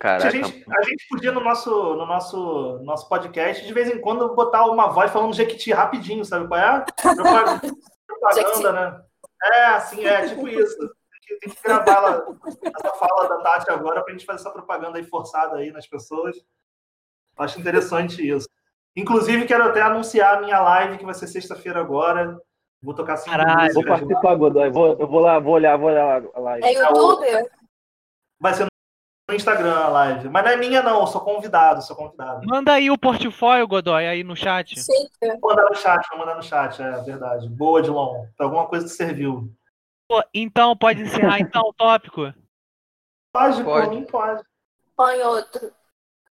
Caraca. 0.00 0.26
A 0.26 0.30
gente, 0.30 0.64
a 0.68 0.82
gente 0.82 1.08
podia 1.08 1.32
no 1.32 1.40
nosso, 1.40 1.70
no 1.70 2.06
nosso, 2.06 2.80
nosso 2.82 3.08
podcast, 3.08 3.64
de 3.64 3.72
vez 3.72 3.88
em 3.88 4.00
quando, 4.00 4.34
botar 4.34 4.66
uma 4.66 4.88
voz 4.88 5.10
falando 5.10 5.34
Jequiti 5.34 5.72
rapidinho, 5.72 6.24
sabe 6.24 6.48
qual 6.48 6.60
é? 6.60 6.84
Propaganda, 8.06 8.72
né? 8.72 9.02
É, 9.42 9.64
assim, 9.66 10.04
é, 10.04 10.26
tipo 10.26 10.48
isso. 10.48 10.76
Tem 10.78 10.88
que, 11.22 11.38
tem 11.40 11.54
que 11.54 11.62
gravar 11.62 11.92
ela, 11.92 12.26
essa 12.46 12.94
fala 12.96 13.28
da 13.28 13.38
Tati 13.38 13.70
agora 13.70 14.02
pra 14.02 14.12
gente 14.12 14.26
fazer 14.26 14.40
essa 14.40 14.50
propaganda 14.50 14.98
aí 14.98 15.04
forçada 15.04 15.56
aí 15.56 15.70
nas 15.70 15.86
pessoas. 15.86 16.36
Acho 17.38 17.60
interessante 17.60 18.28
isso. 18.28 18.48
Inclusive, 18.96 19.46
quero 19.46 19.64
até 19.64 19.82
anunciar 19.82 20.38
a 20.38 20.40
minha 20.40 20.60
live, 20.60 20.98
que 20.98 21.04
vai 21.04 21.14
ser 21.14 21.26
sexta-feira 21.26 21.80
agora. 21.80 22.40
Vou 22.82 22.94
tocar 22.94 23.16
cinco 23.18 23.36
Caralho, 23.36 23.74
Vou 23.74 23.84
participar, 23.84 24.34
Godoy. 24.36 24.70
Vou, 24.70 24.96
eu 24.98 25.06
vou 25.06 25.20
lá, 25.20 25.38
vou 25.38 25.54
olhar, 25.54 25.76
vou 25.76 25.90
olhar 25.90 26.22
a 26.34 26.40
live. 26.40 26.66
É 26.66 26.72
youtuber? 26.72 27.50
Vai 28.40 28.54
ser 28.54 28.66
no 29.28 29.34
Instagram 29.34 29.74
a 29.74 29.88
live. 29.88 30.28
Mas 30.28 30.44
não 30.44 30.50
é 30.50 30.56
minha, 30.56 30.82
não. 30.82 31.00
Eu 31.00 31.06
sou 31.06 31.20
convidado, 31.20 31.82
sou 31.82 31.96
convidado. 31.96 32.46
Manda 32.46 32.72
aí 32.72 32.90
o 32.90 32.98
portfólio, 32.98 33.66
Godoy, 33.66 34.06
aí 34.06 34.22
no 34.22 34.36
chat. 34.36 34.78
Sim. 34.78 35.08
Vou 35.40 35.50
mandar 35.50 35.68
no 35.68 35.74
chat, 35.74 36.08
vou 36.08 36.18
mandar 36.18 36.36
no 36.36 36.42
chat, 36.42 36.80
é 36.80 37.02
verdade. 37.02 37.48
Boa, 37.48 37.82
Dilon. 37.82 38.26
Alguma 38.38 38.66
coisa 38.66 38.86
que 38.86 38.92
serviu. 38.92 39.52
Pô, 40.08 40.22
então, 40.32 40.76
pode 40.76 41.02
encerrar 41.02 41.40
então 41.40 41.62
o 41.62 41.72
tópico? 41.72 42.32
Pode, 43.32 43.64
pode. 43.64 43.90
mim 43.90 44.04
pode. 44.04 44.42
Põe 44.96 45.20
outro. 45.20 45.72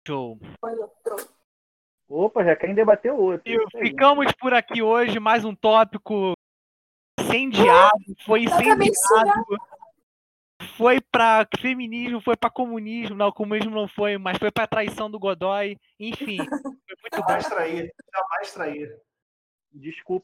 Show. 0.07 0.39
Põe 0.61 0.75
outro. 0.75 1.29
Opa, 2.09 2.45
já 2.45 2.57
querem 2.57 2.75
debater 2.75 3.13
outro. 3.13 3.43
E 3.47 3.57
ficamos 3.79 4.33
por 4.33 4.53
aqui 4.53 4.83
hoje, 4.83 5.21
mais 5.21 5.45
um 5.45 5.55
tópico 5.55 6.33
incendiado, 7.21 8.05
foi 8.27 8.43
incendiado. 8.43 8.83
Foi 10.81 10.99
para 10.99 11.47
feminismo, 11.59 12.23
foi 12.23 12.35
para 12.35 12.49
comunismo, 12.49 13.15
não, 13.15 13.31
comunismo 13.31 13.71
não 13.71 13.87
foi, 13.87 14.17
mas 14.17 14.39
foi 14.39 14.51
para 14.51 14.67
traição 14.67 15.11
do 15.11 15.19
Godoy, 15.19 15.77
enfim. 15.99 16.39
Foi 16.91 16.97
muito 17.03 17.29
jamais 17.29 17.47
trair, 17.47 17.95
jamais 18.15 18.53
trair. 18.55 18.99
Desculpa. 19.71 20.19